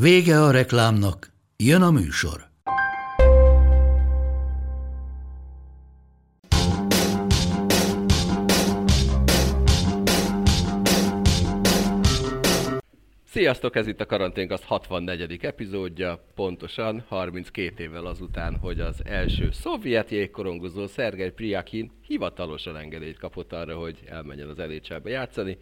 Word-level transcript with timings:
Vége 0.00 0.42
a 0.42 0.50
reklámnak, 0.50 1.32
jön 1.56 1.82
a 1.82 1.90
műsor. 1.90 2.46
Sziasztok, 13.24 13.76
ez 13.76 13.86
itt 13.86 14.00
a 14.00 14.06
Karanténk 14.06 14.50
az 14.50 14.62
64. 14.62 15.38
epizódja, 15.44 16.24
pontosan 16.34 17.04
32 17.08 17.82
évvel 17.82 18.06
azután, 18.06 18.56
hogy 18.56 18.80
az 18.80 19.02
első 19.04 19.50
szovjet 19.50 20.10
jégkorongozó 20.10 20.86
Szergej 20.86 21.30
Priakin 21.30 21.90
hivatalosan 22.06 22.76
engedélyt 22.76 23.18
kapott 23.18 23.52
arra, 23.52 23.76
hogy 23.76 23.98
elmenjen 24.06 24.48
az 24.48 24.56
nhl 24.56 25.08
játszani. 25.08 25.58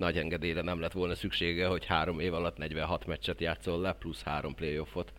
Nagy 0.00 0.18
engedélyre 0.18 0.62
nem 0.62 0.80
lett 0.80 0.92
volna 0.92 1.14
szüksége, 1.14 1.66
hogy 1.66 1.86
három 1.86 2.20
év 2.20 2.34
alatt 2.34 2.56
46 2.56 3.06
meccset 3.06 3.40
játszol 3.40 3.80
le, 3.80 3.92
plusz 3.92 4.22
három 4.22 4.54
playoffot, 4.54 5.12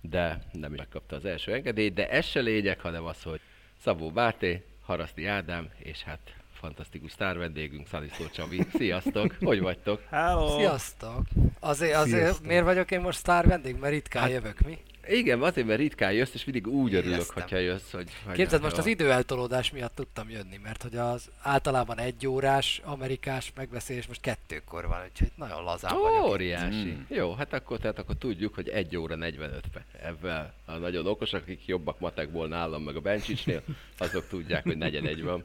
de 0.00 0.38
nem 0.52 0.72
megkapta 0.72 1.16
az 1.16 1.24
első 1.24 1.52
engedélyt, 1.52 1.94
de 1.94 2.08
ez 2.08 2.26
se 2.26 2.40
lényeg, 2.40 2.80
hanem 2.80 3.04
az, 3.04 3.22
hogy 3.22 3.40
Szabó 3.82 4.10
Báté, 4.10 4.64
Haraszti 4.82 5.26
Ádám, 5.26 5.70
és 5.78 6.02
hát 6.02 6.34
fantasztikus 6.52 7.12
sztár 7.12 7.38
vendégünk, 7.38 7.86
Szaliszó 7.86 8.24
Csabi. 8.28 8.66
Sziasztok, 8.72 9.36
hogy 9.40 9.60
vagytok? 9.60 10.02
Hello. 10.10 10.58
Sziasztok! 10.58 11.26
Azért, 11.60 11.94
azért 11.94 12.22
Sziasztok. 12.22 12.46
miért 12.46 12.64
vagyok 12.64 12.90
én 12.90 13.00
most 13.00 13.18
sztár 13.18 13.46
vendég? 13.46 13.76
Mert 13.78 13.92
ritkán 13.92 14.22
Hát, 14.22 14.30
jövök, 14.32 14.60
mi? 14.60 14.78
Igen, 15.08 15.42
azért, 15.42 15.66
mert 15.66 15.78
ritkán 15.78 16.12
jössz, 16.12 16.34
és 16.34 16.44
mindig 16.44 16.66
úgy 16.66 16.94
örülök, 16.94 17.14
Éreztem. 17.14 17.42
hogyha 17.42 17.56
jössz, 17.56 17.90
hogy... 17.92 18.10
hogy 18.24 18.34
Képzeld, 18.34 18.62
most 18.62 18.78
az 18.78 18.86
időeltolódás 18.86 19.70
miatt 19.70 19.94
tudtam 19.94 20.30
jönni, 20.30 20.56
mert 20.62 20.82
hogy 20.82 20.96
az 20.96 21.30
általában 21.42 21.98
egy 21.98 22.26
órás 22.26 22.80
amerikás 22.84 23.52
megbeszélés 23.56 24.06
most 24.06 24.20
kettőkor 24.20 24.86
van, 24.86 25.00
úgyhogy 25.10 25.30
nagyon 25.34 25.62
lazán 25.62 25.96
Ó, 25.96 26.00
vagyok. 26.00 26.26
óriási. 26.26 26.90
Mm. 26.90 27.00
Jó, 27.08 27.34
hát 27.34 27.52
akkor, 27.52 27.78
tehát 27.78 27.98
akkor 27.98 28.16
tudjuk, 28.16 28.54
hogy 28.54 28.68
1 28.68 28.96
óra 28.96 29.14
45 29.14 29.64
perc. 29.72 29.86
Ebben 30.02 30.52
a 30.64 30.72
nagyon 30.72 31.06
okosak, 31.06 31.42
akik 31.42 31.66
jobbak 31.66 32.00
matekból 32.00 32.48
nálam, 32.48 32.82
meg 32.82 32.96
a 32.96 33.00
Bencsicsnél, 33.00 33.62
azok 33.98 34.28
tudják, 34.28 34.62
hogy 34.64 34.76
negyed 34.76 35.04
egy 35.06 35.22
van. 35.22 35.44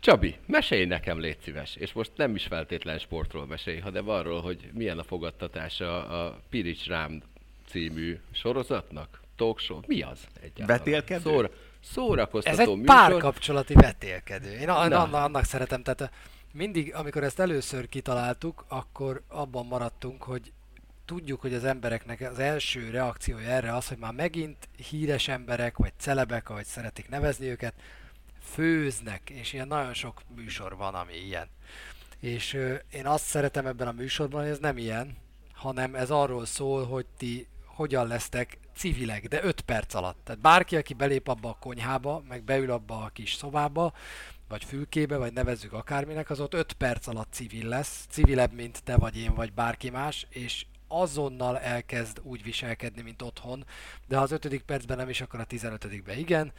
Csabi, 0.00 0.36
mesélj 0.46 0.84
nekem, 0.84 1.20
légy 1.20 1.38
szíves. 1.42 1.76
És 1.76 1.92
most 1.92 2.10
nem 2.16 2.34
is 2.34 2.44
feltétlen 2.46 2.98
sportról 2.98 3.46
mesélj, 3.46 3.78
hanem 3.78 4.08
arról, 4.08 4.40
hogy 4.40 4.70
milyen 4.72 4.98
a 4.98 5.02
fogadtatása 5.02 6.06
a 6.06 6.40
Pirics 6.50 6.86
Rám 6.86 7.22
című 7.68 8.18
sorozatnak? 8.32 9.20
Talk 9.36 9.58
show? 9.58 9.80
Mi 9.86 10.02
az 10.02 10.18
egyáltalán? 10.40 10.66
Vetélkedő? 10.66 11.30
Szóra, 11.30 11.50
szórakoztató 11.80 12.60
Ez 12.62 12.68
egy 12.68 12.76
műsor. 12.76 12.84
párkapcsolati 12.96 13.74
vetélkedő. 13.74 14.50
Én 14.52 14.68
a- 14.68 14.88
Na. 14.88 15.02
annak, 15.02 15.14
annak 15.14 15.44
szeretem, 15.44 15.82
tehát 15.82 16.12
mindig, 16.52 16.94
amikor 16.94 17.22
ezt 17.24 17.40
először 17.40 17.88
kitaláltuk, 17.88 18.64
akkor 18.68 19.22
abban 19.28 19.66
maradtunk, 19.66 20.22
hogy 20.22 20.52
tudjuk, 21.04 21.40
hogy 21.40 21.54
az 21.54 21.64
embereknek 21.64 22.20
az 22.20 22.38
első 22.38 22.90
reakciója 22.90 23.48
erre 23.48 23.74
az, 23.76 23.88
hogy 23.88 23.98
már 23.98 24.12
megint 24.12 24.68
híres 24.90 25.28
emberek, 25.28 25.76
vagy 25.76 25.92
celebek, 25.96 26.50
ahogy 26.50 26.64
szeretik 26.64 27.08
nevezni 27.08 27.46
őket, 27.48 27.74
főznek, 28.42 29.30
és 29.30 29.52
ilyen 29.52 29.68
nagyon 29.68 29.94
sok 29.94 30.20
műsor 30.34 30.76
van, 30.76 30.94
ami 30.94 31.12
ilyen. 31.14 31.48
És 32.20 32.54
ö, 32.54 32.74
én 32.92 33.06
azt 33.06 33.24
szeretem 33.24 33.66
ebben 33.66 33.88
a 33.88 33.92
műsorban, 33.92 34.40
hogy 34.42 34.50
ez 34.50 34.58
nem 34.58 34.78
ilyen, 34.78 35.16
hanem 35.52 35.94
ez 35.94 36.10
arról 36.10 36.44
szól, 36.46 36.86
hogy 36.86 37.06
ti 37.16 37.46
hogyan 37.74 38.06
lesztek 38.06 38.58
civilek, 38.76 39.28
de 39.28 39.44
5 39.44 39.60
perc 39.60 39.94
alatt. 39.94 40.18
Tehát 40.24 40.40
bárki, 40.40 40.76
aki 40.76 40.94
belép 40.94 41.28
abba 41.28 41.48
a 41.48 41.56
konyhába, 41.60 42.22
meg 42.28 42.44
beül 42.44 42.70
abba 42.70 43.02
a 43.02 43.10
kis 43.12 43.34
szobába, 43.34 43.92
vagy 44.48 44.64
fülkébe, 44.64 45.16
vagy 45.16 45.32
nevezzük 45.32 45.72
akárminek, 45.72 46.30
az 46.30 46.40
ott 46.40 46.54
5 46.54 46.72
perc 46.72 47.06
alatt 47.06 47.32
civil 47.32 47.68
lesz, 47.68 48.06
civilebb, 48.08 48.52
mint 48.52 48.82
te 48.82 48.96
vagy 48.96 49.18
én, 49.18 49.34
vagy 49.34 49.52
bárki 49.52 49.90
más, 49.90 50.26
és 50.30 50.66
azonnal 50.88 51.58
elkezd 51.58 52.20
úgy 52.22 52.42
viselkedni, 52.42 53.02
mint 53.02 53.22
otthon, 53.22 53.66
de 54.08 54.16
ha 54.16 54.22
az 54.22 54.30
ötödik 54.30 54.62
percben 54.62 54.96
nem 54.96 55.08
is, 55.08 55.20
akkor 55.20 55.40
a 55.40 55.44
15 55.44 55.88
igen, 56.16 56.52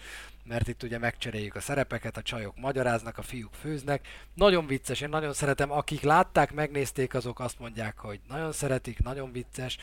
mert 0.43 0.67
itt 0.67 0.83
ugye 0.83 0.97
megcseréljük 0.97 1.55
a 1.55 1.59
szerepeket, 1.59 2.17
a 2.17 2.21
csajok 2.21 2.57
magyaráznak, 2.57 3.17
a 3.17 3.21
fiúk 3.21 3.53
főznek. 3.53 4.07
Nagyon 4.33 4.67
vicces, 4.67 5.01
én 5.01 5.09
nagyon 5.09 5.33
szeretem, 5.33 5.71
akik 5.71 6.01
látták, 6.01 6.53
megnézték, 6.53 7.13
azok 7.13 7.39
azt 7.39 7.59
mondják, 7.59 7.97
hogy 7.97 8.19
nagyon 8.27 8.51
szeretik, 8.51 9.03
nagyon 9.03 9.31
vicces, 9.31 9.77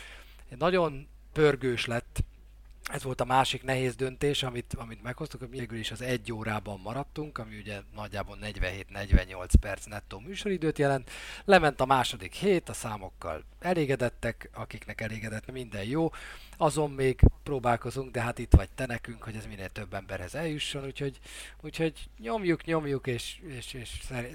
nagyon 0.59 1.07
pörgős 1.33 1.87
lett, 1.87 2.25
ez 2.93 3.03
volt 3.03 3.21
a 3.21 3.25
másik 3.25 3.63
nehéz 3.63 3.97
döntés, 3.97 4.43
amit, 4.43 4.75
amit 4.79 5.03
meghoztuk, 5.03 5.51
végül 5.51 5.79
is 5.79 5.91
az 5.91 6.03
egy 6.03 6.33
órában 6.33 6.81
maradtunk, 6.81 7.39
ami 7.39 7.59
ugye 7.59 7.81
nagyjából 7.95 8.39
47-48 8.43 9.49
perc 9.61 9.85
nettó 9.85 10.19
műsoridőt 10.19 10.79
jelent. 10.79 11.11
Lement 11.45 11.81
a 11.81 11.85
második 11.85 12.33
hét, 12.33 12.69
a 12.69 12.73
számokkal 12.73 13.45
elégedettek, 13.61 14.51
akiknek 14.55 15.01
elégedett, 15.01 15.53
minden 15.53 15.85
jó. 15.85 16.11
Azon 16.57 16.91
még 16.91 17.21
próbálkozunk, 17.43 18.11
de 18.11 18.21
hát 18.21 18.39
itt 18.39 18.55
vagy 18.55 18.69
te 18.75 18.87
nekünk, 18.87 19.23
hogy 19.23 19.37
ez 19.37 19.47
minél 19.47 19.69
több 19.69 19.95
emberhez 19.95 20.35
eljusson, 20.35 20.85
úgyhogy, 20.85 21.19
úgyhogy 21.61 22.09
nyomjuk, 22.19 22.65
nyomjuk, 22.65 23.07
és, 23.07 23.41
és, 23.59 23.75
és 23.75 23.91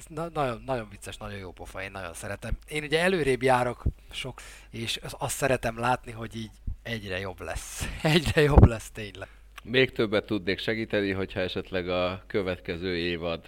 na, 0.08 0.30
nagyon, 0.34 0.64
nagyon 0.66 0.90
vicces, 0.90 1.18
nagyon 1.18 1.40
jó 1.40 1.52
pofa, 1.52 1.82
én 1.82 1.92
nagyon 1.92 2.14
szeretem. 2.14 2.58
Én 2.68 2.84
ugye 2.84 3.00
előrébb 3.00 3.44
járok 3.44 3.84
sok, 4.12 4.42
és 4.70 5.00
az- 5.04 5.16
azt 5.18 5.36
szeretem 5.36 5.80
látni, 5.80 6.12
hogy 6.12 6.36
így 6.36 6.52
egyre 6.88 7.20
jobb 7.20 7.42
lesz. 7.42 7.88
Egyre 8.02 8.42
jobb 8.42 8.66
lesz 8.66 8.92
tényleg. 8.92 9.28
Még 9.64 9.92
többet 9.92 10.26
tudnék 10.26 10.60
segíteni, 10.60 11.12
hogyha 11.12 11.40
esetleg 11.40 11.90
a 11.90 12.24
következő 12.28 12.98
évad 12.98 13.46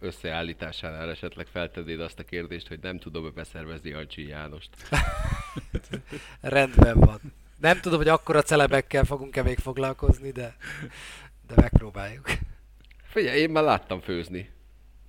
összeállításánál 0.00 1.10
esetleg 1.10 1.46
feltennéd 1.46 2.00
azt 2.00 2.18
a 2.18 2.24
kérdést, 2.24 2.68
hogy 2.68 2.78
nem 2.82 2.98
tudom-e 2.98 3.30
beszervezni 3.30 3.92
Ancsi 3.92 4.26
Jánost. 4.26 4.70
Rendben 6.40 6.98
van. 6.98 7.20
Nem 7.60 7.80
tudom, 7.80 7.98
hogy 7.98 8.08
akkora 8.08 8.42
celebekkel 8.42 9.04
fogunk-e 9.04 9.42
még 9.42 9.58
foglalkozni, 9.58 10.30
de, 10.30 10.56
de 11.46 11.54
megpróbáljuk. 11.56 12.26
Figyelj, 13.02 13.40
én 13.40 13.50
már 13.50 13.64
láttam 13.64 14.00
főzni. 14.00 14.50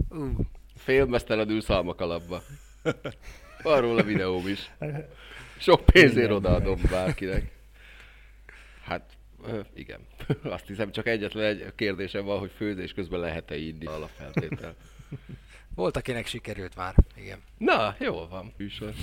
Uh, 0.09 0.29
Félmeztelenül 0.75 1.61
szalmakalapba. 1.61 2.41
Van 3.61 3.81
róla 3.81 4.03
videóm 4.03 4.47
is. 4.47 4.71
Sok 5.59 5.85
pénzért 5.85 6.31
odaadom 6.31 6.79
bárkinek. 6.89 7.51
Hát, 8.83 9.17
igen. 9.73 9.99
Azt 10.43 10.67
hiszem, 10.67 10.91
csak 10.91 11.07
egyetlen 11.07 11.43
egy 11.45 11.65
kérdésem 11.75 12.25
van, 12.25 12.39
hogy 12.39 12.51
főzés 12.55 12.93
közben 12.93 13.19
lehet-e 13.19 13.57
inni 13.57 13.85
alapfeltétel. 13.85 14.75
volt, 15.75 15.97
akinek 15.97 16.25
sikerült 16.25 16.75
már, 16.75 16.95
igen. 17.15 17.39
Na, 17.57 17.95
jól 17.99 18.27
van, 18.27 18.53
műsor. 18.57 18.93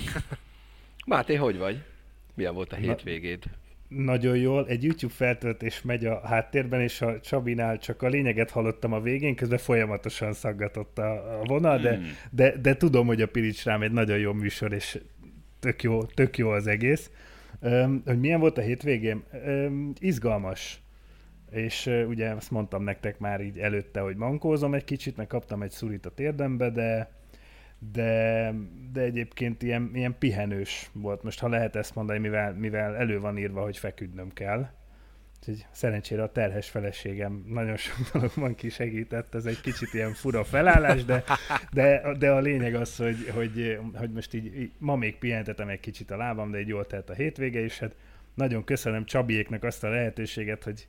Máté, 1.05 1.35
hogy 1.35 1.57
vagy? 1.57 1.83
Milyen 2.33 2.53
volt 2.53 2.73
a 2.73 2.75
hétvégéd? 2.75 3.43
Nagyon 3.87 4.37
jól. 4.37 4.67
Egy 4.67 4.83
YouTube 4.83 5.13
feltöltés 5.13 5.81
megy 5.81 6.05
a 6.05 6.27
háttérben, 6.27 6.81
és 6.81 7.01
a 7.01 7.19
Csabinál 7.19 7.77
csak 7.77 8.01
a 8.01 8.07
lényeget 8.07 8.51
hallottam 8.51 8.93
a 8.93 9.01
végén, 9.01 9.35
közben 9.35 9.57
folyamatosan 9.57 10.33
szaggatott 10.33 10.97
a, 10.97 11.39
a 11.39 11.43
vonal, 11.43 11.79
de, 11.79 11.95
Hmm. 11.95 12.17
de, 12.31 12.57
de 12.57 12.75
tudom, 12.77 13.07
hogy 13.07 13.21
a 13.21 13.27
Pirics 13.27 13.63
rám 13.63 13.81
egy 13.81 13.91
nagyon 13.91 14.17
jó 14.17 14.33
műsor, 14.33 14.73
és 14.73 14.99
tök 15.59 15.83
jó, 15.83 16.03
tök 16.03 16.37
jó 16.37 16.49
az 16.49 16.67
egész. 16.67 17.11
Öm, 17.59 18.01
hogy 18.05 18.19
milyen 18.19 18.39
volt 18.39 18.57
a 18.57 18.61
hétvégém? 18.61 19.23
Öm, 19.45 19.93
izgalmas. 19.99 20.81
És 21.51 21.85
ö, 21.85 22.03
ugye 22.03 22.29
azt 22.29 22.51
mondtam 22.51 22.83
nektek 22.83 23.19
már 23.19 23.41
így 23.41 23.57
előtte, 23.57 23.99
hogy 23.99 24.15
mankózom 24.15 24.73
egy 24.73 24.83
kicsit, 24.83 25.17
meg 25.17 25.27
kaptam 25.27 25.61
egy 25.61 25.71
szurit 25.71 26.05
a 26.05 26.09
térdembe, 26.09 26.69
de 26.69 27.15
de, 27.91 28.53
de 28.91 29.01
egyébként 29.01 29.63
ilyen, 29.63 29.91
ilyen 29.93 30.15
pihenős 30.19 30.89
volt. 30.93 31.23
Most 31.23 31.39
ha 31.39 31.47
lehet 31.47 31.75
ezt 31.75 31.95
mondani, 31.95 32.19
mivel, 32.19 32.53
mivel 32.53 32.95
elő 32.95 33.19
van 33.19 33.37
írva, 33.37 33.61
hogy 33.61 33.77
feküdnöm 33.77 34.33
kell. 34.33 34.69
Úgyhogy 35.47 35.65
szerencsére 35.71 36.23
a 36.23 36.31
terhes 36.31 36.69
feleségem 36.69 37.43
nagyon 37.47 37.77
sok 37.77 37.95
dologban 38.13 38.55
kisegített, 38.55 39.35
ez 39.35 39.45
egy 39.45 39.61
kicsit 39.61 39.93
ilyen 39.93 40.13
fura 40.13 40.43
felállás, 40.43 41.05
de, 41.05 41.23
de, 41.71 42.13
de 42.19 42.31
a 42.31 42.39
lényeg 42.39 42.75
az, 42.75 42.95
hogy, 42.95 43.29
hogy, 43.33 43.79
hogy 43.93 44.11
most 44.11 44.33
így, 44.33 44.45
így 44.45 44.71
ma 44.77 44.95
még 44.95 45.17
pihentetem 45.17 45.67
egy 45.67 45.79
kicsit 45.79 46.11
a 46.11 46.17
lábam, 46.17 46.51
de 46.51 46.57
egy 46.57 46.67
jól 46.67 46.85
telt 46.85 47.09
a 47.09 47.13
hétvége, 47.13 47.59
és 47.59 47.79
hát 47.79 47.95
nagyon 48.33 48.63
köszönöm 48.63 49.05
Csabiéknak 49.05 49.63
azt 49.63 49.83
a 49.83 49.89
lehetőséget, 49.89 50.63
hogy 50.63 50.87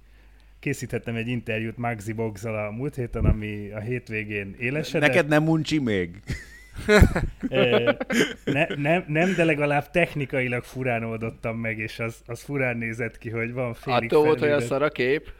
készítettem 0.58 1.14
egy 1.14 1.28
interjút 1.28 1.76
Maxi 1.76 2.12
Boxal 2.12 2.66
a 2.66 2.70
múlt 2.70 2.94
héten, 2.94 3.24
ami 3.24 3.70
a 3.70 3.80
hétvégén 3.80 4.54
élesedett. 4.58 5.08
Neked 5.08 5.28
nem 5.28 5.48
uncsi 5.48 5.78
még? 5.78 6.22
Ne, 8.44 8.66
nem, 8.76 9.04
nem, 9.06 9.34
de 9.34 9.44
legalább 9.44 9.90
technikailag 9.90 10.62
furán 10.62 11.02
oldottam 11.02 11.56
meg, 11.56 11.78
és 11.78 11.98
az, 11.98 12.22
az 12.26 12.42
furán 12.42 12.76
nézett 12.76 13.18
ki, 13.18 13.30
hogy 13.30 13.52
van 13.52 13.74
félig 13.74 14.12
Attól 14.12 14.24
volt 14.24 14.40
olyan 14.40 14.60
szar 14.60 14.82
a 14.82 14.88
kép? 14.88 15.32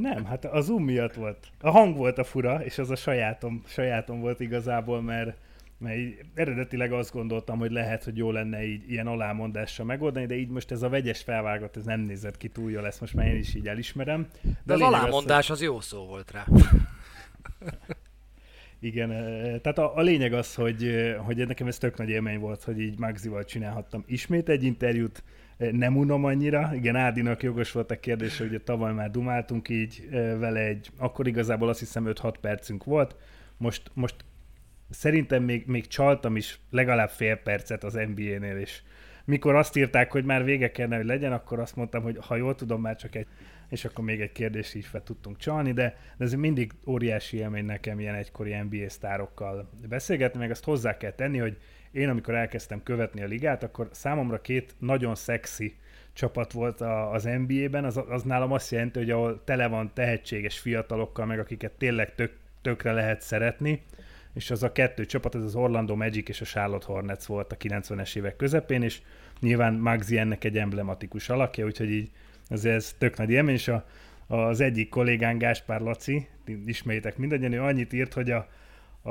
Nem, 0.00 0.24
hát 0.24 0.44
a 0.44 0.60
zoom 0.60 0.84
miatt 0.84 1.14
volt. 1.14 1.46
A 1.60 1.70
hang 1.70 1.96
volt 1.96 2.18
a 2.18 2.24
fura, 2.24 2.64
és 2.64 2.78
az 2.78 2.90
a 2.90 2.96
sajátom, 2.96 3.62
sajátom 3.66 4.20
volt 4.20 4.40
igazából, 4.40 5.02
mert, 5.02 5.36
mert 5.78 5.96
így 5.96 6.18
eredetileg 6.34 6.92
azt 6.92 7.12
gondoltam, 7.12 7.58
hogy 7.58 7.70
lehet, 7.70 8.04
hogy 8.04 8.16
jó 8.16 8.30
lenne 8.30 8.64
így 8.64 8.90
ilyen 8.90 9.06
alámondással 9.06 9.86
megoldani, 9.86 10.26
de 10.26 10.34
így 10.34 10.48
most 10.48 10.70
ez 10.70 10.82
a 10.82 10.88
vegyes 10.88 11.22
felvágott, 11.22 11.76
ez 11.76 11.84
nem 11.84 12.00
nézett 12.00 12.36
ki 12.36 12.48
túl 12.48 12.70
jól, 12.70 12.86
ezt 12.86 13.00
most 13.00 13.14
már 13.14 13.26
én 13.26 13.36
is 13.36 13.54
így 13.54 13.68
elismerem. 13.68 14.26
De, 14.42 14.50
de 14.64 14.74
az 14.74 14.80
alámondás 14.80 15.50
az, 15.50 15.56
az 15.56 15.62
jó 15.62 15.80
szó 15.80 16.06
volt 16.06 16.30
rá. 16.30 16.44
Igen, 18.80 19.08
tehát 19.62 19.78
a, 19.78 19.96
a 19.96 20.00
lényeg 20.00 20.32
az, 20.32 20.54
hogy, 20.54 21.14
hogy 21.18 21.46
nekem 21.46 21.66
ez 21.66 21.78
tök 21.78 21.96
nagy 21.96 22.08
élmény 22.08 22.38
volt, 22.38 22.62
hogy 22.62 22.80
így 22.80 22.98
Magzival 22.98 23.44
csinálhattam 23.44 24.04
ismét 24.06 24.48
egy 24.48 24.64
interjút, 24.64 25.22
nem 25.56 25.96
unom 25.96 26.24
annyira. 26.24 26.70
Igen, 26.74 26.96
Ádinak 26.96 27.42
jogos 27.42 27.72
volt 27.72 27.90
a 27.90 28.00
kérdés, 28.00 28.38
hogy 28.38 28.62
tavaly 28.64 28.92
már 28.92 29.10
dumáltunk 29.10 29.68
így 29.68 30.08
vele 30.10 30.60
egy, 30.60 30.90
akkor 30.98 31.26
igazából 31.26 31.68
azt 31.68 31.78
hiszem 31.78 32.04
5-6 32.06 32.34
percünk 32.40 32.84
volt, 32.84 33.16
most, 33.56 33.90
most 33.94 34.14
szerintem 34.90 35.42
még, 35.42 35.66
még 35.66 35.86
csaltam 35.86 36.36
is 36.36 36.60
legalább 36.70 37.08
fél 37.08 37.36
percet 37.36 37.84
az 37.84 37.92
NBA-nél, 37.92 38.56
és 38.56 38.82
mikor 39.24 39.54
azt 39.54 39.76
írták, 39.76 40.12
hogy 40.12 40.24
már 40.24 40.44
vége 40.44 40.70
kellene, 40.70 40.96
hogy 40.96 41.06
legyen, 41.06 41.32
akkor 41.32 41.58
azt 41.58 41.76
mondtam, 41.76 42.02
hogy 42.02 42.18
ha 42.20 42.36
jól 42.36 42.54
tudom, 42.54 42.80
már 42.80 42.96
csak 42.96 43.14
egy 43.14 43.26
és 43.68 43.84
akkor 43.84 44.04
még 44.04 44.20
egy 44.20 44.32
kérdést 44.32 44.74
is 44.74 44.86
fel 44.86 45.02
tudtunk 45.02 45.36
csalni, 45.36 45.72
de, 45.72 45.96
de 46.16 46.24
ez 46.24 46.32
mindig 46.32 46.72
óriási 46.86 47.36
élmény 47.36 47.64
nekem 47.64 48.00
ilyen 48.00 48.14
egykori 48.14 48.54
NBA 48.54 48.88
sztárokkal 48.88 49.70
beszélgetni, 49.88 50.38
meg 50.38 50.50
azt 50.50 50.64
hozzá 50.64 50.96
kell 50.96 51.12
tenni, 51.12 51.38
hogy 51.38 51.56
én 51.90 52.08
amikor 52.08 52.34
elkezdtem 52.34 52.82
követni 52.82 53.22
a 53.22 53.26
ligát, 53.26 53.62
akkor 53.62 53.88
számomra 53.92 54.40
két 54.40 54.74
nagyon 54.78 55.14
szexi 55.14 55.76
csapat 56.12 56.52
volt 56.52 56.80
a, 56.80 57.12
az 57.12 57.24
NBA-ben, 57.24 57.84
az, 57.84 58.00
az 58.08 58.22
nálam 58.22 58.52
azt 58.52 58.70
jelenti, 58.70 58.98
hogy 58.98 59.10
ahol 59.10 59.44
tele 59.44 59.66
van 59.66 59.90
tehetséges 59.94 60.58
fiatalokkal, 60.58 61.26
meg 61.26 61.38
akiket 61.38 61.72
tényleg 61.72 62.14
tök, 62.14 62.32
tökre 62.62 62.92
lehet 62.92 63.20
szeretni, 63.20 63.82
és 64.34 64.50
az 64.50 64.62
a 64.62 64.72
kettő 64.72 65.06
csapat, 65.06 65.34
ez 65.34 65.42
az 65.42 65.54
Orlando 65.54 65.96
Magic 65.96 66.28
és 66.28 66.40
a 66.40 66.44
Charlotte 66.44 66.86
Hornets 66.86 67.24
volt 67.24 67.52
a 67.52 67.56
90-es 67.56 68.16
évek 68.16 68.36
közepén, 68.36 68.82
és 68.82 69.00
nyilván 69.40 69.74
Magzi 69.74 70.18
ennek 70.18 70.44
egy 70.44 70.58
emblematikus 70.58 71.28
alakja, 71.28 71.64
úgyhogy 71.64 71.90
így 71.90 72.10
azért 72.48 72.74
ez 72.74 72.94
tök 72.98 73.16
nagy 73.16 73.30
élmény, 73.30 73.54
és 73.54 73.68
a, 73.68 73.86
az 74.26 74.60
egyik 74.60 74.88
kollégán 74.88 75.38
Gáspár 75.38 75.80
Laci, 75.80 76.28
ismeritek 76.66 77.16
mindannyian, 77.16 77.52
ő 77.52 77.62
annyit 77.62 77.92
írt, 77.92 78.12
hogy 78.12 78.30
a, 78.30 78.48
a, 79.02 79.10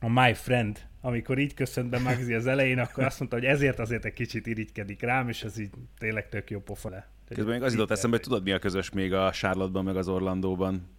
a 0.00 0.08
My 0.08 0.34
Friend, 0.34 0.88
amikor 1.00 1.38
így 1.38 1.54
köszönt 1.54 1.90
be 1.90 1.98
Magzi 1.98 2.34
az 2.34 2.46
elején, 2.46 2.78
akkor 2.78 3.04
azt 3.04 3.18
mondta, 3.18 3.36
hogy 3.36 3.46
ezért 3.46 3.78
azért 3.78 4.04
egy 4.04 4.12
kicsit 4.12 4.46
irigykedik 4.46 5.02
rám, 5.02 5.28
és 5.28 5.42
ez 5.42 5.58
így 5.58 5.70
tényleg 5.98 6.28
tök 6.28 6.50
jó 6.50 6.60
pofa 6.60 6.88
le. 6.88 7.08
Közben 7.28 7.54
még 7.54 7.62
az 7.62 7.72
jutott 7.72 7.90
eszembe, 7.90 8.16
hogy 8.16 8.24
tudod 8.24 8.42
mi 8.42 8.52
a 8.52 8.58
közös 8.58 8.90
még 8.90 9.12
a 9.12 9.30
Charlotte-ban, 9.30 9.84
meg 9.84 9.96
az 9.96 10.08
Orlandóban? 10.08 10.96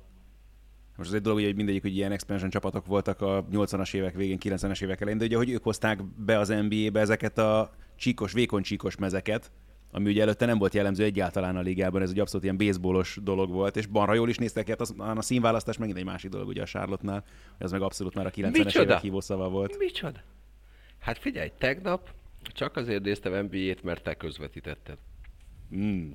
Most 0.97 1.09
az 1.09 1.15
egy 1.15 1.21
dolog, 1.21 1.43
hogy 1.43 1.55
mindegyik, 1.55 1.81
hogy 1.81 1.95
ilyen 1.95 2.11
expansion 2.11 2.49
csapatok 2.49 2.85
voltak 2.85 3.21
a 3.21 3.45
80-as 3.51 3.93
évek 3.93 4.15
végén, 4.15 4.37
90-es 4.41 4.83
évek 4.83 5.01
elején, 5.01 5.19
de 5.19 5.25
ugye, 5.25 5.37
hogy 5.37 5.49
ők 5.49 5.63
hozták 5.63 6.03
be 6.03 6.39
az 6.39 6.47
NBA-be 6.47 6.99
ezeket 6.99 7.37
a 7.37 7.71
csíkos, 7.95 8.33
vékony 8.33 8.61
csíkos 8.61 8.95
mezeket, 8.95 9.51
ami 9.91 10.09
ugye 10.09 10.21
előtte 10.21 10.45
nem 10.45 10.57
volt 10.57 10.73
jellemző 10.73 11.03
egyáltalán 11.03 11.55
a 11.55 11.61
ligában, 11.61 12.01
ez 12.01 12.09
egy 12.09 12.19
abszolút 12.19 12.43
ilyen 12.43 12.57
baseballos 12.57 13.19
dolog 13.23 13.51
volt, 13.51 13.77
és 13.77 13.85
balra 13.85 14.13
jól 14.13 14.29
is 14.29 14.37
néztek 14.37 14.63
ki, 14.63 14.69
hát 14.69 14.81
az, 14.81 14.93
a 14.97 15.21
színválasztás 15.21 15.77
megint 15.77 15.97
egy 15.97 16.05
másik 16.05 16.29
dolog 16.31 16.47
ugye 16.47 16.61
a 16.61 16.65
Charlotte-nál, 16.65 17.23
ez 17.57 17.71
meg 17.71 17.81
abszolút 17.81 18.15
már 18.15 18.25
a 18.25 18.31
90-es 18.31 18.81
évek 18.81 19.01
hívószava 19.01 19.49
volt. 19.49 19.77
Micsoda? 19.77 20.19
Hát 20.99 21.17
figyelj, 21.17 21.51
tegnap 21.57 22.09
csak 22.41 22.75
azért 22.75 23.03
néztem 23.03 23.43
NBA-t, 23.43 23.83
mert 23.83 24.03
te 24.03 24.13
közvetítetted. 24.13 24.97
Mm. 25.75 26.09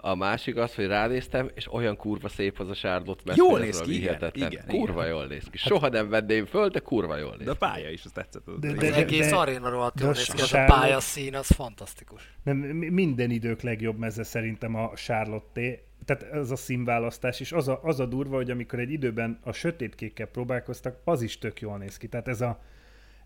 A 0.00 0.14
másik 0.14 0.56
az, 0.56 0.74
hogy 0.74 0.86
ránéztem, 0.86 1.50
és 1.54 1.72
olyan 1.72 1.96
kurva 1.96 2.28
szép 2.28 2.60
az 2.60 2.68
a 2.68 2.74
Charlotte, 2.74 3.22
mert 3.26 3.38
jól 3.38 3.58
néz 3.58 3.80
ki, 3.80 3.94
igen, 3.94 4.30
igen, 4.32 4.66
Kurva 4.66 5.02
igen. 5.02 5.14
jól 5.14 5.26
néz 5.26 5.44
ki. 5.50 5.58
Soha 5.58 5.88
nem 5.88 6.08
venném 6.08 6.46
föl, 6.46 6.68
de 6.68 6.78
kurva 6.78 7.16
jól 7.16 7.34
néz 7.36 7.46
De 7.46 7.52
a 7.52 7.56
pálya 7.56 7.90
is, 7.90 8.04
az 8.04 8.12
tetszett. 8.12 8.44
De, 8.44 8.72
de, 8.72 8.78
de, 8.78 8.86
az 8.86 8.92
egész 8.92 9.30
de, 9.30 9.36
aréna 9.36 9.68
rohadt 9.68 10.00
jól 10.00 10.12
néz 10.12 10.32
ki, 10.32 10.40
az 10.40 10.52
a 10.52 10.64
pályaszín, 10.64 11.34
az 11.34 11.46
fantasztikus. 11.46 12.34
Nem, 12.42 12.56
minden 12.56 13.30
idők 13.30 13.60
legjobb 13.60 13.98
meze 13.98 14.22
szerintem 14.22 14.74
a 14.74 14.92
Charlotte 14.94 15.78
tehát 16.04 16.32
az 16.32 16.50
a 16.50 16.56
színválasztás 16.56 17.40
is, 17.40 17.52
az 17.52 17.68
a, 17.68 17.80
az 17.82 18.00
a 18.00 18.06
durva, 18.06 18.36
hogy 18.36 18.50
amikor 18.50 18.78
egy 18.78 18.90
időben 18.90 19.38
a 19.42 19.52
sötétkékkel 19.52 20.26
próbálkoztak, 20.26 21.00
az 21.04 21.22
is 21.22 21.38
tök 21.38 21.60
jól 21.60 21.78
néz 21.78 21.96
ki. 21.96 22.08
Tehát 22.08 22.28
ez 22.28 22.40
a, 22.40 22.60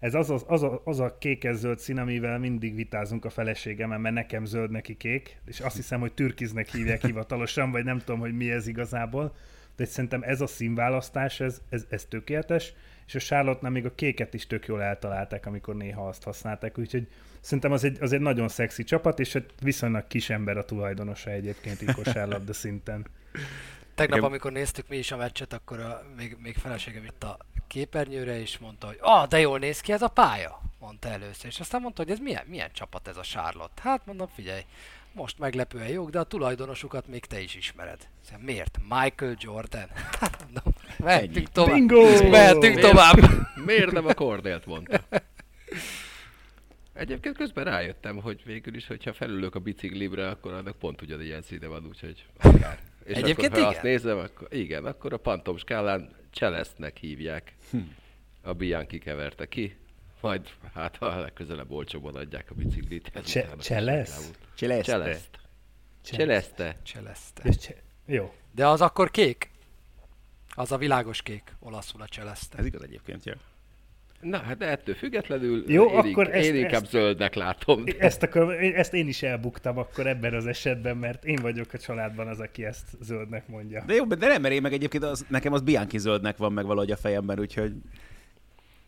ez 0.07 0.15
az, 0.15 0.31
az, 0.31 0.45
az, 0.47 0.63
a, 0.63 0.81
az 0.85 1.01
a 1.01 1.19
kékes-zöld 1.19 1.79
szín, 1.79 1.99
amivel 1.99 2.39
mindig 2.39 2.75
vitázunk 2.75 3.25
a 3.25 3.31
feleségemmel, 3.31 3.99
mert 3.99 4.15
nekem 4.15 4.45
zöld, 4.45 4.71
neki 4.71 4.97
kék, 4.97 5.37
és 5.47 5.61
azt 5.61 5.77
hiszem, 5.77 6.01
hogy 6.01 6.13
türkiznek 6.13 6.69
hívják 6.69 7.07
hivatalosan, 7.07 7.71
vagy 7.71 7.85
nem 7.85 7.99
tudom, 7.99 8.21
hogy 8.21 8.37
mi 8.37 8.51
ez 8.51 8.67
igazából, 8.67 9.35
de 9.77 9.85
szerintem 9.85 10.23
ez 10.23 10.41
a 10.41 10.47
színválasztás, 10.47 11.41
ez, 11.41 11.61
ez, 11.69 11.87
ez 11.89 12.05
tökéletes, 12.05 12.73
és 13.07 13.15
a 13.15 13.19
charlotte 13.19 13.69
még 13.69 13.85
a 13.85 13.95
kéket 13.95 14.35
is 14.35 14.47
tök 14.47 14.67
jól 14.67 14.83
eltalálták, 14.83 15.47
amikor 15.47 15.77
néha 15.77 16.09
azt 16.09 16.23
használták, 16.23 16.79
úgyhogy 16.79 17.07
szerintem 17.41 17.73
az 17.73 17.85
egy, 17.85 17.97
az 18.01 18.13
egy 18.13 18.21
nagyon 18.21 18.49
szexi 18.49 18.85
csapat, 18.85 19.21
és 19.21 19.35
egy 19.35 19.47
viszonylag 19.63 20.07
kis 20.07 20.31
ember 20.31 20.57
a 20.57 20.65
tulajdonosa 20.65 21.31
egyébként 21.31 21.83
így 21.83 21.93
kosárlabda 21.93 22.53
szinten. 22.53 23.07
Tegnap, 23.95 24.23
amikor 24.23 24.53
néztük 24.53 24.89
mi 24.89 24.97
is 24.97 25.13
a 25.13 25.17
meccset, 25.17 25.53
akkor 25.53 25.81
a, 25.81 26.03
még, 26.17 26.37
még 26.43 26.57
feleségem 26.57 27.05
itt 27.05 27.23
a 27.23 27.39
képernyőre, 27.67 28.41
és 28.41 28.59
mondta, 28.59 28.87
hogy 28.87 28.99
ah, 29.01 29.29
de 29.29 29.41
jól 29.41 29.59
néz 29.59 29.81
ki 29.81 29.93
ez 29.93 30.03
a 30.03 30.09
pálya, 30.09 30.61
mondta 30.79 31.09
először, 31.09 31.47
és 31.47 31.61
aztán 31.61 31.81
mondta, 31.81 32.03
hogy 32.03 32.13
ez 32.13 32.19
milyen, 32.19 32.45
milyen 32.47 32.71
csapat 32.73 33.09
ez 33.09 33.17
a 33.17 33.23
Charlotte. 33.23 33.83
Hát 33.83 34.07
mondom, 34.07 34.29
figyelj, 34.35 34.61
most 35.13 35.39
meglepően 35.39 35.89
jók, 35.89 36.11
de 36.11 36.19
a 36.19 36.25
tulajdonosukat 36.25 37.07
még 37.07 37.25
te 37.25 37.41
is 37.41 37.55
ismered. 37.55 38.09
Szóval 38.25 38.45
miért? 38.45 38.79
Michael 38.89 39.37
Jordan? 39.39 39.89
Hát 40.21 40.45
mondom, 40.45 40.75
mehetünk 40.99 41.49
tovább. 41.49 41.75
Bingo! 41.75 42.29
Mehetünk 42.29 42.79
tovább. 42.79 43.17
Miért 43.65 43.91
nem 43.91 44.07
a 44.07 44.15
Cordélt 44.15 44.67
mondta? 44.67 45.01
Egyébként 46.93 47.37
közben 47.37 47.65
rájöttem, 47.65 48.17
hogy 48.17 48.43
végül 48.45 48.75
is, 48.75 48.87
hogyha 48.87 49.13
felülök 49.13 49.55
a 49.55 49.59
biciklimre, 49.59 50.29
akkor 50.29 50.53
annak 50.53 50.79
pont 50.79 51.03
ugyanilyen 51.03 51.43
színe 51.43 51.67
van, 51.67 51.87
úgyhogy 51.87 52.27
akár. 52.43 52.79
És 53.05 53.17
Egyébként 53.17 53.53
akkor, 53.53 53.53
ha 53.53 53.59
igen? 53.59 53.73
azt 53.73 53.83
nézem, 53.83 54.19
akkor 54.19 54.49
igen, 54.51 54.85
akkor 54.85 55.13
a 55.13 55.17
Pantom 55.17 55.57
skálán 55.57 56.16
Cselesztnek 56.37 56.97
hívják. 56.97 57.55
Hm. 57.71 57.79
A 58.43 58.53
Bianchi 58.53 58.99
keverte 58.99 59.49
ki, 59.49 59.77
majd 60.21 60.49
hát 60.75 60.97
ha 60.97 61.21
legközelebb 61.21 61.71
olcsóban 61.71 62.17
adják 62.17 62.51
a 62.51 62.55
biciklit. 62.55 63.13
Cselesz? 63.61 64.33
Cseleszte. 64.55 65.39
Cseleszte. 66.03 66.77
Cseleszte. 66.83 67.43
Jó. 68.07 68.35
De 68.53 68.67
az 68.67 68.81
akkor 68.81 69.11
kék? 69.11 69.51
Az 70.49 70.73
a 70.73 70.77
világos 70.79 71.23
kék, 71.23 71.57
olaszul 71.59 72.03
a 72.03 72.09
cseleszte. 72.09 72.59
Ez 72.59 72.65
igaz 72.65 72.83
egyébként, 72.83 73.25
jó. 73.25 73.33
Na, 74.29 74.39
hát 74.39 74.57
de 74.57 74.67
ettől 74.67 74.95
függetlenül 74.95 75.65
Jó, 75.67 75.85
én, 75.85 75.97
akkor 75.97 76.35
ezt, 76.35 76.47
én 76.47 76.55
inkább 76.55 76.83
ezt, 76.83 76.91
zöldnek 76.91 77.35
látom. 77.35 77.85
De. 77.85 77.93
Ezt, 77.99 78.23
akkor, 78.23 78.53
ezt 78.53 78.95
én 78.95 79.09
is 79.09 79.23
elbuktam 79.23 79.79
akkor 79.79 80.07
ebben 80.07 80.35
az 80.35 80.47
esetben, 80.47 80.97
mert 80.97 81.25
én 81.25 81.39
vagyok 81.43 81.73
a 81.73 81.79
családban 81.79 82.29
az, 82.29 82.41
aki 82.41 82.65
ezt 82.65 82.87
zöldnek 83.01 83.49
mondja. 83.49 83.85
De 83.87 83.95
jó, 83.95 84.05
de 84.05 84.27
nem, 84.27 84.43
mert 84.43 84.55
én 84.55 84.63
meg 84.63 84.73
egyébként 84.73 85.05
az, 85.05 85.27
nekem 85.29 85.53
az 85.53 85.61
Bianchi 85.61 85.99
zöldnek 85.99 86.37
van 86.37 86.53
meg 86.53 86.67
valahogy 86.67 86.91
a 86.91 86.97
fejemben, 86.97 87.41
úgyhogy... 87.41 87.73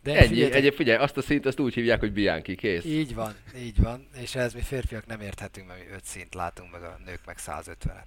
De 0.03 0.17
Ennyi, 0.17 0.27
figyelj, 0.27 0.51
egyéb, 0.51 0.73
figyelj, 0.73 0.97
azt 0.97 1.17
a 1.17 1.21
szint 1.21 1.45
azt 1.45 1.59
úgy 1.59 1.73
hívják, 1.73 1.99
hogy 1.99 2.13
Bianchi, 2.13 2.55
kész. 2.55 2.85
Így 2.85 3.15
van, 3.15 3.33
így 3.63 3.81
van, 3.81 4.07
és 4.21 4.35
ez 4.35 4.53
mi 4.53 4.61
férfiak 4.61 5.05
nem 5.05 5.21
érthetünk, 5.21 5.67
mert 5.67 5.79
mi 5.79 5.85
öt 5.93 6.03
szint 6.03 6.33
látunk, 6.33 6.71
meg 6.71 6.81
a 6.81 6.99
nők 7.05 7.19
meg 7.25 7.35
150-et. 7.45 8.03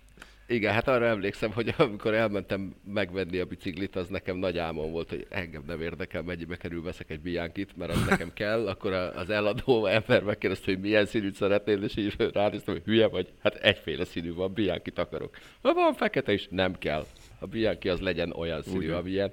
Igen, 0.53 0.73
hát 0.73 0.89
arra 0.89 1.07
emlékszem, 1.07 1.53
hogy 1.53 1.75
amikor 1.77 2.15
elmentem 2.15 2.75
megvenni 2.85 3.39
a 3.39 3.45
biciklit, 3.45 3.97
az 3.97 4.09
nekem 4.09 4.37
nagy 4.37 4.59
álmom 4.59 4.91
volt, 4.91 5.09
hogy 5.09 5.27
engem 5.29 5.63
nem 5.67 5.81
érdekel, 5.81 6.23
mennyibe 6.23 6.57
kerül, 6.57 6.83
veszek 6.83 7.11
egy 7.11 7.21
Biankit, 7.21 7.77
mert 7.77 7.93
az 7.93 8.05
nekem 8.09 8.33
kell, 8.35 8.69
akkor 8.69 8.93
az 8.93 9.31
eladó 9.31 9.87
ember 9.87 10.23
megkérdezte, 10.23 10.73
hogy 10.73 10.81
milyen 10.81 11.07
színűt 11.07 11.35
szeretnél, 11.35 11.83
és 11.83 11.97
így 11.97 12.15
ránéztem, 12.33 12.75
hogy 12.75 12.85
hülye 12.85 13.09
vagy, 13.09 13.29
hát 13.43 13.55
egyféle 13.55 14.05
színű 14.05 14.35
van, 14.35 14.53
Biankit 14.53 14.99
akarok. 14.99 15.37
Ha 15.63 15.73
van 15.73 15.95
fekete 15.95 16.33
is, 16.33 16.47
nem 16.51 16.79
kell. 16.79 17.07
A 17.39 17.47
Bianchi 17.47 17.89
az 17.89 18.01
legyen 18.01 18.33
olyan 18.33 18.63
színű, 18.63 18.87
Úgy. 18.87 18.91
amilyen 18.91 19.33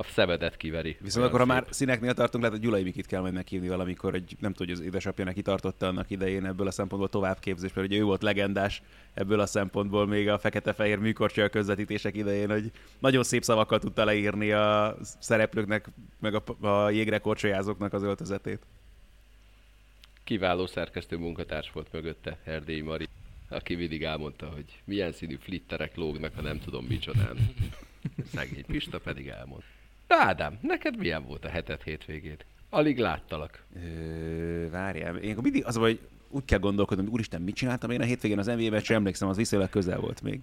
a 0.00 0.04
szemedet 0.04 0.56
kiveri. 0.56 0.96
Viszont 1.00 1.26
akkor, 1.26 1.40
ha 1.40 1.46
már 1.46 1.66
színeknél 1.70 2.14
tartunk, 2.14 2.44
lehet, 2.44 2.58
hogy 2.58 2.66
Gyulai 2.66 2.82
Mikit 2.82 3.06
kell 3.06 3.20
majd 3.20 3.32
meghívni 3.32 3.68
valamikor, 3.68 4.10
hogy 4.12 4.36
nem 4.38 4.52
tudja, 4.52 4.74
hogy 4.74 4.82
az 4.82 4.88
édesapja 4.88 5.24
neki 5.24 5.42
tartotta 5.42 5.86
annak 5.86 6.10
idején 6.10 6.44
ebből 6.44 6.66
a 6.66 6.70
szempontból 6.70 7.08
továbbképzés, 7.08 7.72
mert 7.72 7.88
ugye 7.88 7.98
ő 7.98 8.02
volt 8.02 8.22
legendás 8.22 8.82
ebből 9.14 9.40
a 9.40 9.46
szempontból 9.46 10.06
még 10.06 10.28
a 10.28 10.38
fekete-fehér 10.38 10.98
műkorcsolya 10.98 11.48
közvetítések 11.48 12.16
idején, 12.16 12.50
hogy 12.50 12.70
nagyon 12.98 13.22
szép 13.22 13.42
szavakkal 13.42 13.78
tudta 13.78 14.04
leírni 14.04 14.52
a 14.52 14.96
szereplőknek, 15.18 15.88
meg 16.18 16.34
a, 16.34 16.66
a 16.68 16.90
jégrekorcsolyázóknak 16.90 17.92
az 17.92 18.02
öltözetét. 18.02 18.62
Kiváló 20.24 20.66
szerkesztő 20.66 21.16
munkatárs 21.16 21.70
volt 21.72 21.92
mögötte, 21.92 22.38
Erdély 22.44 22.80
Mari, 22.80 23.08
aki 23.48 23.74
mindig 23.74 24.02
elmondta, 24.02 24.46
hogy 24.46 24.64
milyen 24.84 25.12
színű 25.12 25.36
flitterek 25.40 25.96
lógnak, 25.96 26.34
ha 26.34 26.42
nem 26.42 26.60
tudom 26.60 26.84
micsodán. 26.84 27.36
Szegény 28.34 28.64
Pista 28.66 28.98
pedig 28.98 29.28
elmond. 29.28 29.62
Ádám, 30.08 30.58
neked 30.62 30.96
milyen 30.96 31.24
volt 31.24 31.44
a 31.44 31.48
hetet 31.48 31.82
hétvégét? 31.82 32.46
Alig 32.70 32.98
láttalak. 32.98 33.64
Ö, 33.74 34.70
várjál, 34.70 35.16
én 35.16 35.30
akkor 35.30 35.42
mindig 35.42 35.64
az, 35.64 35.76
hogy 35.76 36.00
úgy 36.30 36.44
kell 36.44 36.58
gondolkodnom, 36.58 37.04
hogy 37.04 37.14
úristen, 37.14 37.42
mit 37.42 37.54
csináltam 37.54 37.90
én 37.90 38.00
a 38.00 38.04
hétvégén 38.04 38.38
az 38.38 38.46
NBA-ben, 38.46 38.80
sem 38.80 38.96
emlékszem, 38.96 39.28
az 39.28 39.36
viszonylag 39.36 39.70
közel 39.70 39.98
volt 40.00 40.22
még. 40.22 40.40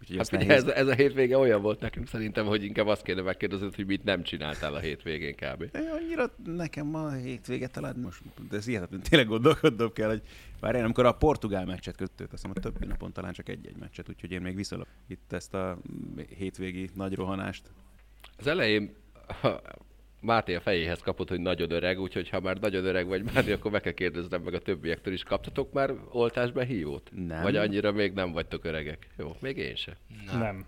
Úgyhogy 0.00 0.16
Hát 0.16 0.30
nehéz. 0.30 0.50
ez, 0.50 0.64
ez, 0.64 0.86
a 0.86 0.94
hétvége 0.94 1.38
olyan 1.38 1.62
volt 1.62 1.80
nekünk 1.80 2.08
szerintem, 2.08 2.46
hogy 2.46 2.64
inkább 2.64 2.86
azt 2.86 3.02
kéne 3.02 3.22
megkérdezni, 3.22 3.68
hogy 3.74 3.86
mit 3.86 4.04
nem 4.04 4.22
csináltál 4.22 4.74
a 4.74 4.78
hétvégén 4.78 5.34
kb. 5.34 5.70
De 5.70 5.78
annyira 6.00 6.30
nekem 6.44 6.86
ma 6.86 7.04
a 7.04 7.12
hétvége 7.12 7.66
talán 7.66 7.96
most, 8.02 8.22
de 8.50 8.56
ez 8.56 8.66
hihetetlen, 8.66 9.00
tényleg 9.00 9.28
gondolkodnom 9.28 9.92
kell, 9.92 10.08
hogy 10.08 10.22
várjál, 10.60 10.84
amikor 10.84 11.06
a 11.06 11.12
portugál 11.12 11.64
meccset 11.64 11.96
között, 11.96 12.20
azt 12.20 12.30
hiszem 12.30 12.50
a 12.54 12.60
többi 12.60 12.86
napon 12.86 13.12
talán 13.12 13.32
csak 13.32 13.48
egy-egy 13.48 13.76
meccset, 13.76 14.08
úgyhogy 14.08 14.30
én 14.30 14.40
még 14.40 14.56
viszonylag 14.56 14.86
itt 15.08 15.32
ezt 15.32 15.54
a 15.54 15.78
hétvégi 16.36 16.90
nagy 16.94 17.14
rohanást. 17.14 17.62
Az 18.38 18.46
elején 18.46 18.94
Máté 20.20 20.54
a 20.54 20.60
fejéhez 20.60 21.00
kapott, 21.00 21.28
hogy 21.28 21.40
nagyon 21.40 21.70
öreg, 21.70 22.00
úgyhogy 22.00 22.28
ha 22.28 22.40
már 22.40 22.56
nagyon 22.58 22.84
öreg 22.84 23.06
vagy 23.06 23.22
Máté, 23.34 23.52
akkor 23.52 23.70
meg 23.70 23.80
kell 23.80 23.92
kérdeznem 23.92 24.42
meg 24.42 24.54
a 24.54 24.58
többiektől 24.58 25.12
is. 25.12 25.22
Kaptatok 25.22 25.72
már 25.72 25.92
oltásba 26.10 26.62
hívót? 26.62 27.10
Nem. 27.26 27.42
Vagy 27.42 27.56
annyira 27.56 27.92
még 27.92 28.12
nem 28.12 28.32
vagytok 28.32 28.64
öregek? 28.64 29.08
Jó, 29.18 29.36
még 29.40 29.56
én 29.56 29.74
se. 29.74 29.96
Nem. 30.26 30.38
nem. 30.38 30.66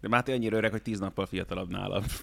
De 0.00 0.08
Máté 0.08 0.32
annyira 0.32 0.56
öreg, 0.56 0.70
hogy 0.70 0.82
tíz 0.82 0.98
nappal 0.98 1.26
fiatalabb 1.26 1.70
nálam. 1.70 2.02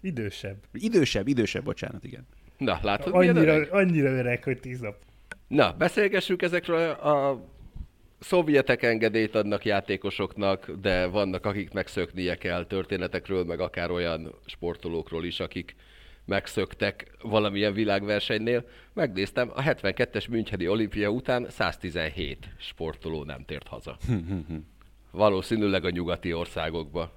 Idősebb. 0.00 0.56
Idősebb, 0.72 1.28
idősebb, 1.28 1.64
bocsánat, 1.64 2.04
igen. 2.04 2.26
Na, 2.58 2.78
látod, 2.82 3.14
Annyira, 3.14 3.40
öreg? 3.40 3.72
annyira 3.72 4.10
öreg, 4.10 4.44
hogy 4.44 4.60
tíz 4.60 4.80
nap. 4.80 4.96
Na, 5.48 5.72
beszélgessünk 5.72 6.42
ezekről 6.42 6.90
a 6.90 7.44
szovjetek 8.22 8.82
engedélyt 8.82 9.34
adnak 9.34 9.64
játékosoknak, 9.64 10.70
de 10.70 11.06
vannak, 11.06 11.46
akik 11.46 11.72
megszöknie 11.72 12.36
kell 12.36 12.64
történetekről, 12.64 13.44
meg 13.44 13.60
akár 13.60 13.90
olyan 13.90 14.34
sportolókról 14.46 15.24
is, 15.24 15.40
akik 15.40 15.74
megszöktek 16.24 17.10
valamilyen 17.22 17.72
világversenynél. 17.72 18.68
Megnéztem, 18.92 19.50
a 19.54 19.62
72-es 19.62 20.30
Müncheni 20.30 20.68
olimpia 20.68 21.08
után 21.08 21.46
117 21.50 22.48
sportoló 22.58 23.24
nem 23.24 23.44
tért 23.44 23.68
haza. 23.68 23.96
Valószínűleg 25.10 25.84
a 25.84 25.90
nyugati 25.90 26.32
országokba. 26.32 27.12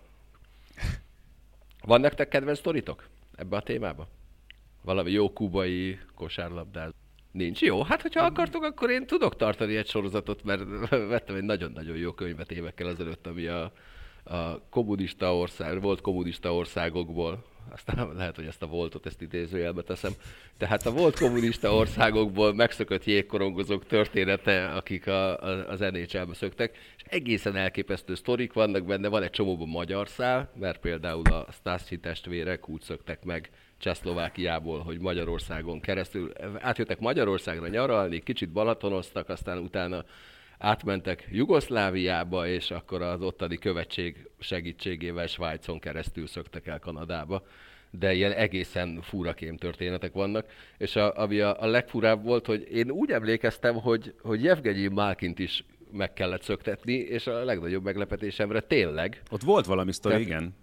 Van 1.81 2.01
nektek 2.01 2.27
kedvenc 2.27 2.57
sztoritok 2.57 3.07
ebbe 3.35 3.55
a 3.55 3.62
témába? 3.62 4.07
Valami 4.81 5.12
jó 5.12 5.33
kubai 5.33 6.00
kosárlabdázó? 6.15 7.04
Nincs 7.36 7.62
jó? 7.62 7.84
Hát, 7.84 8.01
hogyha 8.01 8.25
akartok, 8.25 8.63
akkor 8.63 8.89
én 8.89 9.06
tudok 9.06 9.36
tartani 9.36 9.75
egy 9.75 9.88
sorozatot, 9.88 10.44
mert 10.44 10.62
vettem 10.89 11.36
egy 11.36 11.44
nagyon-nagyon 11.44 11.98
jó 11.98 12.12
könyvet 12.12 12.51
évekkel 12.51 12.89
ezelőtt, 12.89 13.27
ami 13.27 13.46
a, 13.46 13.72
a 14.24 14.62
kommunista 14.70 15.38
ország, 15.38 15.82
volt 15.82 16.01
kommunista 16.01 16.56
országokból, 16.56 17.44
aztán 17.72 18.10
lehet, 18.18 18.36
hogy 18.36 18.46
ezt 18.46 18.62
a 18.62 18.68
voltot, 18.68 19.06
ezt 19.06 19.22
idézőjelbe 19.22 19.82
teszem. 19.82 20.12
Tehát 20.58 20.86
a 20.86 20.92
volt 20.92 21.20
kommunista 21.20 21.75
országokból 21.75 22.54
megszökött 22.54 23.04
jégkorongozók 23.04 23.86
története, 23.86 24.65
akik 24.65 25.08
a, 25.08 25.39
a, 25.42 25.70
az 25.70 25.80
NHL-be 25.80 26.34
szöktek, 26.34 26.77
és 26.98 27.04
egészen 27.06 27.56
elképesztő 27.56 28.15
sztorik 28.15 28.54
vannak 28.54 28.86
benne, 28.86 29.08
van 29.08 29.24
egy 29.24 29.30
csomóban 29.30 29.68
magyar 29.68 30.08
szál, 30.08 30.51
mert 30.60 30.80
például 30.80 31.24
a 31.27 31.48
Stassi 31.51 31.98
testvérek 32.00 32.70
úgy 32.70 32.82
szöktek 32.82 33.24
meg 33.24 33.50
Csehszlovákiából, 33.77 34.79
hogy 34.79 35.00
Magyarországon 35.00 35.79
keresztül 35.79 36.32
átjöttek 36.60 37.00
Magyarországra 37.00 37.67
nyaralni, 37.67 38.20
kicsit 38.20 38.50
balatonoztak, 38.50 39.29
aztán 39.29 39.58
utána 39.58 40.05
átmentek 40.58 41.27
Jugoszláviába, 41.32 42.48
és 42.48 42.72
akkor 42.72 43.01
az 43.01 43.22
ottani 43.22 43.58
követség 43.58 44.29
segítségével 44.39 45.27
Svájcon 45.27 45.79
keresztül 45.79 46.27
szöktek 46.27 46.67
el 46.67 46.79
Kanadába. 46.79 47.46
De 47.89 48.13
ilyen 48.13 48.32
egészen 48.32 49.01
furakém 49.01 49.58
történetek 49.58 50.13
vannak, 50.13 50.46
és 50.77 50.96
a, 50.96 51.17
ami 51.17 51.39
a, 51.39 51.62
a 51.62 51.65
legfurább 51.65 52.24
volt, 52.24 52.46
hogy 52.46 52.67
én 52.72 52.91
úgy 52.91 53.12
emlékeztem, 53.12 53.75
hogy, 53.75 54.13
hogy 54.22 54.44
Jevgenyi 54.44 54.88
Málkint 54.88 55.39
is 55.39 55.63
meg 55.91 56.13
kellett 56.13 56.41
szöktetni, 56.41 56.94
és 56.94 57.27
a 57.27 57.44
legnagyobb 57.44 57.84
meglepetésemre 57.84 58.60
tényleg. 58.60 59.22
Ott 59.32 59.41
volt 59.41 59.65
valami 59.65 59.91
sztori, 59.91 60.22
igen. 60.22 60.55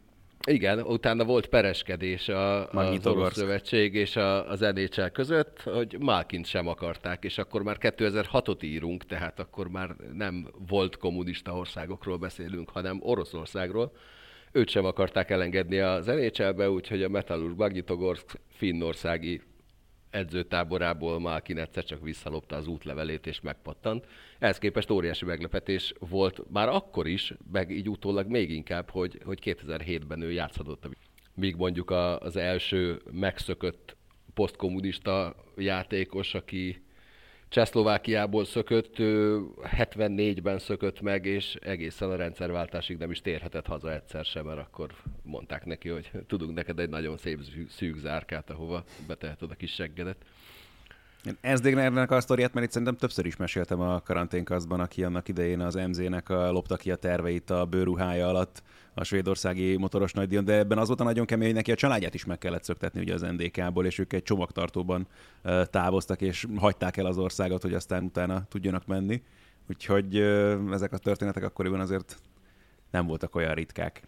Igen, 0.46 0.80
utána 0.80 1.24
volt 1.24 1.46
pereskedés 1.46 2.28
a, 2.28 2.70
az. 2.70 3.06
Orosz 3.06 3.36
Szövetség 3.36 3.94
és 3.94 4.16
a, 4.16 4.50
az 4.50 4.60
NHL 4.60 5.06
között, 5.12 5.62
hogy 5.62 5.96
Malkint 5.98 6.46
sem 6.46 6.66
akarták, 6.66 7.24
és 7.24 7.38
akkor 7.38 7.62
már 7.62 7.76
2006-ot 7.80 8.62
írunk, 8.64 9.06
tehát 9.06 9.40
akkor 9.40 9.68
már 9.68 9.96
nem 10.12 10.48
volt 10.68 10.96
kommunista 10.96 11.52
országokról 11.52 12.16
beszélünk, 12.16 12.70
hanem 12.70 12.98
Oroszországról. 13.02 13.92
Őt 14.52 14.68
sem 14.68 14.84
akarták 14.84 15.30
elengedni 15.30 15.78
az 15.78 16.06
NHL-be, 16.06 16.70
úgyhogy 16.70 17.02
a 17.02 17.08
Metallurg 17.08 17.58
Magnitogorsk 17.58 18.40
finnországi 18.48 19.42
edzőtáborából 20.10 21.18
Malkin 21.18 21.58
egyszer 21.58 21.84
csak 21.84 22.02
visszalopta 22.02 22.56
az 22.56 22.66
útlevelét 22.66 23.26
és 23.26 23.40
megpattant. 23.40 24.06
Ehhez 24.42 24.58
képest 24.58 24.90
óriási 24.90 25.24
meglepetés 25.24 25.92
volt 25.98 26.42
már 26.50 26.68
akkor 26.68 27.06
is, 27.06 27.34
meg 27.52 27.70
így 27.70 27.88
utólag 27.88 28.26
még 28.26 28.50
inkább, 28.50 28.90
hogy, 28.90 29.18
hogy 29.24 29.38
2007-ben 29.42 30.20
ő 30.20 30.32
játszhatott. 30.32 30.88
Míg 31.34 31.56
mondjuk 31.56 31.90
a, 31.90 32.18
az 32.18 32.36
első 32.36 33.00
megszökött 33.10 33.96
posztkommunista 34.34 35.36
játékos, 35.56 36.34
aki 36.34 36.82
Csehszlovákiából 37.48 38.44
szökött, 38.44 38.98
ő 38.98 39.40
74-ben 39.62 40.58
szökött 40.58 41.00
meg, 41.00 41.24
és 41.24 41.54
egészen 41.54 42.10
a 42.10 42.16
rendszerváltásig 42.16 42.96
nem 42.96 43.10
is 43.10 43.20
térhetett 43.20 43.66
haza 43.66 43.92
egyszer 43.92 44.24
sem, 44.24 44.44
mert 44.44 44.60
akkor 44.60 44.94
mondták 45.22 45.64
neki, 45.64 45.88
hogy 45.88 46.10
tudunk 46.26 46.54
neked 46.54 46.78
egy 46.78 46.88
nagyon 46.88 47.16
szép 47.16 47.40
szű- 47.42 47.70
szűk 47.70 47.96
zárkát, 47.96 48.50
ahova 48.50 48.84
beteheted 49.06 49.50
a 49.50 49.54
kis 49.54 49.72
seggedet. 49.72 50.24
Én 51.24 51.36
Esdégnernek 51.40 52.10
a 52.10 52.20
sztoriát, 52.20 52.52
mert 52.52 52.66
itt 52.66 52.72
szerintem 52.72 52.96
többször 52.96 53.26
is 53.26 53.36
meséltem 53.36 53.80
a 53.80 54.00
karanténkaszban, 54.00 54.80
aki 54.80 55.04
annak 55.04 55.28
idején 55.28 55.60
az 55.60 55.74
MZ-nek 55.74 56.28
a, 56.28 56.50
lopta 56.50 56.76
ki 56.76 56.90
a 56.90 56.96
terveit 56.96 57.50
a 57.50 57.64
bőruhája 57.64 58.28
alatt 58.28 58.62
a 58.94 59.04
svédországi 59.04 59.76
motoros 59.76 60.12
nagydíjon, 60.12 60.44
de 60.44 60.52
ebben 60.52 60.78
az 60.78 60.86
volt 60.86 61.00
a 61.00 61.04
nagyon 61.04 61.26
kemény, 61.26 61.46
hogy 61.46 61.54
neki 61.54 61.72
a 61.72 61.74
családját 61.74 62.14
is 62.14 62.24
meg 62.24 62.38
kellett 62.38 62.64
szöktetni 62.64 63.00
ugye 63.00 63.14
az 63.14 63.20
NDK-ból, 63.20 63.86
és 63.86 63.98
ők 63.98 64.12
egy 64.12 64.22
csomagtartóban 64.22 65.06
távoztak, 65.64 66.20
és 66.20 66.46
hagyták 66.56 66.96
el 66.96 67.06
az 67.06 67.18
országot, 67.18 67.62
hogy 67.62 67.74
aztán 67.74 68.04
utána 68.04 68.44
tudjanak 68.48 68.86
menni. 68.86 69.22
Úgyhogy 69.68 70.16
ezek 70.70 70.92
a 70.92 70.98
történetek 70.98 71.42
akkoriban 71.42 71.80
azért 71.80 72.20
nem 72.90 73.06
voltak 73.06 73.34
olyan 73.34 73.54
ritkák. 73.54 74.02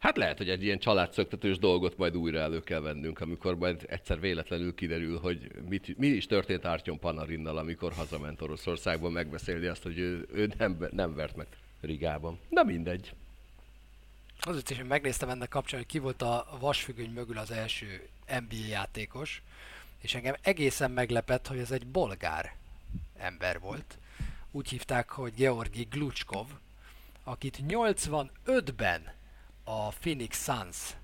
Hát 0.00 0.16
lehet, 0.16 0.38
hogy 0.38 0.50
egy 0.50 0.62
ilyen 0.62 0.78
családszöktetős 0.78 1.58
dolgot 1.58 1.96
majd 1.96 2.16
újra 2.16 2.38
elő 2.38 2.60
kell 2.60 2.80
vennünk, 2.80 3.20
amikor 3.20 3.56
majd 3.56 3.84
egyszer 3.88 4.20
véletlenül 4.20 4.74
kiderül, 4.74 5.18
hogy 5.18 5.50
mit, 5.68 5.98
mi 5.98 6.06
is 6.06 6.26
történt 6.26 6.64
Artyom 6.64 6.98
Panarinnal, 6.98 7.58
amikor 7.58 7.92
hazament 7.92 8.42
Oroszországba 8.42 9.08
megbeszélni 9.08 9.66
azt, 9.66 9.82
hogy 9.82 9.98
ő, 9.98 10.28
ő 10.32 10.52
nem, 10.58 10.86
nem 10.90 11.14
vert 11.14 11.36
meg 11.36 11.46
Rigában. 11.80 12.38
Na 12.48 12.62
mindegy. 12.62 13.12
Azért 14.40 14.70
is 14.70 14.78
én 14.78 14.84
megnéztem 14.84 15.28
ennek 15.28 15.48
kapcsán, 15.48 15.80
hogy 15.80 15.88
ki 15.88 15.98
volt 15.98 16.22
a 16.22 16.56
vasfüggöny 16.60 17.10
mögül 17.10 17.38
az 17.38 17.50
első 17.50 18.08
NBA 18.26 18.66
játékos, 18.68 19.42
és 20.00 20.14
engem 20.14 20.34
egészen 20.42 20.90
meglepett, 20.90 21.46
hogy 21.46 21.58
ez 21.58 21.70
egy 21.70 21.86
bolgár 21.86 22.54
ember 23.16 23.60
volt. 23.60 23.98
Úgy 24.50 24.68
hívták, 24.68 25.10
hogy 25.10 25.34
Georgi 25.34 25.86
Gluchkov, 25.90 26.46
akit 27.24 27.58
85-ben 27.68 29.18
a 29.64 29.88
Phoenix 29.88 30.42
Suns 30.42 30.96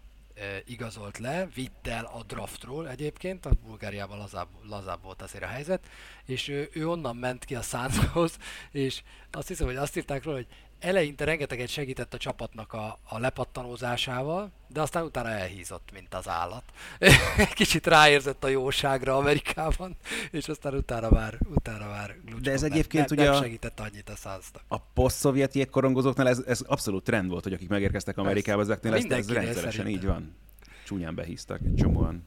igazolt 0.65 1.19
le, 1.19 1.47
vitt 1.55 1.87
el 1.87 2.05
a 2.05 2.23
draftról 2.23 2.89
egyébként, 2.89 3.47
a 3.47 3.51
Bulgáriában 3.67 4.19
lazább, 4.19 4.49
lazább 4.63 5.03
volt 5.03 5.23
azért 5.23 5.45
a 5.45 5.47
helyzet, 5.47 5.87
és 6.25 6.49
ő, 6.49 6.69
ő 6.73 6.89
onnan 6.89 7.17
ment 7.17 7.45
ki 7.45 7.55
a 7.55 7.63
Sunshoz, 7.63 8.37
és 8.71 9.03
azt 9.31 9.49
hiszem, 9.49 9.67
hogy 9.67 9.77
azt 9.77 9.97
írták 9.97 10.25
róla, 10.25 10.37
hogy 10.37 10.47
eleinte 10.79 11.25
rengeteget 11.25 11.69
segített 11.69 12.15
a 12.15 12.19
csapatnak 12.19 12.73
a, 12.73 12.99
a 13.09 13.19
lepattanózásával, 13.19 14.51
de 14.69 14.81
aztán 14.81 15.05
utána 15.05 15.29
elhízott, 15.29 15.89
mint 15.93 16.15
az 16.15 16.29
állat. 16.29 16.63
Kicsit 17.55 17.87
ráérzett 17.87 18.45
a 18.45 18.49
jóságra 18.49 19.17
Amerikában, 19.17 19.97
és 20.31 20.49
aztán 20.49 20.75
utána 20.75 21.11
már, 21.11 21.39
utána 21.55 21.87
már 21.87 22.17
De 22.43 22.53
ez 22.53 22.61
nem- 22.61 22.73
egyébként 22.73 23.09
nem, 23.09 23.19
ugye 23.19 23.31
nem 23.31 23.43
segített 23.43 23.81
annyit 23.81 24.09
a 24.09 24.15
Sunsnak. 24.17 24.63
A 24.69 24.79
poszt-szovjet 24.79 25.55
jégkorongozóknál 25.55 26.29
ez, 26.29 26.43
ez 26.47 26.61
abszolút 26.61 27.05
trend 27.05 27.31
volt, 27.31 27.43
hogy 27.43 27.53
akik 27.53 27.69
megérkeztek 27.69 28.19
Amerikába, 28.19 28.61
ezeknél 28.61 28.95
ez, 28.95 29.05
ez 29.05 29.11
rendszeresen 29.11 29.71
szerintem. 29.71 29.87
így 29.87 30.05
van. 30.07 30.37
Csúnyán 30.85 31.15
behíztak 31.15 31.61
egy 31.65 31.75
csomóan. 31.75 32.27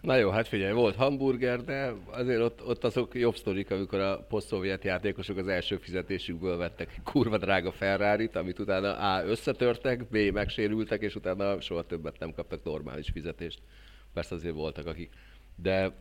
Na 0.00 0.16
jó, 0.16 0.30
hát 0.30 0.48
figyelj, 0.48 0.72
volt 0.72 0.96
hamburger, 0.96 1.64
de 1.64 1.92
azért 2.10 2.40
ott, 2.40 2.66
ott 2.66 2.84
azok 2.84 3.14
jobb 3.14 3.36
sztorik, 3.36 3.70
amikor 3.70 4.00
a 4.00 4.18
posztszovjet 4.28 4.84
játékosok 4.84 5.36
az 5.36 5.48
első 5.48 5.76
fizetésükből 5.76 6.56
vettek 6.56 7.00
kurva 7.04 7.38
drága 7.38 7.72
ferrari 7.72 8.30
amit 8.32 8.58
utána 8.58 8.96
A. 8.96 9.24
összetörtek, 9.24 10.08
B. 10.08 10.16
megsérültek, 10.16 11.02
és 11.02 11.14
utána 11.14 11.60
soha 11.60 11.82
többet 11.82 12.18
nem 12.18 12.32
kaptak 12.32 12.64
normális 12.64 13.10
fizetést. 13.12 13.58
Persze 14.12 14.34
azért 14.34 14.54
voltak, 14.54 14.86
akik. 14.86 15.10
De 15.56 15.92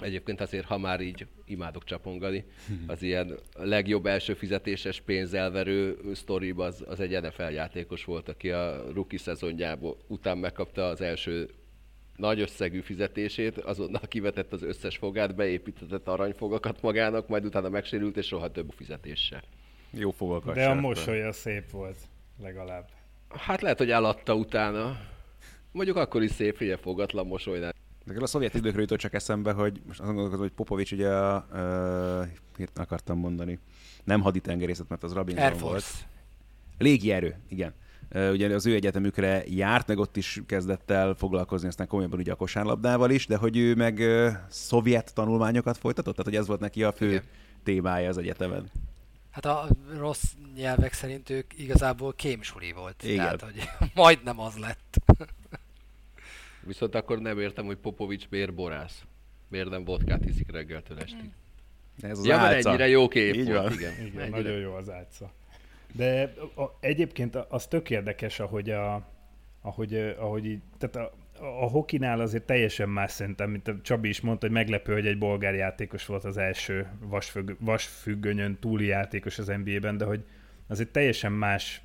Egyébként 0.00 0.40
azért, 0.40 0.64
ha 0.64 0.78
már 0.78 1.00
így 1.00 1.26
imádok 1.44 1.84
csapongani, 1.84 2.44
az 2.86 3.02
ilyen 3.02 3.38
legjobb 3.54 4.06
első 4.06 4.34
fizetéses 4.34 5.00
pénzelverő 5.00 5.98
sztoriba 6.14 6.64
az, 6.64 6.84
az 6.86 7.00
egy 7.00 7.20
NFL 7.22 7.42
játékos 7.42 8.04
volt, 8.04 8.28
aki 8.28 8.50
a 8.50 8.92
rookie 8.92 9.18
szezonjából 9.18 9.96
után 10.06 10.38
megkapta 10.38 10.88
az 10.88 11.00
első 11.00 11.50
nagy 12.16 12.40
összegű 12.40 12.80
fizetését, 12.80 13.58
azonnal 13.58 14.02
kivetett 14.08 14.52
az 14.52 14.62
összes 14.62 14.96
fogát, 14.96 15.34
beépítetett 15.34 16.08
aranyfogakat 16.08 16.82
magának, 16.82 17.28
majd 17.28 17.44
utána 17.44 17.68
megsérült, 17.68 18.16
és 18.16 18.26
soha 18.26 18.50
több 18.50 18.72
fizetése. 18.76 19.42
Jó 19.90 20.10
fogalkas. 20.10 20.54
De 20.54 20.68
a 20.68 20.74
mosolya 20.74 21.32
szép 21.32 21.70
volt, 21.70 21.96
legalább. 22.42 22.88
Hát 23.28 23.60
lehet, 23.60 23.78
hogy 23.78 23.90
eladta 23.90 24.34
utána. 24.34 24.96
Mondjuk 25.72 25.96
akkor 25.96 26.22
is 26.22 26.30
szép, 26.30 26.58
hogy 26.58 26.78
fogatlan 26.80 27.26
mosolynál. 27.26 27.72
De 28.04 28.14
a 28.20 28.26
szovjet 28.26 28.54
időkről 28.54 28.80
jutott 28.80 28.98
csak 28.98 29.14
eszembe, 29.14 29.52
hogy 29.52 29.80
most 29.86 30.00
azt 30.00 30.08
gondolkozom, 30.08 30.40
hogy 30.40 30.52
Popovics 30.52 30.92
ugye 30.92 31.08
a, 31.08 31.46
uh, 32.58 32.66
akartam 32.74 33.18
mondani, 33.18 33.58
nem 34.04 34.20
haditengerészet, 34.20 34.88
mert 34.88 35.02
az 35.02 35.12
Rabinson 35.12 35.44
Air 35.44 35.58
volt. 35.58 35.84
Légierő, 36.78 37.36
igen. 37.48 37.74
Ugye 38.14 38.54
az 38.54 38.66
ő 38.66 38.74
egyetemükre 38.74 39.42
járt, 39.46 39.86
meg 39.86 39.98
ott 39.98 40.16
is 40.16 40.40
kezdett 40.46 40.90
el 40.90 41.14
foglalkozni 41.14 41.68
aztán 41.68 41.86
komolyabban 41.86 42.18
ugye 42.18 42.32
a 42.32 42.36
kosárlabdával 42.36 43.10
is, 43.10 43.26
de 43.26 43.36
hogy 43.36 43.56
ő 43.56 43.74
meg 43.74 44.02
szovjet 44.48 45.14
tanulmányokat 45.14 45.78
folytatott, 45.78 46.14
tehát 46.16 46.30
hogy 46.30 46.40
ez 46.40 46.46
volt 46.46 46.60
neki 46.60 46.82
a 46.84 46.92
fő 46.92 47.08
Igen. 47.08 47.22
témája 47.64 48.08
az 48.08 48.18
egyetemen. 48.18 48.70
Hát 49.30 49.44
a 49.44 49.68
rossz 49.98 50.24
nyelvek 50.56 50.92
szerint 50.92 51.30
ők 51.30 51.58
igazából 51.58 52.12
kémsuli 52.12 52.72
volt. 52.72 53.02
Igen. 53.02 53.16
Tehát, 53.16 53.40
hogy 53.40 53.68
majdnem 53.94 54.40
az 54.40 54.56
lett. 54.58 54.96
Viszont 56.66 56.94
akkor 56.94 57.18
nem 57.18 57.38
értem, 57.38 57.64
hogy 57.64 57.76
Popovics 57.76 58.26
miért 58.30 58.54
borász. 58.54 59.02
Miért 59.48 59.68
nem 59.70 59.84
vodkát 59.84 60.24
iszik 60.24 60.50
reggeltől 60.50 60.98
estig. 60.98 61.30
Ez 62.00 62.18
az 62.18 62.26
Ja, 62.26 62.36
álca. 62.38 62.68
ennyire 62.68 62.88
jó 62.88 63.08
kép 63.08 63.34
Így 63.34 63.46
volt, 63.46 63.62
van. 63.62 63.72
igen. 63.72 63.92
Igen, 63.92 64.20
Ennyire. 64.20 64.28
nagyon 64.28 64.58
jó 64.58 64.74
az 64.74 64.90
átsza. 64.90 65.32
De 65.92 66.34
a, 66.54 66.62
a, 66.62 66.76
egyébként 66.80 67.36
az 67.36 67.66
tök 67.66 67.90
érdekes, 67.90 68.40
ahogy 68.40 68.70
a, 68.70 69.06
ahogy, 69.60 70.14
ahogy 70.18 70.46
így, 70.46 70.60
tehát 70.78 70.96
a, 70.96 71.14
a 71.40 71.68
hokinál 71.68 72.20
azért 72.20 72.44
teljesen 72.44 72.88
más 72.88 73.10
szerintem, 73.10 73.50
mint 73.50 73.68
a 73.68 73.80
Csabi 73.82 74.08
is 74.08 74.20
mondta, 74.20 74.46
hogy 74.46 74.54
meglepő, 74.54 74.92
hogy 74.92 75.06
egy 75.06 75.18
bolgár 75.18 75.54
játékos 75.54 76.06
volt 76.06 76.24
az 76.24 76.36
első 76.36 76.86
vasfügg, 77.00 77.50
vasfüggönyön 77.60 78.58
túli 78.60 78.86
játékos 78.86 79.38
az 79.38 79.46
NBA-ben, 79.46 79.96
de 79.96 80.04
hogy 80.04 80.24
azért 80.66 80.88
teljesen 80.88 81.32
más, 81.32 81.82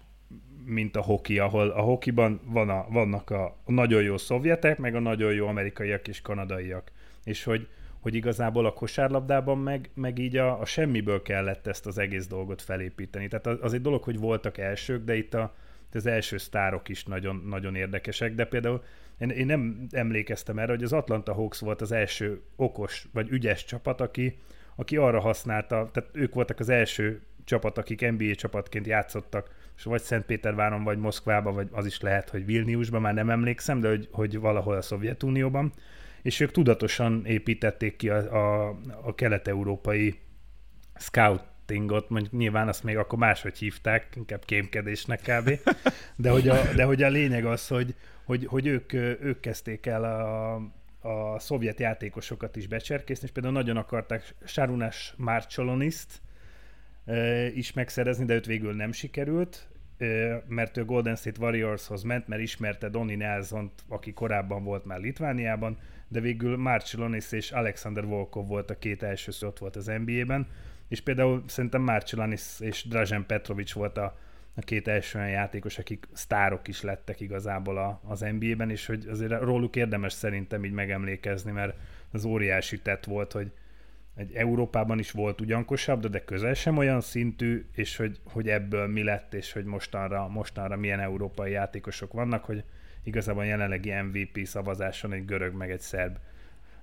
mint 0.65 0.95
a 0.95 1.01
hoki, 1.01 1.39
ahol 1.39 1.69
a 1.69 1.81
hokiban 1.81 2.41
van 2.45 2.69
a, 2.69 2.85
vannak 2.89 3.29
a 3.29 3.57
nagyon 3.65 4.03
jó 4.03 4.17
szovjetek, 4.17 4.77
meg 4.77 4.95
a 4.95 4.99
nagyon 4.99 5.33
jó 5.33 5.47
amerikaiak 5.47 6.07
és 6.07 6.21
kanadaiak. 6.21 6.91
És 7.23 7.43
hogy, 7.43 7.67
hogy 7.99 8.15
igazából 8.15 8.65
a 8.65 8.73
kosárlabdában 8.73 9.57
meg, 9.57 9.89
meg 9.93 10.19
így 10.19 10.37
a, 10.37 10.59
a 10.59 10.65
semmiből 10.65 11.21
kellett 11.21 11.67
ezt 11.67 11.85
az 11.85 11.97
egész 11.97 12.27
dolgot 12.27 12.61
felépíteni. 12.61 13.27
Tehát 13.27 13.47
az, 13.47 13.57
az 13.61 13.73
egy 13.73 13.81
dolog, 13.81 14.03
hogy 14.03 14.17
voltak 14.17 14.57
elsők, 14.57 15.03
de 15.03 15.15
itt 15.15 15.33
a, 15.33 15.55
az 15.93 16.05
első 16.05 16.37
sztárok 16.37 16.89
is 16.89 17.03
nagyon, 17.03 17.43
nagyon 17.49 17.75
érdekesek, 17.75 18.35
de 18.35 18.45
például 18.45 18.83
én, 19.17 19.29
én 19.29 19.45
nem 19.45 19.87
emlékeztem 19.91 20.59
erre, 20.59 20.71
hogy 20.71 20.83
az 20.83 20.93
Atlanta 20.93 21.33
Hawks 21.33 21.59
volt 21.59 21.81
az 21.81 21.91
első 21.91 22.41
okos 22.55 23.07
vagy 23.13 23.29
ügyes 23.29 23.65
csapat, 23.65 24.01
aki, 24.01 24.37
aki 24.75 24.97
arra 24.97 25.19
használta, 25.19 25.89
tehát 25.93 26.09
ők 26.13 26.33
voltak 26.33 26.59
az 26.59 26.69
első 26.69 27.21
csapat, 27.43 27.77
akik 27.77 28.11
NBA 28.11 28.35
csapatként 28.35 28.87
játszottak, 28.87 29.55
és 29.77 29.83
vagy 29.83 30.01
Szentpéterváron, 30.01 30.83
vagy 30.83 30.97
Moszkvában, 30.97 31.53
vagy 31.53 31.67
az 31.71 31.85
is 31.85 32.01
lehet, 32.01 32.29
hogy 32.29 32.45
Vilniusban, 32.45 33.01
már 33.01 33.13
nem 33.13 33.29
emlékszem, 33.29 33.79
de 33.79 33.89
hogy, 33.89 34.07
hogy 34.11 34.39
valahol 34.39 34.75
a 34.75 34.81
Szovjetunióban, 34.81 35.73
és 36.27 36.39
ők 36.39 36.51
tudatosan 36.51 37.25
építették 37.25 37.95
ki 37.95 38.09
a, 38.09 38.17
a, 38.33 38.77
a 39.01 39.15
kelet-európai 39.15 40.19
scoutingot, 40.95 42.09
mondjuk 42.09 42.33
nyilván 42.33 42.67
azt 42.67 42.83
még 42.83 42.97
akkor 42.97 43.19
máshogy 43.19 43.57
hívták, 43.57 44.07
inkább 44.15 44.45
kémkedésnek 44.45 45.21
kb. 45.21 45.59
De 46.15 46.29
hogy 46.29 46.47
a, 46.47 46.73
de 46.75 46.83
hogy 46.83 47.03
a 47.03 47.09
lényeg 47.09 47.45
az, 47.45 47.67
hogy, 47.67 47.95
hogy, 48.23 48.45
hogy 48.45 48.67
ők, 48.67 48.93
ők 48.93 49.39
kezdték 49.39 49.85
el 49.85 50.03
a, 50.03 50.55
a 51.09 51.39
szovjet 51.39 51.79
játékosokat 51.79 52.55
is 52.55 52.67
becserkészni, 52.67 53.25
és 53.25 53.31
például 53.31 53.53
nagyon 53.53 53.77
akarták 53.77 54.35
Sarunas 54.45 55.13
Marcsolonist 55.17 56.21
is 57.53 57.73
megszerezni, 57.73 58.25
de 58.25 58.33
őt 58.33 58.45
végül 58.45 58.73
nem 58.73 58.91
sikerült, 58.91 59.67
ö, 59.97 60.35
mert 60.47 60.77
ő 60.77 60.85
Golden 60.85 61.15
State 61.15 61.41
Warriorshoz 61.41 62.03
ment, 62.03 62.27
mert 62.27 62.41
ismerte 62.41 62.89
Donny 62.89 63.17
nelson 63.17 63.71
aki 63.87 64.13
korábban 64.13 64.63
volt 64.63 64.85
már 64.85 64.99
Litvániában, 64.99 65.77
de 66.07 66.19
végül 66.19 66.57
Marcelonis 66.57 67.31
és 67.31 67.51
Alexander 67.51 68.05
Volkov 68.05 68.47
volt 68.47 68.69
a 68.69 68.77
két 68.77 69.03
első 69.03 69.31
ott 69.41 69.59
volt 69.59 69.75
az 69.75 69.91
NBA-ben, 70.05 70.47
és 70.87 71.01
például 71.01 71.43
szerintem 71.47 71.81
Marcelonis 71.81 72.59
és 72.59 72.87
Dražen 72.87 73.25
Petrovic 73.25 73.71
volt 73.71 73.97
a, 73.97 74.17
a 74.55 74.61
két 74.61 74.87
első 74.87 75.19
olyan 75.19 75.31
játékos, 75.31 75.77
akik 75.77 76.07
sztárok 76.13 76.67
is 76.67 76.81
lettek 76.81 77.19
igazából 77.19 77.77
a, 77.77 78.01
az 78.07 78.19
NBA-ben, 78.19 78.69
és 78.69 78.85
hogy 78.85 79.07
azért 79.07 79.41
róluk 79.41 79.75
érdemes 79.75 80.13
szerintem 80.13 80.65
így 80.65 80.71
megemlékezni, 80.71 81.51
mert 81.51 81.77
az 82.11 82.25
óriási 82.25 82.79
tett 82.79 83.05
volt, 83.05 83.31
hogy 83.31 83.51
egy 84.15 84.33
Európában 84.35 84.99
is 84.99 85.11
volt 85.11 85.41
ugyan 85.41 85.65
kosabda, 85.65 86.07
de 86.07 86.23
közel 86.23 86.53
sem 86.53 86.77
olyan 86.77 87.01
szintű, 87.01 87.65
és 87.75 87.97
hogy, 87.97 88.19
hogy 88.23 88.49
ebből 88.49 88.87
mi 88.87 89.03
lett, 89.03 89.33
és 89.33 89.51
hogy 89.51 89.65
mostanra, 89.65 90.27
mostanra 90.27 90.75
milyen 90.75 90.99
európai 90.99 91.51
játékosok 91.51 92.13
vannak, 92.13 92.43
hogy 92.43 92.63
igazából 93.07 93.41
a 93.41 93.45
jelenlegi 93.45 93.91
MVP 93.91 94.45
szavazáson 94.45 95.13
egy 95.13 95.25
görög 95.25 95.53
meg 95.53 95.71
egy 95.71 95.79
szerb, 95.79 96.17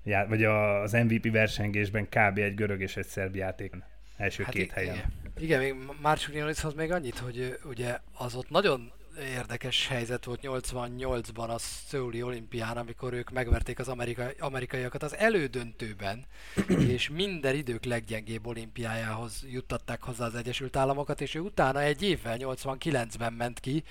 já- 0.05 0.29
vagy 0.29 0.45
az 0.45 0.93
MVP 0.93 1.31
versengésben 1.33 2.05
kb. 2.09 2.39
egy 2.39 2.55
görög 2.55 2.81
és 2.81 2.97
egy 2.97 3.07
szerb 3.07 3.37
játék 3.37 3.75
első 4.17 4.43
hát 4.43 4.53
két 4.53 4.67
i- 4.67 4.73
helyen. 4.75 4.95
Igen, 4.95 5.13
igen 5.37 5.61
még 5.61 5.75
Marciulionishoz 6.03 6.75
még 6.75 6.93
annyit, 6.93 7.19
hogy 7.19 7.59
ugye 7.65 7.99
az 8.13 8.35
ott 8.35 8.51
nagyon 8.51 8.93
érdekes 9.19 9.89
helyzet 9.89 10.25
volt 10.25 10.41
88-ban 10.43 11.49
a 11.49 11.59
Szöuli 11.59 12.23
olimpián, 12.23 12.77
amikor 12.77 13.13
ők 13.13 13.31
megverték 13.31 13.79
az 13.79 13.89
amerikai, 13.89 14.35
amerikaiakat 14.39 15.03
az 15.03 15.17
elődöntőben, 15.17 16.25
és 16.95 17.09
minden 17.09 17.55
idők 17.55 17.85
leggyengébb 17.85 18.47
olimpiájához 18.47 19.45
juttatták 19.51 20.03
hozzá 20.03 20.25
az 20.25 20.35
Egyesült 20.35 20.77
Államokat, 20.77 21.21
és 21.21 21.35
ő 21.35 21.41
utána 21.41 21.81
egy 21.81 22.03
évvel, 22.03 22.37
89-ben 22.41 23.33
ment 23.33 23.61
ki, 23.61 23.85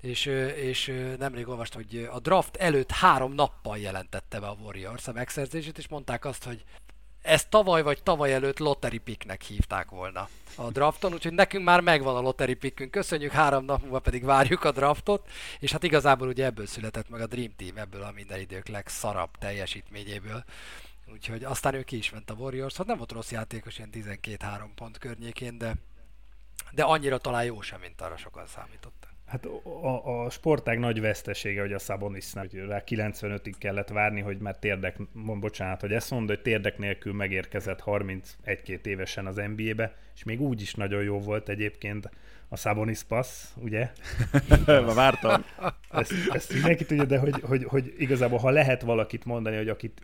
és, 0.00 0.26
és 0.56 0.92
nemrég 1.18 1.48
olvastam, 1.48 1.82
hogy 1.82 2.08
a 2.12 2.20
draft 2.20 2.56
előtt 2.56 2.90
három 2.90 3.32
nappal 3.32 3.78
jelentette 3.78 4.40
be 4.40 4.46
a 4.46 4.56
Warriors 4.62 5.08
a 5.08 5.12
megszerzését, 5.12 5.78
és 5.78 5.88
mondták 5.88 6.24
azt, 6.24 6.44
hogy 6.44 6.64
ezt 7.28 7.48
tavaly 7.48 7.82
vagy 7.82 8.02
tavaly 8.02 8.32
előtt 8.32 8.58
lottery 8.58 8.98
picknek 8.98 9.42
hívták 9.42 9.90
volna 9.90 10.28
a 10.56 10.70
drafton, 10.70 11.12
úgyhogy 11.12 11.32
nekünk 11.32 11.64
már 11.64 11.80
megvan 11.80 12.16
a 12.16 12.20
lottery 12.20 12.54
pickünk, 12.54 12.90
köszönjük, 12.90 13.32
három 13.32 13.64
nap 13.64 13.82
múlva 13.82 13.98
pedig 13.98 14.24
várjuk 14.24 14.64
a 14.64 14.72
draftot, 14.72 15.28
és 15.58 15.72
hát 15.72 15.82
igazából 15.82 16.28
ugye 16.28 16.44
ebből 16.44 16.66
született 16.66 17.08
meg 17.08 17.20
a 17.20 17.26
Dream 17.26 17.52
Team, 17.56 17.76
ebből 17.76 18.02
a 18.02 18.12
minden 18.14 18.40
idők 18.40 18.68
legszarabb 18.68 19.30
teljesítményéből. 19.38 20.44
Úgyhogy 21.12 21.44
aztán 21.44 21.74
ő 21.74 21.82
ki 21.82 21.96
is 21.96 22.10
ment 22.10 22.30
a 22.30 22.34
Warriors, 22.34 22.76
hát 22.76 22.86
nem 22.86 22.96
volt 22.96 23.12
rossz 23.12 23.30
játékos, 23.30 23.78
ilyen 23.78 23.90
12-3 23.92 24.68
pont 24.74 24.98
környékén, 24.98 25.58
de, 25.58 25.74
de 26.72 26.82
annyira 26.82 27.18
talán 27.18 27.44
jó 27.44 27.60
sem, 27.60 27.80
mint 27.80 28.00
arra 28.00 28.16
sokan 28.16 28.46
számítottak. 28.46 28.97
Hát 29.28 29.46
a, 29.46 30.22
a 30.24 30.30
sportág 30.30 30.78
nagy 30.78 31.00
vesztesége, 31.00 31.60
hogy 31.60 31.72
a 31.72 31.78
Szabonisznál, 31.78 32.46
hogy 32.50 32.60
rá 32.60 32.82
95-ig 32.86 33.54
kellett 33.58 33.88
várni, 33.88 34.20
hogy 34.20 34.38
már 34.38 34.58
térdek, 34.58 34.96
bocsánat, 35.40 35.80
hogy 35.80 35.92
ezt 35.92 36.10
mondod, 36.10 36.28
hogy 36.28 36.42
térdek 36.42 36.78
nélkül 36.78 37.12
megérkezett 37.12 37.82
31-2 37.86 38.84
évesen 38.84 39.26
az 39.26 39.40
NBA-be, 39.56 39.94
és 40.14 40.24
még 40.24 40.40
úgy 40.40 40.60
is 40.60 40.74
nagyon 40.74 41.02
jó 41.02 41.20
volt 41.20 41.48
egyébként 41.48 42.10
a 42.48 42.56
Szabonis 42.56 43.02
passz, 43.02 43.52
ugye? 43.56 43.90
Ma 44.66 44.94
vártam. 44.94 45.44
Ezt, 45.90 46.12
ezt 46.30 46.52
mindenki 46.52 46.84
tudja, 46.84 47.04
de 47.04 47.18
hogy, 47.18 47.40
hogy, 47.40 47.64
hogy 47.64 47.94
igazából 47.98 48.38
ha 48.38 48.50
lehet 48.50 48.82
valakit 48.82 49.24
mondani, 49.24 49.56
hogy 49.56 49.68
akit 49.68 50.02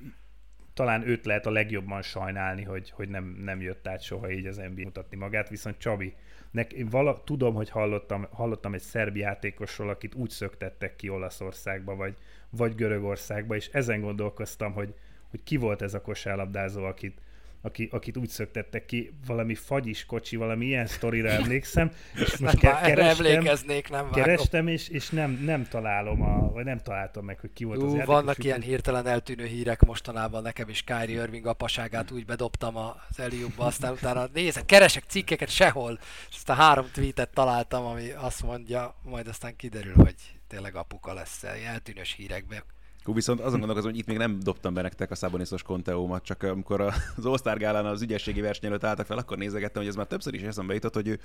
talán 0.74 1.08
őt 1.08 1.24
lehet 1.24 1.46
a 1.46 1.50
legjobban 1.50 2.02
sajnálni, 2.02 2.62
hogy, 2.62 2.90
hogy 2.90 3.08
nem, 3.08 3.24
nem 3.44 3.60
jött 3.60 3.88
át 3.88 4.02
soha 4.02 4.30
így 4.30 4.46
az 4.46 4.56
NBA 4.56 4.82
mutatni 4.82 5.16
magát, 5.16 5.48
viszont 5.48 5.78
Csabi, 5.78 6.14
nek, 6.54 6.72
én 6.72 6.88
vala, 6.88 7.22
tudom, 7.24 7.54
hogy 7.54 7.70
hallottam, 7.70 8.26
hallottam 8.30 8.74
egy 8.74 8.80
szerb 8.80 9.16
játékosról, 9.16 9.88
akit 9.88 10.14
úgy 10.14 10.30
szöktettek 10.30 10.96
ki 10.96 11.08
Olaszországba, 11.08 11.96
vagy, 11.96 12.16
vagy 12.50 12.74
Görögországba, 12.74 13.54
és 13.54 13.68
ezen 13.72 14.00
gondolkoztam, 14.00 14.72
hogy, 14.72 14.94
hogy 15.30 15.42
ki 15.42 15.56
volt 15.56 15.82
ez 15.82 15.94
a 15.94 16.00
kosárlabdázó, 16.00 16.84
akit, 16.84 17.20
aki, 17.64 17.88
akit 17.92 18.16
úgy 18.16 18.28
szöktettek 18.28 18.86
ki, 18.86 19.10
valami 19.26 19.54
fagyis 19.54 20.04
kocsi, 20.06 20.36
valami 20.36 20.64
ilyen 20.66 20.86
sztorira 20.86 21.28
emlékszem, 21.28 21.90
és 22.14 22.36
most 22.36 22.58
ke- 22.58 22.80
kerestem, 22.80 23.26
emlékeznék, 23.26 23.88
nem 23.90 24.00
vágom. 24.04 24.22
kerestem 24.22 24.66
és, 24.68 24.88
és 24.88 25.08
nem, 25.10 25.30
nem 25.30 25.64
találom, 25.68 26.22
a, 26.22 26.50
vagy 26.52 26.64
nem 26.64 26.78
találtam 26.78 27.24
meg, 27.24 27.38
hogy 27.40 27.52
ki 27.52 27.64
volt 27.64 27.76
az 27.78 27.82
Ú, 27.82 27.86
játékos. 27.86 28.06
vannak 28.06 28.28
úgyhogy- 28.28 28.44
ilyen 28.44 28.60
hirtelen 28.60 29.06
eltűnő 29.06 29.44
hírek 29.46 29.82
mostanában, 29.84 30.42
nekem 30.42 30.68
is 30.68 30.82
Kyrie 30.82 31.22
Irving 31.22 31.46
apaságát 31.46 32.10
úgy 32.10 32.24
bedobtam 32.24 32.76
az 32.76 33.18
Eliubba, 33.18 33.64
aztán 33.64 33.92
utána 33.92 34.28
nézek, 34.32 34.64
keresek 34.66 35.04
cikkeket 35.08 35.48
sehol, 35.48 35.98
és 36.30 36.34
aztán 36.36 36.56
három 36.56 36.86
tweetet 36.92 37.30
találtam, 37.30 37.84
ami 37.84 38.10
azt 38.10 38.42
mondja, 38.42 38.94
majd 39.02 39.28
aztán 39.28 39.56
kiderül, 39.56 39.94
hogy 39.94 40.14
tényleg 40.48 40.74
apuka 40.74 41.12
lesz 41.14 41.42
eltűnős 41.66 42.14
hírekbe. 42.16 42.64
Hú, 43.04 43.14
viszont 43.14 43.40
azon 43.40 43.58
gondolkozom, 43.58 43.90
hogy 43.90 44.00
itt 44.00 44.06
még 44.06 44.16
nem 44.16 44.38
dobtam 44.42 44.74
be 44.74 44.82
nektek 44.82 45.10
a 45.10 45.14
Szaboniszos 45.14 45.62
konteómat, 45.62 46.24
csak 46.24 46.42
amikor 46.42 46.80
az 47.16 47.26
All-Star 47.26 47.58
gálán 47.58 47.86
az 47.86 48.02
ügyességi 48.02 48.40
verseny 48.40 48.68
előtt 48.68 48.84
álltak 48.84 49.06
fel, 49.06 49.18
akkor 49.18 49.38
nézegettem, 49.38 49.82
hogy 49.82 49.90
ez 49.90 49.96
már 49.96 50.06
többször 50.06 50.34
is 50.34 50.42
eszembe 50.42 50.74
jutott, 50.74 50.94
hogy 50.94 51.08
ő, 51.08 51.20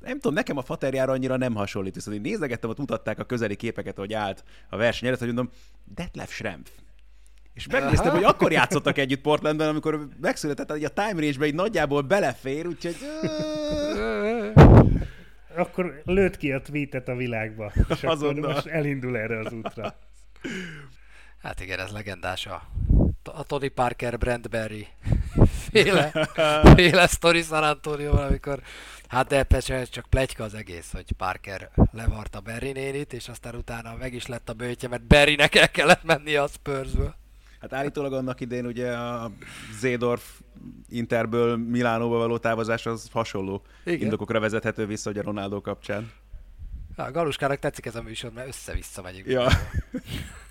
nem 0.00 0.14
tudom, 0.14 0.34
nekem 0.34 0.56
a 0.56 0.62
faterjára 0.62 1.12
annyira 1.12 1.36
nem 1.36 1.54
hasonlít, 1.54 1.94
viszont 1.94 2.16
én 2.16 2.22
nézegettem, 2.22 2.70
ott 2.70 2.78
mutatták 2.78 3.18
a 3.18 3.24
közeli 3.24 3.56
képeket, 3.56 3.96
hogy 3.96 4.12
állt 4.12 4.44
a 4.68 4.76
verseny 4.76 5.08
előtt, 5.08 5.20
hogy 5.20 5.34
mondom, 5.34 5.50
Detlef 5.94 6.32
Schrempf. 6.32 6.70
És 7.54 7.66
megnéztem, 7.66 8.14
hogy 8.14 8.24
akkor 8.24 8.52
játszottak 8.52 8.98
együtt 8.98 9.20
Portlandben, 9.20 9.68
amikor 9.68 10.08
megszületett, 10.20 10.70
hogy 10.70 10.84
a 10.84 10.88
time 10.88 11.20
range-be 11.20 11.46
így 11.46 11.54
nagyjából 11.54 12.02
belefér, 12.02 12.66
úgyhogy... 12.66 12.96
Akkor 15.56 16.02
lőtt 16.04 16.36
ki 16.36 16.52
a 16.52 16.60
tweetet 16.60 17.08
a 17.08 17.14
világba, 17.14 17.72
és 17.74 17.84
akkor 17.88 18.08
Azonnal. 18.08 18.52
most 18.52 18.66
elindul 18.66 19.16
erre 19.16 19.38
az 19.38 19.52
útra. 19.52 19.94
Hát 21.42 21.60
igen, 21.60 21.78
ez 21.78 21.90
legendás 21.90 22.46
a, 22.46 22.62
a 23.24 23.42
Tony 23.42 23.74
Parker, 23.74 24.18
Brandberry 24.18 24.86
féle, 25.70 26.28
féle 26.74 27.06
sztori 27.06 27.42
San 27.42 27.62
antonio 27.62 28.16
amikor 28.16 28.62
Hát 29.10 29.26
de 29.26 29.42
persze 29.42 29.84
csak 29.84 30.06
plegyka 30.08 30.44
az 30.44 30.54
egész, 30.54 30.92
hogy 30.92 31.12
Parker 31.12 31.70
levarta 31.92 32.40
Berry 32.40 32.72
nénit, 32.72 33.12
és 33.12 33.28
aztán 33.28 33.54
utána 33.54 33.96
meg 33.98 34.14
is 34.14 34.26
lett 34.26 34.48
a 34.48 34.52
bőtje, 34.52 34.88
mert 34.88 35.06
Berrynek 35.06 35.54
el 35.54 35.70
kellett 35.70 36.04
mennie 36.04 36.42
a 36.42 36.46
Spursből. 36.46 37.14
Hát 37.60 37.72
állítólag 37.72 38.12
annak 38.12 38.40
idén 38.40 38.66
ugye 38.66 38.92
a 38.92 39.30
Zedorf 39.78 40.40
Interből 40.88 41.56
Milánóba 41.56 42.16
való 42.16 42.38
távozás 42.38 42.86
az 42.86 43.08
hasonló 43.12 43.62
Igen. 43.84 44.00
Indokokra 44.00 44.40
vezethető 44.40 44.86
vissza, 44.86 45.10
ugye 45.10 45.22
Ronaldo 45.22 45.60
kapcsán. 45.60 46.10
A 47.06 47.10
Galuskának 47.10 47.58
tetszik 47.58 47.86
ez 47.86 47.94
a 47.94 48.02
műsor, 48.02 48.30
mert 48.34 48.48
össze-vissza 48.48 49.02
megyünk. 49.02 49.26
Ja. 49.26 49.48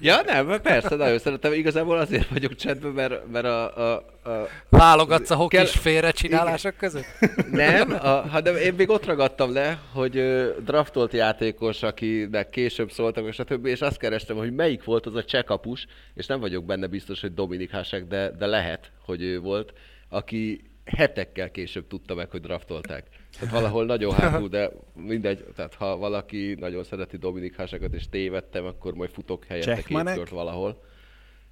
Ja, 0.01 0.21
nem, 0.25 0.61
persze, 0.61 0.95
nagyon 0.95 1.19
szeretem. 1.19 1.53
Igazából 1.53 1.97
azért 1.97 2.29
vagyok 2.29 2.55
csendben, 2.55 2.91
mert, 2.91 3.31
mert 3.31 3.45
a, 3.45 3.77
a, 3.77 3.95
a 4.29 4.47
Válogatsz 4.69 5.29
a 5.29 5.35
hokis 5.35 5.59
Kell- 5.59 5.67
félrecsinálások 5.67 6.77
között? 6.77 7.05
Nem, 7.51 7.91
a, 7.91 8.07
hanem 8.07 8.55
én 8.55 8.73
még 8.73 8.89
ott 8.89 9.05
ragadtam 9.05 9.53
le, 9.53 9.79
hogy 9.93 10.17
ö, 10.17 10.49
draftolt 10.63 11.13
játékos, 11.13 11.83
akinek 11.83 12.49
később 12.49 12.91
szóltak, 12.91 13.25
és 13.27 13.39
a 13.39 13.43
többi, 13.43 13.69
és 13.69 13.81
azt 13.81 13.97
kerestem, 13.97 14.37
hogy 14.37 14.53
melyik 14.53 14.83
volt 14.83 15.05
az 15.05 15.15
a 15.15 15.23
cseh 15.23 15.43
kapus, 15.43 15.85
és 16.13 16.25
nem 16.25 16.39
vagyok 16.39 16.65
benne 16.65 16.87
biztos, 16.87 17.21
hogy 17.21 17.33
Dominik 17.33 17.71
Hasek, 17.71 18.07
de, 18.07 18.31
de 18.31 18.45
lehet, 18.45 18.91
hogy 19.05 19.21
ő 19.21 19.39
volt, 19.39 19.73
aki 20.09 20.63
hetekkel 20.85 21.51
később 21.51 21.87
tudta 21.87 22.15
meg, 22.15 22.29
hogy 22.31 22.41
draftolták. 22.41 23.05
Tehát 23.39 23.53
valahol 23.53 23.85
nagyon 23.85 24.13
hátul, 24.13 24.47
de 24.57 24.71
mindegy, 24.95 25.45
tehát 25.55 25.73
ha 25.73 25.97
valaki 25.97 26.55
nagyon 26.59 26.83
szereti 26.83 27.17
Dominik 27.17 27.55
Hasekot, 27.55 27.93
és 27.93 28.09
tévedtem, 28.09 28.65
akkor 28.65 28.93
majd 28.93 29.09
futok 29.09 29.45
helyette 29.45 29.75
két 29.75 29.83
Csehmanek? 29.83 30.15
kört 30.15 30.29
valahol. 30.29 30.83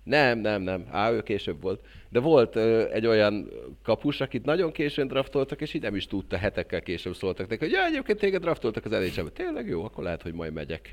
Nem, 0.03 0.39
nem, 0.39 0.61
nem. 0.61 0.85
Á, 0.91 1.11
ő 1.11 1.21
később 1.21 1.61
volt. 1.61 1.85
De 2.09 2.19
volt 2.19 2.55
ö, 2.55 2.91
egy 2.91 3.05
olyan 3.05 3.51
kapus, 3.83 4.21
akit 4.21 4.45
nagyon 4.45 4.71
későn 4.71 5.07
draftoltak, 5.07 5.61
és 5.61 5.73
így 5.73 5.81
nem 5.81 5.95
is 5.95 6.05
tudta, 6.05 6.37
hetekkel 6.37 6.81
később 6.81 7.15
szóltak 7.15 7.47
neki, 7.47 7.63
hogy 7.63 7.73
ja, 7.73 7.85
egyébként 7.85 8.19
téged 8.19 8.41
draftoltak 8.41 8.85
az 8.85 8.91
nhl 9.15 9.27
Tényleg 9.27 9.67
jó, 9.67 9.83
akkor 9.83 10.03
lehet, 10.03 10.21
hogy 10.21 10.33
majd 10.33 10.53
megyek. 10.53 10.91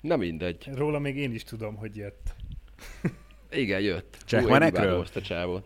Na 0.00 0.16
mindegy. 0.16 0.68
Róla 0.74 0.98
még 0.98 1.16
én 1.16 1.34
is 1.34 1.42
tudom, 1.42 1.76
hogy 1.76 1.96
jött. 1.96 2.34
Igen, 3.50 3.80
jött. 3.80 4.16
Jack 4.26 4.46
Hú, 4.46 4.54
én 4.54 4.62
a 5.14 5.20
csávót. 5.20 5.64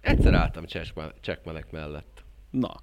Egyszer 0.00 0.34
álltam 0.34 0.64
Checkmanek 1.20 1.70
mellett. 1.70 2.24
Na, 2.50 2.74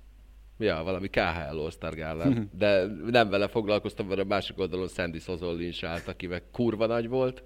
Ja, 0.57 0.83
valami 0.83 1.07
KHL 1.09 1.57
All-Star 1.59 1.93
gálán. 1.95 2.49
De 2.57 2.85
nem 3.05 3.29
vele 3.29 3.47
foglalkoztam, 3.47 4.07
mert 4.07 4.19
a 4.19 4.23
másik 4.23 4.59
oldalon 4.59 4.87
Sandy 4.87 5.19
Sozolin 5.19 5.67
is 5.67 5.83
állt, 5.83 6.07
aki 6.07 6.27
meg 6.27 6.43
kurva 6.51 6.85
nagy 6.85 7.07
volt. 7.07 7.43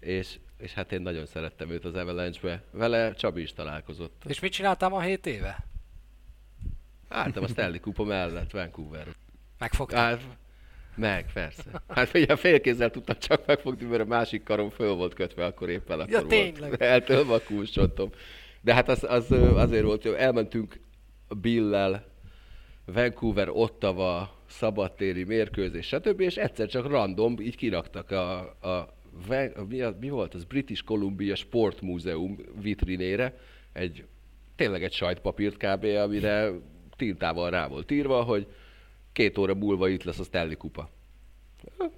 És, 0.00 0.38
és 0.58 0.72
hát 0.74 0.92
én 0.92 1.00
nagyon 1.02 1.26
szerettem 1.26 1.70
őt 1.70 1.84
az 1.84 1.94
Avalanche-be. 1.94 2.62
Vele 2.70 3.12
Csabi 3.14 3.42
is 3.42 3.52
találkozott. 3.52 4.22
És 4.26 4.40
mit 4.40 4.52
csináltam 4.52 4.92
a 4.92 5.00
7 5.00 5.26
éve? 5.26 5.66
Álltam 7.08 7.44
a 7.44 7.46
Stanley 7.46 7.80
Kupa 7.80 8.04
mellett 8.04 8.50
Vancouver. 8.50 9.06
Megfogtam. 9.58 9.98
Hát, 9.98 10.20
meg, 10.96 11.32
persze. 11.32 11.62
Hát 11.88 12.14
ugye 12.14 12.36
félkézzel 12.36 12.90
tudtam 12.90 13.16
csak 13.18 13.46
megfogni, 13.46 13.86
mert 13.86 14.02
a 14.02 14.04
másik 14.06 14.42
karom 14.42 14.70
föl 14.70 14.94
volt 14.94 15.14
kötve, 15.14 15.44
akkor 15.44 15.68
éppen 15.70 16.00
akkor 16.00 16.12
Ja, 16.12 16.26
tényleg. 16.26 16.68
volt. 16.68 16.80
Eltölve 16.82 17.34
a 17.34 17.42
kulcsontom. 17.42 18.10
De 18.60 18.74
hát 18.74 18.88
az, 18.88 19.04
az, 19.08 19.30
azért 19.32 19.84
volt 19.84 20.04
jó. 20.04 20.12
Elmentünk 20.12 20.80
Billel 21.40 22.04
Vancouver, 22.84 23.48
Ottawa, 23.48 24.36
szabadtéri 24.48 25.24
mérkőzés, 25.24 25.86
stb. 25.86 26.20
És 26.20 26.36
egyszer 26.36 26.68
csak 26.68 26.86
random 26.86 27.40
így 27.40 27.56
kiraktak 27.56 28.10
a, 28.10 28.38
a, 28.60 28.94
mi, 29.68 29.80
a 29.80 29.96
mi 30.00 30.08
volt 30.08 30.34
az 30.34 30.44
British 30.44 30.84
Columbia 30.84 31.34
Sportmúzeum 31.34 32.38
vitrinére 32.60 33.38
egy 33.72 34.04
tényleg 34.56 34.82
egy 34.82 34.92
sajtpapírt 34.92 35.56
kb., 35.56 35.84
amire 35.84 36.50
tintával 36.96 37.50
rá 37.50 37.68
volt 37.68 37.90
írva, 37.90 38.22
hogy 38.22 38.46
két 39.12 39.38
óra 39.38 39.54
múlva 39.54 39.88
itt 39.88 40.02
lesz 40.02 40.18
a 40.18 40.24
Stanley 40.24 40.56
kupa. 40.56 40.88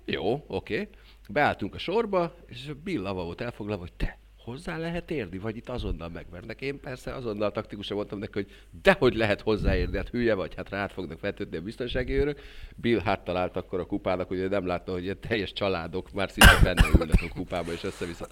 Jó, 0.05 0.45
oké. 0.47 0.89
Beálltunk 1.29 1.75
a 1.75 1.79
sorba, 1.79 2.35
és 2.47 2.71
Bill 2.85 3.07
avval 3.07 3.25
volt 3.25 3.41
elfoglalva, 3.41 3.83
hogy 3.83 3.93
te, 3.93 4.19
hozzá 4.45 4.79
lehet 4.79 5.11
érni, 5.11 5.39
vagy 5.39 5.57
itt 5.57 5.69
azonnal 5.69 6.09
megvernek. 6.09 6.61
Én 6.61 6.81
persze 6.81 7.15
azonnal 7.15 7.53
taktikusan 7.53 7.97
mondtam 7.97 8.19
neki, 8.19 8.33
hogy 8.33 8.51
dehogy 8.83 9.15
lehet 9.15 9.41
hozzáérni, 9.41 9.97
hát 9.97 10.09
hülye 10.09 10.35
vagy, 10.35 10.55
hát 10.55 10.69
rád 10.69 10.91
fognak 10.91 11.21
vetődni 11.21 11.57
a 11.57 11.63
biztonsági 11.63 12.13
őrök. 12.13 12.41
Bill 12.77 13.01
hát 13.01 13.25
talált 13.25 13.57
akkor 13.57 13.81
a 13.81 13.87
kupának, 13.87 14.29
hogy 14.29 14.49
nem 14.49 14.67
látta, 14.67 14.93
hogy 14.93 15.03
ilyen 15.03 15.21
teljes 15.21 15.53
családok 15.53 16.13
már 16.13 16.31
szinte 16.31 16.61
benne 16.63 16.89
ülnek 16.99 17.23
a 17.31 17.35
kupába, 17.35 17.73
és 17.73 17.85
össze-vissza. 17.85 18.27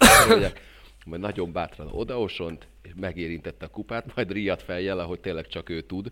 Majd 1.05 1.21
nagyon 1.21 1.51
bátran 1.51 1.87
odaosont, 1.91 2.67
és 2.81 2.91
megérintette 2.95 3.65
a 3.65 3.69
kupát, 3.69 4.15
majd 4.15 4.31
riadt 4.31 4.61
feljel, 4.61 4.99
ahogy 4.99 5.19
tényleg 5.19 5.47
csak 5.47 5.69
ő 5.69 5.81
tud 5.81 6.11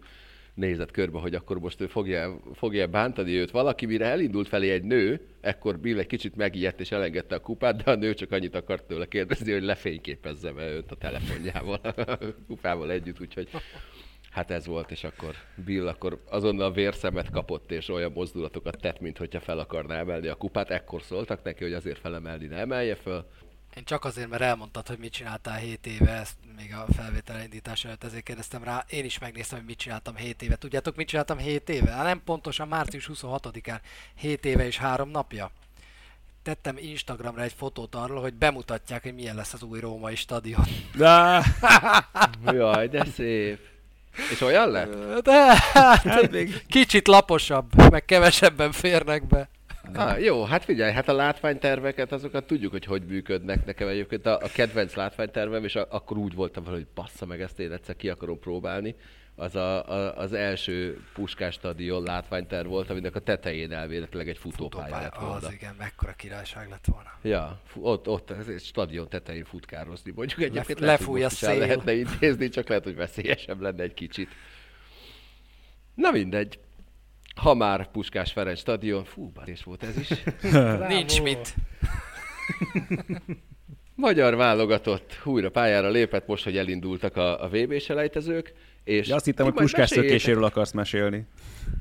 nézett 0.54 0.92
körbe, 0.92 1.20
hogy 1.20 1.36
akkor 1.36 1.60
most 1.60 1.82
ő 1.82 1.88
fogja, 1.88 2.40
fogja 2.54 2.88
bántani 2.88 3.32
őt 3.32 3.52
valaki, 3.52 3.86
mire 3.86 4.06
elindult 4.06 4.48
felé 4.48 4.72
egy 4.72 4.84
nő, 4.84 5.28
ekkor 5.42 5.80
Bill 5.80 6.00
egy 6.00 6.08
kicsit 6.08 6.36
megijedt 6.36 6.80
és 6.80 6.92
elengedte 6.92 7.36
a 7.36 7.40
kupát, 7.40 7.84
de 7.84 7.92
a 7.92 7.96
nő 7.96 8.14
csak 8.14 8.32
annyit 8.32 8.56
akart 8.56 8.84
tőle 8.84 9.06
kérdezni, 9.06 9.52
hogy 9.52 9.64
lefényképezze 9.64 10.52
be 10.52 10.70
őt 10.70 10.92
a 10.92 10.96
telefonjával, 10.96 11.80
a 11.84 12.18
kupával 12.48 12.92
együtt, 12.92 13.22
úgyhogy 13.22 13.50
hát 14.32 14.52
ez 14.52 14.66
volt, 14.66 14.92
és 14.92 15.04
akkor 15.04 15.36
Bill 15.66 15.88
akkor 15.88 16.22
azonnal 16.30 16.74
vérszemet 16.74 17.30
kapott, 17.30 17.72
és 17.72 17.90
olyan 17.90 18.12
mozdulatokat 18.12 18.78
tett, 18.82 19.00
mint 19.00 19.18
hogyha 19.18 19.40
fel 19.40 19.60
akarná 19.60 19.96
emelni 20.00 20.28
a 20.28 20.36
kupát. 20.36 20.70
Ekkor 20.70 21.02
szóltak 21.02 21.44
neki, 21.44 21.64
hogy 21.64 21.74
azért 21.74 22.00
felemelni 22.00 22.46
ne 22.46 22.56
emelje 22.56 22.96
föl. 22.96 23.26
Én 23.76 23.84
csak 23.84 24.06
azért, 24.06 24.30
mert 24.30 24.42
elmondtad, 24.42 24.88
hogy 24.88 24.98
mit 24.98 25.12
csináltál 25.12 25.58
7 25.58 25.86
éve, 25.86 26.12
ezt 26.12 26.36
még 26.58 26.74
a 26.74 26.86
felvétel 26.94 27.36
elindítás 27.36 27.86
előtt 27.86 28.04
ezért 28.04 28.24
kérdeztem 28.24 28.64
rá. 28.64 28.86
Én 28.90 29.06
is 29.06 29.20
megnéztem, 29.20 29.58
hogy 29.58 29.68
mit 29.68 29.78
csináltam 29.78 30.16
7 30.16 30.42
éve. 30.42 30.56
Tudjátok, 30.56 30.96
mit 30.96 31.08
csináltam 31.08 31.38
7 31.38 31.70
éve? 31.70 31.92
Hát 31.92 32.04
nem 32.04 32.22
pontosan 32.24 32.68
március 32.68 33.10
26-án, 33.14 33.80
7 34.16 34.46
éve 34.46 34.66
és 34.66 34.78
3 34.78 35.10
napja. 35.10 35.52
Tettem 36.44 36.78
Instagramra 36.78 37.42
egy 37.42 37.54
fotót 37.58 37.96
arról, 37.96 38.22
hogy 38.22 38.34
bemutatják, 38.34 39.04
hogy 39.04 39.14
milyen 39.14 39.36
lesz 39.36 39.54
az 39.54 39.64
új 39.64 39.80
római 39.80 40.16
stadion. 40.16 40.66
de, 40.96 41.42
Jaj, 42.58 42.88
de 42.88 43.06
szép. 43.06 43.60
És 44.32 44.42
olyan 44.42 44.70
lett? 44.70 45.24
De 45.24 45.56
hát, 45.74 46.04
hát 46.04 46.32
még 46.32 46.66
kicsit 46.68 47.08
laposabb, 47.08 47.90
meg 47.92 48.06
kevesebben 48.06 48.72
férnek 48.72 49.28
be. 49.28 49.50
Ah, 49.94 50.24
jó, 50.24 50.44
hát 50.44 50.64
figyelj, 50.64 50.92
hát 50.92 51.08
a 51.08 51.14
látványterveket, 51.14 52.12
azokat 52.12 52.46
tudjuk, 52.46 52.72
hogy 52.72 52.86
hogy 52.86 53.06
működnek. 53.06 53.66
Nekem 53.66 53.88
egyébként 53.88 54.26
a, 54.26 54.38
a 54.38 54.48
kedvenc 54.54 54.94
látványtervem, 54.94 55.64
és 55.64 55.76
a, 55.76 55.88
akkor 55.90 56.18
úgy 56.18 56.34
voltam 56.34 56.64
vele, 56.64 56.76
hogy 56.76 56.88
bassza 56.94 57.26
meg, 57.26 57.42
ezt 57.42 57.60
én 57.60 57.72
egyszer 57.72 57.96
ki 57.96 58.10
akarom 58.10 58.40
próbálni. 58.40 58.96
Az 59.36 59.56
a, 59.56 59.90
a, 59.90 60.18
az 60.18 60.34
első 60.34 61.04
Puskás 61.14 61.54
stadion 61.54 62.04
látványterv 62.04 62.68
volt, 62.68 62.90
aminek 62.90 63.16
a 63.16 63.20
tetején 63.20 63.72
elvéletileg 63.72 64.30
egy 64.30 64.38
futópálya 64.38 64.86
Futópálya, 64.86 65.04
lett 65.04 65.20
volna. 65.20 65.48
az 65.48 65.54
igen, 65.54 65.76
mekkora 65.78 66.14
királyság 66.14 66.70
lett 66.70 66.86
volna. 66.86 67.10
Ja, 67.22 67.62
ott, 67.76 68.08
ott 68.08 68.30
az 68.30 68.50
egy 68.50 68.62
stadion 68.62 69.10
tetején 69.10 69.46
futkározni. 69.46 70.12
Mondjuk 70.16 70.40
egyébként 70.40 70.78
hogy 70.80 70.88
lefúj 70.88 71.24
a 71.24 71.30
szél. 71.30 71.58
lehetne 71.58 71.94
intézni, 71.94 72.50
csak 72.50 72.68
lehet, 72.68 72.84
hogy 72.84 72.96
veszélyesebb 72.96 73.62
lenne 73.62 73.84
egy 73.84 73.94
kicsit. 73.94 74.30
Na 75.96 76.12
mindegy. 76.12 76.60
Ha 77.36 77.54
már 77.54 77.92
Puskás 77.92 78.32
Ferenc 78.32 78.60
stadion, 78.60 79.04
fú, 79.04 79.32
és 79.46 79.64
volt 79.64 79.84
ez 79.84 79.98
is. 79.98 80.10
Nincs 80.88 81.22
mit. 81.22 81.56
Magyar 83.96 84.36
válogatott 84.36 85.22
újra 85.24 85.50
pályára 85.50 85.90
lépett 85.90 86.28
most, 86.28 86.44
hogy 86.44 86.58
elindultak 86.58 87.18
a, 87.18 87.44
a 87.44 87.50
VB 87.50 87.80
selejtezők. 87.80 88.54
És 88.84 89.08
ja, 89.08 89.16
azt 89.16 89.26
hittem, 89.26 89.46
hogy 89.46 89.54
puskás 89.54 89.90
szökéséről 89.90 90.44
akarsz 90.44 90.72
mesélni. 90.72 91.26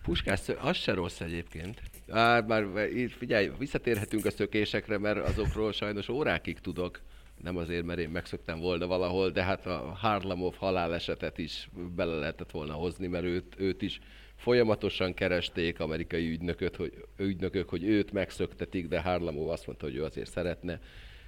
Puskás 0.03 0.39
szö... 0.39 0.55
az 0.61 0.77
se 0.77 0.95
rossz 0.95 1.21
egyébként. 1.21 1.83
Á, 2.09 2.41
már 2.41 2.65
így 2.97 3.13
figyelj, 3.13 3.51
visszatérhetünk 3.59 4.25
a 4.25 4.31
szökésekre, 4.31 4.99
mert 4.99 5.29
azokról 5.29 5.73
sajnos 5.73 6.09
órákig 6.09 6.59
tudok. 6.59 7.01
Nem 7.43 7.57
azért, 7.57 7.85
mert 7.85 7.99
én 7.99 8.09
megszöktem 8.09 8.59
volna 8.59 8.87
valahol, 8.87 9.31
de 9.31 9.43
hát 9.43 9.67
a 9.67 9.97
Harlamov 10.01 10.55
halálesetet 10.55 11.39
is 11.39 11.69
bele 11.97 12.15
lehetett 12.15 12.51
volna 12.51 12.73
hozni, 12.73 13.07
mert 13.07 13.25
őt, 13.25 13.55
őt 13.59 13.83
is 13.83 14.01
folyamatosan 14.41 15.15
keresték 15.15 15.81
amerikai 15.81 16.31
ügynököt, 16.31 16.77
hogy, 16.77 17.05
ügynökök, 17.17 17.69
hogy 17.69 17.85
őt 17.85 18.13
megszöktetik, 18.13 18.89
de 18.89 19.01
Harlamov 19.01 19.49
azt 19.49 19.67
mondta, 19.67 19.87
hogy 19.87 19.97
ő 19.97 20.05
azért 20.05 20.31
szeretne 20.31 20.81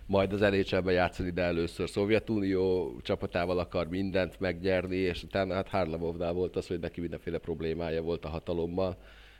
majd 0.06 0.32
az 0.32 0.40
NHL-ben 0.40 0.94
játszani, 0.94 1.30
de 1.30 1.42
először 1.42 1.88
Szovjetunió 1.88 2.96
csapatával 3.02 3.58
akar 3.58 3.88
mindent 3.88 4.40
meggyerni, 4.40 4.96
és 4.96 5.22
utána 5.22 5.54
hát 5.54 5.68
Harlamovnál 5.68 6.32
volt 6.32 6.56
az, 6.56 6.66
hogy 6.66 6.78
neki 6.78 7.00
mindenféle 7.00 7.38
problémája 7.38 8.02
volt 8.02 8.24
a 8.24 8.28
hatalommal, 8.28 8.96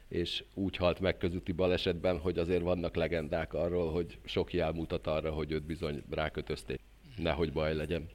és 0.09 0.45
úgy 0.55 0.77
halt 0.77 1.01
meg 1.01 1.17
közúti 1.17 1.53
balesetben, 1.53 2.19
hogy 2.19 2.39
azért 2.39 2.63
vannak 2.63 2.97
legendák 2.97 3.55
arról, 3.55 3.93
hogy 3.93 4.19
sok 4.25 4.53
jel 4.53 4.73
mutat 4.73 5.07
arra, 5.07 5.31
hogy 5.31 5.53
őt 5.53 5.67
bizony 5.67 6.03
rákötözték. 6.11 6.81
Nehogy 7.17 7.53
baj 7.53 7.75
legyen. 7.75 8.09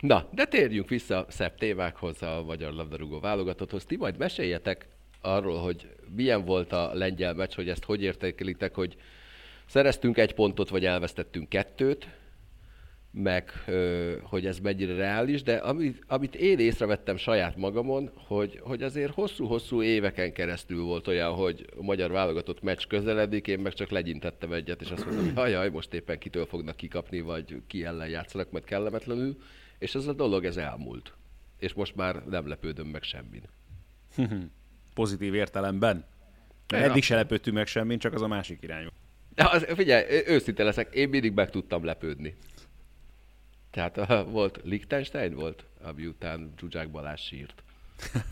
Na, 0.00 0.28
de 0.32 0.44
térjünk 0.44 0.88
vissza 0.88 1.26
szebb 1.28 1.54
témákhoz, 1.54 2.22
a 2.22 2.42
magyar 2.46 2.72
labdarúgó 2.72 3.20
válogatotthoz. 3.20 3.84
Ti 3.84 3.96
majd 3.96 4.16
meséljetek 4.16 4.88
arról, 5.20 5.58
hogy 5.58 5.88
milyen 6.14 6.44
volt 6.44 6.72
a 6.72 6.94
lengyel 6.94 7.34
meccs, 7.34 7.54
hogy 7.54 7.68
ezt 7.68 7.84
hogy 7.84 8.02
értékelitek, 8.02 8.74
hogy 8.74 8.96
szereztünk 9.66 10.18
egy 10.18 10.34
pontot, 10.34 10.68
vagy 10.68 10.84
elvesztettünk 10.84 11.48
kettőt, 11.48 12.08
meg 13.12 13.50
hogy 14.22 14.46
ez 14.46 14.58
mennyire 14.58 14.94
reális, 14.94 15.42
de 15.42 15.54
amit, 15.54 16.04
amit 16.06 16.34
én 16.34 16.58
észrevettem 16.58 17.16
saját 17.16 17.56
magamon, 17.56 18.10
hogy, 18.14 18.60
hogy 18.62 18.82
azért 18.82 19.14
hosszú-hosszú 19.14 19.82
éveken 19.82 20.32
keresztül 20.32 20.82
volt 20.82 21.08
olyan, 21.08 21.32
hogy 21.32 21.66
a 21.78 21.82
magyar 21.82 22.10
válogatott 22.10 22.62
meccs 22.62 22.86
közeledik, 22.86 23.46
én 23.46 23.58
meg 23.58 23.72
csak 23.72 23.90
legyintettem 23.90 24.52
egyet, 24.52 24.80
és 24.80 24.90
azt 24.90 25.04
mondtam, 25.04 25.24
hogy 25.24 25.34
hajaj, 25.34 25.68
most 25.68 25.94
éppen 25.94 26.18
kitől 26.18 26.46
fognak 26.46 26.76
kikapni, 26.76 27.20
vagy 27.20 27.62
ki 27.66 27.84
ellen 27.84 28.08
játszanak, 28.08 28.50
majd 28.50 28.64
kellemetlenül, 28.64 29.36
és 29.78 29.94
ez 29.94 30.06
a 30.06 30.12
dolog, 30.12 30.44
ez 30.44 30.56
elmúlt. 30.56 31.14
És 31.58 31.72
most 31.72 31.96
már 31.96 32.24
nem 32.24 32.48
lepődöm 32.48 32.86
meg 32.86 33.02
semmin. 33.02 33.42
Pozitív 34.94 35.34
értelemben. 35.34 36.04
Mert 36.68 36.84
eddig 36.84 37.02
se 37.02 37.14
lepődtünk 37.14 37.56
meg 37.56 37.66
semmin, 37.66 37.98
csak 37.98 38.14
az 38.14 38.22
a 38.22 38.26
másik 38.26 38.62
irányú. 38.62 38.88
De 39.34 39.48
az, 39.48 39.66
figyelj, 39.74 40.22
őszinte 40.26 40.62
leszek, 40.62 40.94
én 40.94 41.08
mindig 41.08 41.32
meg 41.32 41.50
tudtam 41.50 41.84
lepődni. 41.84 42.36
Tehát 43.70 44.24
volt 44.24 44.60
Liechtenstein 44.64 45.34
volt, 45.34 45.64
ami 45.82 46.06
után 46.06 46.52
Zsuzsák 46.58 46.90
Balázs 46.90 47.20
sírt. 47.20 47.62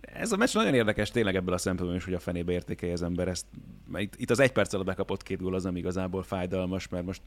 Ez 0.00 0.32
a 0.32 0.36
meccs 0.36 0.54
nagyon 0.54 0.74
érdekes 0.74 1.10
tényleg 1.10 1.36
ebből 1.36 1.54
a 1.54 1.58
szempontból 1.58 1.96
is, 1.96 2.04
hogy 2.04 2.14
a 2.14 2.18
fenébe 2.18 2.52
értékelje 2.52 2.94
az 2.94 3.02
ember 3.02 3.28
ezt. 3.28 3.46
Itt, 3.94 4.14
itt 4.16 4.30
az 4.30 4.38
egy 4.38 4.52
perc 4.52 4.72
alatt 4.72 4.86
bekapott 4.86 5.22
két 5.22 5.40
gól 5.40 5.54
az 5.54 5.62
nem 5.62 5.76
igazából 5.76 6.22
fájdalmas, 6.22 6.88
mert 6.88 7.04
most 7.04 7.22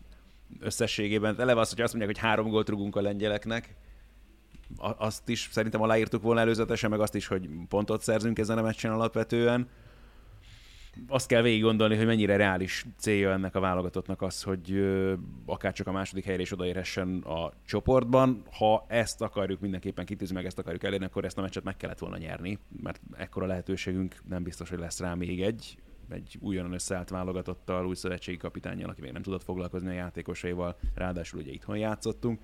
összességében 0.59 1.39
eleve 1.39 1.59
az, 1.59 1.69
hogy 1.69 1.81
azt 1.81 1.93
mondják, 1.93 2.15
hogy 2.15 2.27
három 2.27 2.49
gólt 2.49 2.69
rugunk 2.69 2.95
a 2.95 3.01
lengyeleknek, 3.01 3.75
azt 4.77 5.29
is 5.29 5.49
szerintem 5.51 5.81
aláírtuk 5.81 6.21
volna 6.21 6.39
előzetesen, 6.39 6.89
meg 6.89 6.99
azt 6.99 7.15
is, 7.15 7.27
hogy 7.27 7.49
pontot 7.67 8.01
szerzünk 8.01 8.39
ezen 8.39 8.57
a 8.57 8.61
meccsen 8.61 8.91
alapvetően 8.91 9.67
azt 11.07 11.27
kell 11.27 11.41
végig 11.41 11.61
gondolni, 11.61 11.95
hogy 11.95 12.05
mennyire 12.05 12.35
reális 12.35 12.85
célja 12.97 13.31
ennek 13.31 13.55
a 13.55 13.59
válogatottnak 13.59 14.21
az, 14.21 14.43
hogy 14.43 14.83
akár 15.45 15.73
csak 15.73 15.87
a 15.87 15.91
második 15.91 16.25
helyre 16.25 16.41
is 16.41 16.51
odaérhessen 16.51 17.17
a 17.19 17.51
csoportban. 17.65 18.43
Ha 18.51 18.85
ezt 18.87 19.21
akarjuk 19.21 19.59
mindenképpen 19.59 20.05
kitűzni, 20.05 20.35
meg 20.35 20.45
ezt 20.45 20.59
akarjuk 20.59 20.83
elérni, 20.83 21.05
akkor 21.05 21.25
ezt 21.25 21.37
a 21.37 21.41
meccset 21.41 21.63
meg 21.63 21.77
kellett 21.77 21.99
volna 21.99 22.17
nyerni, 22.17 22.59
mert 22.81 23.01
ekkora 23.17 23.45
lehetőségünk 23.45 24.15
nem 24.29 24.43
biztos, 24.43 24.69
hogy 24.69 24.79
lesz 24.79 24.99
rá 24.99 25.13
még 25.13 25.41
egy 25.41 25.77
egy 26.09 26.37
újonnan 26.41 26.73
összeállt 26.73 27.09
válogatottal, 27.09 27.85
új 27.85 27.95
szövetségi 27.95 28.37
kapitányjal, 28.37 28.89
aki 28.89 29.01
még 29.01 29.11
nem 29.11 29.21
tudott 29.21 29.43
foglalkozni 29.43 29.89
a 29.89 29.93
játékosaival, 29.93 30.77
ráadásul 30.95 31.39
ugye 31.39 31.51
itthon 31.51 31.77
játszottunk. 31.77 32.39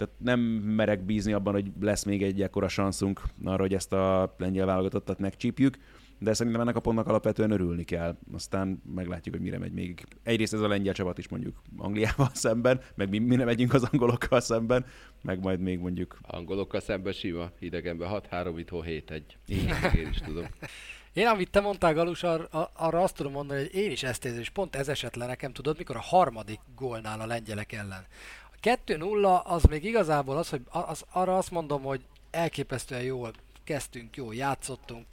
Tehát 0.00 0.14
nem 0.18 0.40
merek 0.50 1.04
bízni 1.04 1.32
abban, 1.32 1.52
hogy 1.52 1.70
lesz 1.80 2.04
még 2.04 2.22
egy 2.22 2.42
ekkora 2.42 2.68
szanszunk 2.68 3.22
arra, 3.44 3.60
hogy 3.60 3.74
ezt 3.74 3.92
a 3.92 4.34
lengyel 4.38 4.66
válogatottat 4.66 5.18
megcsípjük 5.18 5.76
de 6.22 6.32
szerintem 6.32 6.60
ennek 6.60 6.76
a 6.76 6.80
pontnak 6.80 7.06
alapvetően 7.06 7.50
örülni 7.50 7.84
kell. 7.84 8.16
Aztán 8.32 8.82
meglátjuk, 8.94 9.34
hogy 9.34 9.44
mire 9.44 9.58
megy 9.58 9.72
még. 9.72 10.04
Egyrészt 10.22 10.54
ez 10.54 10.60
a 10.60 10.68
lengyel 10.68 10.94
csapat 10.94 11.18
is 11.18 11.28
mondjuk 11.28 11.62
Angliával 11.76 12.30
szemben, 12.46 12.80
meg 12.94 13.08
mi, 13.08 13.18
mire 13.18 13.44
megyünk 13.44 13.74
az 13.74 13.88
angolokkal 13.92 14.40
szemben, 14.40 14.84
meg 15.22 15.40
majd 15.40 15.60
még 15.60 15.78
mondjuk... 15.78 16.18
Angolokkal 16.22 16.80
szemben 16.80 17.12
sima, 17.12 17.50
idegenben 17.58 18.22
6-3, 18.30 18.54
itthon 18.56 18.84
7-1. 18.86 19.22
Én 19.46 20.08
is 20.10 20.18
tudom. 20.18 20.46
Én, 21.12 21.26
amit 21.26 21.50
te 21.50 21.60
mondtál, 21.60 21.94
Galus, 21.94 22.22
ar- 22.22 22.48
arra 22.72 23.02
azt 23.02 23.16
tudom 23.16 23.32
mondani, 23.32 23.60
hogy 23.60 23.74
én 23.74 23.90
is 23.90 24.02
ezt 24.02 24.24
érzem, 24.24 24.40
és 24.40 24.48
pont 24.48 24.76
ez 24.76 24.88
esett 24.88 25.14
le 25.14 25.26
nekem, 25.26 25.52
tudod, 25.52 25.78
mikor 25.78 25.96
a 25.96 26.00
harmadik 26.00 26.60
gólnál 26.76 27.20
a 27.20 27.26
lengyelek 27.26 27.72
ellen. 27.72 28.06
A 28.62 28.68
2-0 28.68 29.42
az 29.42 29.62
még 29.64 29.84
igazából 29.84 30.36
az, 30.36 30.48
hogy 30.48 30.62
az, 30.68 31.04
arra 31.10 31.36
azt 31.36 31.50
mondom, 31.50 31.82
hogy 31.82 32.04
elképesztően 32.30 33.02
jól 33.02 33.32
kezdtünk, 33.64 34.16
jól 34.16 34.34
játszottunk, 34.34 35.06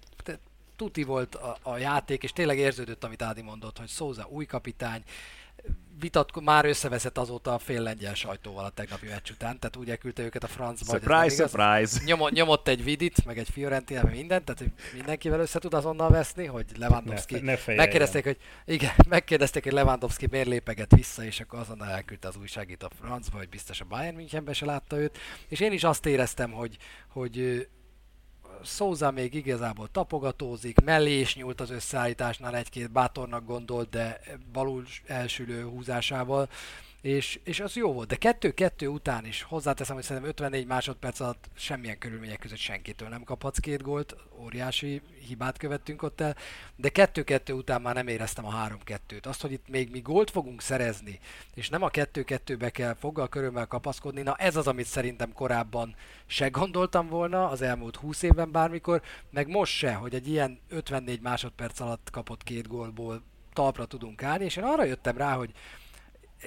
tuti 0.76 1.04
volt 1.04 1.36
a, 1.36 1.58
a 1.62 1.78
játék, 1.78 2.24
és 2.24 2.34
tényleg 2.34 2.58
érződött, 2.58 3.04
amit 3.04 3.22
Ádi 3.22 3.42
mondott, 3.42 3.78
hogy 3.78 3.88
Szóza 3.88 4.28
új 4.30 4.46
kapitány, 4.46 5.04
vitat, 6.00 6.42
már 6.42 6.66
összeveszett 6.66 7.18
azóta 7.18 7.54
a 7.54 7.58
fél 7.58 7.82
lengyel 7.82 8.14
sajtóval 8.14 8.66
a 8.66 8.70
tegnapi 8.70 9.08
meccs 9.08 9.30
után, 9.32 9.60
tehát 9.60 9.76
úgy 9.76 9.90
elküldte 9.90 10.24
őket 10.24 10.44
a 10.44 10.48
francba. 10.48 10.92
Surprise, 10.92 11.48
surprise! 11.48 12.02
Nyomott, 12.06 12.32
nyomott 12.32 12.68
egy 12.68 12.84
vidit, 12.84 13.26
meg 13.26 13.38
egy 13.38 13.50
Fiorentina, 13.50 14.04
meg 14.04 14.16
mindent, 14.16 14.46
tehát 14.46 14.72
mindenkivel 14.94 15.40
össze 15.40 15.60
tud 15.60 15.74
azonnal 15.74 16.10
veszni, 16.10 16.46
hogy 16.46 16.66
Lewandowski... 16.78 17.40
Ne, 17.40 17.58
ne 17.66 17.76
megkérdezték, 17.76 18.24
hogy, 18.24 18.38
igen, 18.66 18.92
megkérdezték, 19.08 19.64
hogy 19.64 19.74
Lewandowski 19.74 20.28
miért 20.32 20.48
lépeget 20.48 20.96
vissza, 20.96 21.24
és 21.24 21.40
akkor 21.40 21.60
azonnal 21.60 21.90
elküldte 21.90 22.28
az 22.28 22.36
újságít 22.38 22.84
a 22.84 22.90
francba, 23.02 23.38
hogy 23.38 23.50
biztos 23.50 23.82
a 23.82 23.86
Bayern 23.86 24.16
Münchenbe 24.16 24.54
se 24.54 24.66
látta 24.66 24.98
őt, 24.98 25.18
és 25.48 25.60
én 25.60 25.72
is 25.72 25.84
azt 25.84 26.06
éreztem, 26.06 26.52
hogy, 26.52 26.78
hogy 27.08 27.68
Szóza 28.64 29.12
még 29.12 29.34
igazából 29.34 29.88
tapogatózik, 29.92 30.82
mellé 30.84 31.20
is 31.20 31.36
nyúlt 31.36 31.62
az 31.62 31.70
összeállításnál 31.70 32.56
egy-két 32.56 32.92
bátornak 32.92 33.46
gondolt, 33.46 33.90
de 33.90 34.22
balul 34.52 34.86
elsülő 35.06 35.64
húzásával, 35.64 36.50
és, 37.08 37.40
és 37.44 37.60
az 37.60 37.76
jó 37.76 37.94
volt. 37.94 38.08
De 38.08 38.16
kettő-kettő 38.16 38.88
után 38.88 39.26
is 39.26 39.42
hozzáteszem, 39.42 39.96
hogy 39.96 40.04
szerintem 40.04 40.30
54 40.30 40.66
másodperc 40.66 41.20
alatt 41.20 41.50
semmilyen 41.56 41.98
körülmények 41.98 42.40
között 42.40 42.58
senkitől 42.58 43.10
nem 43.10 43.24
kaphatsz 43.24 43.60
két 43.60 43.82
gólt, 43.82 44.16
óriási 44.40 45.02
hibát 45.28 45.58
követtünk 45.58 46.02
ott 46.04 46.22
el, 46.22 46.36
de 46.76 46.90
kettő-kettő 46.90 47.54
után 47.54 47.82
már 47.82 47.94
nem 47.94 48.08
éreztem 48.08 48.46
a 48.46 48.68
3-2-t. 48.68 49.26
Azt, 49.26 49.42
hogy 49.42 49.52
itt 49.52 49.68
még 49.68 49.92
mi 49.92 50.00
gólt 50.00 50.30
fogunk 50.30 50.62
szerezni, 50.62 51.20
és 51.54 51.70
nem 51.70 51.84
a 51.84 51.90
kettő-kettőbe 51.90 52.70
kell 52.70 52.94
foggal 52.94 53.28
körülmel 53.28 53.66
kapaszkodni, 53.66 54.22
na 54.22 54.36
ez 54.36 54.56
az, 54.56 54.68
amit 54.68 54.86
szerintem 54.86 55.34
korábban 55.34 55.96
se 56.26 56.48
gondoltam 56.48 57.08
volna 57.08 57.50
az 57.50 57.62
elmúlt 57.62 57.96
20 57.96 58.22
évben 58.22 58.52
bármikor, 58.52 59.02
meg 59.30 59.48
most 59.48 59.74
se, 59.74 59.94
hogy 59.94 60.14
egy 60.14 60.28
ilyen 60.28 60.60
54 60.70 61.22
másodperc 61.22 61.80
alatt 61.80 62.10
kapott 62.12 62.44
két 62.44 62.68
gólból 62.68 63.24
talpra 63.54 63.86
tudunk 63.86 64.24
állni, 64.24 64.44
és 64.44 64.56
én 64.56 64.64
arra 64.64 64.84
jöttem 64.84 65.18
rá, 65.18 65.34
hogy 65.34 65.52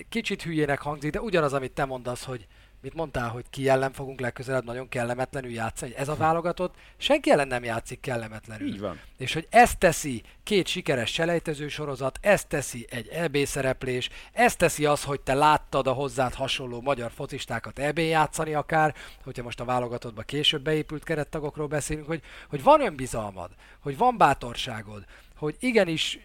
kicsit 0.08 0.42
hülyének 0.42 0.80
hangzik, 0.80 1.12
de 1.12 1.20
ugyanaz, 1.20 1.52
amit 1.52 1.72
te 1.72 1.84
mondasz, 1.84 2.24
hogy 2.24 2.46
mit 2.82 2.94
mondtál, 2.94 3.28
hogy 3.28 3.44
ki 3.50 3.68
ellen 3.68 3.92
fogunk 3.92 4.20
legközelebb 4.20 4.64
nagyon 4.64 4.88
kellemetlenül 4.88 5.50
játszani. 5.50 5.96
Ez 5.96 6.08
a 6.08 6.14
válogatott 6.14 6.74
senki 6.96 7.30
ellen 7.30 7.48
nem 7.48 7.64
játszik 7.64 8.00
kellemetlenül. 8.00 8.68
Így 8.68 8.80
van. 8.80 9.00
És 9.16 9.32
hogy 9.32 9.46
ezt 9.50 9.78
teszi 9.78 10.22
két 10.42 10.66
sikeres 10.66 11.12
selejtező 11.12 11.68
sorozat, 11.68 12.18
ezt 12.22 12.48
teszi 12.48 12.86
egy 12.90 13.08
EB 13.08 13.36
szereplés, 13.44 14.08
ezt 14.32 14.58
teszi 14.58 14.84
az, 14.84 15.04
hogy 15.04 15.20
te 15.20 15.34
láttad 15.34 15.86
a 15.86 15.92
hozzád 15.92 16.34
hasonló 16.34 16.80
magyar 16.80 17.10
focistákat 17.10 17.78
EB 17.78 17.98
játszani 17.98 18.54
akár, 18.54 18.94
hogyha 19.24 19.42
most 19.42 19.60
a 19.60 19.64
válogatottba 19.64 20.22
később 20.22 20.62
beépült 20.62 21.04
kerettagokról 21.04 21.66
beszélünk, 21.66 22.06
hogy, 22.06 22.22
hogy 22.48 22.62
van 22.62 22.80
önbizalmad, 22.80 23.50
hogy 23.80 23.96
van 23.96 24.16
bátorságod, 24.16 25.04
hogy 25.36 25.56
igenis 25.58 26.18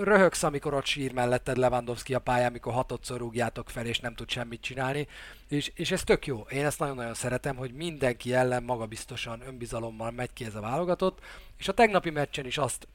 röhögsz, 0.00 0.42
amikor 0.42 0.74
ott 0.74 0.84
sír 0.84 1.12
melletted 1.12 1.56
Lewandowski 1.56 2.14
a 2.14 2.18
pályán, 2.18 2.48
amikor 2.48 2.72
hatodszor 2.72 3.18
rúgjátok 3.18 3.70
fel, 3.70 3.86
és 3.86 3.98
nem 3.98 4.14
tud 4.14 4.30
semmit 4.30 4.60
csinálni. 4.60 5.06
És, 5.48 5.72
és 5.74 5.90
ez 5.90 6.04
tök 6.04 6.26
jó. 6.26 6.46
Én 6.50 6.64
ezt 6.64 6.78
nagyon-nagyon 6.78 7.14
szeretem, 7.14 7.56
hogy 7.56 7.72
mindenki 7.72 8.34
ellen 8.34 8.62
magabiztosan, 8.62 9.42
önbizalommal 9.46 10.10
megy 10.10 10.32
ki 10.32 10.44
ez 10.44 10.54
a 10.54 10.60
válogatott. 10.60 11.18
És 11.58 11.68
a 11.68 11.74
tegnapi 11.74 12.10
meccsen 12.10 12.46
is 12.46 12.58
azt 12.58 12.88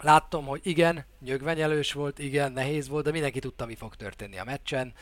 láttam, 0.00 0.44
hogy 0.44 0.60
igen, 0.62 1.04
nyögvenyelős 1.20 1.92
volt, 1.92 2.18
igen, 2.18 2.52
nehéz 2.52 2.88
volt, 2.88 3.04
de 3.04 3.10
mindenki 3.10 3.38
tudta, 3.38 3.66
mi 3.66 3.74
fog 3.74 3.94
történni 3.94 4.38
a 4.38 4.44
meccsen. 4.44 4.94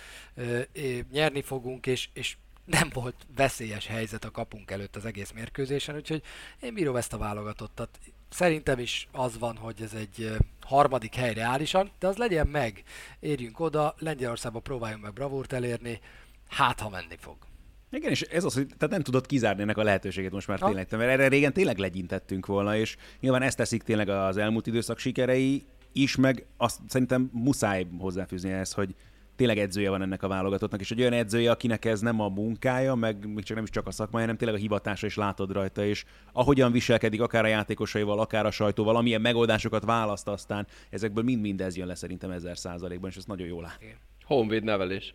Nyerni 1.11 1.43
fogunk, 1.43 1.87
és, 1.87 2.09
és 2.13 2.37
nem 2.65 2.91
volt 2.93 3.27
veszélyes 3.37 3.87
helyzet 3.87 4.25
a 4.25 4.31
kapunk 4.31 4.71
előtt 4.71 4.97
az 4.97 5.05
egész 5.05 5.31
mérkőzésen, 5.31 5.95
úgyhogy 5.95 6.23
én 6.61 6.75
bírom 6.75 6.97
ezt 6.97 7.13
a 7.13 7.19
válogatottat. 7.19 7.99
Szerintem 8.31 8.79
is 8.79 9.09
az 9.13 9.39
van, 9.39 9.57
hogy 9.57 9.83
ez 9.83 9.93
egy 9.95 10.37
harmadik 10.61 11.15
hely 11.15 11.35
reálisan, 11.35 11.91
de 11.99 12.07
az 12.07 12.17
legyen 12.17 12.47
meg. 12.47 12.83
Érjünk 13.21 13.61
oda, 13.61 13.95
Lengyelországba 13.99 14.61
próbáljunk 14.61 15.03
meg 15.03 15.13
bravúrt 15.13 15.53
elérni, 15.53 16.01
hát 16.49 16.81
ha 16.81 16.89
menni 16.89 17.17
fog. 17.19 17.37
Igen, 17.91 18.11
és 18.11 18.23
ez 18.23 18.45
az, 18.45 18.55
hogy 18.55 18.67
tehát 18.67 18.91
nem 18.91 19.03
tudod 19.03 19.27
kizárni 19.27 19.63
ennek 19.63 19.77
a 19.77 19.83
lehetőséget 19.83 20.33
most 20.33 20.49
már 20.49 20.59
ha. 20.59 20.67
tényleg, 20.67 20.87
mert 20.91 21.11
erre 21.11 21.29
régen 21.29 21.53
tényleg 21.53 21.79
legyintettünk 21.79 22.47
volna, 22.47 22.77
és 22.77 22.97
nyilván 23.21 23.43
ezt 23.43 23.57
teszik 23.57 23.83
tényleg 23.83 24.09
az 24.09 24.37
elmúlt 24.37 24.67
időszak 24.67 24.99
sikerei 24.99 25.65
is, 25.93 26.17
meg 26.17 26.47
azt 26.57 26.79
szerintem 26.89 27.31
muszáj 27.33 27.87
hozzáfűzni 27.99 28.51
ezt, 28.51 28.73
hogy 28.75 28.95
tényleg 29.41 29.59
edzője 29.59 29.91
van 29.91 30.03
ennek 30.03 30.23
a 30.23 30.29
válogatottnak, 30.29 30.81
és 30.81 30.91
egy 30.91 31.01
olyan 31.01 31.13
edzője, 31.13 31.51
akinek 31.51 31.85
ez 31.85 32.01
nem 32.01 32.21
a 32.21 32.29
munkája, 32.29 32.95
meg 32.95 33.27
még 33.27 33.45
csak 33.45 33.55
nem 33.55 33.65
is 33.65 33.71
csak 33.71 33.87
a 33.87 33.91
szakmája, 33.91 34.25
hanem 34.25 34.37
tényleg 34.37 34.57
a 34.57 34.61
hivatása 34.61 35.07
is 35.07 35.17
látod 35.17 35.53
rajta, 35.53 35.85
és 35.85 36.05
ahogyan 36.33 36.73
viselkedik 36.73 37.21
akár 37.21 37.45
a 37.45 37.49
játékosaival, 37.49 38.21
akár 38.21 38.47
a 38.47 38.51
sajtóval, 38.51 38.97
amilyen 38.97 39.21
megoldásokat 39.21 39.85
választ 39.85 40.29
aztán, 40.29 40.67
ezekből 40.91 41.25
mind-mind 41.25 41.61
ez 41.61 41.77
jön 41.77 41.87
le 41.87 41.95
szerintem 41.95 42.31
ezer 42.31 42.59
százalékban, 42.59 43.11
és 43.11 43.17
ez 43.17 43.25
nagyon 43.25 43.47
jól 43.47 43.63
lát. 43.63 43.79
Honvéd 44.25 44.65
nevelés. 44.65 45.15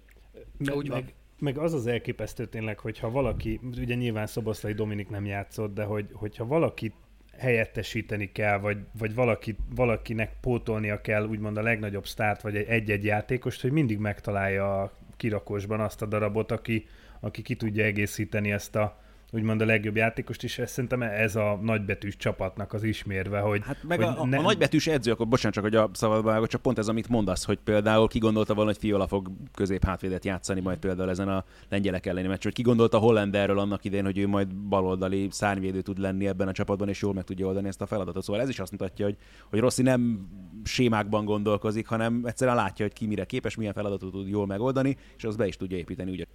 Me- 0.57 0.75
Úgy 0.75 0.89
meg, 0.89 1.13
meg 1.39 1.57
az 1.57 1.73
az 1.73 1.87
elképesztő 1.87 2.45
tényleg, 2.45 2.79
hogyha 2.79 3.09
valaki, 3.09 3.59
ugye 3.77 3.95
nyilván 3.95 4.27
Szoboszlai 4.27 4.73
Dominik 4.73 5.09
nem 5.09 5.25
játszott, 5.25 5.73
de 5.73 5.83
hogy, 5.83 6.05
hogyha 6.13 6.45
valakit 6.45 6.93
helyettesíteni 7.37 8.31
kell, 8.31 8.57
vagy, 8.59 8.77
vagy 8.97 9.13
valaki, 9.15 9.55
valakinek 9.75 10.31
pótolnia 10.41 11.01
kell 11.01 11.25
úgymond 11.27 11.57
a 11.57 11.61
legnagyobb 11.61 12.05
sztárt, 12.05 12.41
vagy 12.41 12.55
egy- 12.55 12.67
egy-egy 12.67 13.05
játékost, 13.05 13.61
hogy 13.61 13.71
mindig 13.71 13.97
megtalálja 13.97 14.81
a 14.81 14.91
kirakósban 15.17 15.79
azt 15.79 16.01
a 16.01 16.05
darabot, 16.05 16.51
aki, 16.51 16.87
aki 17.19 17.41
ki 17.41 17.55
tudja 17.55 17.83
egészíteni 17.83 18.51
ezt 18.51 18.75
a 18.75 19.03
úgymond 19.35 19.61
a 19.61 19.65
legjobb 19.65 19.95
játékost 19.95 20.43
is, 20.43 20.59
ez 20.59 20.71
szerintem 20.71 21.01
ez 21.01 21.35
a 21.35 21.59
nagybetűs 21.61 22.17
csapatnak 22.17 22.73
az 22.73 22.83
ismérve, 22.83 23.39
hogy, 23.39 23.61
Hát 23.65 23.83
meg 23.87 23.97
hogy 23.97 24.07
a, 24.07 24.19
a, 24.19 24.21
a 24.21 24.41
nagybetűs 24.41 24.87
edző, 24.87 25.11
akkor 25.11 25.27
bocsánat 25.27 25.53
csak, 25.53 25.63
hogy 25.63 25.75
a 25.75 25.89
szabadba 25.93 26.29
vágok, 26.29 26.47
csak 26.47 26.61
pont 26.61 26.77
ez, 26.77 26.87
amit 26.87 27.09
mondasz, 27.09 27.45
hogy 27.45 27.59
például 27.63 28.07
ki 28.07 28.19
gondolta 28.19 28.53
volna, 28.53 28.69
hogy 28.69 28.79
Fiola 28.79 29.07
fog 29.07 29.31
közép 29.53 29.85
hátvédet 29.85 30.25
játszani 30.25 30.61
majd 30.61 30.77
például 30.77 31.09
ezen 31.09 31.27
a 31.27 31.45
lengyelek 31.69 32.05
elleni 32.05 32.27
meccs, 32.27 32.43
hogy 32.43 32.53
ki 32.53 32.61
gondolta 32.61 32.97
Hollanderről 32.97 33.59
annak 33.59 33.85
idején, 33.85 34.05
hogy 34.05 34.17
ő 34.17 34.27
majd 34.27 34.55
baloldali 34.55 35.27
szárnyvédő 35.31 35.81
tud 35.81 35.97
lenni 35.97 36.27
ebben 36.27 36.47
a 36.47 36.51
csapatban, 36.51 36.89
és 36.89 37.01
jól 37.01 37.13
meg 37.13 37.23
tudja 37.23 37.45
oldani 37.45 37.67
ezt 37.67 37.81
a 37.81 37.85
feladatot. 37.85 38.23
Szóval 38.23 38.41
ez 38.41 38.49
is 38.49 38.59
azt 38.59 38.71
mutatja, 38.71 39.05
hogy, 39.05 39.17
hogy 39.49 39.59
Rossi 39.59 39.81
nem 39.81 40.27
sémákban 40.63 41.25
gondolkozik, 41.25 41.87
hanem 41.87 42.21
egyszerűen 42.25 42.55
látja, 42.55 42.85
hogy 42.85 42.93
ki 42.93 43.07
mire 43.07 43.25
képes, 43.25 43.55
milyen 43.55 43.73
feladatot 43.73 44.11
tud 44.11 44.27
jól 44.27 44.45
megoldani, 44.45 44.97
és 45.17 45.23
azt 45.23 45.37
be 45.37 45.47
is 45.47 45.57
tudja 45.57 45.77
építeni. 45.77 46.11
Ugye 46.11 46.25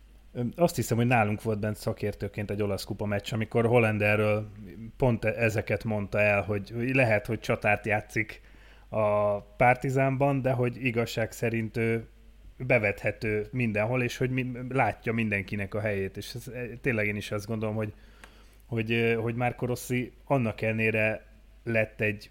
Azt 0.57 0.77
hiszem, 0.77 0.97
hogy 0.97 1.07
nálunk 1.07 1.43
volt 1.43 1.61
bent 1.61 1.77
szakértőként 1.77 2.51
egy 2.51 2.63
olasz 2.63 2.85
kupa 2.85 3.07
meccs, 3.07 3.33
amikor 3.33 3.67
Hollanderről 3.67 4.51
pont 4.97 5.25
ezeket 5.25 5.85
mondta 5.85 6.21
el, 6.21 6.43
hogy 6.43 6.73
lehet, 6.93 7.27
hogy 7.27 7.41
csatárt 7.41 7.87
játszik 7.87 8.41
a 8.89 9.41
Partizánban, 9.41 10.43
de 10.43 10.53
hogy 10.53 10.85
igazság 10.85 11.33
szerint 11.33 11.77
ő 11.77 12.09
bevethető 12.57 13.47
mindenhol, 13.51 14.03
és 14.03 14.17
hogy 14.17 14.31
mi, 14.31 14.51
látja 14.69 15.13
mindenkinek 15.13 15.75
a 15.75 15.81
helyét. 15.81 16.17
És 16.17 16.35
ez, 16.35 16.49
e, 16.49 16.67
tényleg 16.81 17.07
én 17.07 17.17
is 17.17 17.31
azt 17.31 17.47
gondolom, 17.47 17.75
hogy, 17.75 17.93
hogy, 18.67 19.17
hogy 19.21 19.35
Márko 19.35 19.67
Rossi 19.67 20.13
annak 20.25 20.61
ellenére 20.61 21.27
lett 21.65 22.01
egy 22.01 22.31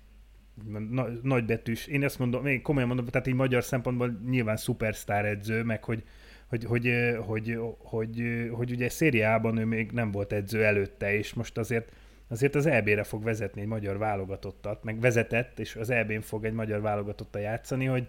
na, 0.89 1.07
nagybetűs, 1.21 1.87
én 1.87 2.03
ezt 2.03 2.19
mondom, 2.19 2.45
én 2.45 2.61
komolyan 2.61 2.87
mondom, 2.87 3.05
tehát 3.05 3.27
így 3.27 3.33
magyar 3.33 3.63
szempontból 3.63 4.19
nyilván 4.29 4.57
szupersztár 4.57 5.25
edző, 5.25 5.63
meg 5.63 5.83
hogy, 5.83 6.03
hogy, 6.49 6.65
hogy, 6.65 7.15
hogy, 7.25 7.59
hogy, 7.77 8.49
hogy, 8.51 8.71
ugye 8.71 8.89
szériában 8.89 9.57
ő 9.57 9.65
még 9.65 9.91
nem 9.91 10.11
volt 10.11 10.33
edző 10.33 10.63
előtte, 10.63 11.13
és 11.13 11.33
most 11.33 11.57
azért 11.57 11.91
azért 12.31 12.55
az 12.55 12.65
EB-re 12.65 13.03
fog 13.03 13.23
vezetni 13.23 13.61
egy 13.61 13.67
magyar 13.67 13.97
válogatottat, 13.97 14.83
meg 14.83 14.99
vezetett, 14.99 15.59
és 15.59 15.75
az 15.75 15.89
EB-n 15.89 16.19
fog 16.19 16.45
egy 16.45 16.53
magyar 16.53 16.81
válogatottal 16.81 17.41
játszani, 17.41 17.85
hogy 17.85 18.07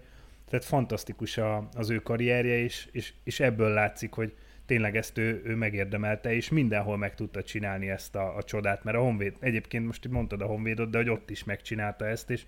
tehát 0.49 0.65
fantasztikus 0.65 1.37
a, 1.37 1.69
az 1.73 1.89
ő 1.89 1.97
karrierje, 1.97 2.57
és, 2.57 2.87
és, 2.91 3.13
és 3.23 3.39
ebből 3.39 3.73
látszik, 3.73 4.13
hogy 4.13 4.33
tényleg 4.65 4.97
ezt 4.97 5.17
ő, 5.17 5.41
ő 5.45 5.55
megérdemelte, 5.55 6.33
és 6.33 6.49
mindenhol 6.49 6.97
meg 6.97 7.15
tudta 7.15 7.43
csinálni 7.43 7.89
ezt 7.89 8.15
a, 8.15 8.35
a 8.35 8.43
csodát, 8.43 8.83
mert 8.83 8.97
a 8.97 9.01
Honvéd, 9.01 9.35
egyébként 9.39 9.85
most 9.85 10.07
mondtad 10.07 10.41
a 10.41 10.45
Honvédot, 10.45 10.89
de 10.89 10.97
hogy 10.97 11.09
ott 11.09 11.29
is 11.29 11.43
megcsinálta 11.43 12.07
ezt, 12.07 12.29
és 12.29 12.45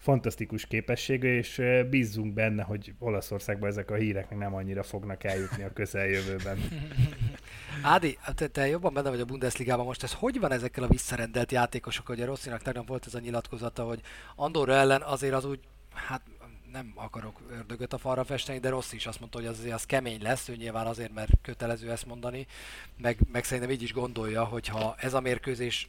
fantasztikus 0.00 0.66
képessége, 0.66 1.28
és 1.28 1.62
bízzunk 1.90 2.34
benne, 2.34 2.62
hogy 2.62 2.94
Olaszországban 2.98 3.68
ezek 3.68 3.90
a 3.90 3.94
hírek 3.94 4.36
nem 4.36 4.54
annyira 4.54 4.82
fognak 4.82 5.24
eljutni 5.24 5.62
a 5.62 5.72
közeljövőben. 5.72 6.58
Ádi, 7.82 8.18
te, 8.34 8.46
te 8.46 8.66
jobban 8.66 8.94
benne 8.94 9.10
vagy 9.10 9.20
a 9.20 9.24
Bundesligában 9.24 9.84
most, 9.84 10.02
ez 10.02 10.12
hogy 10.12 10.40
van 10.40 10.52
ezekkel 10.52 10.84
a 10.84 10.88
visszarendelt 10.88 11.52
játékosokkal? 11.52 12.16
Ugye 12.16 12.24
Rosszinak 12.24 12.62
tegnap 12.62 12.88
volt 12.88 13.06
ez 13.06 13.14
a 13.14 13.18
nyilatkozata, 13.18 13.84
hogy 13.84 14.00
Andorra 14.36 14.72
ellen 14.72 15.02
azért 15.02 15.34
az 15.34 15.44
úgy, 15.44 15.60
hát 15.94 16.22
nem 16.72 16.92
akarok 16.94 17.40
ördögöt 17.50 17.92
a 17.92 17.98
falra 17.98 18.24
festeni, 18.24 18.58
de 18.58 18.68
Rossi 18.68 18.96
is 18.96 19.06
azt 19.06 19.20
mondta, 19.20 19.38
hogy 19.38 19.46
az 19.46 19.58
azért 19.58 19.74
az 19.74 19.84
kemény 19.84 20.22
lesz, 20.22 20.48
ő 20.48 20.56
nyilván 20.56 20.86
azért, 20.86 21.14
mert 21.14 21.30
kötelező 21.42 21.90
ezt 21.90 22.06
mondani, 22.06 22.46
meg, 22.96 23.18
meg 23.32 23.44
szerintem 23.44 23.72
így 23.72 23.82
is 23.82 23.92
gondolja, 23.92 24.44
hogy 24.44 24.68
ha 24.68 24.94
ez 24.98 25.14
a 25.14 25.20
mérkőzés 25.20 25.88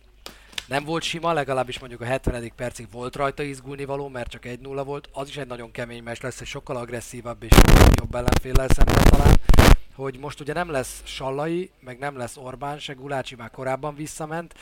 nem 0.71 0.84
volt 0.84 1.03
sima, 1.03 1.34
legalábbis 1.34 1.79
mondjuk 1.79 2.01
a 2.01 2.05
70. 2.05 2.51
percig 2.55 2.88
volt 2.91 3.15
rajta 3.15 3.43
izgulni 3.43 3.86
való, 3.86 4.07
mert 4.07 4.29
csak 4.29 4.43
1-0 4.45 4.81
volt, 4.86 5.10
az 5.12 5.27
is 5.27 5.38
egy 5.38 5.47
nagyon 5.47 5.71
kemény 5.71 6.03
meccs 6.03 6.21
lesz, 6.21 6.41
egy 6.41 6.47
sokkal 6.47 6.75
agresszívabb 6.75 7.43
és 7.43 7.57
jobb 7.99 8.15
ellenféllel 8.15 8.67
szemben 8.67 9.03
talán, 9.10 9.39
hogy 9.95 10.19
most 10.19 10.39
ugye 10.39 10.53
nem 10.53 10.69
lesz 10.69 11.01
Sallai, 11.05 11.71
meg 11.79 11.99
nem 11.99 12.17
lesz 12.17 12.38
Orbán, 12.38 12.79
se 12.79 12.93
Gulácsi 12.93 13.36
már 13.36 13.49
korábban 13.49 13.95
visszament, 13.95 14.53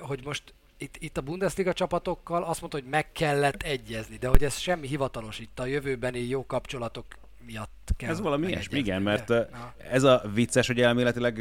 hogy 0.00 0.20
most 0.24 0.54
itt, 0.76 0.96
itt 0.98 1.16
a 1.16 1.20
Bundesliga 1.20 1.72
csapatokkal 1.72 2.42
azt 2.42 2.60
mondta, 2.60 2.78
hogy 2.78 2.88
meg 2.90 3.12
kellett 3.12 3.62
egyezni, 3.62 4.16
de 4.16 4.28
hogy 4.28 4.44
ez 4.44 4.58
semmi 4.58 4.86
hivatalos 4.86 5.38
itt 5.38 5.58
a 5.58 5.66
jövőbeni 5.66 6.20
jó 6.20 6.46
kapcsolatok 6.46 7.06
miatt 7.46 7.90
kell 7.96 8.10
Ez 8.10 8.20
valami 8.20 8.46
ilyesmi, 8.46 8.78
igen, 8.78 9.02
mert 9.02 9.30
ö, 9.30 9.40
ez 9.90 10.02
a 10.02 10.22
vicces, 10.34 10.66
hogy 10.66 10.80
elméletileg 10.80 11.38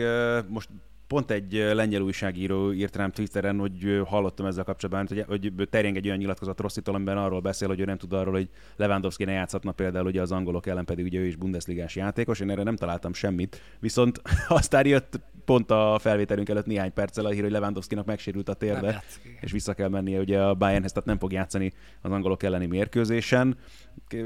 most 0.47 0.69
pont 1.07 1.31
egy 1.31 1.53
lengyel 1.73 2.01
újságíró 2.01 2.73
írt 2.73 2.95
rám 2.95 3.11
Twitteren, 3.11 3.59
hogy 3.59 4.01
hallottam 4.05 4.45
ezzel 4.45 4.63
kapcsolatban, 4.63 5.25
hogy, 5.27 5.53
hogy 5.55 5.69
terjeng 5.69 5.95
egy 5.95 6.05
olyan 6.05 6.17
nyilatkozat 6.17 6.59
Rosszitól, 6.59 6.95
amiben 6.95 7.17
arról 7.17 7.39
beszél, 7.39 7.67
hogy 7.67 7.79
ő 7.79 7.85
nem 7.85 7.97
tud 7.97 8.13
arról, 8.13 8.33
hogy 8.33 8.49
Lewandowski 8.75 9.23
ne 9.23 9.31
játszhatna 9.31 9.71
például 9.71 10.05
ugye 10.05 10.21
az 10.21 10.31
angolok 10.31 10.67
ellen, 10.67 10.85
pedig 10.85 11.05
ugye 11.05 11.19
ő 11.19 11.25
is 11.25 11.35
Bundesligás 11.35 11.95
játékos, 11.95 12.39
én 12.39 12.49
erre 12.49 12.63
nem 12.63 12.75
találtam 12.75 13.13
semmit, 13.13 13.61
viszont 13.79 14.21
aztán 14.47 14.87
jött 14.87 15.19
pont 15.47 15.71
a 15.71 15.97
felvételünk 15.99 16.49
előtt 16.49 16.65
néhány 16.65 16.93
perccel 16.93 17.25
a 17.25 17.29
hír, 17.29 17.41
hogy 17.41 17.51
Lewandowskinak 17.51 18.05
megsérült 18.05 18.49
a 18.49 18.53
térde, 18.53 19.03
és 19.41 19.51
vissza 19.51 19.73
kell 19.73 19.89
mennie 19.89 20.19
ugye 20.19 20.41
a 20.41 20.53
Bayernhez, 20.53 20.91
tehát 20.91 21.07
nem 21.07 21.17
fog 21.17 21.31
játszani 21.31 21.71
az 22.01 22.11
angolok 22.11 22.43
elleni 22.43 22.65
mérkőzésen. 22.65 23.57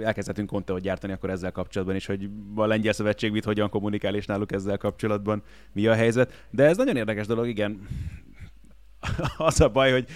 Elkezdhetünk 0.04 0.50
konteót 0.50 0.82
gyártani 0.82 1.14
akkor 1.14 1.30
ezzel 1.30 1.52
kapcsolatban 1.52 1.96
is, 1.96 2.06
hogy 2.06 2.30
a 2.56 2.66
Lengyel 2.66 2.94
Szövetség 2.94 3.32
mit 3.32 3.44
hogyan 3.44 3.70
kommunikál, 3.70 4.16
és 4.16 4.26
náluk 4.26 4.52
ezzel 4.52 4.78
kapcsolatban 4.78 5.44
mi 5.74 5.88
a 5.88 5.94
helyzet. 5.94 6.48
De 6.50 6.64
ez 6.64 6.78
nagyon 6.78 6.96
érdekes 6.96 7.28
dolog, 7.28 7.48
igen. 7.48 7.88
az 9.38 9.62
a 9.62 9.70
baj, 9.70 9.92
hogy 9.92 10.08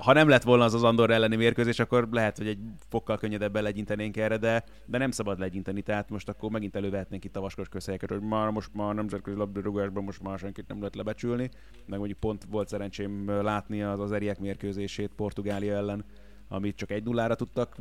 ha 0.00 0.12
nem 0.12 0.28
lett 0.28 0.42
volna 0.42 0.64
az 0.64 0.74
az 0.74 0.82
Andorra 0.82 1.14
elleni 1.14 1.36
mérkőzés, 1.36 1.78
akkor 1.78 2.08
lehet, 2.10 2.36
hogy 2.36 2.46
egy 2.46 2.58
fokkal 2.88 3.18
könnyedebben 3.18 3.62
legyintenénk 3.62 4.16
erre, 4.16 4.36
de, 4.36 4.64
de 4.86 4.98
nem 4.98 5.10
szabad 5.10 5.38
legyinteni, 5.38 5.82
tehát 5.82 6.10
most 6.10 6.28
akkor 6.28 6.50
megint 6.50 6.76
elővehetnénk 6.76 7.24
itt 7.24 7.36
a 7.36 7.40
vaskos 7.40 7.68
közhelyeket, 7.68 8.10
hogy 8.10 8.20
már 8.20 8.50
most 8.50 8.70
már 8.72 8.94
nemzetközi 8.94 9.36
labdarúgásban 9.36 10.04
most 10.04 10.22
már 10.22 10.38
senkit 10.38 10.68
nem 10.68 10.78
lehet 10.78 10.94
lebecsülni, 10.94 11.50
meg 11.86 11.98
mondjuk 11.98 12.18
pont 12.18 12.46
volt 12.50 12.68
szerencsém 12.68 13.30
látni 13.42 13.82
az 13.82 14.00
az 14.00 14.12
Eriek 14.12 14.38
mérkőzését 14.38 15.12
Portugália 15.16 15.76
ellen, 15.76 16.04
amit 16.48 16.76
csak 16.76 16.90
egy 16.90 17.04
nullára 17.04 17.34
tudtak 17.34 17.76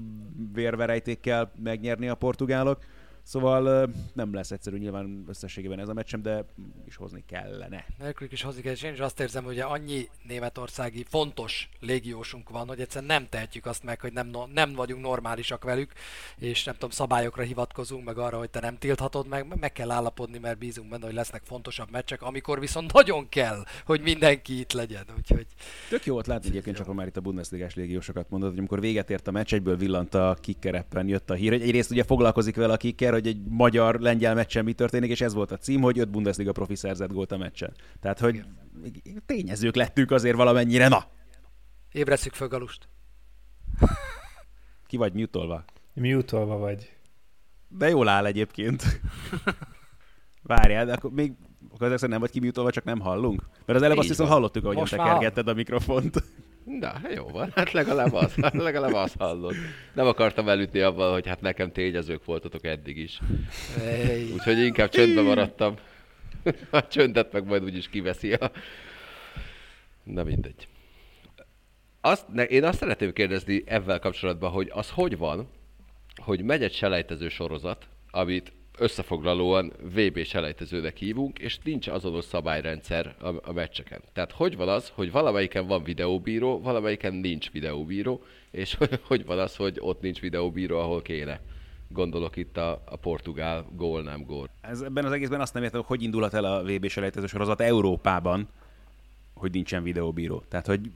vérverejtékkel 0.53 1.51
megnyerni 1.63 2.07
a 2.07 2.15
portugálok. 2.15 2.79
Szóval 3.27 3.89
nem 4.13 4.33
lesz 4.33 4.51
egyszerű 4.51 4.77
nyilván 4.77 5.23
összességében 5.27 5.79
ez 5.79 5.87
a 5.87 5.93
meccsem, 5.93 6.21
de 6.21 6.45
is 6.85 6.95
hozni 6.95 7.23
kellene. 7.27 7.85
Nélkülük 7.99 8.31
is 8.31 8.41
hozik, 8.41 8.65
és 8.65 8.83
én 8.83 8.93
is 8.93 8.99
azt 8.99 9.19
érzem, 9.19 9.43
hogy 9.43 9.59
annyi 9.59 10.09
németországi 10.27 11.05
fontos 11.09 11.69
légiósunk 11.79 12.49
van, 12.49 12.67
hogy 12.67 12.79
egyszerűen 12.79 13.11
nem 13.11 13.29
tehetjük 13.29 13.65
azt 13.65 13.83
meg, 13.83 14.01
hogy 14.01 14.13
nem, 14.13 14.31
nem 14.53 14.73
vagyunk 14.73 15.01
normálisak 15.01 15.63
velük, 15.63 15.91
és 16.37 16.63
nem 16.63 16.73
tudom, 16.73 16.89
szabályokra 16.89 17.43
hivatkozunk, 17.43 18.05
meg 18.05 18.17
arra, 18.17 18.37
hogy 18.37 18.49
te 18.49 18.59
nem 18.59 18.77
tilthatod 18.77 19.27
meg, 19.27 19.59
meg 19.59 19.71
kell 19.71 19.91
állapodni, 19.91 20.37
mert 20.37 20.57
bízunk 20.57 20.89
benne, 20.89 21.05
hogy 21.05 21.13
lesznek 21.13 21.41
fontosabb 21.45 21.91
meccsek, 21.91 22.21
amikor 22.21 22.59
viszont 22.59 22.93
nagyon 22.93 23.29
kell, 23.29 23.63
hogy 23.85 24.01
mindenki 24.01 24.59
itt 24.59 24.71
legyen, 24.71 25.05
úgyhogy 25.17 25.47
Tök 25.89 26.05
jó 26.05 26.13
volt 26.13 26.27
látni 26.27 26.49
egyébként, 26.49 26.75
csak 26.75 26.85
ha 26.85 26.93
már 26.93 27.07
itt 27.07 27.17
a 27.17 27.21
Bundesligás 27.21 27.75
légiósokat 27.75 28.29
mondod, 28.29 28.49
hogy 28.49 28.57
amikor 28.57 28.79
véget 28.79 29.09
ért 29.09 29.27
a 29.27 29.31
meccs, 29.31 29.53
egyből 29.53 29.77
villant 29.77 30.13
a 30.13 30.37
kickereppen, 30.41 31.07
jött 31.07 31.29
a 31.29 31.33
hír, 31.33 31.51
hogy 31.51 31.61
egyrészt 31.61 31.91
ugye 31.91 32.03
foglalkozik 32.03 32.55
vele 32.55 32.73
a 32.73 32.77
kicker, 32.77 33.15
hogy 33.17 33.27
egy 33.27 33.45
magyar-lengyel 33.47 34.35
meccsen 34.35 34.63
mi 34.63 34.73
történik, 34.73 35.09
és 35.09 35.21
ez 35.21 35.33
volt 35.33 35.51
a 35.51 35.57
cím, 35.57 35.81
hogy 35.81 35.99
öt 35.99 36.09
Bundesliga 36.09 36.51
profi 36.51 36.75
szerzett 36.75 37.11
gólt 37.11 37.31
a 37.31 37.37
meccsen. 37.37 37.73
Tehát, 37.99 38.19
hogy 38.19 38.43
tényezők 39.25 39.75
lettünk 39.75 40.11
azért 40.11 40.35
valamennyire, 40.35 40.87
na, 40.87 41.05
ébresszük 41.91 42.33
föl 42.33 42.47
Galust. 42.47 42.87
ki 44.87 44.97
vagy 44.97 45.13
mutolva. 45.13 45.65
Mi 45.93 46.13
utolva 46.13 46.57
vagy? 46.57 46.95
De 47.67 47.89
jól 47.89 48.07
áll 48.07 48.25
egyébként. 48.25 48.83
Várjál, 50.43 50.85
de 50.85 50.93
akkor 50.93 51.11
még 51.11 51.33
akkor 51.73 51.91
ezek 51.91 52.09
nem 52.09 52.19
vagy 52.19 52.29
kimutolva, 52.31 52.71
csak 52.71 52.83
nem 52.83 52.99
hallunk? 52.99 53.41
Mert 53.65 53.79
az 53.79 53.81
előbb 53.81 53.97
azt 53.97 54.05
Így 54.05 54.11
viszont 54.11 54.29
van. 54.29 54.37
hallottuk, 54.37 54.73
már 54.73 54.89
tekergetted 54.89 55.47
a 55.47 55.53
mikrofont. 55.53 56.23
Na, 56.67 56.87
hát 56.87 57.13
jó 57.13 57.27
van, 57.27 57.51
hát 57.55 57.71
legalább 57.71 58.13
az, 58.13 58.35
legalább 58.51 58.93
az 58.93 59.13
hallod. 59.17 59.53
Nem 59.93 60.07
akartam 60.07 60.49
elütni 60.49 60.79
abban, 60.79 61.11
hogy 61.11 61.27
hát 61.27 61.41
nekem 61.41 61.71
tényezők 61.71 62.25
voltatok 62.25 62.65
eddig 62.65 62.97
is. 62.97 63.19
Ej, 63.79 64.31
Úgyhogy 64.31 64.59
inkább 64.59 64.89
csöndbe 64.89 65.21
maradtam. 65.21 65.75
A 66.69 66.87
csöndet 66.87 67.31
meg 67.31 67.45
majd 67.45 67.63
úgyis 67.63 67.89
kiveszi 67.89 68.33
a... 68.33 68.51
Na 70.03 70.23
mindegy. 70.23 70.67
Azt, 72.01 72.27
ne, 72.33 72.43
én 72.43 72.63
azt 72.63 72.77
szeretném 72.77 73.13
kérdezni 73.13 73.63
ebben 73.65 73.99
kapcsolatban, 73.99 74.51
hogy 74.51 74.69
az 74.73 74.89
hogy 74.89 75.17
van, 75.17 75.49
hogy 76.15 76.41
megy 76.41 76.63
egy 76.63 76.73
selejtező 76.73 77.29
sorozat, 77.29 77.87
amit 78.11 78.51
összefoglalóan 78.77 79.73
VB 79.95 80.23
selejtezőnek 80.23 80.97
hívunk, 80.97 81.39
és 81.39 81.57
nincs 81.63 81.87
azonos 81.87 82.25
szabályrendszer 82.25 83.15
a, 83.19 83.27
a 83.27 83.53
meccseken. 83.53 84.01
Tehát 84.13 84.31
hogy 84.31 84.57
van 84.57 84.69
az, 84.69 84.91
hogy 84.93 85.11
valamelyiken 85.11 85.67
van 85.67 85.83
videóbíró, 85.83 86.61
valamelyiken 86.61 87.13
nincs 87.13 87.51
videóbíró, 87.51 88.23
és 88.51 88.77
hogy 89.07 89.25
van 89.25 89.39
az, 89.39 89.55
hogy 89.55 89.77
ott 89.79 90.01
nincs 90.01 90.19
videóbíró, 90.19 90.79
ahol 90.79 91.01
kéne. 91.01 91.39
Gondolok 91.89 92.35
itt 92.35 92.57
a, 92.57 92.83
a 92.85 92.95
portugál 92.95 93.65
gól, 93.75 94.01
nem 94.01 94.23
gól. 94.23 94.49
Ez, 94.61 94.81
ebben 94.81 95.05
az 95.05 95.11
egészben 95.11 95.41
azt 95.41 95.53
nem 95.53 95.63
értem, 95.63 95.79
hogy 95.79 95.89
hogy 95.97 96.03
indulhat 96.03 96.33
el 96.33 96.45
a 96.45 96.63
VB 96.63 96.87
selejtező 96.87 97.27
sorozat 97.27 97.61
Európában, 97.61 98.47
hogy 99.33 99.51
nincsen 99.51 99.83
videóbíró. 99.83 100.43
Tehát, 100.49 100.65
hogy 100.65 100.91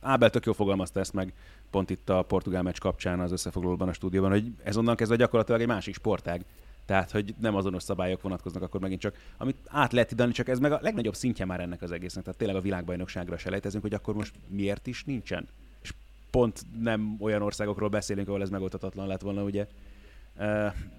Ábel 0.00 0.30
tök 0.30 0.44
jól 0.44 0.54
fogalmazta 0.54 1.00
ezt 1.00 1.12
meg 1.12 1.32
pont 1.70 1.90
itt 1.90 2.08
a 2.08 2.22
portugál 2.22 2.62
meccs 2.62 2.78
kapcsán 2.78 3.20
az 3.20 3.32
összefoglalóban 3.32 3.88
a 3.88 3.92
stúdióban, 3.92 4.30
hogy 4.30 4.44
ez 4.62 4.76
onnan 4.76 4.96
kezdve 4.96 5.16
gyakorlatilag 5.16 5.60
egy 5.60 5.66
másik 5.66 5.94
sportág. 5.94 6.44
Tehát, 6.92 7.10
hogy 7.10 7.34
nem 7.40 7.54
azonos 7.54 7.82
szabályok 7.82 8.22
vonatkoznak, 8.22 8.62
akkor 8.62 8.80
megint 8.80 9.00
csak, 9.00 9.16
amit 9.38 9.56
át 9.66 9.92
lehet 9.92 10.12
idani, 10.12 10.32
csak 10.32 10.48
ez 10.48 10.58
meg 10.58 10.72
a 10.72 10.78
legnagyobb 10.82 11.14
szintje 11.14 11.44
már 11.44 11.60
ennek 11.60 11.82
az 11.82 11.90
egésznek. 11.90 12.24
Tehát 12.24 12.38
tényleg 12.38 12.56
a 12.56 12.60
világbajnokságra 12.60 13.38
se 13.38 13.50
lejtezünk, 13.50 13.82
hogy 13.82 13.94
akkor 13.94 14.14
most 14.14 14.34
miért 14.48 14.86
is 14.86 15.04
nincsen. 15.04 15.48
És 15.82 15.92
pont 16.30 16.62
nem 16.80 17.16
olyan 17.20 17.42
országokról 17.42 17.88
beszélünk, 17.88 18.28
ahol 18.28 18.42
ez 18.42 18.50
megoldhatatlan 18.50 19.06
lett 19.06 19.20
volna, 19.20 19.42
ugye. 19.42 19.66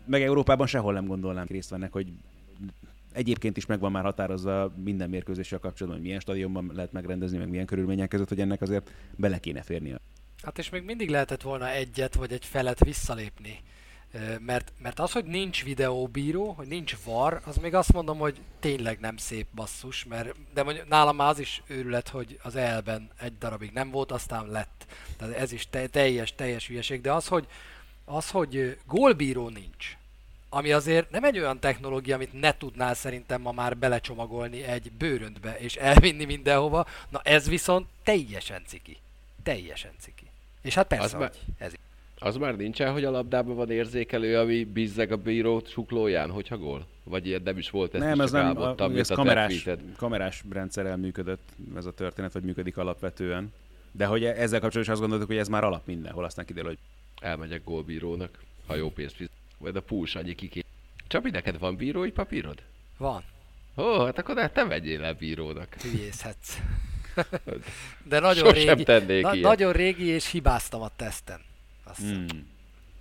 Meg 0.05 0.21
Európában 0.21 0.67
sehol 0.67 0.93
nem 0.93 1.05
gondolnám 1.05 1.45
részt 1.49 1.69
vennek, 1.69 1.91
hogy 1.91 2.11
egyébként 3.11 3.57
is 3.57 3.65
meg 3.65 3.79
van 3.79 3.91
már 3.91 4.03
határozva 4.03 4.73
minden 4.83 5.09
mérkőzéssel 5.09 5.59
kapcsolatban, 5.59 5.99
hogy 5.99 6.07
milyen 6.07 6.19
stadionban 6.21 6.71
lehet 6.73 6.91
megrendezni, 6.91 7.37
meg 7.37 7.49
milyen 7.49 7.65
körülmények 7.65 8.09
között, 8.09 8.29
hogy 8.29 8.39
ennek 8.39 8.61
azért 8.61 8.91
bele 9.15 9.39
kéne 9.39 9.61
férnie. 9.61 9.99
Hát 10.43 10.57
és 10.57 10.69
még 10.69 10.83
mindig 10.83 11.09
lehetett 11.09 11.41
volna 11.41 11.69
egyet 11.69 12.15
vagy 12.15 12.31
egy 12.31 12.45
felet 12.45 12.83
visszalépni. 12.83 13.59
Mert, 14.39 14.71
mert 14.81 14.99
az, 14.99 15.11
hogy 15.11 15.25
nincs 15.25 15.63
videóbíró, 15.63 16.51
hogy 16.51 16.67
nincs 16.67 16.95
var, 17.05 17.41
az 17.45 17.57
még 17.57 17.73
azt 17.75 17.93
mondom, 17.93 18.17
hogy 18.17 18.41
tényleg 18.59 18.99
nem 18.99 19.17
szép 19.17 19.47
basszus, 19.55 20.03
mert 20.03 20.35
de 20.53 20.63
mondjuk 20.63 20.87
nálam 20.87 21.19
az 21.19 21.39
is 21.39 21.61
őrület, 21.67 22.09
hogy 22.09 22.39
az 22.43 22.55
elben 22.55 23.09
egy 23.19 23.37
darabig 23.37 23.71
nem 23.71 23.91
volt, 23.91 24.11
aztán 24.11 24.47
lett. 24.47 24.85
Tehát 25.17 25.35
ez 25.35 25.51
is 25.51 25.67
te, 25.69 25.87
teljes, 25.87 26.35
teljes 26.35 26.67
hülyeség, 26.67 27.01
de 27.01 27.11
az, 27.11 27.27
hogy, 27.27 27.47
az, 28.05 28.29
hogy 28.29 28.77
gólbíró 28.85 29.49
nincs, 29.49 29.97
ami 30.49 30.71
azért 30.71 31.09
nem 31.09 31.23
egy 31.23 31.39
olyan 31.39 31.59
technológia, 31.59 32.15
amit 32.15 32.39
ne 32.39 32.57
tudnál 32.57 32.93
szerintem 32.93 33.41
ma 33.41 33.51
már 33.51 33.77
belecsomagolni 33.77 34.63
egy 34.63 34.91
bőröntbe 34.91 35.57
és 35.57 35.75
elvinni 35.75 36.25
mindenhova, 36.25 36.85
na 37.09 37.21
ez 37.23 37.47
viszont 37.47 37.87
teljesen 38.03 38.63
ciki. 38.67 38.97
Teljesen 39.43 39.91
ciki. 39.99 40.25
És 40.61 40.73
hát 40.73 40.87
persze, 40.87 41.17
az 41.17 41.23
hogy 41.23 41.39
ez 41.57 41.73
Az 42.23 42.35
már 42.35 42.55
nincsen, 42.55 42.91
hogy 42.91 43.03
a 43.03 43.11
labdában 43.11 43.55
van 43.55 43.71
érzékelő, 43.71 44.37
ami 44.39 44.63
bizzeg 44.63 45.11
a 45.11 45.17
bíró 45.17 45.61
suklóján, 45.65 46.29
hogyha 46.29 46.57
gól? 46.57 46.85
Vagy 47.03 47.27
ilyen 47.27 47.41
nem 47.43 47.57
is 47.57 47.69
volt, 47.69 47.93
ezt 47.93 48.03
nem, 48.03 48.13
is 48.13 48.23
ez 48.23 48.31
nem, 48.31 48.45
álmodtam, 48.45 48.95
a, 48.95 48.97
ez 48.97 49.11
a 49.11 49.15
kamerás, 49.15 49.69
kamerás 49.97 50.43
rendszerrel 50.49 50.97
működött 50.97 51.49
ez 51.75 51.85
a 51.85 51.91
történet, 51.91 52.33
vagy 52.33 52.43
működik 52.43 52.77
alapvetően. 52.77 53.53
De 53.91 54.05
hogy 54.05 54.23
ezzel 54.23 54.59
kapcsolatban 54.59 54.81
is 54.81 54.89
azt 54.89 54.99
gondoltuk, 54.99 55.27
hogy 55.27 55.37
ez 55.37 55.47
már 55.47 55.63
alap 55.63 55.85
mindenhol, 55.85 56.23
aztán 56.23 56.45
kiderül, 56.45 56.69
hogy 56.69 56.79
elmegyek 57.21 57.63
gólbírónak, 57.63 58.43
ha 58.67 58.75
jó 58.75 58.89
pénzt 58.91 59.15
fizet. 59.15 59.31
Vagy 59.57 59.75
a 59.75 59.81
púls 59.81 60.15
annyi 60.15 60.35
kiké. 60.35 60.63
Csabi, 61.07 61.29
neked 61.29 61.59
van 61.59 61.75
bírói 61.75 62.11
papírod? 62.11 62.57
Van. 62.97 63.23
Ó, 63.77 64.05
hát 64.05 64.17
akkor 64.17 64.51
te 64.51 64.65
vegyél 64.65 65.03
el 65.03 65.13
bírónak. 65.13 65.73
Hülyészhetsz. 65.81 66.57
De 68.09 68.19
nagyon 68.19 68.53
Sosem 68.53 68.77
régi, 68.77 69.21
na, 69.21 69.33
ilyet. 69.33 69.47
nagyon 69.47 69.71
régi, 69.71 70.05
és 70.05 70.31
hibáztam 70.31 70.81
a 70.81 70.89
teszten. 70.95 71.39
Azt 71.83 71.99
hmm. 71.99 72.51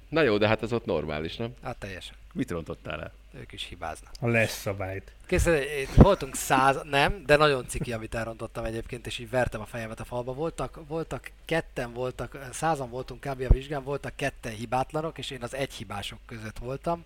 Na 0.08 0.22
jó, 0.22 0.38
de 0.38 0.48
hát 0.48 0.62
ez 0.62 0.72
ott 0.72 0.84
normális, 0.84 1.36
nem? 1.36 1.54
Hát 1.62 1.76
teljesen. 1.76 2.14
mit 2.32 2.50
rontottál 2.50 3.02
el? 3.02 3.12
Ők 3.34 3.52
is 3.52 3.64
hibáznak. 3.64 4.12
A 4.20 4.26
lesz 4.26 4.60
szabályt. 4.60 5.12
Kész, 5.26 5.46
itt 5.82 5.94
voltunk 5.94 6.34
száz, 6.34 6.80
nem, 6.84 7.22
de 7.26 7.36
nagyon 7.36 7.68
ciki, 7.68 7.92
amit 7.92 8.14
elrontottam 8.14 8.64
egyébként, 8.64 9.06
és 9.06 9.18
így 9.18 9.30
vertem 9.30 9.60
a 9.60 9.66
fejemet 9.66 10.00
a 10.00 10.04
falba. 10.04 10.32
Voltak, 10.32 10.80
voltak 10.88 11.30
ketten 11.44 11.92
voltak, 11.92 12.48
százan 12.52 12.90
voltunk 12.90 13.20
kb. 13.20 13.40
a 13.48 13.52
vizsgán, 13.52 13.84
voltak 13.84 14.16
ketten 14.16 14.52
hibátlanok, 14.52 15.18
és 15.18 15.30
én 15.30 15.42
az 15.42 15.54
egy 15.54 15.72
hibások 15.72 16.18
között 16.26 16.58
voltam. 16.58 17.02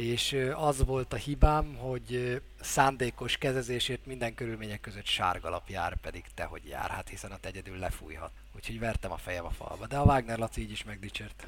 És 0.00 0.36
az 0.54 0.84
volt 0.84 1.12
a 1.12 1.16
hibám, 1.16 1.74
hogy 1.74 2.40
szándékos 2.60 3.36
kezezésért 3.36 4.06
minden 4.06 4.34
körülmények 4.34 4.80
között 4.80 5.04
sárgalap 5.04 5.68
jár, 5.68 5.96
pedig 5.96 6.24
te 6.34 6.44
hogy 6.44 6.62
jár, 6.68 6.90
hát 6.90 7.08
hiszen 7.08 7.32
ott 7.32 7.44
egyedül 7.44 7.78
lefújhat. 7.78 8.30
Úgyhogy 8.56 8.78
vertem 8.78 9.12
a 9.12 9.16
fejem 9.16 9.44
a 9.44 9.50
falba, 9.50 9.86
de 9.86 9.96
a 9.96 10.04
Wagner 10.04 10.38
Laci 10.38 10.60
így 10.60 10.70
is 10.70 10.84
megdicsért. 10.84 11.46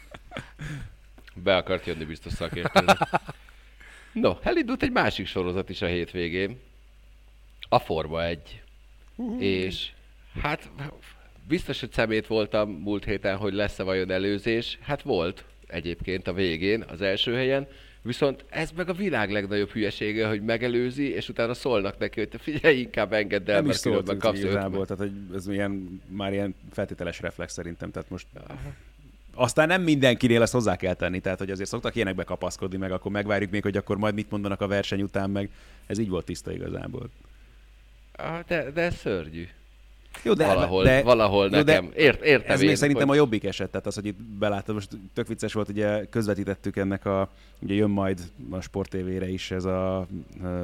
Be 1.34 1.56
akart 1.56 1.86
jönni 1.86 2.04
biztos 2.04 2.32
szakértőnek. 2.32 2.98
No, 4.12 4.36
elindult 4.42 4.82
egy 4.82 4.92
másik 4.92 5.26
sorozat 5.26 5.68
is 5.68 5.82
a 5.82 5.86
hétvégén. 5.86 6.60
A 7.68 7.78
Forma 7.78 8.24
1. 8.24 8.62
És 9.38 9.92
hát 10.40 10.70
biztos, 11.48 11.80
hogy 11.80 11.92
szemét 11.92 12.26
voltam 12.26 12.70
múlt 12.70 13.04
héten, 13.04 13.36
hogy 13.36 13.52
lesz-e 13.52 13.82
vajon 13.82 14.10
előzés. 14.10 14.78
Hát 14.82 15.02
volt 15.02 15.44
egyébként 15.72 16.28
a 16.28 16.32
végén, 16.32 16.84
az 16.88 17.00
első 17.00 17.34
helyen. 17.34 17.66
Viszont 18.02 18.44
ez 18.48 18.70
meg 18.76 18.88
a 18.88 18.92
világ 18.92 19.30
legnagyobb 19.30 19.70
hülyesége, 19.70 20.28
hogy 20.28 20.42
megelőzi, 20.42 21.08
és 21.08 21.28
utána 21.28 21.54
szólnak 21.54 21.98
neki, 21.98 22.20
hogy 22.20 22.28
te 22.28 22.38
figyelj, 22.38 22.78
inkább 22.78 23.12
engedd 23.12 23.50
el, 23.50 23.54
Nem 23.60 23.64
is 23.64 23.70
mert 23.70 23.82
különben 23.82 24.04
szóltunk 24.04 24.22
kapsz 24.22 24.50
igazából, 24.50 24.86
tehát 24.86 25.02
hogy 25.02 25.36
ez 25.36 25.48
ilyen, 25.48 26.02
már 26.06 26.32
ilyen 26.32 26.54
feltételes 26.72 27.20
reflex 27.20 27.52
szerintem, 27.52 27.90
tehát 27.90 28.10
most 28.10 28.26
aztán 29.34 29.68
nem 29.68 29.82
mindenkinél 29.82 30.42
ezt 30.42 30.52
hozzá 30.52 30.76
kell 30.76 30.94
tenni, 30.94 31.20
tehát 31.20 31.38
hogy 31.38 31.50
azért 31.50 31.68
szoktak 31.68 31.94
ilyenekbe 31.94 32.24
kapaszkodni, 32.24 32.76
meg 32.76 32.92
akkor 32.92 33.12
megvárjuk 33.12 33.50
még, 33.50 33.62
hogy 33.62 33.76
akkor 33.76 33.96
majd 33.96 34.14
mit 34.14 34.30
mondanak 34.30 34.60
a 34.60 34.66
verseny 34.66 35.02
után, 35.02 35.30
meg 35.30 35.50
ez 35.86 35.98
így 35.98 36.08
volt 36.08 36.24
tiszta 36.24 36.52
igazából. 36.52 37.10
Ah, 38.12 38.44
De, 38.46 38.70
de 38.70 38.80
ez 38.80 38.94
szörnyű. 38.94 39.48
Jó, 40.22 40.32
De, 40.32 40.46
valahol, 40.46 40.82
de, 40.84 41.02
valahol 41.02 41.48
jó, 41.52 41.62
de. 41.62 41.82
Ért, 41.94 42.22
értem 42.22 42.52
Ez 42.52 42.60
én, 42.60 42.66
még 42.66 42.76
szerintem 42.76 43.08
hogy... 43.08 43.16
a 43.16 43.20
jobbik 43.20 43.44
eset, 43.44 43.70
tehát 43.70 43.86
az, 43.86 43.94
hogy 43.94 44.06
itt 44.06 44.22
beláttam, 44.22 44.74
most 44.74 44.88
tök 45.14 45.28
vicces 45.28 45.52
volt, 45.52 45.68
ugye 45.68 46.04
közvetítettük 46.04 46.76
ennek 46.76 47.04
a, 47.06 47.28
ugye 47.60 47.74
jön 47.74 47.90
majd 47.90 48.20
a 48.50 48.60
Sport 48.60 48.90
TV-re 48.90 49.28
is 49.28 49.50
ez 49.50 49.64
a 49.64 50.06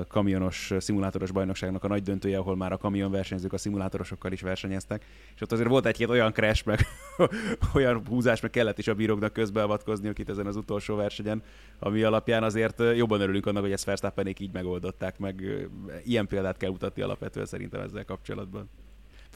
kamionos 0.09 0.73
szimulátoros 0.79 1.31
bajnokságnak 1.31 1.85
a 1.85 1.89
nagy 1.89 2.03
döntője, 2.03 2.39
ahol 2.39 2.57
már 2.57 2.73
a 2.73 2.77
kamionversenyzők 2.77 3.53
a 3.53 3.59
szimulátorosokkal 3.59 4.33
is 4.33 4.41
versenyeztek, 4.41 5.05
és 5.35 5.41
ott 5.41 5.53
azért 5.53 5.69
volt 5.69 5.87
egy-két 5.87 6.09
olyan 6.09 6.33
crash, 6.33 6.67
meg 6.67 6.81
olyan 7.75 8.03
húzás, 8.09 8.41
meg 8.41 8.51
kellett 8.51 8.79
is 8.79 8.89
a 8.89 8.95
bíróknak 8.95 9.33
közbeavatkozniuk 9.33 10.19
itt 10.19 10.29
ezen 10.29 10.47
az 10.47 10.57
utolsó 10.57 10.97
versenyen, 10.97 11.43
ami 11.79 12.03
alapján 12.03 12.43
azért 12.43 12.83
jobban 12.97 13.21
örülünk 13.21 13.47
annak, 13.47 13.63
hogy 13.63 13.73
ezt 13.73 13.85
Verstappenék 13.85 14.41
így 14.41 14.53
megoldották, 14.53 15.19
meg 15.19 15.43
ilyen 16.05 16.27
példát 16.27 16.57
kell 16.57 16.71
mutatni 16.71 17.03
alapvetően 17.03 17.47
szerintem 17.47 17.81
ezzel 17.81 18.05
kapcsolatban. 18.05 18.69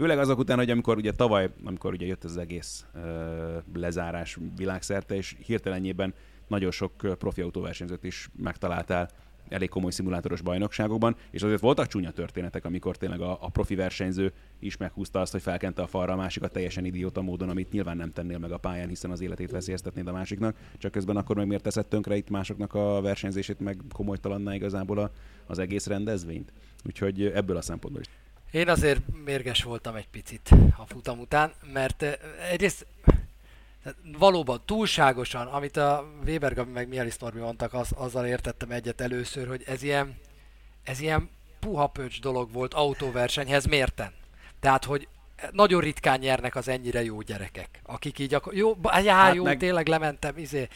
Főleg 0.03 0.19
azok 0.19 0.39
után, 0.39 0.57
hogy 0.59 0.71
amikor 0.71 0.97
ugye 0.97 1.13
tavaly, 1.13 1.51
amikor 1.65 1.93
ugye 1.93 2.07
jött 2.07 2.25
ez 2.25 2.31
az 2.31 2.37
egész 2.37 2.85
uh, 2.95 3.03
lezárás 3.75 4.39
világszerte, 4.57 5.15
és 5.15 5.37
hirtelenjében 5.45 6.15
nagyon 6.49 6.71
sok 6.71 7.03
ö, 7.03 7.15
profi 7.15 7.41
autóversenyzőt 7.41 8.05
is 8.05 8.29
megtaláltál 8.37 9.11
elég 9.49 9.69
komoly 9.69 9.91
szimulátoros 9.91 10.41
bajnokságokban, 10.41 11.17
és 11.31 11.43
azért 11.43 11.61
voltak 11.61 11.87
csúnya 11.87 12.11
történetek, 12.11 12.65
amikor 12.65 12.97
tényleg 12.97 13.21
a, 13.21 13.39
a 13.41 13.49
profi 13.49 13.75
versenyző 13.75 14.33
is 14.59 14.77
meghúzta 14.77 15.21
azt, 15.21 15.33
hogy 15.33 15.43
felkente 15.43 15.83
a 15.83 15.87
falra 15.87 16.13
a 16.13 16.17
másikat 16.17 16.53
teljesen 16.53 16.85
idióta 16.85 17.23
módon, 17.23 17.49
amit 17.49 17.73
nyilván 17.73 17.97
nem 17.97 18.13
tennél 18.13 18.39
meg 18.39 18.53
a 18.53 18.59
pályán, 18.59 18.89
hiszen 18.89 19.11
az 19.11 19.21
életét 19.21 19.51
veszélyeztetnéd 19.51 20.09
a 20.09 20.13
másiknak, 20.13 20.57
csak 20.79 20.93
közben 20.93 21.17
akkor 21.17 21.37
meg 21.37 21.47
miért 21.47 21.63
teszed 21.63 21.87
tönkre 21.87 22.17
itt 22.17 22.31
másoknak 22.31 22.75
a 22.75 23.01
versenyzését, 23.01 23.61
meg 23.61 23.81
komolytalanná 23.93 24.55
igazából 24.55 24.99
a, 24.99 25.11
az 25.47 25.59
egész 25.59 25.87
rendezvényt. 25.87 26.53
Úgyhogy 26.85 27.23
ebből 27.23 27.57
a 27.57 27.63
szempontból 27.63 28.01
is. 28.01 28.22
Én 28.53 28.69
azért 28.69 29.01
mérges 29.25 29.63
voltam 29.63 29.95
egy 29.95 30.09
picit 30.09 30.51
a 30.77 30.87
futam 30.87 31.19
után, 31.19 31.53
mert 31.73 32.03
eh, 32.03 32.13
egyrészt 32.51 32.87
valóban 34.19 34.63
túlságosan, 34.65 35.47
amit 35.47 35.77
a 35.77 36.05
Weber 36.27 36.55
Gabi 36.55 36.71
meg 36.71 36.89
Mielis 36.89 37.17
Norbi 37.17 37.39
mondtak, 37.39 37.75
az, 37.75 37.93
azzal 37.95 38.27
értettem 38.27 38.71
egyet 38.71 39.01
először, 39.01 39.49
hogy 39.49 39.63
ez 39.67 39.83
ilyen, 39.83 40.17
ez 40.85 41.01
ilyen 41.01 41.31
puha 41.61 41.87
pöcs 41.87 42.21
dolog 42.21 42.53
volt 42.53 42.75
autóversenyhez 42.75 43.65
mérten. 43.67 44.13
Tehát, 44.61 44.85
hogy 44.85 45.09
nagyon 45.51 45.81
ritkán 45.81 46.19
nyernek 46.19 46.55
az 46.57 46.69
ennyire 46.69 47.03
jó 47.03 47.21
gyerekek, 47.21 47.81
akik 47.83 48.19
így 48.19 48.35
akkor, 48.35 48.55
jó, 48.55 48.79
já, 49.03 49.15
Hát 49.15 49.35
jó, 49.35 49.45
meg- 49.45 49.59
tényleg 49.59 49.87
lementem, 49.87 50.39
izé. 50.39 50.69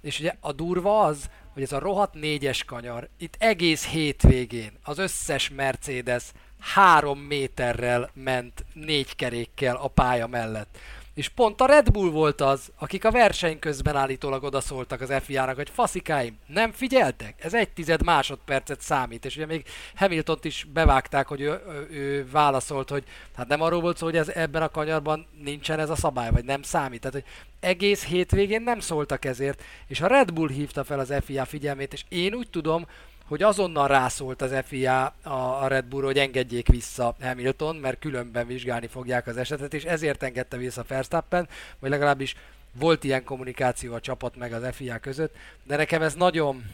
És 0.00 0.18
ugye 0.18 0.34
a 0.40 0.52
durva 0.52 1.04
az, 1.04 1.30
hogy 1.52 1.62
ez 1.62 1.72
a 1.72 1.78
rohadt 1.78 2.14
négyes 2.14 2.64
kanyar, 2.64 3.08
itt 3.18 3.36
egész 3.38 3.86
hétvégén 3.86 4.72
az 4.82 4.98
összes 4.98 5.50
Mercedes 5.50 6.24
három 6.58 7.18
méterrel 7.18 8.10
ment 8.14 8.64
négy 8.72 9.16
kerékkel 9.16 9.76
a 9.76 9.88
pálya 9.88 10.26
mellett. 10.26 10.78
És 11.18 11.28
pont 11.28 11.60
a 11.60 11.66
Red 11.66 11.90
Bull 11.90 12.10
volt 12.10 12.40
az, 12.40 12.72
akik 12.78 13.04
a 13.04 13.10
verseny 13.10 13.58
közben 13.58 13.96
állítólag 13.96 14.42
odaszóltak 14.42 15.00
az 15.00 15.12
FIA-nak, 15.22 15.56
hogy 15.56 15.70
faszikáim, 15.70 16.38
nem 16.46 16.72
figyeltek? 16.72 17.44
Ez 17.44 17.54
egy 17.54 17.68
tized 17.68 18.02
másodpercet 18.04 18.80
számít, 18.80 19.24
és 19.24 19.36
ugye 19.36 19.46
még 19.46 19.66
Hamiltont 19.94 20.44
is 20.44 20.66
bevágták, 20.72 21.26
hogy 21.26 21.40
ő, 21.40 21.60
ő, 21.68 21.86
ő 21.90 22.28
válaszolt, 22.30 22.90
hogy 22.90 23.04
hát 23.36 23.48
nem 23.48 23.60
arról 23.60 23.80
volt 23.80 23.96
szó, 23.96 24.04
hogy 24.04 24.16
ez 24.16 24.28
ebben 24.28 24.62
a 24.62 24.68
kanyarban 24.68 25.26
nincsen 25.42 25.78
ez 25.78 25.90
a 25.90 25.96
szabály, 25.96 26.30
vagy 26.30 26.44
nem 26.44 26.62
számít. 26.62 27.00
Tehát, 27.00 27.16
hogy 27.16 27.32
egész 27.60 28.04
hétvégén 28.04 28.62
nem 28.62 28.80
szóltak 28.80 29.24
ezért, 29.24 29.62
és 29.86 30.00
a 30.00 30.06
Red 30.06 30.32
Bull 30.32 30.48
hívta 30.48 30.84
fel 30.84 30.98
az 30.98 31.14
FIA 31.24 31.44
figyelmét, 31.44 31.92
és 31.92 32.04
én 32.08 32.34
úgy 32.34 32.50
tudom, 32.50 32.86
hogy 33.28 33.42
azonnal 33.42 33.88
rászólt 33.88 34.42
az 34.42 34.54
FIA 34.64 35.14
a, 35.22 35.66
Red 35.66 35.84
Bull, 35.84 36.02
hogy 36.02 36.18
engedjék 36.18 36.68
vissza 36.68 37.14
Hamilton, 37.20 37.76
mert 37.76 37.98
különben 37.98 38.46
vizsgálni 38.46 38.86
fogják 38.86 39.26
az 39.26 39.36
esetet, 39.36 39.74
és 39.74 39.84
ezért 39.84 40.22
engedte 40.22 40.56
vissza 40.56 40.84
Verstappen, 40.88 41.48
vagy 41.78 41.90
legalábbis 41.90 42.36
volt 42.78 43.04
ilyen 43.04 43.24
kommunikáció 43.24 43.94
a 43.94 44.00
csapat 44.00 44.36
meg 44.36 44.52
az 44.52 44.74
FIA 44.74 44.98
között, 44.98 45.34
de 45.64 45.76
nekem 45.76 46.02
ez 46.02 46.14
nagyon, 46.14 46.64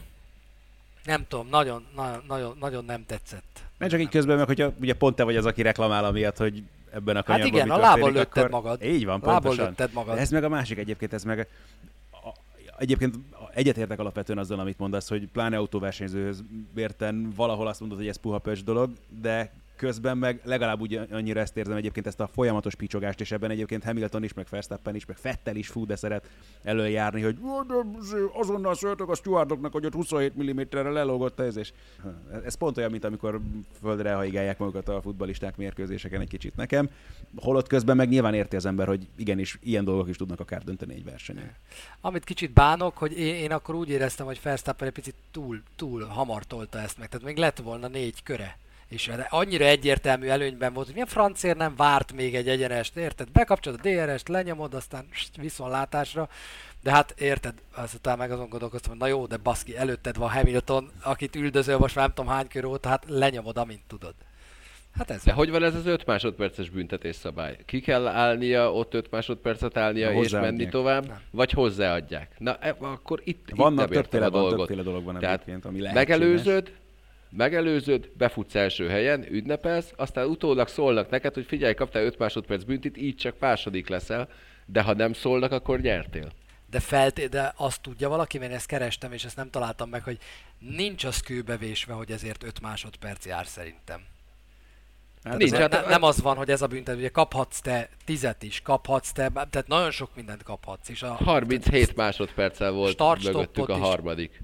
nem 1.03 1.25
tudom, 1.27 1.47
nagyon, 1.49 1.85
nagyon, 1.95 2.23
nagyon, 2.27 2.57
nagyon 2.59 2.85
nem 2.85 3.05
tetszett. 3.05 3.63
Nem 3.77 3.89
csak 3.89 3.99
így 3.99 4.09
közben, 4.09 4.37
meg 4.37 4.45
hogyha 4.45 4.73
ugye 4.81 4.93
pont 4.93 5.15
te 5.15 5.23
vagy 5.23 5.35
az, 5.35 5.45
aki 5.45 5.61
reklamál 5.61 6.05
amiatt, 6.05 6.37
hogy 6.37 6.63
ebben 6.93 7.15
a 7.15 7.17
Hát 7.17 7.25
kanyarban 7.25 7.53
igen, 7.53 7.67
mi 7.67 7.73
a 7.73 7.77
lábon 7.77 8.11
lőtted 8.11 8.43
akkor... 8.43 8.49
magad. 8.49 8.83
Így 8.83 9.05
van, 9.05 9.19
Lábon 9.23 9.41
pontosan. 9.41 9.65
lőtted 9.65 9.93
magad. 9.93 10.15
De 10.15 10.21
ez 10.21 10.29
meg 10.29 10.43
a 10.43 10.49
másik 10.49 10.77
egyébként, 10.77 11.13
ez 11.13 11.23
meg 11.23 11.47
Egyébként 12.77 13.15
egyetértek 13.53 13.99
alapvetően 13.99 14.37
azzal, 14.39 14.59
amit 14.59 14.77
mondasz, 14.77 15.09
hogy 15.09 15.27
pláne 15.27 15.57
autóversenyzőhöz 15.57 16.43
érten 16.75 17.33
valahol 17.35 17.67
azt 17.67 17.79
mondod, 17.79 17.97
hogy 17.97 18.07
ez 18.07 18.17
puha 18.17 18.37
pöcs 18.37 18.63
dolog, 18.63 18.93
de 19.21 19.51
közben 19.75 20.17
meg 20.17 20.41
legalább 20.43 20.81
úgy 20.81 20.99
annyira 21.11 21.39
ezt 21.39 21.57
érzem 21.57 21.75
egyébként 21.75 22.07
ezt 22.07 22.19
a 22.19 22.27
folyamatos 22.27 22.75
picsogást, 22.75 23.21
és 23.21 23.31
ebben 23.31 23.49
egyébként 23.49 23.83
Hamilton 23.83 24.23
is, 24.23 24.33
meg 24.33 24.47
Verstappen 24.49 24.95
is, 24.95 25.05
meg 25.05 25.17
Fettel 25.17 25.55
is 25.55 25.67
fú, 25.67 25.85
de 25.85 25.95
szeret 25.95 26.29
előjárni, 26.63 27.21
hogy 27.21 27.37
"Ó, 27.43 27.61
de 27.61 27.73
azonnal 28.33 28.75
szóltok 28.75 29.09
a 29.09 29.15
stewardoknak, 29.15 29.71
hogy 29.71 29.85
ott 29.85 29.93
27 29.93 30.33
mm-re 30.43 30.89
lelógott 30.89 31.39
ez, 31.39 31.57
és 31.57 31.73
ez 32.45 32.55
pont 32.55 32.77
olyan, 32.77 32.91
mint 32.91 33.03
amikor 33.03 33.39
földre 33.81 34.13
haigálják 34.13 34.57
magukat 34.57 34.87
a 34.89 35.01
futballisták 35.01 35.57
mérkőzéseken 35.57 36.21
egy 36.21 36.29
kicsit 36.29 36.55
nekem, 36.55 36.89
holott 37.35 37.67
közben 37.67 37.95
meg 37.95 38.09
nyilván 38.09 38.33
érti 38.33 38.55
az 38.55 38.65
ember, 38.65 38.87
hogy 38.87 39.07
igenis, 39.15 39.57
ilyen 39.61 39.83
dolgok 39.83 40.07
is 40.09 40.17
tudnak 40.17 40.39
akár 40.39 40.63
dönteni 40.63 40.93
egy 40.93 41.03
versenyen. 41.03 41.51
Amit 42.01 42.23
kicsit 42.23 42.51
bánok, 42.53 42.97
hogy 42.97 43.19
én, 43.19 43.35
én 43.35 43.51
akkor 43.51 43.75
úgy 43.75 43.89
éreztem, 43.89 44.25
hogy 44.25 44.39
Verstappen 44.43 44.87
egy 44.87 44.93
picit 44.93 45.15
túl, 45.31 45.61
túl 45.75 46.03
hamar 46.03 46.43
tolta 46.43 46.79
ezt 46.79 46.97
meg. 46.97 47.07
Tehát 47.09 47.25
még 47.25 47.37
lett 47.37 47.57
volna 47.57 47.87
négy 47.87 48.23
köre. 48.23 48.57
És 48.95 49.07
de 49.15 49.27
annyira 49.29 49.65
egyértelmű 49.65 50.27
előnyben 50.27 50.73
volt, 50.73 50.85
hogy 50.85 50.93
milyen 50.93 51.09
francér 51.09 51.55
nem 51.55 51.75
várt 51.75 52.13
még 52.13 52.35
egy 52.35 52.47
egyenest, 52.47 52.95
érted? 52.95 53.31
Bekapcsolod 53.31 53.79
a 53.83 53.89
DRS-t, 53.89 54.27
lenyomod, 54.27 54.73
aztán 54.73 55.05
st, 55.11 55.35
viszontlátásra. 55.35 56.29
De 56.83 56.91
hát 56.91 57.13
érted, 57.17 57.53
azután 57.75 58.17
meg 58.17 58.31
azon 58.31 58.49
gondolkoztam, 58.49 58.91
hogy 58.91 58.99
na 58.99 59.07
jó, 59.07 59.25
de 59.25 59.37
baszki, 59.37 59.77
előtted 59.77 60.17
van 60.17 60.29
Hamilton, 60.29 60.91
akit 61.03 61.35
üldözöl 61.35 61.77
most 61.77 61.95
már 61.95 62.05
nem 62.05 62.15
tudom 62.15 62.31
hány 62.31 62.47
kör 62.47 62.65
óta, 62.65 62.89
hát 62.89 63.03
lenyomod, 63.07 63.57
amint 63.57 63.81
tudod. 63.87 64.13
Hát 64.97 65.09
ez 65.09 65.23
De 65.23 65.33
van. 65.33 65.35
hogy 65.35 65.51
van 65.51 65.63
ez 65.63 65.75
az 65.75 65.85
5 65.85 66.05
másodperces 66.05 66.69
büntetés 66.69 67.15
szabály? 67.15 67.57
Ki 67.65 67.79
kell 67.79 68.07
állnia, 68.07 68.73
ott 68.73 68.93
5 68.93 69.11
másodpercet 69.11 69.77
állnia 69.77 70.11
Na, 70.11 70.19
és 70.21 70.31
menni 70.31 70.69
tovább, 70.69 71.07
Nem. 71.07 71.19
vagy 71.31 71.51
hozzáadják? 71.51 72.35
Na, 72.37 72.57
e, 72.59 72.75
akkor 72.79 73.21
itt, 73.23 73.49
Vannak 73.55 73.71
itt 73.71 73.77
nem 73.77 73.97
értem 73.97 74.01
többféle, 74.01 74.25
a 74.25 74.29
van, 74.29 74.41
dolgot. 74.41 74.57
többféle 74.67 74.81
dolog 74.83 75.03
van 75.03 75.19
Tehát 75.19 75.41
egyébként, 75.41 75.65
ami 75.65 75.81
lehetséges. 75.81 76.07
megelőzöd, 76.17 76.71
megelőzöd, 77.29 78.09
befutsz 78.17 78.55
első 78.55 78.87
helyen, 78.89 79.33
ünnepelsz, 79.33 79.93
aztán 79.95 80.25
utólag 80.27 80.67
szólnak 80.67 81.09
neked, 81.09 81.33
hogy 81.33 81.45
figyelj, 81.45 81.73
kaptál 81.73 82.03
5 82.03 82.17
másodperc 82.17 82.63
büntit, 82.63 82.97
így 82.97 83.15
csak 83.15 83.35
második 83.39 83.87
leszel, 83.87 84.29
de 84.65 84.81
ha 84.81 84.93
nem 84.93 85.13
szólnak, 85.13 85.51
akkor 85.51 85.79
nyertél. 85.79 86.31
De, 86.69 86.79
felt, 86.79 87.29
de 87.29 87.53
azt 87.55 87.81
tudja 87.81 88.09
valaki, 88.09 88.37
mert 88.37 88.49
én 88.49 88.57
ezt 88.57 88.67
kerestem, 88.67 89.11
és 89.11 89.23
ezt 89.23 89.35
nem 89.35 89.49
találtam 89.49 89.89
meg, 89.89 90.03
hogy 90.03 90.17
nincs 90.59 91.03
az 91.03 91.19
kőbevésve, 91.19 91.93
hogy 91.93 92.11
ezért 92.11 92.43
5 92.43 92.61
másodperc 92.61 93.25
jár 93.25 93.45
szerintem. 93.45 94.01
Hát 95.23 95.37
Nincs, 95.37 95.51
hát- 95.51 95.71
ne, 95.71 95.81
nem 95.81 96.03
az 96.03 96.21
van, 96.21 96.37
hogy 96.37 96.49
ez 96.49 96.61
a 96.61 96.67
büntet, 96.67 96.95
ugye 96.95 97.09
kaphatsz 97.09 97.59
te 97.59 97.89
tizet 98.05 98.43
is, 98.43 98.61
kaphatsz 98.61 99.11
te, 99.11 99.29
tehát 99.29 99.67
nagyon 99.67 99.91
sok 99.91 100.15
mindent 100.15 100.43
kaphatsz. 100.43 100.89
És 100.89 101.03
a, 101.03 101.13
37 101.13 101.95
másodperccel 101.95 102.71
volt 102.71 103.23
mögöttük 103.23 103.69
a 103.69 103.75
is. 103.75 103.81
harmadik. 103.81 104.41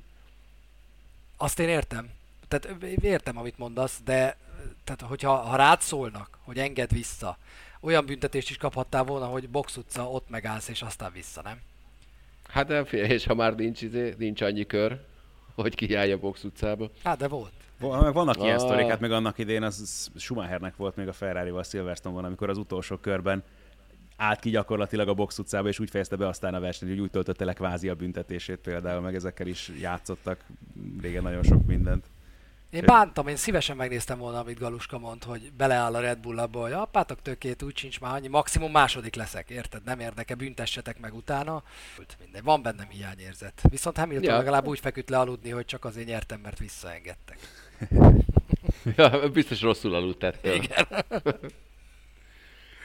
Azt 1.38 1.60
én 1.60 1.70
értem. 1.70 2.10
Tehát 2.52 2.84
értem, 3.02 3.38
amit 3.38 3.58
mondasz, 3.58 4.02
de 4.06 4.38
tehát, 4.84 5.02
hogyha 5.02 5.36
ha 5.36 5.56
rád 5.56 5.82
szólnak, 5.82 6.38
hogy 6.44 6.58
engedd 6.58 6.94
vissza, 6.94 7.38
olyan 7.82 8.06
büntetést 8.06 8.50
is 8.50 8.58
kaphattál 8.58 9.04
volna, 9.04 9.26
hogy 9.26 9.50
box 9.50 9.78
utca, 9.78 10.10
ott 10.10 10.30
megállsz, 10.30 10.68
és 10.68 10.82
aztán 10.82 11.12
vissza, 11.14 11.42
nem? 11.42 11.60
Hát 12.50 12.68
nem 12.68 12.86
fél, 12.86 13.04
és 13.04 13.26
ha 13.26 13.34
már 13.36 13.56
nincs, 13.56 13.82
izé, 13.82 14.16
nincs 14.18 14.42
annyi 14.42 14.66
kör, 14.66 15.00
hogy 15.56 15.76
kiállj 15.76 16.12
a 16.12 16.18
box 16.20 16.44
utcába. 16.44 16.90
Hát, 17.04 17.18
de 17.18 17.28
volt. 17.28 17.52
Vannak 17.80 18.38
ilyen 18.38 18.56
Ah. 18.56 18.62
sztorik, 18.62 18.88
hát 18.88 19.00
meg 19.00 19.12
annak 19.12 19.38
idén 19.38 19.64
az 19.64 20.10
Schumachernek 20.16 20.76
volt 20.76 20.96
még 20.96 21.08
a 21.08 21.14
Ferrari-val 21.14 21.64
Silverstone-ban, 21.64 22.26
amikor 22.26 22.50
az 22.50 22.58
utolsó 22.58 22.98
körben 22.98 23.44
állt 24.18 24.40
ki 24.40 24.50
gyakorlatilag 24.50 25.08
a 25.08 25.14
box 25.14 25.38
utcába, 25.38 25.68
és 25.68 25.80
úgy 25.80 25.90
fejezte 25.90 26.16
be 26.16 26.28
aztán 26.28 26.54
a 26.54 26.60
versenyt, 26.60 26.92
hogy 26.92 27.00
úgy 27.02 27.10
töltötte 27.12 27.46
le 27.46 27.54
kvázi 27.54 27.90
a 27.90 27.96
büntetését 27.96 28.58
például, 28.58 29.02
meg 29.02 29.16
ezekkel 29.16 29.48
is 29.48 29.72
játszottak 29.80 30.46
régen 31.02 31.24
nagyon 31.24 31.44
sok 31.44 31.66
mindent. 31.66 32.06
Én 32.72 32.84
bántam, 32.86 33.28
én 33.28 33.36
szívesen 33.36 33.76
megnéztem 33.76 34.18
volna, 34.18 34.40
amit 34.40 34.60
Galuska 34.60 34.98
mond, 35.00 35.24
hogy 35.24 35.52
beleáll 35.58 35.96
a 35.96 36.00
Red 36.00 36.20
Bull 36.20 36.40
abba, 36.40 36.62
hogy 36.62 36.72
apátok 36.72 37.22
tökét, 37.22 37.64
úgy 37.64 37.78
sincs 37.78 38.00
már 38.00 38.16
annyi, 38.16 38.28
maximum 38.28 38.72
második 38.72 39.16
leszek, 39.16 39.50
érted? 39.50 39.84
Nem 39.84 40.00
érdeke, 40.00 40.36
büntessetek 40.36 41.00
meg 41.00 41.14
utána. 41.14 41.64
Mindegy, 42.20 42.44
van 42.44 42.62
bennem 42.62 42.90
hiányérzet. 42.90 43.62
Viszont 43.70 43.98
Hamilton 43.98 44.30
ja. 44.30 44.38
legalább 44.38 44.68
úgy 44.68 44.80
feküdt 44.80 45.10
le 45.10 45.20
aludni, 45.20 45.50
hogy 45.50 45.66
csak 45.66 45.86
azért 45.86 46.08
nyertem, 46.08 46.40
mert 46.40 46.60
visszaengedtek. 46.60 47.38
Ja, 48.96 49.30
biztos 49.30 49.62
rosszul 49.62 49.96
aludt 49.96 50.24
ettől. 50.24 50.54
Igen. 50.54 50.86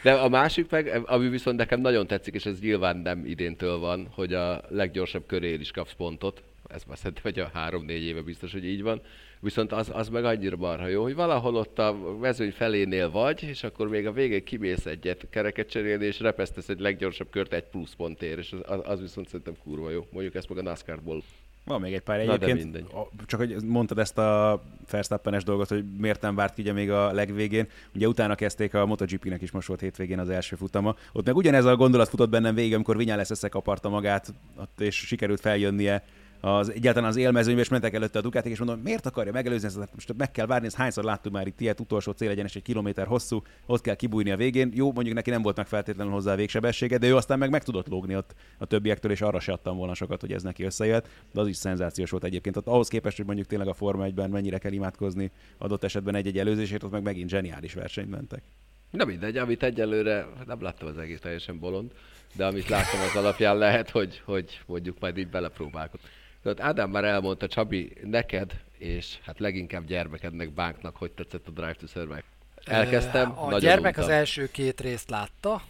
De 0.03 0.13
a 0.13 0.29
másik 0.29 0.71
meg, 0.71 1.03
ami 1.05 1.29
viszont 1.29 1.57
nekem 1.57 1.81
nagyon 1.81 2.07
tetszik, 2.07 2.35
és 2.35 2.47
ez 2.47 2.61
nyilván 2.61 2.97
nem 2.97 3.27
idéntől 3.27 3.79
van, 3.79 4.09
hogy 4.11 4.35
a 4.35 4.63
leggyorsabb 4.69 5.27
körél 5.27 5.61
is 5.61 5.71
kapsz 5.71 5.93
pontot. 5.97 6.43
Ez 6.69 6.83
már 6.85 6.97
szerintem, 6.97 7.23
hogy 7.23 7.39
a 7.39 7.51
három-négy 7.53 8.03
éve 8.03 8.21
biztos, 8.21 8.53
hogy 8.53 8.65
így 8.65 8.83
van. 8.83 9.03
Viszont 9.41 9.73
az, 9.73 9.91
az 9.93 10.09
meg 10.09 10.25
annyira 10.25 10.57
marha 10.57 10.87
jó, 10.87 11.03
hogy 11.03 11.15
valahol 11.15 11.57
ott 11.57 11.79
a 11.79 11.97
mezőny 12.21 12.53
felénél 12.53 13.11
vagy, 13.11 13.43
és 13.43 13.63
akkor 13.63 13.89
még 13.89 14.07
a 14.07 14.13
végén 14.13 14.45
kimész 14.45 14.87
egyet 14.87 15.27
kereket 15.31 15.69
cserélni, 15.69 16.05
és 16.05 16.21
repesztesz 16.21 16.69
egy 16.69 16.81
leggyorsabb 16.81 17.31
kört 17.31 17.53
egy 17.53 17.65
plusz 17.65 17.95
pontért, 17.95 18.39
és 18.39 18.55
az, 18.63 18.81
az 18.85 19.01
viszont 19.01 19.29
szerintem 19.29 19.55
kurva 19.63 19.91
jó. 19.91 20.07
Mondjuk 20.11 20.35
ezt 20.35 20.49
meg 20.49 20.59
a 20.59 20.63
NASCAR-ból. 20.63 21.23
Van 21.67 21.81
még 21.81 21.95
egy 21.95 22.01
pár 22.01 22.21
egyébként. 22.21 22.85
Csak 23.27 23.41
hogy 23.41 23.57
mondtad 23.65 23.99
ezt 23.99 24.19
a 24.19 24.63
Verstappenes 24.91 25.45
dolgot, 25.45 25.69
hogy 25.69 25.85
miért 25.99 26.21
nem 26.21 26.35
várt 26.35 26.55
ki 26.55 26.71
még 26.71 26.91
a 26.91 27.13
legvégén. 27.13 27.69
Ugye 27.95 28.07
utána 28.09 28.35
kezdték 28.35 28.75
a 28.75 28.87
MotoGP-nek 28.87 29.43
is 29.43 29.51
most 29.51 29.69
volt 29.69 29.81
hétvégén 29.81 30.19
az 30.19 30.29
első 30.29 30.57
futama. 30.57 30.97
Ott 31.13 31.25
meg 31.25 31.37
ugyanez 31.37 31.65
a 31.65 31.77
gondolat 31.77 32.09
futott 32.09 32.29
bennem 32.29 32.55
végig, 32.55 32.75
amikor 32.75 32.97
Vinyales 32.97 33.31
összekaparta 33.31 33.89
magát, 33.89 34.35
és 34.79 34.97
sikerült 34.97 35.41
feljönnie 35.41 36.05
az, 36.47 36.73
egyáltalán 36.73 37.09
az 37.09 37.17
élmezőnybe, 37.17 37.61
és 37.61 37.69
mentek 37.69 37.95
előtte 37.95 38.19
a 38.19 38.23
Ducatik, 38.23 38.53
és 38.53 38.59
mondom, 38.59 38.81
miért 38.81 39.07
akarja 39.07 39.33
megelőzni 39.33 39.67
ezt? 39.67 39.79
Most 39.93 40.17
meg 40.17 40.31
kell 40.31 40.47
várni, 40.47 40.67
ezt 40.67 40.77
hányszor 40.77 41.05
láttuk 41.05 41.33
már 41.33 41.47
itt 41.47 41.61
ilyet, 41.61 41.81
utolsó 41.81 42.13
célegyenes 42.13 42.57
egy 42.57 42.63
kilométer 42.63 43.07
hosszú, 43.07 43.43
ott 43.67 43.81
kell 43.81 43.95
kibújni 43.95 44.31
a 44.31 44.37
végén. 44.37 44.71
Jó, 44.75 44.93
mondjuk 44.93 45.15
neki 45.15 45.31
nem 45.31 45.43
volt 45.43 45.57
meg 45.57 45.67
feltétlenül 45.67 46.13
hozzá 46.13 46.33
a 46.33 46.37
végsebessége, 46.37 46.99
de 46.99 47.07
ő 47.07 47.17
aztán 47.17 47.39
meg 47.39 47.51
meg 47.51 47.65
tudott 47.65 47.89
lógni 47.89 48.17
ott 48.17 48.35
a 48.59 48.67
többiektől, 48.67 49.11
és 49.11 49.21
arra 49.21 49.41
se 49.41 49.53
adtam 49.53 49.77
volna 49.77 49.95
sokat, 49.95 50.21
hogy 50.21 50.33
ez 50.33 50.43
neki 50.43 50.65
összejött. 50.65 51.09
De 51.33 51.41
az 51.41 51.49
is 51.49 51.57
szenzációs 51.57 52.11
volt 52.11 52.25
egyébként. 52.25 52.57
Ott 52.57 52.67
ahhoz 52.67 52.89
képest, 52.89 53.17
hogy 53.17 53.27
mondjuk 53.27 53.47
tényleg 53.47 53.69
a 53.69 53.75
Forma 53.75 54.07
1-ben 54.07 54.31
mennyire 54.31 54.59
kell 54.59 54.73
imádkozni 54.73 55.31
adott 55.59 55.85
esetben 55.85 56.15
egy-egy 56.15 56.39
előzését, 56.39 56.83
ott 56.83 56.91
meg 56.91 57.03
megint 57.03 57.29
zseniális 57.29 57.75
versenyt 57.75 58.11
mentek. 58.11 58.43
Na 58.91 59.05
mindegy, 59.05 59.37
amit 59.37 59.63
egyelőre, 59.63 60.27
nem 60.47 60.63
láttam 60.63 60.89
az 60.89 60.99
egész 60.99 61.21
teljesen 61.21 61.59
bolond, 61.59 61.93
de 62.35 62.47
amit 62.47 62.69
láttam 62.69 63.01
az 63.01 63.17
alapján 63.17 63.59
lehet, 63.59 63.91
hogy, 63.91 64.23
hogy 64.25 64.61
mondjuk 64.67 64.99
majd 65.01 65.17
így 65.17 65.29
belepróbálkozom. 65.29 66.11
Tehát 66.55 66.71
Ádám 66.71 66.91
már 66.91 67.05
elmondta, 67.05 67.49
Csabi, 67.49 67.93
neked, 68.05 68.53
és 68.79 69.19
hát 69.25 69.39
leginkább 69.39 69.87
gyermekednek, 69.87 70.51
bánknak, 70.51 70.97
hogy 70.97 71.11
tetszett 71.11 71.47
a 71.47 71.51
Drive 71.51 71.75
to 71.75 71.87
Survive. 71.87 72.25
Elkezdtem, 72.65 73.39
A 73.39 73.59
gyermek 73.59 73.97
az 73.97 74.03
untam. 74.03 74.19
első 74.19 74.51
két 74.51 74.81
részt 74.81 75.11
látta, 75.11 75.63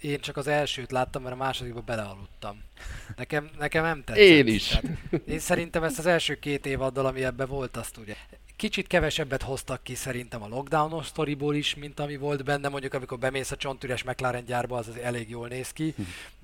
én 0.00 0.20
csak 0.20 0.36
az 0.36 0.46
elsőt 0.46 0.90
láttam, 0.90 1.22
mert 1.22 1.34
a 1.34 1.38
másodikba 1.38 1.80
belealudtam. 1.80 2.62
Nekem, 3.16 3.50
nekem 3.58 3.84
nem 3.84 4.04
tetszett. 4.04 4.24
Én 4.24 4.46
is. 4.46 4.66
Tehát 4.68 5.26
én 5.26 5.38
szerintem 5.38 5.82
ezt 5.82 5.98
az 5.98 6.06
első 6.06 6.34
két 6.38 6.66
évaddal, 6.66 7.06
ami 7.06 7.24
ebben 7.24 7.48
volt, 7.48 7.76
azt 7.76 7.96
ugye 7.96 8.14
kicsit 8.56 8.86
kevesebbet 8.86 9.42
hoztak 9.42 9.82
ki 9.82 9.94
szerintem 9.94 10.42
a 10.42 10.48
lockdownos 10.48 11.06
sztoriból 11.06 11.54
is, 11.54 11.74
mint 11.74 12.00
ami 12.00 12.16
volt 12.16 12.44
benne, 12.44 12.68
mondjuk 12.68 12.94
amikor 12.94 13.18
bemész 13.18 13.50
a 13.50 13.56
csontüres 13.56 14.02
McLaren 14.02 14.44
gyárba, 14.44 14.76
az 14.76 14.88
azért 14.88 15.04
elég 15.04 15.30
jól 15.30 15.48
néz 15.48 15.70
ki, 15.70 15.94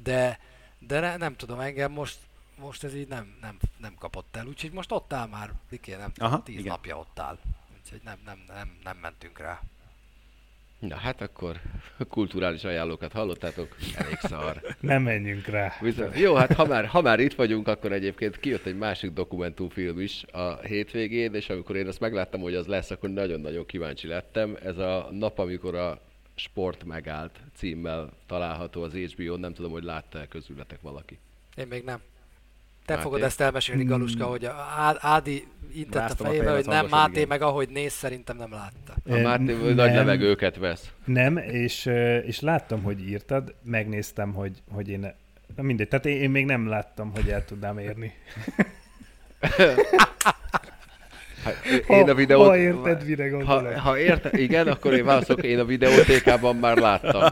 de, 0.02 0.38
de 0.78 1.00
ne, 1.00 1.16
nem 1.16 1.36
tudom, 1.36 1.60
engem 1.60 1.92
most 1.92 2.16
most 2.60 2.84
ez 2.84 2.94
így 2.94 3.08
nem, 3.08 3.36
nem, 3.40 3.58
nem 3.78 3.94
kapott 3.94 4.36
el, 4.36 4.46
úgyhogy 4.46 4.72
most 4.72 4.92
ott 4.92 5.12
áll 5.12 5.26
már, 5.26 5.52
Diké, 5.70 5.94
nem 5.94 6.12
Aha, 6.16 6.42
tíz 6.42 6.58
igen. 6.58 6.66
napja 6.66 6.98
ott 6.98 7.18
áll. 7.18 7.38
Úgyhogy 7.82 8.00
nem, 8.04 8.18
nem, 8.24 8.44
nem, 8.48 8.78
nem 8.84 8.96
mentünk 8.96 9.38
rá. 9.38 9.60
Na 10.78 10.96
hát 10.96 11.20
akkor 11.20 11.60
kulturális 12.08 12.64
ajánlókat 12.64 13.12
hallottátok, 13.12 13.76
elég 13.94 14.18
szar. 14.18 14.60
Nem 14.80 15.02
menjünk 15.02 15.46
rá. 15.46 15.76
Viszont, 15.80 16.18
jó, 16.18 16.34
hát 16.34 16.52
ha 16.52 16.66
már, 16.66 16.86
ha 16.86 17.00
már 17.00 17.20
itt 17.20 17.34
vagyunk, 17.34 17.68
akkor 17.68 17.92
egyébként 17.92 18.40
kijött 18.40 18.66
egy 18.66 18.78
másik 18.78 19.12
dokumentumfilm 19.12 20.00
is 20.00 20.24
a 20.24 20.56
hétvégén, 20.56 21.34
és 21.34 21.48
amikor 21.48 21.76
én 21.76 21.86
azt 21.86 22.00
megláttam, 22.00 22.40
hogy 22.40 22.54
az 22.54 22.66
lesz, 22.66 22.90
akkor 22.90 23.10
nagyon-nagyon 23.10 23.66
kíváncsi 23.66 24.06
lettem. 24.06 24.56
Ez 24.62 24.78
a 24.78 25.08
nap, 25.10 25.38
amikor 25.38 25.74
a 25.74 26.00
sport 26.34 26.84
megállt 26.84 27.40
címmel 27.54 28.12
található 28.26 28.82
az 28.82 28.94
HBO-n, 28.94 29.40
nem 29.40 29.54
tudom, 29.54 29.70
hogy 29.70 29.84
látta-e 29.84 30.26
közületek 30.26 30.80
valaki. 30.80 31.18
Én 31.56 31.66
még 31.66 31.84
nem. 31.84 32.00
Te 32.84 32.92
Máté? 32.94 33.02
fogod 33.02 33.22
ezt 33.22 33.40
elmesélni, 33.40 33.84
Galuska, 33.84 34.24
hogy 34.24 34.44
a 34.44 34.54
Ádi 34.98 35.46
intett 35.74 36.20
a 36.20 36.24
fejébe, 36.24 36.50
hogy 36.54 36.66
nem, 36.66 36.86
Máté 36.86 37.12
igen. 37.16 37.28
meg 37.28 37.42
ahogy 37.42 37.68
néz, 37.68 37.92
szerintem 37.92 38.36
nem 38.36 38.52
látta. 38.52 38.94
A 39.08 39.16
Máté 39.22 39.52
n- 39.52 39.62
nagy 39.62 39.74
nem. 39.76 39.94
levegőket 39.94 40.56
vesz. 40.56 40.90
Nem, 41.04 41.36
és, 41.36 41.86
és 42.26 42.40
láttam, 42.40 42.82
hogy 42.82 43.08
írtad, 43.08 43.54
megnéztem, 43.64 44.32
hogy, 44.32 44.62
hogy 44.72 44.88
én 44.88 45.14
Na 45.56 45.62
mindegy, 45.62 45.88
tehát 45.88 46.06
én, 46.06 46.20
én 46.20 46.30
még 46.30 46.44
nem 46.44 46.68
láttam, 46.68 47.10
hogy 47.14 47.28
el 47.28 47.44
tudnám 47.44 47.78
érni. 47.78 48.12
Hát, 51.44 51.64
én 51.88 52.10
a 52.10 52.14
videót... 52.14 52.46
Ha 52.46 52.56
érted, 52.56 53.06
mire 53.06 53.44
ha, 53.44 53.80
ha 53.80 53.98
érted, 53.98 54.34
igen, 54.38 54.68
akkor 54.68 54.92
én 54.94 55.04
válaszolok, 55.04 55.42
én 55.42 55.58
a 55.58 55.64
videótékában 55.64 56.56
már 56.56 56.76
láttam. 56.76 57.22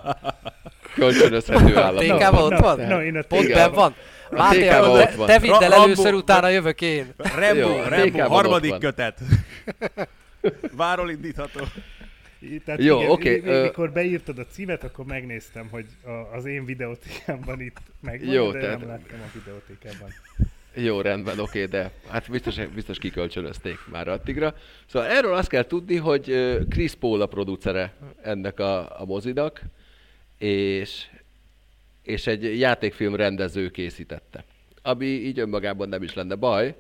Kölcsönözhető 0.95 1.77
A 1.77 1.81
állapot. 1.81 2.19
TK-ban 2.19 2.53
ott 2.53 2.59
van? 2.59 2.81
Na, 2.81 3.05
én 3.05 3.17
a 3.17 3.23
Pont 3.23 3.53
benn 3.53 3.73
van? 3.73 3.95
Máté, 4.31 4.69
te, 4.69 5.09
te 5.27 5.39
vidd 5.39 5.51
el 5.63 5.73
először, 5.73 6.05
Rambo- 6.05 6.23
utána 6.23 6.49
jövök 6.49 6.81
én. 6.81 7.07
Rambo, 7.17 7.59
Jó, 7.59 7.77
a 7.77 7.89
Rambo, 7.89 8.07
TK-ban 8.07 8.21
ott 8.23 8.29
harmadik 8.29 8.79
kötet. 8.79 9.19
Váról 10.77 11.11
indítható. 11.11 11.61
Tehát 12.65 12.83
Jó, 12.83 12.99
igen, 12.99 13.11
oké, 13.11 13.31
én- 13.35 13.47
ö- 13.47 13.63
Mikor 13.63 13.91
beírtad 13.93 14.39
a 14.39 14.47
címet, 14.51 14.85
akkor 14.85 15.05
megnéztem, 15.05 15.69
hogy 15.71 15.87
a, 16.05 16.37
az 16.37 16.45
én 16.45 16.65
videótékámban 16.65 17.61
itt 17.61 17.77
megvan, 18.01 18.33
Jó, 18.35 18.51
de 18.51 18.59
tehát- 18.61 18.79
nem 18.79 18.89
láttam 18.89 19.19
a 19.21 19.31
videótékában. 19.39 20.09
Jó, 20.75 21.01
rendben, 21.01 21.39
oké, 21.39 21.65
de 21.65 21.91
hát 22.09 22.31
biztos, 22.31 22.55
biztos 22.75 22.99
kikölcsönözték 22.99 23.79
már 23.91 24.09
addigra. 24.09 24.55
Szóval 24.87 25.09
erről 25.09 25.35
azt 25.35 25.49
kell 25.49 25.63
tudni, 25.65 25.97
hogy 25.97 26.55
Chris 26.69 26.95
Paul 26.95 27.21
a 27.21 27.27
producere 27.27 27.93
ennek 28.23 28.59
a, 28.61 29.01
a 29.01 29.05
mozinak, 29.05 29.61
és, 30.39 31.07
és 32.09 32.27
egy 32.27 32.59
játékfilm 32.59 33.15
rendező 33.15 33.71
készítette. 33.71 34.45
Ami 34.83 35.07
így 35.07 35.39
önmagában 35.39 35.89
nem 35.89 36.03
is 36.03 36.15
lenne 36.15 36.35
baj. 36.35 36.75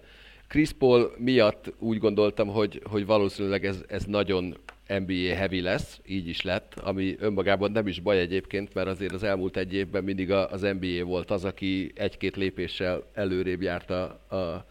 Chris 0.46 0.72
Paul 0.72 1.14
miatt 1.18 1.72
úgy 1.78 1.98
gondoltam, 1.98 2.48
hogy, 2.48 2.82
hogy 2.84 3.06
valószínűleg 3.06 3.64
ez, 3.64 3.84
ez 3.88 4.04
nagyon 4.04 4.56
NBA 4.86 5.34
heavy 5.34 5.60
lesz, 5.60 6.00
így 6.06 6.28
is 6.28 6.42
lett, 6.42 6.74
ami 6.74 7.16
önmagában 7.18 7.70
nem 7.70 7.86
is 7.86 8.00
baj 8.00 8.18
egyébként, 8.18 8.74
mert 8.74 8.88
azért 8.88 9.12
az 9.12 9.22
elmúlt 9.22 9.56
egy 9.56 9.74
évben 9.74 10.04
mindig 10.04 10.30
az 10.30 10.60
NBA 10.60 11.04
volt 11.04 11.30
az, 11.30 11.44
aki 11.44 11.92
egy-két 11.94 12.36
lépéssel 12.36 13.06
előrébb 13.14 13.62
járt 13.62 13.90
a, 13.90 14.02
a 14.36 14.66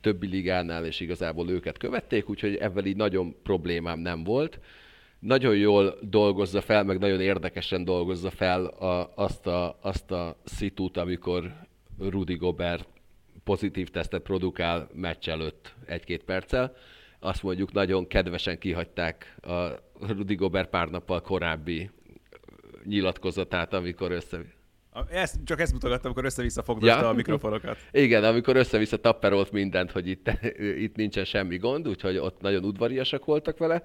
többi 0.00 0.26
ligánál, 0.26 0.86
és 0.86 1.00
igazából 1.00 1.50
őket 1.50 1.78
követték, 1.78 2.28
úgyhogy 2.28 2.56
ebben 2.56 2.86
így 2.86 2.96
nagyon 2.96 3.36
problémám 3.42 3.98
nem 3.98 4.24
volt. 4.24 4.58
Nagyon 5.20 5.56
jól 5.56 5.98
dolgozza 6.00 6.60
fel, 6.60 6.84
meg 6.84 6.98
nagyon 6.98 7.20
érdekesen 7.20 7.84
dolgozza 7.84 8.30
fel 8.30 8.64
a, 8.64 9.12
azt, 9.14 9.46
a, 9.46 9.78
azt 9.80 10.10
a 10.10 10.36
szitút, 10.44 10.96
amikor 10.96 11.52
Rudy 11.98 12.34
Gobert 12.34 12.88
pozitív 13.44 13.88
tesztet 13.88 14.22
produkál 14.22 14.88
meccs 14.94 15.28
előtt 15.28 15.74
egy-két 15.86 16.24
perccel. 16.24 16.74
Azt 17.18 17.42
mondjuk 17.42 17.72
nagyon 17.72 18.06
kedvesen 18.06 18.58
kihagyták 18.58 19.36
a 19.42 19.68
Rudy 20.06 20.34
Gobert 20.34 20.68
pár 20.70 20.88
nappal 20.88 21.20
korábbi 21.20 21.90
nyilatkozatát, 22.84 23.72
amikor 23.72 24.10
össze... 24.12 24.38
Ezt, 25.10 25.36
csak 25.44 25.60
ezt 25.60 25.72
mutogattam, 25.72 26.04
amikor 26.04 26.24
össze-vissza 26.24 26.62
fogdosta 26.62 27.00
Ja. 27.00 27.08
a 27.08 27.12
mikrofonokat. 27.12 27.76
Igen, 27.90 28.24
amikor 28.24 28.56
össze-vissza 28.56 28.96
tapperolt 28.96 29.50
mindent, 29.52 29.90
hogy 29.90 30.08
itt, 30.08 30.30
itt 30.84 30.96
nincsen 30.96 31.24
semmi 31.24 31.56
gond, 31.56 31.88
úgyhogy 31.88 32.16
ott 32.16 32.40
nagyon 32.40 32.64
udvariasak 32.64 33.24
voltak 33.24 33.58
vele. 33.58 33.82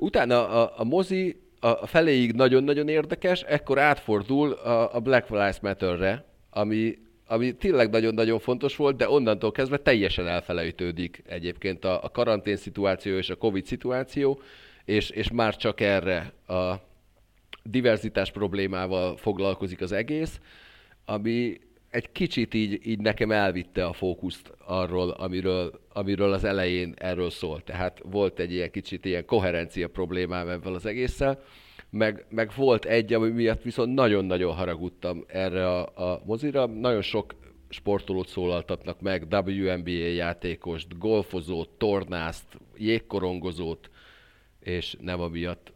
Utána 0.00 0.48
a, 0.48 0.72
a 0.76 0.84
mozi 0.84 1.36
a 1.60 1.86
feléig 1.86 2.32
nagyon-nagyon 2.32 2.88
érdekes, 2.88 3.42
ekkor 3.42 3.78
átfordul 3.78 4.52
a, 4.52 4.94
a 4.94 5.00
Black 5.00 5.28
Lives 5.28 5.60
Matter-re, 5.60 6.24
ami, 6.50 6.98
ami 7.26 7.52
tényleg 7.52 7.90
nagyon-nagyon 7.90 8.38
fontos 8.38 8.76
volt, 8.76 8.96
de 8.96 9.10
onnantól 9.10 9.52
kezdve 9.52 9.76
teljesen 9.76 10.26
elfelejtődik 10.26 11.22
egyébként 11.26 11.84
a, 11.84 12.04
a 12.04 12.10
karantén 12.10 12.56
szituáció 12.56 13.16
és 13.16 13.30
a 13.30 13.36
Covid 13.36 13.64
szituáció, 13.64 14.40
és, 14.84 15.10
és 15.10 15.30
már 15.30 15.56
csak 15.56 15.80
erre 15.80 16.32
a 16.46 16.74
diverzitás 17.62 18.30
problémával 18.30 19.16
foglalkozik 19.16 19.80
az 19.80 19.92
egész, 19.92 20.40
ami 21.04 21.58
egy 21.90 22.12
kicsit 22.12 22.54
így, 22.54 22.86
így 22.86 22.98
nekem 22.98 23.30
elvitte 23.30 23.84
a 23.84 23.92
fókuszt 23.92 24.52
arról, 24.58 25.10
amiről, 25.10 25.80
amiről 25.92 26.32
az 26.32 26.44
elején 26.44 26.94
erről 26.96 27.30
szólt. 27.30 27.64
Tehát 27.64 28.00
volt 28.04 28.38
egy 28.38 28.52
ilyen 28.52 28.70
kicsit 28.70 29.04
ilyen 29.04 29.24
koherencia 29.24 29.88
problémám 29.88 30.48
ebben 30.48 30.74
az 30.74 30.86
egésszel, 30.86 31.42
meg, 31.90 32.26
meg 32.28 32.50
volt 32.56 32.84
egy, 32.84 33.12
ami 33.12 33.30
miatt 33.30 33.62
viszont 33.62 33.94
nagyon-nagyon 33.94 34.54
haragudtam 34.54 35.24
erre 35.26 35.68
a, 35.68 36.12
a 36.12 36.22
mozira. 36.24 36.66
Nagyon 36.66 37.02
sok 37.02 37.34
sportolót 37.68 38.28
szólaltatnak 38.28 39.00
meg, 39.00 39.26
WNBA 39.30 39.90
játékost, 39.90 40.98
golfozót, 40.98 41.68
tornászt, 41.68 42.58
jégkorongozót, 42.76 43.90
és 44.60 44.96
nem 45.00 45.20
amiatt 45.20 45.72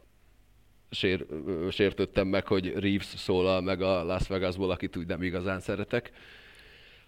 sér, 0.94 1.26
sértődtem 1.70 2.26
meg, 2.26 2.46
hogy 2.46 2.72
Reeves 2.78 3.06
szólal 3.06 3.60
meg 3.60 3.82
a 3.82 4.04
Las 4.04 4.28
Vegasból, 4.28 4.70
akit 4.70 4.96
úgy 4.96 5.06
nem 5.06 5.22
igazán 5.22 5.60
szeretek, 5.60 6.12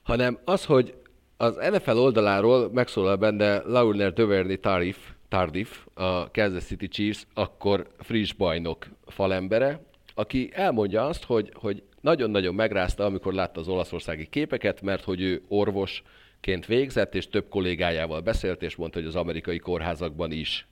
hanem 0.02 0.38
az, 0.44 0.64
hogy 0.64 0.94
az 1.36 1.56
NFL 1.56 1.96
oldaláról 1.96 2.70
megszólal 2.72 3.16
benne 3.16 3.62
Laurner 3.62 4.12
Duvernay 4.12 4.58
Tardif, 4.58 4.96
Tardif, 5.28 5.86
a 5.94 6.30
Kansas 6.30 6.64
City 6.64 6.88
Chiefs, 6.88 7.26
akkor 7.34 7.86
friss 7.98 8.32
bajnok 8.32 8.86
falembere, 9.06 9.80
aki 10.14 10.50
elmondja 10.52 11.06
azt, 11.06 11.24
hogy, 11.24 11.50
hogy 11.54 11.82
nagyon-nagyon 12.00 12.54
megrázta, 12.54 13.04
amikor 13.04 13.32
látta 13.32 13.60
az 13.60 13.68
olaszországi 13.68 14.26
képeket, 14.26 14.82
mert 14.82 15.04
hogy 15.04 15.20
ő 15.20 15.42
orvosként 15.48 16.66
végzett, 16.66 17.14
és 17.14 17.28
több 17.28 17.48
kollégájával 17.48 18.20
beszélt, 18.20 18.62
és 18.62 18.76
mondta, 18.76 18.98
hogy 18.98 19.08
az 19.08 19.16
amerikai 19.16 19.58
kórházakban 19.58 20.32
is 20.32 20.66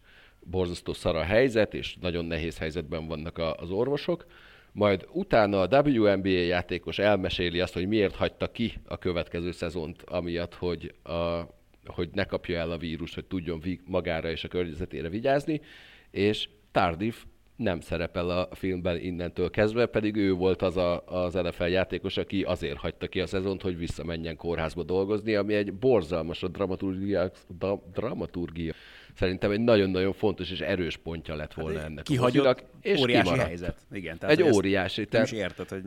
borzasztó 0.44 0.92
szar 0.92 1.16
a 1.16 1.22
helyzet, 1.22 1.74
és 1.74 1.96
nagyon 2.00 2.24
nehéz 2.24 2.58
helyzetben 2.58 3.06
vannak 3.06 3.38
a, 3.38 3.54
az 3.54 3.70
orvosok. 3.70 4.26
Majd 4.72 5.06
utána 5.12 5.60
a 5.60 5.82
WNBA 5.82 6.28
játékos 6.28 6.98
elmeséli 6.98 7.60
azt, 7.60 7.74
hogy 7.74 7.88
miért 7.88 8.14
hagyta 8.14 8.50
ki 8.50 8.72
a 8.84 8.98
következő 8.98 9.50
szezont, 9.50 10.02
amiatt, 10.02 10.54
hogy, 10.54 10.94
a, 11.02 11.40
hogy 11.86 12.08
ne 12.12 12.24
kapja 12.24 12.58
el 12.58 12.70
a 12.70 12.78
vírus, 12.78 13.14
hogy 13.14 13.24
tudjon 13.24 13.62
magára 13.86 14.30
és 14.30 14.44
a 14.44 14.48
környezetére 14.48 15.08
vigyázni, 15.08 15.60
és 16.10 16.48
Tardif 16.72 17.24
nem 17.56 17.80
szerepel 17.80 18.30
a 18.30 18.48
filmben 18.54 18.98
innentől 18.98 19.50
kezdve, 19.50 19.86
pedig 19.86 20.16
ő 20.16 20.32
volt 20.32 20.62
az 20.62 20.76
a, 20.76 21.04
az 21.06 21.34
NFL 21.34 21.64
játékos, 21.64 22.16
aki 22.16 22.42
azért 22.42 22.78
hagyta 22.78 23.06
ki 23.06 23.20
a 23.20 23.26
szezont, 23.26 23.62
hogy 23.62 23.78
visszamenjen 23.78 24.36
kórházba 24.36 24.82
dolgozni, 24.82 25.34
ami 25.34 25.54
egy 25.54 25.72
borzalmas 25.72 26.42
a 26.42 26.48
dramaturgia, 26.48 27.30
da, 27.58 27.82
dramaturgia. 27.92 28.72
Szerintem 29.16 29.50
egy 29.50 29.60
nagyon-nagyon 29.60 30.12
fontos 30.12 30.50
és 30.50 30.60
erős 30.60 30.96
pontja 30.96 31.34
lett 31.34 31.54
volna 31.54 31.80
ennek 31.80 31.98
a 31.98 32.02
Kihagyott 32.02 32.44
mozinak, 32.44 32.62
és 32.80 33.00
óriási 33.00 33.22
kimaradt. 33.22 33.48
helyzet. 33.48 33.76
Igen, 33.92 34.16
Egy 34.20 34.38
hogy 34.38 34.46
ezt 34.46 34.56
óriási, 34.56 35.00
Nem 35.00 35.08
tehát- 35.10 35.26
is 35.26 35.32
érted, 35.38 35.68
hogy 35.68 35.82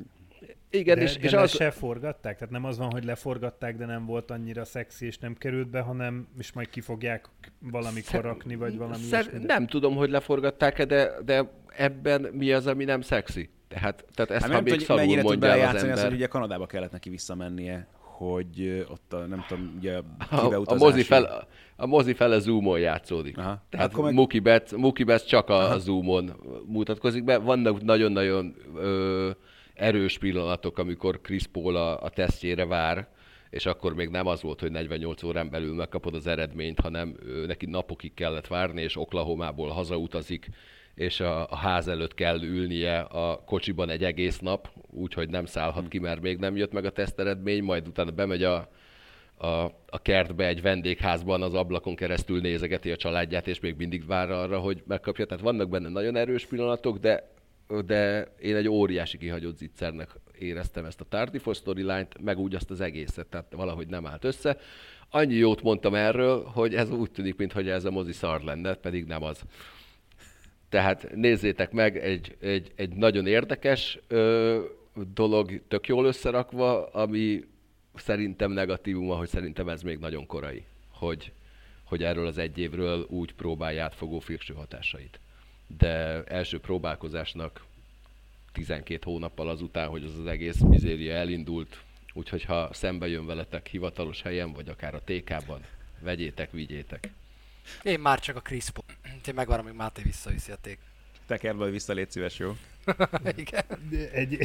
Igen, 0.70 0.98
de, 0.98 1.04
és, 1.04 1.18
de 1.18 1.26
és 1.26 1.34
az... 1.34 1.52
se 1.56 1.72
forgatták? 1.72 2.38
Tehát 2.38 2.54
nem 2.54 2.66
az 2.66 2.78
van, 2.78 2.92
hogy 2.92 3.04
leforgatták, 3.04 3.78
de 3.78 3.86
nem 3.86 4.06
volt 4.06 4.32
annyira 4.32 4.66
szexi, 4.66 5.06
és 5.06 5.18
nem 5.18 5.34
került 5.36 5.70
be, 5.70 5.80
hanem 5.80 6.28
és 6.40 6.52
majd 6.54 6.70
ki 6.70 6.82
fogják 6.82 7.26
valamikor 7.60 8.22
rakni, 8.22 8.56
vagy 8.56 8.78
valami 8.78 9.04
Szer- 9.04 9.42
nem 9.42 9.68
tudom, 9.68 9.96
hogy 9.96 10.10
leforgatták-e, 10.10 10.86
de, 10.86 11.12
de 11.26 11.52
ebben 11.76 12.22
mi 12.22 12.52
az, 12.52 12.68
ami 12.68 12.84
nem 12.84 13.02
szexi? 13.02 13.50
Tehát, 13.68 14.06
tehát 14.14 14.32
ezt, 14.32 14.42
Hát 14.42 14.50
ha 14.50 14.56
nem 14.56 14.64
még 14.64 14.74
tudom, 14.74 14.78
hogy 14.78 14.86
szarul 14.88 15.02
mennyire 15.02 15.22
tud 15.22 15.30
mondja 15.30 15.48
el 15.48 15.54
az 15.54 15.58
belejátszani 15.60 15.92
azt, 15.92 16.00
ember. 16.00 16.12
hogy 16.14 16.22
ugye 16.22 16.28
Kanadába 16.28 16.66
kellett 16.66 16.92
neki 16.92 17.10
visszamennie, 17.10 17.88
hogy 18.18 18.86
ott 18.92 19.14
a, 19.14 19.18
nem 19.26 19.46
tudom, 19.48 19.74
ugye 19.78 19.98
a 20.30 20.64
A, 20.66 20.76
mozi 20.76 21.04
fel, 21.04 21.48
a 21.76 21.86
mozi 21.86 22.14
fele 22.14 22.40
Zoomon 22.40 22.80
játszódik. 22.80 23.38
Aha. 23.38 23.66
Tehát 23.70 23.92
Akkor 23.92 24.04
meg- 24.04 24.14
Mookie 24.14 24.42
Betts, 24.42 24.72
Mookie 24.72 25.06
Betts 25.06 25.26
csak 25.26 25.50
a, 25.50 25.72
a 25.72 25.78
Zoomon 25.78 26.32
mutatkozik 26.66 27.24
be. 27.24 27.38
Vannak 27.38 27.82
nagyon-nagyon 27.84 28.56
ö, 28.76 29.30
erős 29.74 30.18
pillanatok, 30.18 30.78
amikor 30.78 31.22
Chris 31.22 31.48
Paul 31.48 31.76
a, 31.76 32.04
a 32.04 32.10
tesztjére 32.10 32.66
vár, 32.66 33.08
és 33.50 33.66
akkor 33.66 33.94
még 33.96 34.10
nem 34.10 34.28
az 34.28 34.42
volt, 34.42 34.60
hogy 34.60 34.72
48 34.72 35.24
órán 35.24 35.50
belül 35.50 35.74
megkapod 35.76 36.14
az 36.16 36.28
eredményt, 36.28 36.80
hanem 36.80 37.16
ö, 37.26 37.46
neki 37.46 37.66
napokig 37.66 38.14
kellett 38.14 38.48
várni, 38.48 38.82
és 38.82 38.96
Oklahomából 38.98 39.70
hazautazik, 39.70 40.50
és 40.98 41.20
a, 41.20 41.50
a 41.50 41.56
ház 41.56 41.88
előtt 41.88 42.14
kell 42.14 42.44
ülnie 42.44 43.00
a 43.00 43.44
kocsiban 43.46 43.90
egy 43.90 44.04
egész 44.04 44.40
nap, 44.40 44.70
úgyhogy 44.90 45.30
nem 45.30 45.46
szállhat 45.46 45.88
ki, 45.88 46.00
mert 46.00 46.22
még 46.22 46.38
nem 46.38 46.56
jött 46.56 46.72
meg 46.72 46.86
a 46.86 46.90
teszteredmény, 46.90 47.64
majd 47.64 47.88
utána 47.88 48.12
bemegy 48.12 48.44
a, 48.44 48.70
a, 49.38 49.48
a 49.88 50.02
kertbe 50.02 50.48
egy 50.48 50.62
vendégházban 50.62 51.42
az 51.42 51.54
ablakon 51.54 51.96
keresztül 51.96 52.42
nézegeti 52.42 52.92
a 52.92 52.96
családját, 52.96 53.48
és 53.48 53.60
még 53.60 53.76
mindig 53.78 54.06
vár 54.06 54.32
arra, 54.32 54.60
hogy 54.60 54.84
megkapja. 54.88 55.26
Tehát 55.26 55.44
vannak 55.44 55.70
benne 55.70 55.90
nagyon 55.90 56.16
erős 56.16 56.46
pillanatok, 56.46 56.98
de, 56.98 57.32
de 57.86 58.32
én 58.40 58.56
egy 58.56 58.68
óriási 58.68 59.18
kihagyott 59.18 59.58
zicsernek 59.58 60.10
éreztem 60.40 60.86
ezt 60.86 61.02
a 61.02 61.06
Tardifos 61.10 61.58
storyline-t, 61.58 62.22
meg 62.22 62.38
úgy 62.38 62.56
azt 62.56 62.72
az 62.72 62.82
egészet, 62.82 63.28
tehát 63.28 63.54
valahogy 63.56 63.88
nem 63.88 64.06
állt 64.06 64.24
össze. 64.24 64.58
Annyi 65.10 65.36
jót 65.36 65.62
mondtam 65.62 65.94
erről, 65.94 66.44
hogy 66.44 66.76
ez 66.76 66.90
úgy 66.90 67.12
tűnik, 67.12 67.36
mintha 67.36 67.62
ez 67.62 67.86
a 67.86 67.92
mozi 67.92 68.14
szar 68.14 68.42
lenne, 68.42 68.74
pedig 68.74 69.06
nem 69.06 69.24
az. 69.24 69.44
Tehát 70.70 71.16
nézzétek 71.16 71.72
meg, 71.72 71.98
egy, 71.98 72.36
egy, 72.40 72.72
egy 72.76 72.90
nagyon 72.90 73.28
érdekes 73.28 74.00
ö, 74.08 74.62
dolog, 75.14 75.62
tök 75.68 75.88
jól 75.88 76.06
összerakva, 76.06 76.86
ami 76.86 77.44
szerintem 77.96 78.52
negatívuma, 78.52 79.16
hogy 79.16 79.28
szerintem 79.28 79.70
ez 79.70 79.82
még 79.82 79.98
nagyon 79.98 80.26
korai, 80.26 80.64
hogy, 80.90 81.32
hogy 81.84 82.04
erről 82.04 82.28
az 82.28 82.38
egy 82.38 82.58
évről 82.58 83.06
úgy 83.10 83.34
próbálja 83.34 83.84
átfogó 83.84 84.20
felső 84.20 84.54
hatásait. 84.54 85.20
De 85.78 86.24
első 86.24 86.60
próbálkozásnak 86.60 87.66
12 88.54 89.00
hónappal 89.04 89.50
azután, 89.50 89.88
hogy 89.88 90.04
az 90.04 90.20
az 90.20 90.26
egész 90.26 90.60
mizéria 90.60 91.14
elindult, 91.14 91.78
Úgyhogy 92.18 92.44
ha 92.44 92.74
szembe 92.74 93.08
jön 93.08 93.26
veletek 93.26 93.68
hivatalos 93.68 94.22
helyen, 94.22 94.54
vagy 94.54 94.70
akár 94.70 94.96
a 94.96 95.02
TK-ban, 95.04 95.62
vegyétek, 96.00 96.52
vigyétek. 96.52 97.10
Én 97.84 98.00
már 98.00 98.20
csak 98.20 98.36
a 98.36 98.40
Crispo. 98.40 98.82
Én 99.28 99.34
megvárom, 99.36 99.66
hogy 99.66 99.76
Máté 99.76 100.02
visszaviszi 100.02 100.52
a 100.52 100.56
ték. 100.62 100.80
Tekerből 101.26 101.72
vissza, 101.72 101.94
légy 101.94 102.12
szíves, 102.12 102.40
jó? 102.40 102.56
Igen. 103.36 103.64
Egy, 104.12 104.38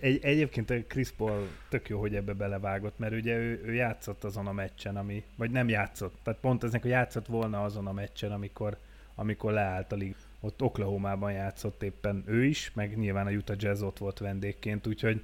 egy, 0.00 0.24
egyébként 0.24 0.70
a 0.70 0.74
Chris 0.88 1.10
Paul 1.10 1.48
tök 1.68 1.88
jó, 1.88 2.00
hogy 2.00 2.14
ebbe 2.14 2.32
belevágott, 2.32 2.98
mert 2.98 3.12
ugye 3.12 3.36
ő, 3.36 3.62
ő 3.64 3.72
játszott 3.72 4.24
azon 4.24 4.46
a 4.46 4.52
meccsen, 4.52 4.96
ami, 4.96 5.24
vagy 5.36 5.50
nem 5.50 5.68
játszott, 5.68 6.14
tehát 6.22 6.40
pont 6.40 6.64
eznek, 6.64 6.82
hogy 6.82 6.90
játszott 6.90 7.26
volna 7.26 7.62
azon 7.62 7.86
a 7.86 7.92
meccsen, 7.92 8.32
amikor, 8.32 8.76
amikor 9.14 9.52
leállt 9.52 9.92
a 9.92 9.96
lig. 9.96 10.14
Ott 10.40 10.62
Oklahoma-ban 10.62 11.32
játszott 11.32 11.82
éppen 11.82 12.24
ő 12.26 12.44
is, 12.44 12.70
meg 12.74 12.98
nyilván 12.98 13.26
a 13.26 13.30
Utah 13.30 13.56
Jazz 13.58 13.82
ott 13.82 13.98
volt 13.98 14.18
vendégként, 14.18 14.86
úgyhogy 14.86 15.22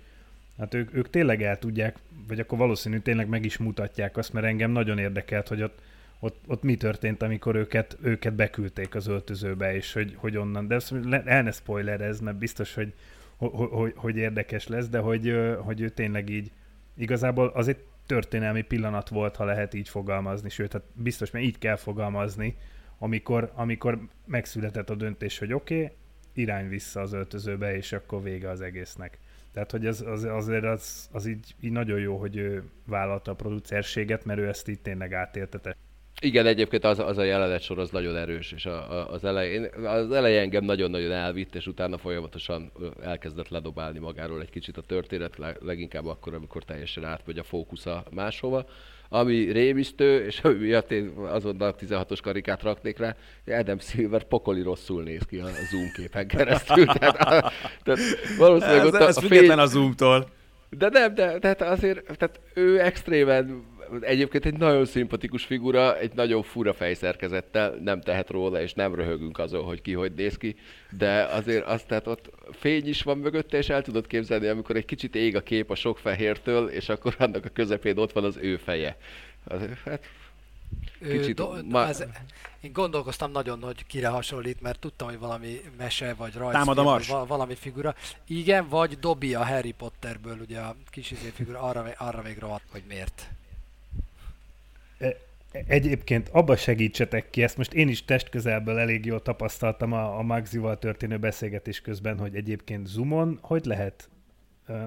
hát 0.59 0.75
ők, 0.75 0.95
ők 0.95 1.11
tényleg 1.11 1.43
el 1.43 1.59
tudják, 1.59 1.97
vagy 2.29 2.41
akkor 2.41 2.59
valószínű 2.59 2.99
tényleg 2.99 3.29
meg 3.29 3.45
is 3.45 3.57
mutatják 3.57 4.17
azt, 4.17 4.33
mert 4.33 4.47
engem 4.47 4.71
nagyon 4.71 4.99
érdekelt, 4.99 5.49
hogy 5.49 5.63
ott 5.63 5.79
ott, 6.21 6.45
ott 6.47 6.63
mi 6.63 6.77
történt, 6.77 7.23
amikor 7.23 7.55
őket, 7.55 7.99
őket 8.03 8.35
beküldték 8.35 8.95
az 8.95 9.07
öltözőbe, 9.07 9.75
és 9.75 9.93
hogy, 9.93 10.15
hogy 10.17 10.37
onnan, 10.37 10.67
de 10.67 10.75
ezt 10.75 10.95
el 11.25 11.43
ne 11.43 11.51
spoilerez, 11.51 12.21
mert 12.21 12.39
biztos, 12.39 12.75
hogy, 12.75 12.95
hogy, 13.37 13.93
hogy 13.97 14.17
érdekes 14.17 14.67
lesz, 14.67 14.89
de 14.89 14.99
hogy, 14.99 15.35
hogy 15.59 15.81
ő 15.81 15.89
tényleg 15.89 16.29
így, 16.29 16.51
igazából 16.97 17.47
az 17.47 17.69
egy 17.69 17.79
történelmi 18.07 18.63
pillanat 18.63 19.09
volt, 19.09 19.37
ha 19.37 19.45
lehet 19.45 19.75
így 19.75 19.89
fogalmazni, 19.89 20.49
sőt, 20.49 20.73
hát 20.73 20.83
biztos, 20.95 21.31
mert 21.31 21.45
így 21.45 21.59
kell 21.59 21.77
fogalmazni, 21.77 22.57
amikor, 22.99 23.53
amikor 23.55 23.99
megszületett 24.27 24.91
a 24.91 24.95
döntés, 24.95 25.39
hogy 25.39 25.53
oké, 25.53 25.83
okay, 25.83 25.97
irány 26.33 26.69
vissza 26.69 27.01
az 27.01 27.13
öltözőbe, 27.13 27.77
és 27.77 27.93
akkor 27.93 28.23
vége 28.23 28.51
az 28.51 28.61
egésznek. 28.61 29.19
Tehát, 29.53 29.71
hogy 29.71 29.87
az, 29.87 30.01
az, 30.01 30.25
azért 30.25 30.65
az, 30.65 31.09
az 31.13 31.27
így, 31.27 31.55
így 31.61 31.73
nagyon 31.73 31.99
jó, 31.99 32.17
hogy 32.17 32.37
ő 32.37 32.65
vállalta 32.87 33.31
a 33.31 33.35
producerséget, 33.35 34.25
mert 34.25 34.39
ő 34.39 34.49
ezt 34.49 34.69
így 34.69 34.81
tényleg 34.81 35.13
átéltette. 35.13 35.77
Igen, 36.21 36.47
egyébként 36.47 36.85
az, 36.85 36.99
az 36.99 37.19
a 37.19 37.23
jelenet 37.23 37.63
sor 37.63 37.79
az 37.79 37.91
nagyon 37.91 38.17
erős, 38.17 38.53
és 38.53 38.67
a, 38.67 38.91
a, 38.93 39.11
az, 39.11 39.25
elején, 39.25 39.69
az 39.85 40.11
elején 40.11 40.41
engem 40.41 40.65
nagyon-nagyon 40.65 41.13
elvitt, 41.13 41.55
és 41.55 41.67
utána 41.67 41.99
folyamatosan 41.99 42.73
elkezdett 43.03 43.49
ledobálni 43.49 43.99
magáról 43.99 44.41
egy 44.41 44.51
kicsit 44.51 44.77
a 44.77 44.81
történet, 44.81 45.39
leginkább 45.61 46.07
akkor, 46.07 46.35
amikor 46.35 46.63
teljesen 46.63 47.05
átmegy 47.05 47.39
a 47.39 47.43
fókusza 47.43 48.05
máshova. 48.11 48.67
Ami 49.09 49.51
rémisztő, 49.53 50.25
és 50.25 50.41
ami 50.41 50.55
miatt 50.55 50.91
én 50.91 51.09
azonnal 51.09 51.75
16-os 51.81 52.19
karikát 52.23 52.63
raknék 52.63 52.99
rá, 52.99 53.17
Adam 53.47 53.79
Silver 53.79 54.25
pokoli 54.25 54.63
rosszul 54.63 55.03
néz 55.03 55.23
ki 55.29 55.39
a 55.39 55.47
zoom 55.71 55.91
képen 55.97 56.27
keresztül. 56.27 56.87
tehát, 56.95 57.19
tehát 57.83 58.01
valószínűleg 58.39 58.81
ez, 58.81 58.87
ott 58.87 59.01
a, 59.01 59.07
ez 59.07 59.17
a 59.17 59.21
fény... 59.21 59.51
a 59.51 59.67
zoomtól. 59.67 60.29
De 60.71 60.89
nem, 60.89 61.15
de 61.15 61.39
tehát 61.39 61.63
azért 61.63 62.19
tehát 62.19 62.41
ő 62.55 62.81
extrémen 62.81 63.65
egyébként 64.01 64.47
egy 64.47 64.57
nagyon 64.57 64.85
szimpatikus 64.85 65.45
figura, 65.45 65.99
egy 65.99 66.15
nagyon 66.15 66.43
fura 66.43 66.75
fejszerkezettel, 66.75 67.75
nem 67.83 68.01
tehet 68.01 68.31
róla, 68.31 68.61
és 68.61 68.73
nem 68.73 68.95
röhögünk 68.95 69.39
azon, 69.39 69.65
hogy 69.65 69.83
ki 69.83 69.93
hogy 69.93 70.13
néz 70.13 70.37
ki, 70.37 70.57
de 70.91 71.23
azért 71.23 71.67
azt, 71.67 71.87
tehát 71.87 72.07
ott 72.07 72.31
fény 72.53 72.89
is 72.89 73.03
van 73.03 73.19
mögötte, 73.19 73.59
és 73.59 73.69
el 73.69 73.83
tudod 73.83 74.07
képzelni, 74.07 74.47
amikor 74.47 74.77
egy 74.77 74.85
kicsit 74.85 75.15
ég 75.15 75.37
a 75.37 75.41
kép 75.41 75.71
a 75.71 75.75
sok 75.75 75.99
fehértől, 75.99 76.69
és 76.69 76.89
akkor 76.89 77.15
annak 77.19 77.45
a 77.45 77.49
közepén 77.49 77.99
ott 77.99 78.13
van 78.13 78.25
az 78.25 78.37
ő 78.41 78.57
feje. 78.57 78.97
Azért, 79.45 79.79
hát, 79.85 80.05
Kicsit, 81.01 81.35
do, 81.35 81.53
ma... 81.71 81.87
ez, 81.87 82.05
én 82.61 82.73
gondolkoztam 82.73 83.31
nagyon, 83.31 83.63
hogy 83.63 83.87
kire 83.87 84.09
hasonlít, 84.09 84.61
mert 84.61 84.79
tudtam, 84.79 85.09
hogy 85.09 85.19
valami 85.19 85.61
mese 85.77 86.15
vagy 86.15 86.35
rajzfilm, 86.35 86.85
vagy 86.85 87.07
valami 87.07 87.55
figura. 87.55 87.95
Igen, 88.27 88.69
vagy 88.69 88.99
Dobby 88.99 89.35
a 89.35 89.45
Harry 89.45 89.73
Potterből, 89.73 90.39
ugye 90.41 90.59
a 90.59 90.77
kis 90.91 91.11
izé 91.11 91.29
figura, 91.35 91.61
arra, 91.61 91.93
arra 91.97 92.23
még 92.23 92.39
rohadt, 92.39 92.71
hogy 92.71 92.83
miért. 92.89 93.29
Egyébként 95.67 96.29
abba 96.29 96.57
segítsetek 96.57 97.31
ki, 97.31 97.43
ezt 97.43 97.57
most 97.57 97.73
én 97.73 97.89
is 97.89 98.05
testközelből 98.05 98.79
elég 98.79 99.05
jól 99.05 99.23
tapasztaltam 99.23 99.93
a, 99.93 100.19
a 100.19 100.23
Magzival 100.23 100.79
történő 100.79 101.19
beszélgetés 101.19 101.81
közben, 101.81 102.19
hogy 102.19 102.35
egyébként 102.35 102.87
Zoomon 102.87 103.39
hogy 103.43 103.65
lehet 103.65 104.11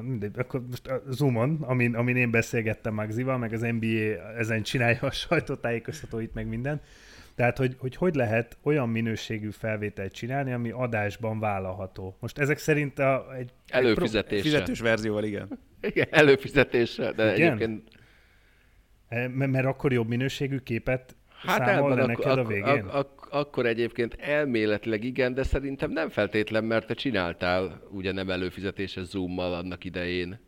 mindegy, 0.01 0.31
akkor 0.37 0.61
most 0.69 0.87
a 0.87 1.01
Zoomon, 1.09 1.57
amin, 1.61 1.95
amin 1.95 2.15
én 2.15 2.31
beszélgettem 2.31 2.93
Magzival, 2.93 3.37
meg 3.37 3.53
az 3.53 3.61
NBA 3.61 4.35
ezen 4.37 4.63
csinálja 4.63 4.99
a 5.01 5.11
sajtótájékoztatóit, 5.11 6.33
meg 6.33 6.47
minden. 6.47 6.81
Tehát, 7.35 7.57
hogy, 7.57 7.75
hogy 7.77 7.95
hogy 7.95 8.15
lehet 8.15 8.57
olyan 8.63 8.89
minőségű 8.89 9.49
felvételt 9.49 10.13
csinálni, 10.13 10.53
ami 10.53 10.69
adásban 10.69 11.39
vállalható. 11.39 12.17
Most 12.19 12.37
ezek 12.37 12.57
szerint 12.57 12.99
a, 12.99 13.35
egy... 13.37 13.51
Előfizetéssel. 13.67 14.37
Egy 14.37 14.43
fizetős 14.43 14.79
verzióval, 14.79 15.23
igen. 15.23 15.59
Igen, 15.81 16.07
előfizetéssel, 16.11 17.13
de 17.13 17.35
igen? 17.35 17.53
egyébként 17.53 17.83
mert 19.35 19.65
akkor 19.65 19.93
jobb 19.93 20.07
minőségű 20.07 20.57
képet 20.57 21.15
hát 21.29 21.65
számol 21.65 21.95
le 21.95 22.05
neked 22.05 22.25
ak- 22.25 22.39
a 22.39 22.43
végén? 22.43 22.63
Ak- 22.63 22.93
ak- 22.93 23.27
akkor 23.31 23.65
egyébként 23.65 24.15
elméletileg 24.19 25.03
igen, 25.03 25.33
de 25.33 25.43
szerintem 25.43 25.91
nem 25.91 26.09
feltétlen, 26.09 26.63
mert 26.63 26.87
te 26.87 26.93
csináltál 26.93 27.81
ugye 27.89 28.11
nem 28.11 28.29
előfizetéses 28.29 29.05
zoommal 29.05 29.53
annak 29.53 29.83
idején. 29.83 30.39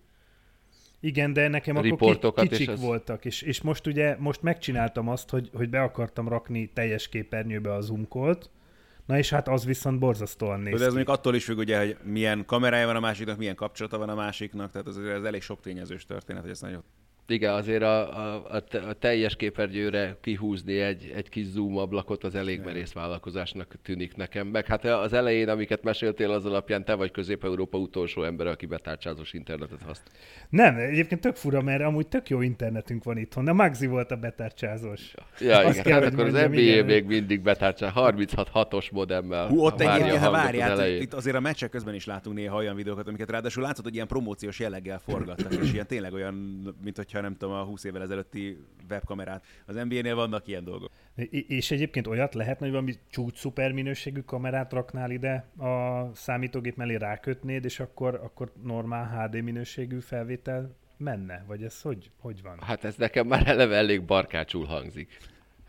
Igen, 0.99 1.34
de 1.34 1.47
nekem 1.47 1.76
akkor 1.76 2.34
kicsik 2.34 2.59
és 2.59 2.68
az... 2.68 2.82
voltak, 2.82 3.26
és, 3.26 3.41
és 3.41 3.62
most 3.62 3.88
ugye, 3.88 4.16
most 4.20 4.41
megcsináltam 4.41 5.07
azt, 5.07 5.30
hogy, 5.30 5.49
hogy 5.53 5.70
be 5.70 5.82
akartam 5.82 6.28
rakni 6.28 6.72
teljes 6.74 7.09
képernyőbe 7.09 7.74
a 7.74 7.82
zoomkolt, 7.82 8.49
Na 9.05 9.18
és 9.18 9.30
hát 9.30 9.47
az 9.47 9.66
viszont 9.66 9.99
borzasztóan 9.99 10.59
néz 10.59 10.80
De 10.80 10.86
ez 10.86 10.93
mondjuk 10.93 11.16
attól 11.18 11.36
is 11.36 11.43
függ, 11.43 11.57
ugye, 11.57 11.80
hogy 11.80 11.97
milyen 12.03 12.45
kamerája 12.45 12.86
van 12.86 12.95
a 12.95 12.99
másiknak, 12.99 13.38
milyen 13.38 13.55
kapcsolata 13.55 13.97
van 13.97 14.09
a 14.09 14.16
másiknak, 14.16 14.72
tehát 14.72 14.88
ez, 14.88 14.97
ez 14.97 15.24
elég 15.24 15.41
sok 15.41 15.62
tényezős 15.62 16.05
történet, 16.05 16.41
hogy 16.41 16.51
ezt 16.51 16.62
nagyon 16.62 16.84
igen, 17.28 17.53
azért 17.53 17.82
a, 17.82 18.36
a, 18.43 18.63
a 18.88 18.93
teljes 18.93 19.36
képernyőre 19.36 20.17
kihúzni 20.22 20.80
egy, 20.80 21.11
egy 21.15 21.30
kis 21.30 21.45
zoom 21.45 21.78
ablakot 21.78 22.24
az 22.24 22.36
elég 22.36 22.61
merész 22.63 22.93
vállalkozásnak 22.93 23.76
tűnik 23.84 24.15
nekem. 24.15 24.47
Meg 24.47 24.65
hát 24.65 24.86
az 24.86 25.13
elején, 25.13 25.49
amiket 25.49 25.84
meséltél, 25.84 26.32
az 26.32 26.45
alapján 26.45 26.86
te 26.86 26.93
vagy 26.93 27.11
Közép-Európa 27.11 27.78
utolsó 27.78 28.24
ember, 28.24 28.47
aki 28.47 28.65
betárcsázós 28.65 29.34
internetet 29.34 29.82
használ. 29.82 30.13
Nem, 30.49 30.76
egyébként 30.76 31.22
tök 31.22 31.36
fura, 31.36 31.61
mert 31.61 31.84
amúgy 31.84 32.07
tök 32.07 32.30
jó 32.30 32.41
internetünk 32.41 33.03
van 33.03 33.17
itthon. 33.17 33.45
De 33.45 33.53
Maxi 33.53 33.88
volt 33.88 34.11
a 34.11 34.15
betárcsázós. 34.15 35.13
Ja, 35.39 35.57
Azt 35.57 35.69
igen, 35.72 35.84
kell, 35.84 36.01
hát 36.01 36.11
akkor 36.11 36.24
mondjam, 36.24 36.43
az 36.43 36.49
NBA 36.49 36.61
igen. 36.61 36.86
még 36.86 37.05
mindig 37.05 37.41
betárcsál 37.41 37.93
36-6-os 37.95 38.91
modemmel. 38.91 39.47
Hú, 39.47 39.59
ott 39.59 39.82
egyébként, 39.82 40.17
ha 40.17 40.32
várját, 40.32 40.78
az 40.78 40.88
itt 40.88 41.13
azért 41.13 41.36
a 41.36 41.39
meccsek 41.39 41.69
közben 41.69 41.93
is 41.93 42.05
látunk 42.05 42.36
néha 42.36 42.55
olyan 42.55 42.76
videókat, 42.76 43.07
amiket 43.07 43.30
ráadásul 43.30 43.63
látod, 43.63 43.84
hogy 43.84 43.93
ilyen 43.93 44.07
promóciós 44.07 44.59
jelleggel 44.59 44.99
forgatnak, 44.99 45.53
és 45.53 45.74
ilyen 45.74 45.88
tényleg 45.88 46.13
olyan, 46.13 46.34
mint 46.84 46.97
hogyha 47.12 47.28
nem 47.28 47.38
tudom, 47.38 47.55
a 47.55 47.64
20 47.64 47.84
évvel 47.84 48.01
ezelőtti 48.01 48.57
webkamerát. 48.89 49.45
Az 49.66 49.76
NBA-nél 49.76 50.16
vannak 50.16 50.47
ilyen 50.47 50.64
dolgok. 50.64 50.91
És 51.32 51.72
egyébként 51.72 52.07
olyat 52.07 52.34
lehetne, 52.34 52.66
hogy 52.66 52.74
valami 52.74 52.93
csúcs 53.09 53.38
szuper 53.38 53.72
minőségű 53.72 54.20
kamerát 54.20 54.74
raknál 54.74 55.12
ide 55.12 55.45
a 55.57 56.05
számítógép 56.14 56.76
mellé 56.76 56.95
rákötnéd, 56.95 57.66
és 57.66 57.80
akkor, 57.80 58.16
akkor 58.16 58.51
normál 58.64 59.28
HD 59.28 59.43
minőségű 59.43 59.99
felvétel 59.99 60.76
menne? 60.97 61.43
Vagy 61.47 61.64
ez 61.64 61.82
hogy, 61.82 62.12
hogy 62.20 62.41
van? 62.41 62.57
Hát 62.62 62.84
ez 62.84 62.95
nekem 62.95 63.28
már 63.28 63.47
eleve 63.47 63.76
elég 63.76 64.05
barkácsul 64.05 64.66
hangzik. 64.66 65.18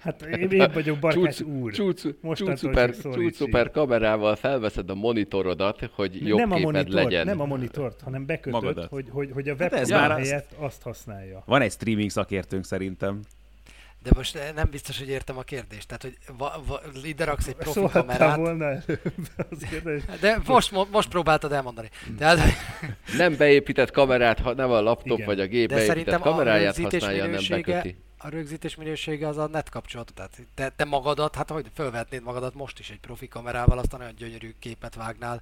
Hát 0.02 0.22
én, 0.22 0.50
én 0.50 0.70
vagyok 0.72 0.98
Barkács 0.98 1.36
csúcs, 1.36 1.50
úr. 1.50 1.72
Csúcs, 1.72 2.02
csúcs, 2.34 2.58
szuper, 2.58 2.96
csúcs 2.96 3.34
szuper 3.34 3.70
kamerával 3.70 4.36
felveszed 4.36 4.90
a 4.90 4.94
monitorodat, 4.94 5.90
hogy 5.94 6.26
jobb 6.26 6.38
nem 6.38 6.52
a 6.52 6.58
monitor, 6.58 6.94
legyen. 6.94 7.26
Nem 7.26 7.40
a 7.40 7.44
monitort, 7.44 8.00
hanem 8.00 8.26
bekötöd, 8.26 8.84
hogy, 8.84 9.06
hogy, 9.10 9.30
hogy 9.32 9.48
a 9.48 9.54
webcam 9.54 9.98
hát 9.98 10.18
helyett 10.18 10.52
azt... 10.52 10.60
azt 10.60 10.82
használja. 10.82 11.42
Van 11.46 11.60
egy 11.60 11.72
streaming 11.72 12.10
szakértőnk 12.10 12.64
szerintem. 12.64 13.20
De 14.02 14.10
most 14.14 14.38
nem 14.54 14.68
biztos, 14.70 14.98
hogy 14.98 15.08
értem 15.08 15.38
a 15.38 15.42
kérdést. 15.42 15.86
Tehát, 15.86 16.02
hogy 16.02 16.16
va, 16.38 16.62
va, 16.66 16.80
ide 17.04 17.24
raksz 17.24 17.46
egy 17.46 17.54
profi 17.54 17.78
Szólhattál 17.78 18.18
kamerát. 18.18 18.36
volna 18.36 18.78
De 20.20 20.38
most, 20.46 20.72
most 20.90 21.08
próbáltad 21.08 21.52
elmondani. 21.52 21.88
Tehát... 22.18 22.38
Nem 23.16 23.36
beépített 23.36 23.90
kamerát, 23.90 24.38
ha 24.38 24.54
nem 24.54 24.70
a 24.70 24.80
laptop 24.80 25.18
Igen. 25.18 25.26
vagy 25.26 25.40
a 25.40 25.46
gép 25.46 25.68
De 25.68 25.74
beépített 25.74 26.20
kameráját 26.20 26.78
használja, 26.78 27.26
nem 27.26 27.40
beköti 27.48 27.96
a 28.22 28.28
rögzítés 28.28 28.74
minősége 28.74 29.28
az 29.28 29.36
a 29.36 29.46
net 29.46 29.68
kapcsolat. 29.68 30.12
Tehát 30.14 30.38
te, 30.54 30.68
te 30.76 30.84
magadat, 30.84 31.34
hát 31.34 31.50
hogy 31.50 31.70
fölvetnéd 31.74 32.22
magadat 32.22 32.54
most 32.54 32.78
is 32.78 32.90
egy 32.90 33.00
profi 33.00 33.28
kamerával, 33.28 33.78
aztán 33.78 34.00
olyan 34.00 34.14
gyönyörű 34.14 34.54
képet 34.58 34.94
vágnál, 34.94 35.40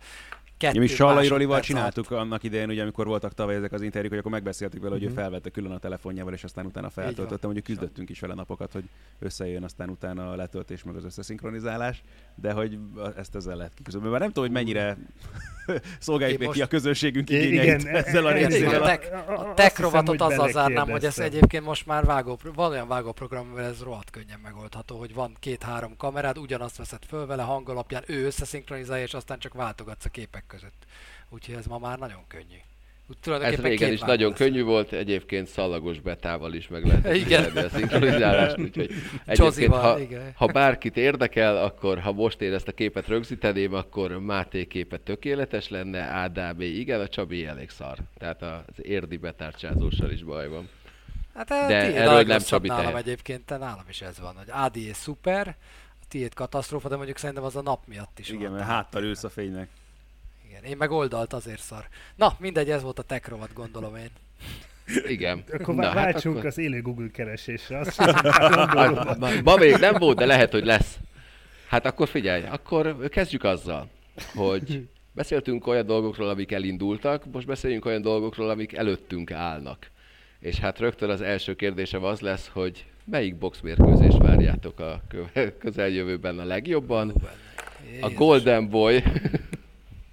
kettő 0.61 0.79
Mi 0.79 0.87
Sallai 0.87 1.29
Rolival 1.29 1.61
csináltuk 1.61 2.11
alatt. 2.11 2.23
annak 2.23 2.43
idején, 2.43 2.69
ugye, 2.69 2.83
amikor 2.83 3.07
voltak 3.07 3.35
tavaly 3.35 3.55
ezek 3.55 3.73
az 3.73 3.83
interjúk, 3.83 4.11
hogy 4.11 4.19
akkor 4.19 4.33
megbeszéltük 4.33 4.83
vele, 4.83 4.93
hogy 4.93 5.03
mm-hmm. 5.03 5.11
ő 5.11 5.15
mhm. 5.15 5.23
felvette 5.23 5.51
külön 5.51 5.73
a 5.73 5.79
telefonjával, 5.79 6.33
és 6.33 6.45
aztán 6.45 6.67
utána 6.67 6.91
feltöltöttem, 6.91 7.51
hogy 7.53 7.63
küzdöttünk 7.63 8.11
is 8.11 8.21
vele 8.21 8.35
napokat, 8.35 8.73
hogy 8.73 8.85
összejön 9.19 9.63
aztán 9.63 9.89
utána 9.89 10.31
a 10.31 10.35
letöltés 10.37 10.83
meg 10.83 10.97
az 10.97 11.05
összeszinkronizálás, 11.05 12.03
de 12.35 12.53
hogy 12.53 12.79
ezt 13.17 13.35
ezzel 13.35 13.57
lehet 13.57 13.75
kiküzdeni. 13.75 14.09
Mert 14.09 14.21
nem 14.21 14.33
tudom, 14.33 14.45
hogy 14.45 14.55
mennyire 14.55 14.97
szolgáljuk 15.99 16.39
még 16.39 16.47
most... 16.47 16.59
ki 16.59 16.65
a 16.65 16.69
közönségünk 16.69 17.31
igényeit 17.31 17.81
igen, 17.81 17.95
ezzel 18.05 18.27
a 18.27 18.33
részével. 18.33 18.83
A 18.83 18.87
tech, 18.87 19.31
a 19.31 19.55
tech 19.55 19.81
rovatot 19.81 20.21
azzal 20.21 20.51
zárnám, 20.51 20.91
hogy 20.91 21.05
ez 21.05 21.19
egyébként 21.19 21.65
most 21.65 21.87
már 21.87 22.05
vágó, 22.05 22.39
van 22.55 22.71
olyan 22.71 22.89
vágóprogram, 22.89 23.47
amivel 23.47 23.65
ez 23.65 23.83
rohadt 23.83 24.11
könnyen 24.11 24.41
megoldható, 24.43 24.99
hogy 24.99 25.15
van 25.15 25.37
két-három 25.41 25.97
kamerád, 25.97 26.39
ugyanazt 26.39 26.77
veszed 26.77 27.05
föl 27.05 27.27
vele, 27.27 27.43
hang 27.43 27.69
alapján 27.69 28.03
ő 28.07 28.27
összeszinkronizálja, 28.27 29.05
és 29.05 29.15
aztán 29.15 29.39
csak 29.39 29.55
váltogatsz 29.55 30.05
a 30.05 30.09
képek 30.09 30.45
között. 30.51 30.87
Úgyhogy 31.29 31.55
ez 31.55 31.67
ma 31.67 31.79
már 31.79 31.99
nagyon 31.99 32.25
könnyű. 32.29 32.59
Ez 33.25 33.61
régen 33.61 33.93
is 33.93 34.01
nagyon 34.01 34.29
lesz. 34.29 34.39
könnyű 34.39 34.63
volt, 34.63 34.93
egyébként 34.93 35.47
szallagos 35.47 36.01
betával 36.01 36.53
is 36.53 36.69
meg 36.69 36.87
lehet 36.87 37.17
igen. 37.17 37.57
a 37.57 37.69
szinkronizálást, 37.69 38.59
úgyhogy 38.59 38.91
egyébként, 39.27 39.75
ha, 39.75 39.99
igen. 39.99 40.33
ha 40.35 40.47
bárkit 40.47 40.97
érdekel, 40.97 41.57
akkor 41.65 41.99
ha 41.99 42.13
most 42.13 42.41
én 42.41 42.53
ezt 42.53 42.69
a 42.69 42.73
képet 42.73 43.07
rögzíteném, 43.07 43.75
akkor 43.75 44.19
Máté 44.19 44.65
képet 44.67 45.01
tökéletes 45.01 45.69
lenne, 45.69 46.01
Ádámé 46.01 46.67
igen, 46.67 47.01
a 47.01 47.09
Csabi 47.09 47.47
elég 47.47 47.71
szar. 47.71 47.99
Tehát 48.19 48.43
az 48.43 48.85
érdi 48.85 49.17
betárcsázóssal 49.17 50.11
is 50.11 50.23
baj 50.23 50.49
van. 50.49 50.69
Hát 51.35 51.49
De 51.49 51.95
erről 51.95 52.23
nem 52.23 52.41
Csabi 52.41 52.69
nálam 52.69 52.85
tehet. 52.85 52.99
egyébként, 52.99 53.45
te 53.45 53.57
nálam 53.57 53.85
is 53.89 54.01
ez 54.01 54.21
van, 54.21 54.35
hogy 54.37 54.49
ADE 54.51 54.95
szuper, 54.95 55.57
a 56.01 56.05
tiéd 56.09 56.35
katasztrófa, 56.35 56.89
de 56.89 56.97
mondjuk 56.97 57.17
szerintem 57.17 57.45
az 57.45 57.57
a 57.57 57.63
nap 57.63 57.87
miatt 57.87 58.19
is 58.19 58.29
Igen, 58.29 58.43
van. 58.43 58.53
mert 58.53 58.65
háttal 58.65 59.03
ülsz 59.03 59.25
a 59.25 59.29
fénynek. 59.31 59.69
Igen, 60.61 60.71
én 60.71 60.77
meg 60.77 60.91
oldalt 60.91 61.33
azért 61.33 61.61
szar. 61.61 61.89
Na, 62.17 62.37
mindegy, 62.39 62.71
ez 62.71 62.83
volt 62.83 62.99
a 62.99 63.03
tech 63.03 63.29
rovat, 63.29 63.53
gondolom 63.53 63.97
én. 63.97 64.11
Igen. 65.07 65.45
Akkor 65.53 65.75
Na, 65.75 65.95
váltsunk 65.95 66.37
hát 66.37 66.45
akkor... 66.45 66.47
az 66.47 66.59
élő 66.59 66.83
Google 66.83 67.11
keresésre. 67.13 67.79
Azt 67.79 67.99
ma, 67.99 69.15
ma, 69.19 69.29
ma 69.45 69.57
még 69.57 69.77
nem 69.77 69.95
volt, 69.99 70.17
de 70.17 70.27
lehet, 70.27 70.51
hogy 70.51 70.65
lesz. 70.65 70.99
Hát 71.69 71.87
akkor 71.87 72.09
figyelj, 72.09 72.45
akkor 72.51 73.09
kezdjük 73.09 73.45
azzal, 73.45 73.89
hogy 74.35 74.89
beszéltünk 75.13 75.67
olyan 75.67 75.87
dolgokról, 75.87 76.29
amik 76.29 76.53
elindultak, 76.53 77.25
most 77.33 77.47
beszéljünk 77.47 77.85
olyan 77.85 78.03
dolgokról, 78.03 78.51
amik 78.51 78.73
előttünk 78.73 79.31
állnak. 79.31 79.91
És 80.41 80.59
hát 80.59 80.79
rögtön 80.79 81.11
az 81.11 81.21
első 81.21 81.55
kérdésem 81.55 82.05
az 82.05 82.21
lesz, 82.21 82.51
hogy 82.53 82.85
melyik 83.05 83.37
boxmérkőzést 83.37 84.19
várjátok 84.19 84.81
a 84.81 85.03
közeljövőben 85.59 86.39
a 86.39 86.45
legjobban? 86.45 87.15
A 88.01 88.11
Golden 88.11 88.69
Boy. 88.69 89.03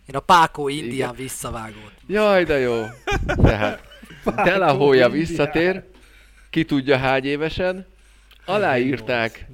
Én 0.07 0.15
a 0.15 0.19
Pákó 0.19 0.67
Indián 0.67 1.15
visszavágót. 1.15 1.91
Jaj, 2.07 2.43
de 2.43 2.57
jó. 2.57 2.83
Tehát 3.43 3.81
Delahója 4.43 5.09
visszatér, 5.09 5.83
ki 6.49 6.65
tudja 6.65 6.97
hány 6.97 7.25
évesen, 7.25 7.85
aláírták 8.45 9.47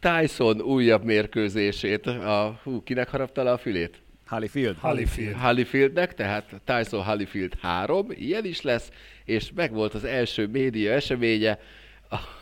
Tyson 0.00 0.60
újabb 0.60 1.04
mérkőzését. 1.04 2.06
A, 2.06 2.60
hú, 2.62 2.82
kinek 2.82 3.08
harapta 3.08 3.42
le 3.42 3.50
a 3.50 3.58
fülét? 3.58 4.02
Hollyfield. 4.26 4.76
Hollyfield. 4.80 5.36
Hollyfieldnek, 5.36 6.14
tehát 6.14 6.60
Tyson 6.64 7.04
Hollyfield 7.04 7.52
3, 7.60 8.06
ilyen 8.10 8.44
is 8.44 8.62
lesz, 8.62 8.90
és 9.24 9.50
meg 9.54 9.72
volt 9.72 9.94
az 9.94 10.04
első 10.04 10.46
média 10.46 10.92
eseménye, 10.92 11.58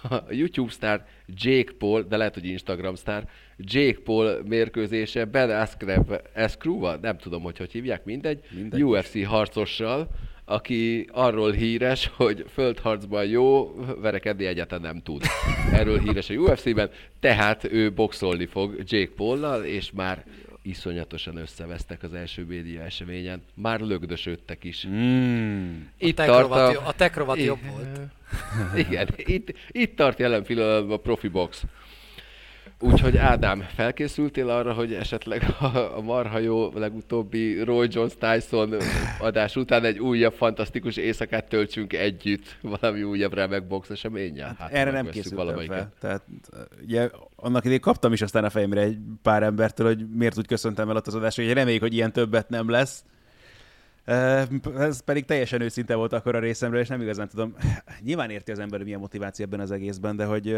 a 0.08 0.22
YouTube 0.30 0.70
sztár 0.70 1.06
Jake 1.26 1.72
Paul, 1.78 2.02
de 2.02 2.16
lehet, 2.16 2.34
hogy 2.34 2.44
Instagram 2.44 2.94
sztár, 2.94 3.28
Jake 3.58 3.98
Paul 4.04 4.42
mérkőzése 4.44 5.24
Ben 5.24 5.50
Askren, 5.50 7.00
nem 7.00 7.18
tudom, 7.18 7.42
hogy 7.42 7.58
hogy 7.58 7.72
hívják, 7.72 8.04
mindegy, 8.04 8.40
mindegy 8.54 8.84
UFC 8.84 9.24
harcossal, 9.24 10.08
aki 10.44 11.08
arról 11.12 11.52
híres, 11.52 12.10
hogy 12.16 12.44
földharcban 12.48 13.26
jó, 13.26 13.74
verekedni 14.00 14.46
egyáltalán 14.46 14.92
nem 14.92 15.02
tud. 15.02 15.22
Erről 15.72 15.98
híres 15.98 16.30
a 16.30 16.34
UFC-ben, 16.34 16.90
tehát 17.20 17.64
ő 17.64 17.92
boxolni 17.92 18.46
fog 18.46 18.82
Jake 18.84 19.12
Paul-nal, 19.16 19.64
és 19.64 19.90
már 19.94 20.24
iszonyatosan 20.66 21.36
összevesztek 21.36 22.02
az 22.02 22.14
első 22.14 22.44
média 22.44 22.82
eseményen. 22.82 23.42
Már 23.54 23.80
lögdösödtek 23.80 24.64
is. 24.64 24.86
Mm. 24.86 25.80
Itt 25.98 26.18
a 26.18 26.24
tart 26.24 26.50
a... 26.50 26.86
a 26.86 26.92
tekrovat 26.92 27.38
jobb 27.38 27.60
volt. 27.70 27.98
Igen, 28.88 29.08
itt, 29.16 29.54
itt 29.70 29.96
tart 29.96 30.18
jelen 30.18 30.42
pillanatban 30.42 30.96
a 30.96 31.00
profi 31.00 31.28
box. 31.28 31.64
Úgyhogy 32.80 33.16
Ádám, 33.16 33.60
felkészültél 33.60 34.48
arra, 34.50 34.72
hogy 34.72 34.94
esetleg 34.94 35.42
a, 35.60 35.96
a 35.96 36.00
marha 36.00 36.38
jó 36.38 36.70
legutóbbi 36.74 37.62
Roy 37.62 37.88
Jones 37.90 38.12
Tyson 38.18 38.74
adás 39.18 39.56
után 39.56 39.84
egy 39.84 39.98
újabb 39.98 40.32
fantasztikus 40.32 40.96
éjszakát 40.96 41.48
töltsünk 41.48 41.92
együtt 41.92 42.56
valami 42.60 43.02
újabb 43.02 43.34
remek 43.34 43.66
box 43.66 43.90
eseménye? 43.90 44.54
Hát, 44.58 44.72
erre 44.72 44.90
nem 44.90 45.08
készültem 45.08 45.58
fel. 45.58 45.92
Tehát 46.00 46.22
ugye 46.82 47.10
annak 47.36 47.64
idén 47.64 47.80
kaptam 47.80 48.12
is 48.12 48.22
aztán 48.22 48.44
a 48.44 48.50
fejemre 48.50 48.80
egy 48.80 48.98
pár 49.22 49.42
embertől, 49.42 49.86
hogy 49.86 50.06
miért 50.08 50.38
úgy 50.38 50.46
köszöntem 50.46 50.90
el 50.90 50.96
ott 50.96 51.06
az 51.06 51.14
adásra, 51.14 51.44
hogy 51.44 51.52
reméljük, 51.52 51.82
hogy 51.82 51.94
ilyen 51.94 52.12
többet 52.12 52.48
nem 52.48 52.70
lesz. 52.70 53.04
Ez 54.76 55.00
pedig 55.00 55.24
teljesen 55.24 55.60
őszinte 55.60 55.94
volt 55.94 56.12
akkor 56.12 56.34
a 56.34 56.38
részemről, 56.38 56.80
és 56.80 56.88
nem 56.88 57.00
igazán 57.00 57.28
tudom. 57.28 57.56
Nyilván 58.04 58.30
érti 58.30 58.50
az 58.50 58.58
ember, 58.58 58.82
milyen 58.82 59.00
motiváció 59.00 59.44
ebben 59.44 59.60
az 59.60 59.70
egészben, 59.70 60.16
de 60.16 60.24
hogy 60.24 60.56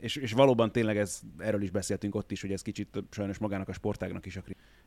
és, 0.00 0.16
és 0.16 0.32
valóban 0.32 0.72
tényleg 0.72 0.96
ez, 0.96 1.20
erről 1.38 1.62
is 1.62 1.70
beszéltünk 1.70 2.14
ott 2.14 2.30
is, 2.30 2.40
hogy 2.40 2.52
ez 2.52 2.62
kicsit 2.62 3.02
sajnos 3.10 3.38
magának 3.38 3.68
a 3.68 3.72
sportágnak 3.72 4.26
is 4.26 4.36
a 4.36 4.42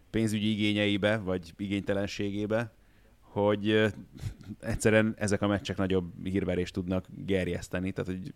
pénzügyi 0.09 0.51
igényeibe, 0.51 1.18
vagy 1.18 1.53
igénytelenségébe, 1.57 2.72
hogy 3.20 3.93
egyszerűen 4.59 5.14
ezek 5.18 5.41
a 5.41 5.47
meccsek 5.47 5.78
nagyobb 5.78 6.11
hírverést 6.24 6.74
tudnak 6.74 7.05
gerjeszteni. 7.26 7.91
Tehát, 7.91 8.11
hogy 8.11 8.34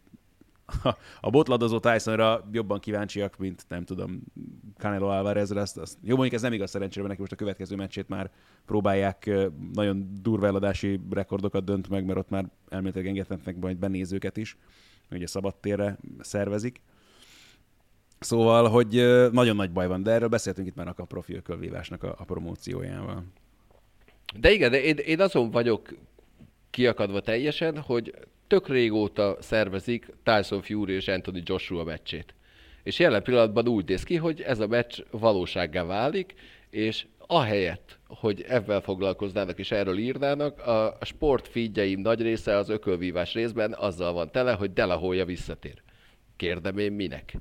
a 1.21 1.29
botladozó 1.29 1.79
Tysonra 1.79 2.47
jobban 2.51 2.79
kíváncsiak, 2.79 3.37
mint 3.37 3.65
nem 3.67 3.83
tudom, 3.83 4.21
Canelo 4.77 5.07
Alvarezre. 5.07 5.61
Azt, 5.61 5.77
azt, 5.77 5.97
jó, 6.01 6.13
mondjuk 6.13 6.35
ez 6.35 6.41
nem 6.41 6.53
igaz 6.53 6.69
szerencsére, 6.69 7.07
mert 7.07 7.09
neki 7.09 7.21
most 7.21 7.41
a 7.41 7.43
következő 7.43 7.75
meccsét 7.75 8.07
már 8.07 8.31
próbálják 8.65 9.29
nagyon 9.73 10.09
durva 10.21 10.47
eladási 10.47 10.99
rekordokat 11.09 11.63
dönt 11.63 11.89
meg, 11.89 12.05
mert 12.05 12.19
ott 12.19 12.29
már 12.29 12.49
elméletileg 12.69 13.07
engedhetnek 13.07 13.57
majd 13.57 13.77
benézőket 13.77 14.37
is 14.37 14.57
ugye 15.11 15.27
szabadtérre 15.27 15.97
szervezik. 16.19 16.81
Szóval, 18.19 18.69
hogy 18.69 18.89
nagyon 19.31 19.55
nagy 19.55 19.71
baj 19.71 19.87
van, 19.87 20.03
de 20.03 20.11
erről 20.11 20.27
beszéltünk 20.27 20.67
itt 20.67 20.75
már 20.75 20.93
a 20.95 21.05
profi 21.05 21.35
ökölvívásnak 21.35 22.03
a, 22.03 22.15
a 22.17 22.23
promóciójával. 22.23 23.23
De 24.39 24.51
igen, 24.51 24.71
de 24.71 24.81
én, 24.81 24.97
én 24.97 25.21
azon 25.21 25.51
vagyok 25.51 25.95
kiakadva 26.69 27.21
teljesen, 27.21 27.79
hogy 27.79 28.13
tök 28.47 28.67
régóta 28.67 29.37
szervezik 29.39 30.13
Tyson 30.23 30.61
Fury 30.61 30.93
és 30.93 31.07
Anthony 31.07 31.41
Joshua 31.45 31.83
meccsét. 31.83 32.33
És 32.83 32.99
jelen 32.99 33.23
pillanatban 33.23 33.67
úgy 33.67 33.87
néz 33.87 34.03
ki, 34.03 34.15
hogy 34.15 34.41
ez 34.41 34.59
a 34.59 34.67
meccs 34.67 34.99
valósággá 35.11 35.83
válik, 35.83 36.33
és 36.69 37.05
ahelyett, 37.27 37.99
hogy 38.07 38.45
ebben 38.47 38.81
foglalkoznának 38.81 39.59
és 39.59 39.71
erről 39.71 39.97
írnának, 39.97 40.59
a, 40.67 40.97
sport 41.01 41.47
feedjeim 41.47 41.99
nagy 41.99 42.21
része 42.21 42.55
az 42.55 42.69
ökölvívás 42.69 43.33
részben 43.33 43.73
azzal 43.73 44.13
van 44.13 44.31
tele, 44.31 44.53
hogy 44.53 44.73
Delahoya 44.73 45.25
visszatér. 45.25 45.81
Kérdem 46.35 46.77
én 46.77 46.91
minek? 46.91 47.33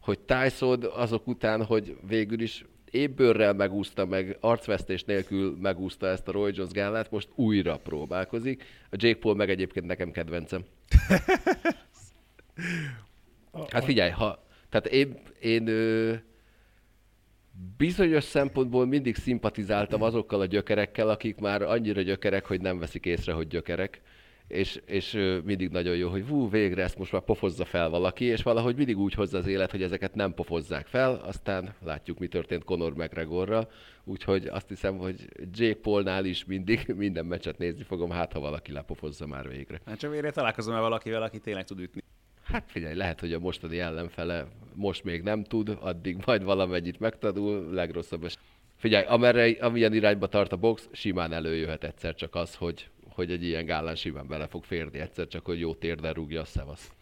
Hogy 0.00 0.18
Tyson 0.18 0.84
azok 0.94 1.26
után, 1.26 1.64
hogy 1.64 1.96
végül 2.08 2.40
is 2.40 2.64
ébbőrrel 2.90 3.52
megúszta 3.52 4.06
meg, 4.06 4.36
arcvesztés 4.40 5.04
nélkül 5.04 5.56
megúszta 5.60 6.06
ezt 6.06 6.28
a 6.28 6.32
Roy 6.32 6.52
Jones 6.54 6.72
gálát, 6.72 7.10
most 7.10 7.28
újra 7.34 7.76
próbálkozik. 7.76 8.64
A 8.90 8.96
Jake 8.98 9.18
Paul 9.18 9.34
meg 9.34 9.50
egyébként 9.50 9.86
nekem 9.86 10.10
kedvencem. 10.10 10.64
Hát 13.70 13.84
figyelj, 13.84 14.10
ha, 14.10 14.44
tehát 14.68 14.86
én, 14.86 15.18
én 15.40 15.64
bizonyos 17.76 18.24
szempontból 18.24 18.86
mindig 18.86 19.16
szimpatizáltam 19.16 20.02
azokkal 20.02 20.40
a 20.40 20.46
gyökerekkel, 20.46 21.08
akik 21.08 21.38
már 21.38 21.62
annyira 21.62 22.02
gyökerek, 22.02 22.46
hogy 22.46 22.60
nem 22.60 22.78
veszik 22.78 23.06
észre, 23.06 23.32
hogy 23.32 23.46
gyökerek. 23.46 24.00
És, 24.46 24.80
és 24.86 25.12
mindig 25.44 25.68
nagyon 25.70 25.96
jó, 25.96 26.08
hogy 26.08 26.24
hú, 26.28 26.50
végre 26.50 26.82
ezt 26.82 26.98
most 26.98 27.12
már 27.12 27.22
pofozza 27.22 27.64
fel 27.64 27.88
valaki, 27.88 28.24
és 28.24 28.42
valahogy 28.42 28.76
mindig 28.76 28.98
úgy 28.98 29.14
hozza 29.14 29.38
az 29.38 29.46
élet, 29.46 29.70
hogy 29.70 29.82
ezeket 29.82 30.14
nem 30.14 30.34
pofozzák 30.34 30.86
fel, 30.86 31.14
aztán 31.14 31.74
látjuk, 31.84 32.18
mi 32.18 32.26
történt 32.26 32.64
Conor 32.64 32.94
McGregorral, 32.94 33.70
úgyhogy 34.04 34.46
azt 34.46 34.68
hiszem, 34.68 34.96
hogy 34.96 35.28
Jake 35.52 35.80
Paulnál 35.80 36.24
is 36.24 36.44
mindig 36.44 36.92
minden 36.96 37.26
meccset 37.26 37.58
nézni 37.58 37.82
fogom, 37.82 38.10
hát 38.10 38.32
ha 38.32 38.40
valaki 38.40 38.72
lepofozza 38.72 39.26
már 39.26 39.48
végre. 39.48 39.80
Hát 39.86 39.98
csak 39.98 40.10
végre 40.10 40.30
találkozom 40.30 40.74
el 40.74 40.80
valakivel, 40.80 41.22
aki 41.22 41.38
tényleg 41.38 41.64
tud 41.64 41.80
ütni. 41.80 42.02
Hát 42.52 42.64
figyelj, 42.66 42.94
lehet, 42.94 43.20
hogy 43.20 43.32
a 43.32 43.38
mostani 43.38 43.78
ellenfele 43.78 44.46
most 44.74 45.04
még 45.04 45.22
nem 45.22 45.44
tud, 45.44 45.78
addig 45.80 46.16
majd 46.26 46.42
valamennyit 46.42 47.00
megtanul, 47.00 47.72
legrosszabb 47.72 48.24
es. 48.24 48.36
Figyelj, 48.76 49.04
amerre, 49.04 49.56
amilyen 49.60 49.94
irányba 49.94 50.26
tart 50.26 50.52
a 50.52 50.56
box, 50.56 50.88
simán 50.92 51.32
előjöhet 51.32 51.84
egyszer 51.84 52.14
csak 52.14 52.34
az, 52.34 52.54
hogy, 52.54 52.88
hogy 53.08 53.30
egy 53.30 53.44
ilyen 53.44 53.64
gálán 53.64 53.94
simán 53.94 54.26
bele 54.26 54.46
fog 54.46 54.64
férni 54.64 54.98
egyszer, 54.98 55.26
csak 55.26 55.44
hogy 55.44 55.60
jó 55.60 55.74
térden 55.74 56.12
rúgja 56.12 56.40
a 56.40 56.44
szevasz. 56.44 56.92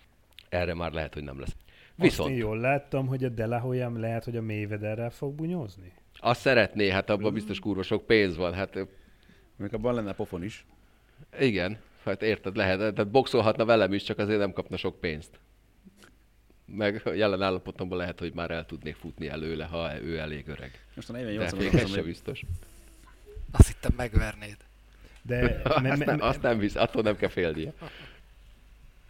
Erre 0.49 0.75
már 0.75 0.93
lehet, 0.93 1.15
hogy 1.15 1.23
nem 1.23 1.41
lesz. 1.41 1.57
Viszont... 1.95 2.29
Azt 2.29 2.39
én 2.39 2.45
jól 2.45 2.59
láttam, 2.59 3.07
hogy 3.07 3.25
a 3.25 3.29
Delahoyam 3.29 4.01
lehet, 4.01 4.25
hogy 4.25 4.37
a 4.37 4.43
Mayweatherrel 4.43 5.11
fog 5.11 5.35
bunyózni? 5.35 5.93
Azt 6.19 6.41
szeretné, 6.41 6.91
hát 6.91 7.11
abban 7.11 7.33
biztos 7.33 7.59
kurva 7.59 7.83
sok 7.83 8.07
pénz 8.07 8.37
van. 8.37 8.53
Hát... 8.53 8.87
Még 9.57 9.75
abban 9.75 9.95
lenne 9.95 10.13
pofon 10.13 10.45
is. 10.45 10.67
Igen, 11.39 11.79
Hát 12.05 12.23
érted, 12.23 12.57
lehet, 12.57 12.79
tehát 12.79 13.11
boxolhatna 13.11 13.65
velem 13.65 13.93
is, 13.93 14.03
csak 14.03 14.19
azért 14.19 14.39
nem 14.39 14.53
kapna 14.53 14.77
sok 14.77 15.01
pénzt. 15.01 15.39
Meg 16.65 17.03
jelen 17.15 17.43
állapotomban 17.43 17.99
lehet, 17.99 18.19
hogy 18.19 18.35
már 18.35 18.51
el 18.51 18.67
tudnék 18.67 18.97
futni 18.97 19.29
előle, 19.29 19.65
ha 19.65 20.01
ő 20.01 20.19
elég 20.19 20.49
öreg. 20.49 20.85
Most 20.95 21.09
a 21.09 21.13
48 21.13 21.53
De 21.53 21.81
ez 21.81 21.91
sem 21.91 22.05
biztos. 22.05 22.43
Azt 23.51 23.67
hittem 23.67 23.93
megvernéd. 23.97 24.57
De 25.23 25.61
azt, 25.65 25.81
me, 25.83 25.97
me, 25.97 26.05
nem, 26.05 26.21
azt 26.21 26.43
nem 26.43 26.59
visz, 26.59 26.75
attól 26.75 27.03
nem 27.03 27.17
kell 27.17 27.29
félnie. 27.29 27.73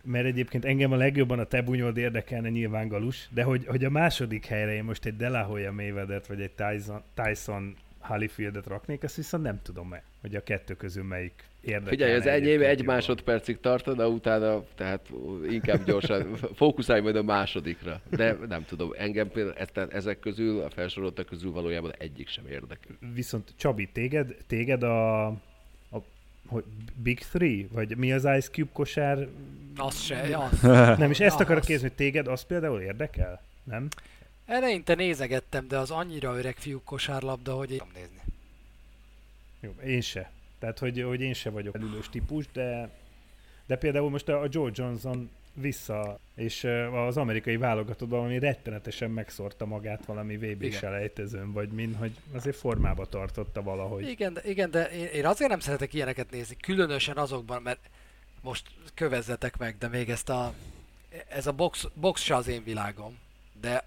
Mert 0.03 0.27
egyébként 0.27 0.65
engem 0.65 0.93
a 0.93 0.97
legjobban 0.97 1.39
a 1.39 1.45
te 1.45 1.63
bunyod 1.63 1.97
érdekelne 1.97 2.49
nyilván 2.49 2.89
Galus, 2.89 3.29
de 3.31 3.43
hogy, 3.43 3.67
hogy 3.67 3.85
a 3.85 3.91
második 3.91 4.47
helyre 4.47 4.75
én 4.75 4.85
most 4.85 5.05
egy 5.05 5.17
Delahoya 5.17 5.73
mayweather 5.73 6.23
vagy 6.29 6.41
egy 6.41 6.51
Tyson, 6.51 7.03
Tyson 7.15 7.77
Holyfieldet 7.99 8.67
raknék, 8.67 9.03
ezt 9.03 9.17
viszont 9.17 9.43
nem 9.43 9.63
tudom 9.63 9.93
-e, 9.93 10.03
hogy 10.21 10.35
a 10.35 10.43
kettő 10.43 10.75
közül 10.75 11.05
melyik 11.05 11.50
érdekel. 11.61 11.89
Figyelj, 11.89 12.13
az 12.13 12.27
enyém 12.27 12.63
egy 12.63 12.85
másodpercig 12.85 13.61
tartana, 13.61 14.09
utána 14.09 14.65
tehát 14.75 15.09
inkább 15.49 15.85
gyorsan 15.85 16.37
fókuszálj 16.55 17.01
majd 17.01 17.17
a 17.17 17.23
másodikra. 17.23 18.01
De 18.11 18.37
nem 18.49 18.65
tudom, 18.65 18.91
engem 18.97 19.29
például 19.29 19.91
ezek 19.91 20.19
közül, 20.19 20.63
a 20.63 20.71
felsoroltak 20.71 21.27
közül 21.27 21.53
valójában 21.53 21.93
egyik 21.99 22.29
sem 22.29 22.47
érdekel. 22.47 22.97
Viszont 23.15 23.53
Csabi, 23.57 23.89
téged, 23.93 24.37
téged 24.47 24.83
a, 24.83 25.27
a 25.27 26.03
hogy 26.47 26.65
Big 27.03 27.19
Three? 27.19 27.67
Vagy 27.73 27.97
mi 27.97 28.13
az 28.13 28.25
Ice 28.25 28.51
Cube 28.51 28.71
kosár? 28.73 29.29
Az 29.77 30.01
se, 30.01 30.39
az. 30.39 30.61
Nem, 30.99 31.11
és 31.11 31.21
ezt 31.21 31.41
akarok 31.41 31.65
kérdezni, 31.65 31.89
hogy 31.89 31.97
téged 31.97 32.27
az 32.27 32.43
például 32.43 32.81
érdekel? 32.81 33.43
Nem? 33.65 33.89
Eleinte 34.47 34.95
nézegettem, 34.95 35.69
de 35.69 35.79
az 35.79 35.91
annyira 35.91 36.39
öreg 36.39 36.57
fiú 36.57 36.81
kosárlabda, 36.85 37.53
hogy 37.55 37.71
én 37.71 37.83
nézni. 37.95 38.21
Jó, 39.61 39.75
én 39.85 40.01
se. 40.01 40.31
Tehát, 40.61 40.79
hogy, 40.79 41.03
hogy 41.03 41.21
én 41.21 41.35
se 41.35 41.51
vagyok 41.51 41.75
elülős 41.75 42.09
típus, 42.09 42.45
de, 42.53 42.91
de 43.67 43.77
például 43.77 44.11
most 44.11 44.29
a 44.29 44.47
Joe 44.51 44.71
Johnson 44.75 45.31
vissza, 45.55 46.19
és 46.35 46.65
az 47.07 47.17
amerikai 47.17 47.57
válogatottban 47.57 48.19
valami 48.19 48.39
rettenetesen 48.39 49.11
megszórta 49.11 49.67
magát 49.67 50.05
valami 50.05 50.37
vb 50.37 50.73
selejtezőn, 50.73 51.53
vagy 51.53 51.69
min, 51.69 51.95
hogy 51.95 52.13
azért 52.33 52.57
formába 52.57 53.07
tartotta 53.07 53.63
valahogy. 53.63 54.09
Igen, 54.09 54.33
de, 54.33 54.41
igen, 54.45 54.71
de 54.71 54.91
én, 54.91 55.07
én 55.07 55.27
azért 55.27 55.51
nem 55.51 55.61
szeretek 55.61 55.95
ilyeneket 55.95 56.31
nézni, 56.31 56.57
különösen 56.57 57.17
azokban, 57.17 57.63
mert 57.63 57.81
most 58.41 58.67
kövezzetek 58.95 59.57
meg, 59.57 59.77
de 59.79 59.89
még 59.89 60.09
ezt 60.11 60.29
a, 60.29 60.55
ez 61.29 61.47
a 61.47 61.53
box, 61.53 61.87
box 61.95 62.23
se 62.23 62.35
az 62.35 62.49
én 62.49 62.65
világom, 62.65 63.19
de 63.61 63.85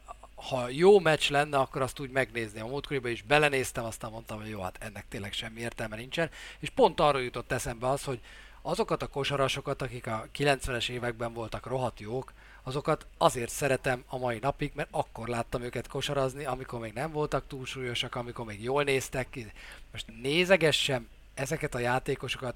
ha 0.49 0.69
jó 0.69 0.99
meccs 0.99 1.29
lenne, 1.29 1.57
akkor 1.57 1.81
azt 1.81 1.99
úgy 1.99 2.09
megnézni. 2.09 2.59
A 2.59 2.65
múltkoriban 2.65 3.11
is 3.11 3.21
belenéztem, 3.21 3.83
aztán 3.83 4.11
mondtam, 4.11 4.39
hogy 4.39 4.49
jó, 4.49 4.61
hát 4.61 4.77
ennek 4.79 5.05
tényleg 5.09 5.33
semmi 5.33 5.59
értelme 5.59 5.95
nincsen. 5.95 6.29
És 6.59 6.69
pont 6.69 6.99
arra 6.99 7.19
jutott 7.19 7.51
eszembe 7.51 7.89
az, 7.89 8.03
hogy 8.03 8.19
azokat 8.61 9.01
a 9.01 9.07
kosarasokat, 9.07 9.81
akik 9.81 10.07
a 10.07 10.27
90-es 10.37 10.89
években 10.89 11.33
voltak 11.33 11.65
rohadt 11.65 11.99
jók, 11.99 12.33
azokat 12.63 13.05
azért 13.17 13.49
szeretem 13.49 14.03
a 14.07 14.17
mai 14.17 14.37
napig, 14.41 14.71
mert 14.75 14.87
akkor 14.91 15.27
láttam 15.27 15.61
őket 15.61 15.87
kosarazni, 15.87 16.45
amikor 16.45 16.79
még 16.79 16.93
nem 16.93 17.11
voltak 17.11 17.47
túlsúlyosak, 17.47 18.15
amikor 18.15 18.45
még 18.45 18.63
jól 18.63 18.83
néztek 18.83 19.29
ki. 19.29 19.51
Most 19.91 20.05
nézegessem 20.21 21.07
ezeket 21.33 21.75
a 21.75 21.79
játékosokat, 21.79 22.55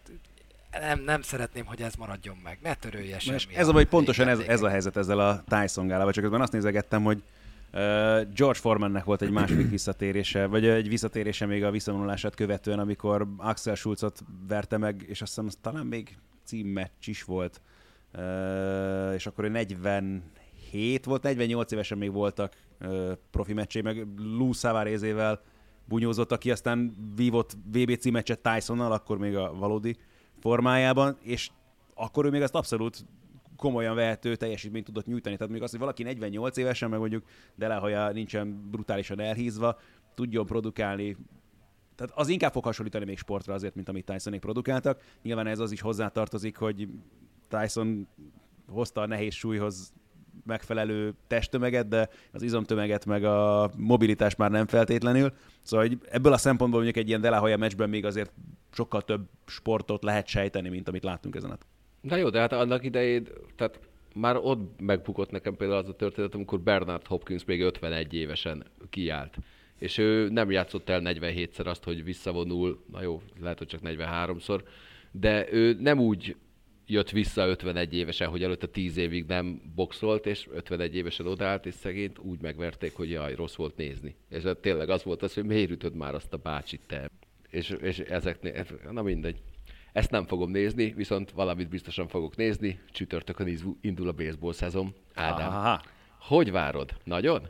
nem, 0.71 0.99
nem 0.99 1.21
szeretném, 1.21 1.65
hogy 1.65 1.81
ez 1.81 1.95
maradjon 1.95 2.37
meg. 2.43 2.57
Ne 2.61 2.73
törölje 2.73 3.19
semmi. 3.19 3.55
Ez 3.55 3.67
a 3.67 3.71
baj, 3.71 3.85
pontosan 3.85 4.27
ez, 4.27 4.39
ez 4.39 4.61
a 4.61 4.69
helyzet 4.69 4.97
ezzel 4.97 5.19
a 5.19 5.43
Tyson 5.47 5.87
gálával, 5.87 6.11
csak 6.11 6.23
közben 6.23 6.41
azt 6.41 6.51
nézegettem, 6.51 7.03
hogy 7.03 7.23
George 8.33 8.59
Foremannek 8.59 9.03
volt 9.03 9.21
egy 9.21 9.31
második 9.31 9.69
visszatérése, 9.69 10.45
vagy 10.45 10.65
egy 10.65 10.87
visszatérése 10.87 11.45
még 11.45 11.63
a 11.63 11.71
visszavonulását 11.71 12.35
követően, 12.35 12.79
amikor 12.79 13.27
Axel 13.37 13.75
Schulzot 13.75 14.23
verte 14.47 14.77
meg, 14.77 15.05
és 15.07 15.21
azt 15.21 15.35
hiszem, 15.35 15.61
talán 15.61 15.85
még 15.85 16.17
címmeccs 16.43 17.07
is 17.07 17.23
volt, 17.23 17.61
és 19.15 19.25
akkor 19.25 19.43
ő 19.43 19.47
47 19.49 21.05
volt, 21.05 21.23
48 21.23 21.71
évesen 21.71 21.97
még 21.97 22.11
voltak 22.11 22.55
profi 23.31 23.53
meccsé, 23.53 23.81
meg 23.81 24.07
Lou 24.17 24.51
Savarézével 24.51 25.41
bunyózott, 25.85 26.31
aki 26.31 26.51
aztán 26.51 26.95
vívott 27.15 27.57
VB 27.71 27.97
címeccset 27.97 28.39
Tysonnal, 28.39 28.91
akkor 28.91 29.17
még 29.17 29.35
a 29.35 29.53
valódi 29.53 29.97
formájában, 30.39 31.17
és 31.21 31.49
akkor 31.93 32.25
ő 32.25 32.29
még 32.29 32.41
azt 32.41 32.55
abszolút 32.55 33.05
komolyan 33.57 33.95
vehető 33.95 34.35
teljesítményt 34.35 34.85
tudott 34.85 35.05
nyújtani. 35.05 35.37
Tehát 35.37 35.53
még 35.53 35.61
az, 35.61 35.69
hogy 35.69 35.79
valaki 35.79 36.03
48 36.03 36.57
évesen, 36.57 36.89
meg 36.89 36.99
mondjuk 36.99 37.23
Delehaja 37.55 38.11
nincsen 38.11 38.67
brutálisan 38.71 39.19
elhízva, 39.19 39.79
tudjon 40.15 40.45
produkálni, 40.45 41.17
tehát 41.97 42.13
az 42.15 42.27
inkább 42.27 42.51
fog 42.51 42.63
hasonlítani 42.63 43.05
még 43.05 43.17
sportra 43.17 43.53
azért, 43.53 43.75
mint 43.75 43.89
amit 43.89 44.05
Tysonék 44.05 44.39
produkáltak. 44.39 45.01
Nyilván 45.21 45.47
ez 45.47 45.59
az 45.59 45.71
is 45.71 45.81
hozzátartozik, 45.81 46.57
hogy 46.57 46.87
Tyson 47.47 48.07
hozta 48.67 49.01
a 49.01 49.05
nehéz 49.05 49.33
súlyhoz 49.33 49.93
megfelelő 50.45 51.13
testtömeget, 51.27 51.87
de 51.87 52.09
az 52.31 52.41
izomtömeget 52.41 53.05
meg 53.05 53.23
a 53.23 53.71
mobilitás 53.77 54.35
már 54.35 54.51
nem 54.51 54.67
feltétlenül. 54.67 55.33
Szóval 55.61 55.87
hogy 55.87 55.99
ebből 56.09 56.33
a 56.33 56.37
szempontból 56.37 56.81
mondjuk 56.81 57.03
egy 57.03 57.09
ilyen 57.09 57.21
Delahoya 57.21 57.57
meccsben 57.57 57.89
még 57.89 58.05
azért 58.05 58.31
sokkal 58.71 59.01
több 59.01 59.29
sportot 59.45 60.03
lehet 60.03 60.27
sejteni, 60.27 60.69
mint 60.69 60.87
amit 60.87 61.03
láttunk 61.03 61.35
ezen 61.35 61.51
a 61.51 61.57
Na 62.01 62.15
jó, 62.15 62.29
de 62.29 62.39
hát 62.39 62.51
annak 62.51 62.83
idején, 62.83 63.27
tehát 63.55 63.79
már 64.13 64.37
ott 64.41 64.79
megbukott 64.79 65.31
nekem 65.31 65.55
például 65.55 65.79
az 65.79 65.89
a 65.89 65.95
történet, 65.95 66.33
amikor 66.33 66.59
Bernard 66.59 67.07
Hopkins 67.07 67.45
még 67.45 67.61
51 67.61 68.13
évesen 68.13 68.65
kiállt. 68.89 69.37
És 69.77 69.97
ő 69.97 70.29
nem 70.29 70.51
játszott 70.51 70.89
el 70.89 71.01
47-szer 71.03 71.65
azt, 71.65 71.83
hogy 71.83 72.03
visszavonul, 72.03 72.83
na 72.91 73.01
jó, 73.01 73.21
lehet, 73.39 73.57
hogy 73.57 73.67
csak 73.67 73.79
43-szor, 73.83 74.61
de 75.11 75.53
ő 75.53 75.77
nem 75.79 75.99
úgy 75.99 76.35
jött 76.87 77.09
vissza 77.09 77.47
51 77.47 77.93
évesen, 77.93 78.29
hogy 78.29 78.43
előtte 78.43 78.67
10 78.67 78.97
évig 78.97 79.25
nem 79.25 79.61
boxolt, 79.75 80.25
és 80.25 80.47
51 80.51 80.95
évesen 80.95 81.27
odállt, 81.27 81.65
és 81.65 81.73
szegényt 81.73 82.19
úgy 82.19 82.41
megverték, 82.41 82.95
hogy 82.95 83.09
jaj, 83.09 83.35
rossz 83.35 83.55
volt 83.55 83.77
nézni. 83.77 84.15
És 84.29 84.43
tényleg 84.61 84.89
az 84.89 85.03
volt 85.03 85.23
az, 85.23 85.33
hogy 85.33 85.45
miért 85.45 85.71
ütöd 85.71 85.95
már 85.95 86.15
azt 86.15 86.33
a 86.33 86.37
bácsit 86.37 86.81
te. 86.87 87.09
És, 87.49 87.69
és 87.69 87.99
ezeknél, 87.99 88.65
na 88.91 89.01
mindegy. 89.01 89.41
Ezt 89.97 90.11
nem 90.11 90.25
fogom 90.25 90.51
nézni, 90.51 90.93
viszont 90.95 91.31
valamit 91.31 91.69
biztosan 91.69 92.07
fogok 92.07 92.35
nézni. 92.35 92.79
Csütörtökön 92.91 93.57
indul 93.81 94.07
a 94.07 94.11
baseball 94.11 94.53
szezon. 94.53 94.93
Ádám, 95.13 95.49
Aha. 95.49 95.81
hogy 96.19 96.51
várod? 96.51 96.97
Nagyon? 97.03 97.47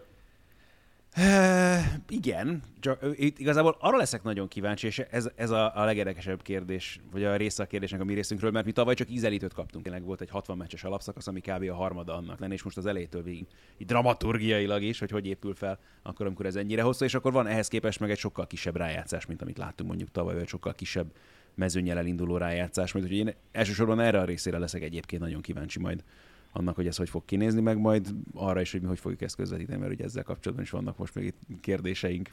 Igen, 2.09 2.63
csak 2.79 3.05
itt 3.13 3.39
igazából 3.39 3.77
arra 3.79 3.97
leszek 3.97 4.23
nagyon 4.23 4.47
kíváncsi, 4.47 4.87
és 4.87 4.99
ez, 4.99 5.29
ez 5.35 5.49
a, 5.49 5.75
a 5.75 5.83
legérdekesebb 5.83 6.41
kérdés, 6.41 6.99
vagy 7.11 7.23
a 7.23 7.35
része 7.35 7.63
a 7.63 7.65
kérdésnek 7.65 8.01
a 8.01 8.03
mi 8.03 8.13
részünkről, 8.13 8.51
mert 8.51 8.65
mi 8.65 8.71
tavaly 8.71 8.93
csak 8.93 9.09
ízelítőt 9.09 9.53
kaptunk. 9.53 9.83
Tényleg 9.83 10.03
volt 10.03 10.21
egy 10.21 10.29
60 10.29 10.57
meccses 10.57 10.83
alapszakasz, 10.83 11.27
ami 11.27 11.39
kb. 11.39 11.69
a 11.69 11.75
harmada 11.75 12.15
annak 12.15 12.39
lenne, 12.39 12.53
és 12.53 12.63
most 12.63 12.77
az 12.77 12.85
elejétől 12.85 13.23
végig, 13.23 13.45
így 13.77 13.87
dramaturgiailag 13.87 14.81
is, 14.81 14.99
hogy 14.99 15.11
hogy 15.11 15.27
épül 15.27 15.55
fel, 15.55 15.79
akkor 16.01 16.25
amikor 16.25 16.45
ez 16.45 16.55
ennyire 16.55 16.81
hosszú, 16.81 17.05
és 17.05 17.13
akkor 17.13 17.31
van 17.31 17.47
ehhez 17.47 17.67
képest 17.67 17.99
meg 17.99 18.09
egy 18.09 18.17
sokkal 18.17 18.47
kisebb 18.47 18.75
rájátszás, 18.75 19.25
mint 19.25 19.41
amit 19.41 19.57
láttunk 19.57 19.89
mondjuk 19.89 20.11
tavaly, 20.11 20.35
vagy 20.35 20.47
sokkal 20.47 20.73
kisebb 20.73 21.11
mezőnyel 21.57 21.97
elinduló 21.97 22.37
rájátszás, 22.37 22.91
mert 22.91 23.05
hogy 23.07 23.15
én 23.15 23.33
elsősorban 23.51 23.99
erre 23.99 24.19
a 24.19 24.25
részére 24.25 24.57
leszek 24.57 24.81
egyébként 24.81 25.21
nagyon 25.21 25.41
kíváncsi 25.41 25.79
majd 25.79 26.03
annak, 26.51 26.75
hogy 26.75 26.87
ez 26.87 26.97
hogy 26.97 27.09
fog 27.09 27.25
kinézni, 27.25 27.61
meg 27.61 27.77
majd 27.77 28.07
arra 28.33 28.61
is, 28.61 28.71
hogy 28.71 28.81
mi 28.81 28.87
hogy 28.87 28.99
fogjuk 28.99 29.21
ezt 29.21 29.35
közvetíteni, 29.35 29.79
mert 29.79 29.91
ugye 29.91 30.03
ezzel 30.03 30.23
kapcsolatban 30.23 30.65
is 30.65 30.71
vannak 30.71 30.97
most 30.97 31.15
még 31.15 31.25
itt 31.25 31.61
kérdéseink 31.61 32.29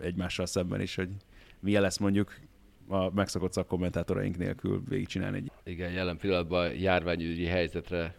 egymással 0.00 0.46
szemben 0.46 0.80
is, 0.80 0.94
hogy 0.94 1.08
milyen 1.60 1.82
lesz 1.82 1.98
mondjuk 1.98 2.38
a 2.88 3.10
megszokott 3.10 3.52
szakkommentátoraink 3.52 4.36
nélkül 4.36 4.82
végigcsinálni 4.88 5.36
egy... 5.36 5.50
Igen, 5.64 5.92
jelen 5.92 6.16
pillanatban 6.16 6.74
járványügyi 6.74 7.44
helyzetre 7.44 8.16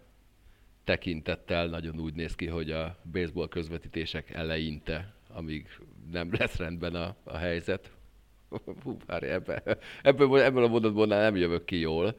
tekintettel 0.84 1.68
nagyon 1.68 2.00
úgy 2.00 2.14
néz 2.14 2.36
ki, 2.36 2.48
hogy 2.48 2.72
a 2.72 2.98
baseball 3.12 3.48
közvetítések 3.48 4.30
eleinte, 4.30 5.14
amíg 5.28 5.68
nem 6.12 6.30
lesz 6.38 6.56
rendben 6.56 6.96
a, 6.96 7.16
a 7.24 7.38
helyzet, 7.38 7.92
Hú, 8.84 8.98
várj, 9.06 9.26
ebbe, 9.26 9.64
ebből, 10.02 10.40
ebből 10.40 10.64
a 10.64 10.68
mondatból 10.68 11.06
nem 11.06 11.36
jövök 11.36 11.66
ki 11.66 11.80
jól. 11.80 12.16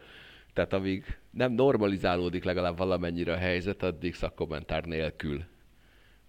Tehát 0.52 0.72
amíg 0.72 1.18
nem 1.30 1.52
normalizálódik 1.52 2.44
legalább 2.44 2.76
valamennyire 2.76 3.32
a 3.32 3.36
helyzet, 3.36 3.82
addig 3.82 4.14
szakkommentár 4.14 4.84
nélkül 4.84 5.44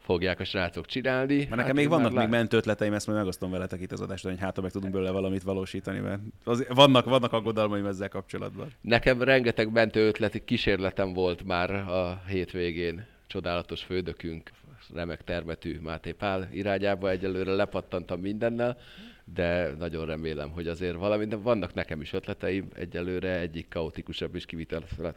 fogják 0.02 0.40
a 0.40 0.44
srácok 0.44 0.86
csinálni. 0.86 1.36
Mert 1.36 1.50
nekem 1.50 1.66
hát 1.66 1.74
még 1.74 1.88
vannak 1.88 2.14
még 2.14 2.28
mentő 2.28 2.58
ötleteim, 2.58 2.94
ezt 2.94 3.06
majd 3.06 3.18
megosztom 3.20 3.52
veletek 3.52 3.82
itt 3.82 3.92
az 3.92 4.02
adást, 4.02 4.24
hogy 4.24 4.40
hát 4.40 4.62
meg 4.62 4.72
tudunk 4.72 4.94
belőle 4.94 5.12
valamit 5.12 5.44
valósítani, 5.44 6.00
mert 6.00 6.22
az, 6.44 6.66
vannak, 6.70 7.06
vannak 7.06 7.34
aggodalmaim 7.34 7.86
ezzel 7.86 8.10
kapcsolatban. 8.10 8.68
Nekem 8.82 9.22
rengeteg 9.22 9.72
mentő 9.72 10.08
ötleti 10.08 10.44
kísérletem 10.44 11.14
volt 11.14 11.44
már 11.44 11.72
a 11.72 12.22
hétvégén. 12.28 13.06
Csodálatos 13.28 13.84
fődökünk, 13.84 14.52
remek 14.94 15.24
termetű 15.24 15.80
Máté 15.80 16.12
Pál 16.12 16.50
irányába 16.52 17.10
egyelőre 17.10 17.52
lepattantam 17.52 18.20
mindennel 18.20 18.78
de 19.26 19.74
nagyon 19.80 20.06
remélem, 20.06 20.50
hogy 20.50 20.68
azért 20.68 20.96
valami, 20.96 21.26
de 21.26 21.36
vannak 21.36 21.74
nekem 21.74 22.02
is 22.02 22.14
ötleteim, 22.14 22.68
egyelőre 22.74 23.40
egyik 23.40 23.68
kaotikusabb 23.70 24.36
és 24.36 24.46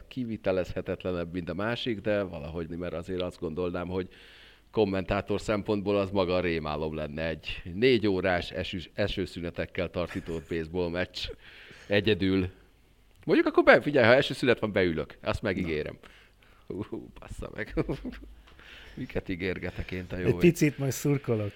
kivitelezhetetlenebb, 0.07 1.33
mint 1.33 1.49
a 1.49 1.53
másik, 1.53 2.01
de 2.01 2.21
valahogy, 2.23 2.69
mert 2.69 2.93
azért 2.93 3.21
azt 3.21 3.39
gondolnám, 3.39 3.87
hogy 3.87 4.07
kommentátor 4.71 5.41
szempontból 5.41 5.97
az 5.97 6.11
maga 6.11 6.35
a 6.35 6.39
rémálom 6.39 6.95
lenne 6.95 7.27
egy 7.27 7.61
négy 7.73 8.07
órás 8.07 8.51
eső, 8.51 8.79
esőszünetekkel 8.93 9.89
tartított 9.89 10.47
baseball 10.49 10.89
meccs 10.89 11.17
egyedül. 11.87 12.49
Mondjuk 13.25 13.47
akkor 13.47 13.63
be, 13.63 13.81
figyelj, 13.81 14.05
ha 14.05 14.15
esőszünet 14.15 14.59
van, 14.59 14.71
beülök. 14.71 15.17
Azt 15.21 15.41
megígérem. 15.41 15.97
Hú, 16.67 17.09
passza 17.19 17.49
meg. 17.55 17.73
Miket 18.95 19.29
ígérgetek 19.29 19.91
én, 19.91 20.07
te 20.07 20.19
jó 20.19 20.27
Egy 20.27 20.35
picit 20.35 20.77
majd 20.77 20.91
szurkolok. 20.91 21.51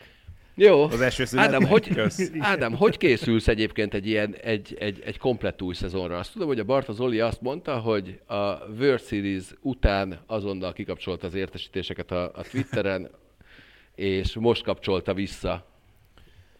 Jó. 0.55 0.83
Az 0.83 1.01
első 1.01 1.23
Ádám, 1.35 1.65
hogy, 1.65 2.01
Ádám, 2.39 2.73
hogy 2.73 2.97
készülsz 2.97 3.47
egyébként 3.47 3.93
egy 3.93 4.07
ilyen, 4.07 4.35
egy, 4.35 4.75
egy, 4.79 5.01
egy 5.05 5.17
komplett 5.17 5.61
új 5.61 5.73
szezonra? 5.73 6.17
Azt 6.17 6.31
tudom, 6.31 6.47
hogy 6.47 6.59
a 6.59 6.63
Barta 6.63 6.93
Zoli 6.93 7.19
azt 7.19 7.41
mondta, 7.41 7.77
hogy 7.79 8.19
a 8.25 8.65
World 8.79 9.01
Series 9.01 9.45
után 9.61 10.19
azonnal 10.25 10.73
kikapcsolta 10.73 11.27
az 11.27 11.33
értesítéseket 11.33 12.11
a, 12.11 12.23
a 12.23 12.41
Twitteren, 12.51 13.09
és 13.95 14.35
most 14.35 14.63
kapcsolta 14.63 15.13
vissza. 15.13 15.65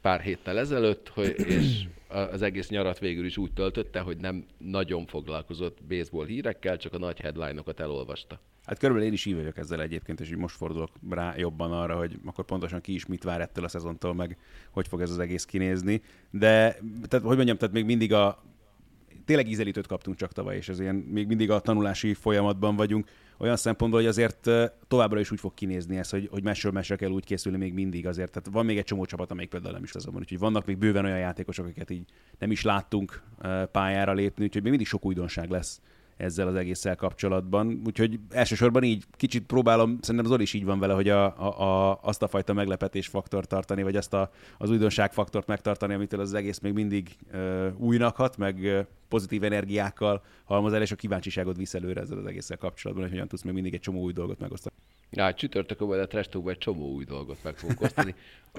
pár 0.02 0.22
héttel 0.22 0.60
ezelőtt, 0.60 1.10
hogy, 1.14 1.36
és 1.48 1.84
az 2.10 2.42
egész 2.42 2.70
nyarat 2.70 3.00
végül 3.00 3.26
is 3.26 3.38
úgy 3.38 3.54
töltötte, 3.54 4.00
hogy 4.00 4.18
nem 4.18 4.46
nagyon 4.58 5.06
foglalkozott 5.06 5.78
baseball 5.88 6.26
hírekkel, 6.26 6.78
csak 6.78 6.94
a 6.94 6.98
nagy 6.98 7.20
headline-okat 7.20 7.80
elolvasta. 7.80 8.40
Hát 8.66 8.78
körülbelül 8.78 9.08
én 9.10 9.14
is 9.14 9.26
így 9.26 9.36
vagyok 9.36 9.58
ezzel 9.58 9.82
egyébként, 9.82 10.20
és 10.20 10.30
így 10.30 10.38
most 10.38 10.56
fordulok 10.56 10.92
rá 11.10 11.34
jobban 11.38 11.72
arra, 11.72 11.98
hogy 11.98 12.20
akkor 12.26 12.46
pontosan 12.46 12.82
ki 12.82 12.94
is 12.94 13.06
mit 13.06 13.24
vár 13.24 13.42
ettől 13.42 13.64
a 13.64 13.68
szezontól, 13.68 14.14
meg 14.14 14.38
hogy 14.72 14.88
fog 14.88 15.02
ez 15.02 15.10
az 15.10 15.20
egész 15.20 15.46
kinézni. 15.46 16.02
De, 16.30 16.80
tehát, 17.08 17.26
hogy 17.26 17.36
mondjam, 17.36 17.58
tehát 17.58 17.74
még 17.74 17.86
mindig 17.86 18.14
a 18.14 18.44
tényleg 19.30 19.50
ízelítőt 19.50 19.88
kaptunk 19.88 20.18
csak 20.18 20.32
tavaly, 20.32 20.56
és 20.56 20.70
ez 20.70 20.80
ilyen, 20.80 20.96
még 20.96 21.28
mindig 21.28 21.52
a 21.52 21.60
tanulási 21.60 22.14
folyamatban 22.14 22.76
vagyunk. 22.76 23.08
Olyan 23.38 23.56
szempontból, 23.56 24.00
hogy 24.00 24.10
azért 24.10 24.50
továbbra 24.88 25.20
is 25.20 25.32
úgy 25.32 25.40
fog 25.40 25.54
kinézni 25.54 25.98
ez, 25.98 26.10
hogy, 26.10 26.28
hogy 26.32 26.44
messről 26.44 26.72
mesre 26.72 26.96
kell 26.96 27.10
úgy 27.10 27.26
készülni 27.26 27.58
még 27.58 27.74
mindig 27.74 28.08
azért. 28.08 28.32
Tehát 28.32 28.50
van 28.52 28.66
még 28.66 28.78
egy 28.78 28.84
csomó 28.84 29.06
csapat, 29.06 29.32
amelyik 29.32 29.50
például 29.50 29.74
nem 29.74 29.84
is 29.84 29.94
azonban. 29.94 30.22
Úgyhogy 30.22 30.40
vannak 30.40 30.66
még 30.66 30.78
bőven 30.78 31.06
olyan 31.06 31.18
játékosok, 31.18 31.66
akiket 31.66 31.90
így 31.90 32.04
nem 32.40 32.52
is 32.52 32.62
láttunk 32.62 33.22
pályára 33.72 34.14
lépni, 34.14 34.44
úgyhogy 34.44 34.62
még 34.62 34.70
mindig 34.70 34.88
sok 34.88 35.06
újdonság 35.06 35.50
lesz 35.50 35.82
ezzel 36.20 36.48
az 36.48 36.56
egésszel 36.56 36.96
kapcsolatban. 36.96 37.82
Úgyhogy 37.86 38.20
elsősorban 38.30 38.84
így 38.84 39.04
kicsit 39.12 39.46
próbálom, 39.46 39.98
szerintem 40.02 40.26
Zoli 40.26 40.42
is 40.42 40.54
így 40.54 40.66
van 40.66 40.80
vele, 40.80 40.94
hogy 40.94 41.10
a, 41.10 41.26
a, 41.26 41.62
a, 41.62 42.00
azt 42.02 42.22
a 42.22 42.28
fajta 42.28 42.54
meglepetés 42.54 43.08
faktort 43.08 43.48
tartani, 43.48 43.84
vagy 43.84 43.96
azt 43.96 44.14
a, 44.14 44.32
az 44.58 44.70
újdonság 44.70 45.14
faktort 45.14 45.48
megtartani, 45.48 45.94
amitől 45.94 46.20
az 46.20 46.34
egész 46.34 46.60
még 46.60 46.74
mindig 46.74 47.18
uh, 47.34 47.68
újnak 47.78 48.16
hat, 48.16 48.38
meg 48.38 48.86
pozitív 49.08 49.44
energiákkal 49.44 50.22
halmoz 50.44 50.74
el, 50.74 50.82
és 50.82 50.92
a 50.92 50.96
kíváncsiságot 50.96 51.58
visz 51.58 51.74
előre 51.74 52.02
ezzel 52.02 52.18
az 52.18 52.26
egésszel 52.26 52.58
kapcsolatban, 52.58 53.06
hogy 53.06 53.14
hogyan 53.14 53.28
tudsz 53.28 53.44
még 53.44 53.54
mindig 53.54 53.74
egy 53.74 53.80
csomó 53.80 54.02
új 54.02 54.14
dolgot 54.14 54.40
megosztani. 54.40 54.76
Ja, 55.12 55.34
csütörtökön 55.34 55.88
majd 55.88 56.00
a 56.00 56.08
Trash 56.08 56.38
egy 56.48 56.58
csomó 56.58 56.92
új 56.92 57.04
dolgot 57.04 57.38
meg 57.44 57.56
fogunk 57.56 57.82
osztani. 57.82 58.16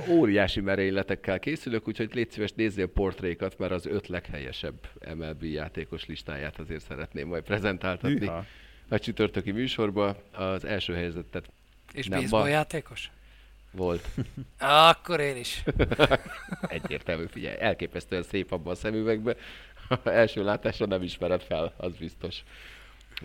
Óriási 0.09 0.61
merényletekkel 0.61 1.39
készülök, 1.39 1.89
úgyhogy 1.89 2.15
légy 2.15 2.31
szíves 2.31 2.53
nézzél 2.53 2.87
portrékat, 2.87 3.59
mert 3.59 3.73
az 3.73 3.87
öt 3.87 4.09
leghelyesebb 4.09 4.89
MLB 5.15 5.43
játékos 5.45 6.07
listáját 6.07 6.59
azért 6.59 6.83
szeretném 6.83 7.29
majd 7.29 7.43
prezentáltatni 7.43 8.19
Hűha. 8.19 8.45
a 8.89 8.99
csütörtöki 8.99 9.51
műsorban. 9.51 10.17
Az 10.33 10.65
első 10.65 10.95
helyzetet 10.95 11.51
És 11.93 12.07
nem 12.07 12.21
baseball 12.21 12.49
játékos? 12.49 13.11
Volt. 13.71 14.09
Akkor 14.91 15.21
én 15.21 15.37
is. 15.37 15.63
Egyértelmű, 16.69 17.25
figyelj, 17.27 17.61
elképesztően 17.61 18.23
szép 18.23 18.53
abban 18.53 18.73
a 18.73 18.77
szemüvegben. 18.77 19.37
első 20.05 20.45
látásra 20.45 20.87
nem 20.87 21.03
ismered 21.03 21.43
fel, 21.43 21.75
az 21.77 21.97
biztos. 21.97 22.43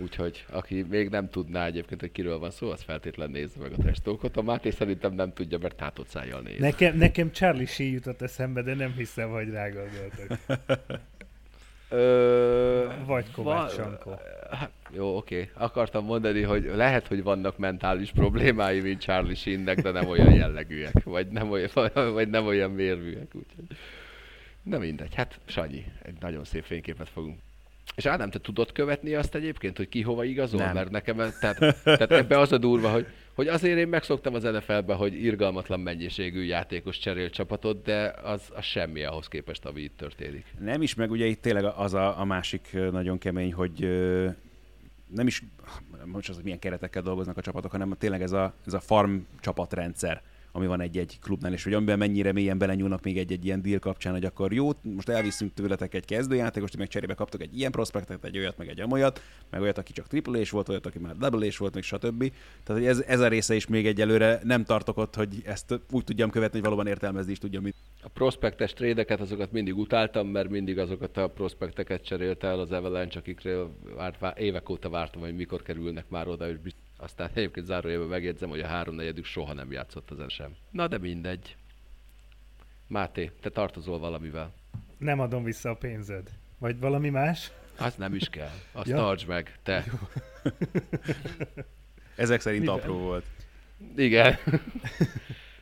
Úgyhogy 0.01 0.45
aki 0.51 0.85
még 0.89 1.09
nem 1.09 1.29
tudná 1.29 1.65
egyébként, 1.65 1.99
hogy 1.99 2.11
kiről 2.11 2.37
van 2.39 2.51
szó, 2.51 2.69
az 2.69 2.81
feltétlen 2.81 3.29
nézze 3.29 3.59
meg 3.59 3.71
a 3.71 3.83
testókot. 3.83 4.37
A 4.37 4.41
Máté 4.41 4.69
szerintem 4.69 5.13
nem 5.13 5.33
tudja, 5.33 5.57
mert 5.57 5.75
tátott 5.75 6.07
szájjal 6.07 6.41
néz. 6.41 6.59
Nekem, 6.59 6.97
nekem 6.97 7.31
Charlie 7.31 7.65
Sheen 7.65 7.91
jutott 7.91 8.21
eszembe, 8.21 8.61
de 8.61 8.73
nem 8.73 8.93
hiszem, 8.93 9.29
hogy 9.29 9.49
rágondoltok. 9.49 10.37
Ö... 11.89 12.87
Vagy 13.05 13.31
Kovács 13.31 13.71
Sankó. 13.71 14.19
Hát, 14.51 14.71
jó, 14.91 15.17
oké. 15.17 15.41
Okay. 15.41 15.65
Akartam 15.65 16.05
mondani, 16.05 16.41
hogy 16.41 16.71
lehet, 16.75 17.07
hogy 17.07 17.23
vannak 17.23 17.57
mentális 17.57 18.11
problémái, 18.11 18.79
mint 18.79 19.01
Charlie 19.01 19.35
Sheennek, 19.35 19.81
de 19.81 19.91
nem 19.91 20.07
olyan 20.07 20.33
jellegűek, 20.33 21.03
vagy 21.03 21.27
nem 21.27 21.51
olyan, 21.51 21.69
vagy 21.93 22.29
nem 22.29 22.45
olyan 22.45 22.71
mérvűek. 22.71 23.35
Úgyhogy... 23.35 23.77
Na 24.63 24.77
mindegy, 24.77 25.15
hát 25.15 25.39
Sanyi, 25.45 25.85
egy 26.01 26.15
nagyon 26.19 26.43
szép 26.43 26.63
fényképet 26.63 27.09
fogunk 27.09 27.39
és 27.95 28.05
Ádám, 28.05 28.29
te 28.29 28.39
tudod 28.39 28.71
követni 28.71 29.13
azt 29.13 29.35
egyébként, 29.35 29.77
hogy 29.77 29.89
ki 29.89 30.01
hova 30.01 30.23
igazol? 30.23 30.59
Nem. 30.59 30.73
Mert 30.73 30.89
nekem, 30.89 31.15
tehát, 31.15 31.57
tehát 31.83 32.11
ebbe 32.11 32.39
az 32.39 32.51
a 32.51 32.57
durva, 32.57 32.89
hogy, 32.89 33.07
hogy 33.33 33.47
azért 33.47 33.77
én 33.77 33.87
megszoktam 33.87 34.33
az 34.33 34.43
NFL-be, 34.43 34.93
hogy 34.93 35.23
irgalmatlan 35.23 35.79
mennyiségű 35.79 36.41
játékos 36.41 36.97
cserél 36.97 37.29
csapatot, 37.29 37.83
de 37.83 38.13
az, 38.23 38.41
az 38.55 38.63
semmi 38.63 39.03
ahhoz 39.03 39.27
képest, 39.27 39.65
ami 39.65 39.81
itt 39.81 39.97
történik. 39.97 40.45
Nem 40.59 40.81
is, 40.81 40.95
meg 40.95 41.11
ugye 41.11 41.25
itt 41.25 41.41
tényleg 41.41 41.63
az 41.63 41.93
a, 41.93 42.19
a 42.19 42.25
másik 42.25 42.77
nagyon 42.91 43.17
kemény, 43.17 43.53
hogy 43.53 43.79
nem 45.07 45.27
is, 45.27 45.43
most 46.05 46.29
az, 46.29 46.35
hogy 46.35 46.43
milyen 46.43 46.59
keretekkel 46.59 47.01
dolgoznak 47.01 47.37
a 47.37 47.41
csapatok, 47.41 47.71
hanem 47.71 47.95
tényleg 47.97 48.21
ez 48.21 48.31
a, 48.31 48.53
ez 48.65 48.73
a 48.73 48.79
farm 48.79 49.17
csapatrendszer 49.39 50.21
ami 50.55 50.67
van 50.67 50.81
egy-egy 50.81 51.19
klubnál, 51.21 51.53
és 51.53 51.63
hogy 51.63 51.73
amiben 51.73 51.97
mennyire 51.97 52.31
mélyen 52.31 52.57
belenyúlnak 52.57 53.03
még 53.03 53.17
egy-egy 53.17 53.45
ilyen 53.45 53.61
deal 53.61 53.79
kapcsán, 53.79 54.13
hogy 54.13 54.25
akkor 54.25 54.53
jó, 54.53 54.69
most 54.81 55.09
elviszünk 55.09 55.53
tőletek 55.53 55.93
egy 55.93 56.05
kezdőjátékost, 56.05 56.77
meg 56.77 56.87
cserébe 56.87 57.13
kaptok 57.13 57.41
egy 57.41 57.57
ilyen 57.57 57.71
prospektet, 57.71 58.23
egy 58.23 58.37
olyat, 58.37 58.57
meg 58.57 58.67
egy 58.67 58.81
amolyat, 58.81 59.21
meg 59.49 59.61
olyat, 59.61 59.77
aki 59.77 59.93
csak 59.93 60.07
triple 60.07 60.39
és 60.39 60.49
volt, 60.49 60.69
olyat, 60.69 60.85
aki 60.85 60.99
már 60.99 61.17
double 61.17 61.45
és 61.45 61.57
volt, 61.57 61.73
meg 61.73 61.83
stb. 61.83 62.31
Tehát 62.63 62.81
hogy 62.81 62.85
ez, 62.85 62.99
ez 62.99 63.19
a 63.19 63.27
része 63.27 63.55
is 63.55 63.67
még 63.67 63.87
egyelőre 63.87 64.39
nem 64.43 64.63
tartok 64.63 64.97
ott, 64.97 65.15
hogy 65.15 65.41
ezt 65.45 65.79
úgy 65.91 66.03
tudjam 66.03 66.29
követni, 66.29 66.53
hogy 66.59 66.67
valóban 66.67 66.87
értelmezni 66.87 67.31
is 67.31 67.37
tudjam. 67.37 67.63
Mit. 67.63 67.75
A 68.01 68.09
prospektes 68.09 68.73
trédeket, 68.73 69.19
azokat 69.19 69.51
mindig 69.51 69.77
utáltam, 69.77 70.27
mert 70.27 70.49
mindig 70.49 70.77
azokat 70.77 71.17
a 71.17 71.27
prospekteket 71.27 72.03
cserélte 72.03 72.47
el 72.47 72.59
az 72.59 72.71
Avalanche, 72.71 73.19
akikről 73.19 73.75
várt, 73.95 74.39
évek 74.39 74.69
óta 74.69 74.89
vártam, 74.89 75.21
hogy 75.21 75.35
mikor 75.35 75.61
kerülnek 75.61 76.09
már 76.09 76.27
oda, 76.27 76.49
és 76.49 76.57
biztos 76.57 76.84
aztán 77.05 77.29
egyébként 77.33 77.65
zárójában 77.65 78.07
megjegyzem, 78.07 78.49
hogy 78.49 78.59
a 78.59 78.67
háromnegyedük 78.67 79.25
soha 79.25 79.53
nem 79.53 79.71
játszott 79.71 80.11
az 80.11 80.31
sem. 80.31 80.55
Na 80.71 80.87
de 80.87 80.97
mindegy. 80.97 81.55
Máté, 82.87 83.31
te 83.41 83.49
tartozol 83.49 83.99
valamivel. 83.99 84.53
Nem 84.97 85.19
adom 85.19 85.43
vissza 85.43 85.69
a 85.69 85.75
pénzed. 85.75 86.29
Vagy 86.57 86.79
valami 86.79 87.09
más? 87.09 87.51
Az 87.77 87.95
nem 87.95 88.15
is 88.15 88.29
kell. 88.29 88.51
Azt 88.71 88.87
ja. 88.87 88.95
tartsd 88.95 89.27
meg, 89.27 89.57
te. 89.63 89.85
Ezek 92.15 92.41
szerint 92.41 92.61
Mivel? 92.61 92.77
apró 92.77 92.97
volt. 92.97 93.25
Igen. 93.95 94.37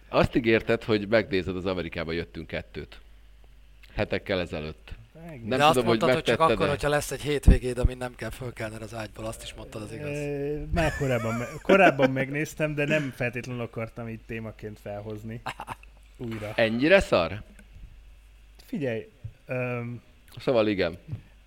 Azt 0.10 0.36
ígérted, 0.36 0.84
hogy 0.84 1.08
megnézed 1.08 1.56
az 1.56 1.66
Amerikába 1.66 2.12
jöttünk 2.12 2.48
kettőt. 2.48 3.02
Hetekkel 3.94 4.40
ezelőtt. 4.40 4.94
Nem 5.26 5.40
De 5.50 5.56
tudom, 5.56 5.68
azt 5.68 5.84
mondtad, 5.84 6.08
hogy, 6.10 6.14
hogy 6.14 6.24
csak 6.24 6.40
akkor, 6.40 6.68
hogyha 6.70 6.90
lesz 6.90 7.12
egy 7.12 7.22
hétvégéd, 7.22 7.78
amin 7.78 7.98
nem 7.98 8.16
kell 8.16 8.30
fölkelned 8.30 8.82
az 8.82 8.94
ágyból, 8.94 9.26
azt 9.26 9.44
is 9.44 9.54
mondtad, 9.54 9.82
az 9.82 9.94
igaz. 9.94 10.18
Már 10.74 10.98
korábban, 10.98 11.36
korábban 11.62 12.12
megnéztem, 12.12 12.76
de 12.76 12.86
nem 12.86 13.14
feltétlenül 13.16 13.62
akartam 13.62 14.08
itt 14.08 14.28
témaként 14.28 14.80
felhozni 14.80 15.42
újra. 16.18 16.54
Ennyire 16.56 17.00
szar? 17.00 17.42
Figyelj. 18.66 19.08
Um, 19.48 20.02
szóval 20.38 20.68
igen. 20.68 20.98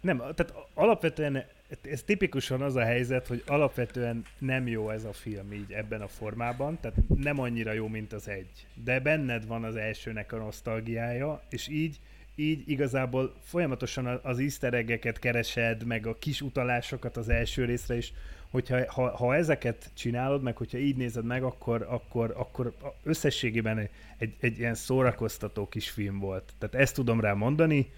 Nem, 0.00 0.16
tehát 0.18 0.54
alapvetően 0.74 1.44
ez 1.82 2.02
tipikusan 2.02 2.62
az 2.62 2.76
a 2.76 2.84
helyzet, 2.84 3.26
hogy 3.26 3.42
alapvetően 3.46 4.24
nem 4.38 4.68
jó 4.68 4.90
ez 4.90 5.04
a 5.04 5.12
film 5.12 5.52
így 5.52 5.72
ebben 5.72 6.00
a 6.00 6.08
formában, 6.08 6.78
tehát 6.80 6.98
nem 7.16 7.40
annyira 7.40 7.72
jó, 7.72 7.88
mint 7.88 8.12
az 8.12 8.28
egy. 8.28 8.66
De 8.84 9.00
benned 9.00 9.46
van 9.46 9.64
az 9.64 9.76
elsőnek 9.76 10.32
a 10.32 10.36
nosztalgiája, 10.36 11.42
és 11.48 11.68
így 11.68 11.98
így 12.36 12.62
igazából 12.70 13.34
folyamatosan 13.44 14.20
az 14.22 14.38
easter 14.38 14.84
keresed, 15.18 15.84
meg 15.84 16.06
a 16.06 16.14
kis 16.18 16.40
utalásokat 16.40 17.16
az 17.16 17.28
első 17.28 17.64
részre 17.64 17.96
is, 17.96 18.12
hogyha 18.50 18.92
ha, 18.92 19.16
ha 19.16 19.34
ezeket 19.34 19.90
csinálod, 19.94 20.42
meg 20.42 20.56
hogyha 20.56 20.78
így 20.78 20.96
nézed 20.96 21.24
meg, 21.24 21.42
akkor, 21.42 21.86
akkor, 21.88 22.34
akkor 22.36 22.74
összességében 23.02 23.88
egy, 24.18 24.34
egy 24.40 24.58
ilyen 24.58 24.74
szórakoztató 24.74 25.68
kis 25.68 25.90
film 25.90 26.18
volt. 26.18 26.52
Tehát 26.58 26.74
ezt 26.74 26.94
tudom 26.94 27.20
rá 27.20 27.32
mondani, 27.32 27.92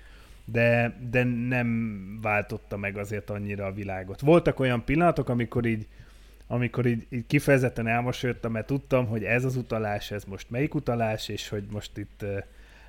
de, 0.45 0.99
de 1.11 1.25
nem 1.25 2.19
váltotta 2.23 2.77
meg 2.77 2.97
azért 2.97 3.31
annyira 3.31 3.67
a 3.67 3.73
világot. 3.73 4.21
Voltak 4.21 4.61
olyan 4.61 4.85
pillanatok, 4.85 5.29
amikor 5.29 5.67
így 5.67 5.87
amikor 6.51 6.87
így, 6.87 7.07
így 7.11 7.27
kifejezetten 7.27 7.87
elmosolyodtam, 7.87 8.53
mert 8.53 8.67
tudtam, 8.67 9.07
hogy 9.07 9.25
ez 9.25 9.45
az 9.45 9.57
utalás, 9.57 10.11
ez 10.11 10.25
most 10.25 10.51
melyik 10.51 10.75
utalás, 10.75 11.29
és 11.29 11.49
hogy 11.49 11.65
most 11.71 11.99
itt 11.99 12.23
uh, 12.23 12.39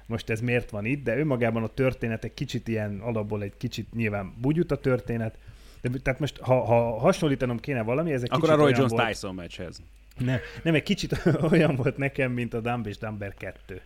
most 0.10 0.30
ez 0.30 0.42
miért 0.42 0.70
van 0.70 0.86
itt, 0.86 1.04
de 1.04 1.18
önmagában 1.18 1.64
a 1.64 1.68
történet 1.68 2.24
egy 2.24 2.34
kicsit 2.34 2.68
ilyen 2.68 3.00
alapból 3.00 3.44
egy 3.44 3.54
kicsit 3.58 3.94
nyilván 3.94 4.34
bugyut 4.42 4.72
a 4.72 4.78
történet, 4.78 5.38
de, 5.82 5.90
tehát 6.04 6.20
most 6.20 6.38
ha, 6.38 6.66
ha 6.66 7.00
hasonlítanom 7.00 7.60
kéne 7.60 7.82
valami, 7.82 8.12
ez 8.12 8.22
egy 8.22 8.30
Akkor 8.32 8.42
kicsit 8.42 8.56
a 8.56 8.62
Roy 8.62 8.72
Jones 8.76 8.92
volt, 8.92 9.08
Tyson 9.08 9.36
meccshez. 9.36 9.82
Ne, 10.18 10.40
nem, 10.64 10.74
egy 10.74 10.84
kicsit 10.84 11.26
olyan 11.52 11.76
volt 11.76 11.98
nekem, 11.98 12.32
mint 12.32 12.54
a 12.54 12.60
Dumb 12.60 12.88
és 12.88 12.98
Dumber 12.98 13.34
2. 13.34 13.82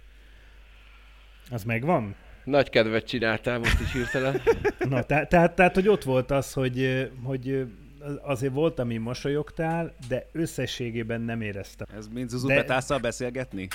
Az 1.49 1.63
megvan? 1.63 2.15
Nagy 2.43 2.69
kedvet 2.69 3.07
csináltál 3.07 3.59
most 3.59 3.79
is 3.79 3.91
hirtelen. 3.91 4.41
Na, 4.89 5.03
tehát, 5.03 5.29
tehát, 5.29 5.55
tehát, 5.55 5.73
hogy 5.73 5.87
ott 5.87 6.03
volt 6.03 6.31
az, 6.31 6.53
hogy, 6.53 7.09
hogy 7.23 7.67
azért 8.21 8.53
volt, 8.53 8.79
ami 8.79 8.97
mosolyogtál, 8.97 9.93
de 10.07 10.27
összességében 10.31 11.21
nem 11.21 11.41
éreztem. 11.41 11.87
Ez 11.95 12.07
mint 12.07 12.29
Zuzu 12.29 12.47
de... 12.47 12.99
Beszélgetni? 13.01 13.67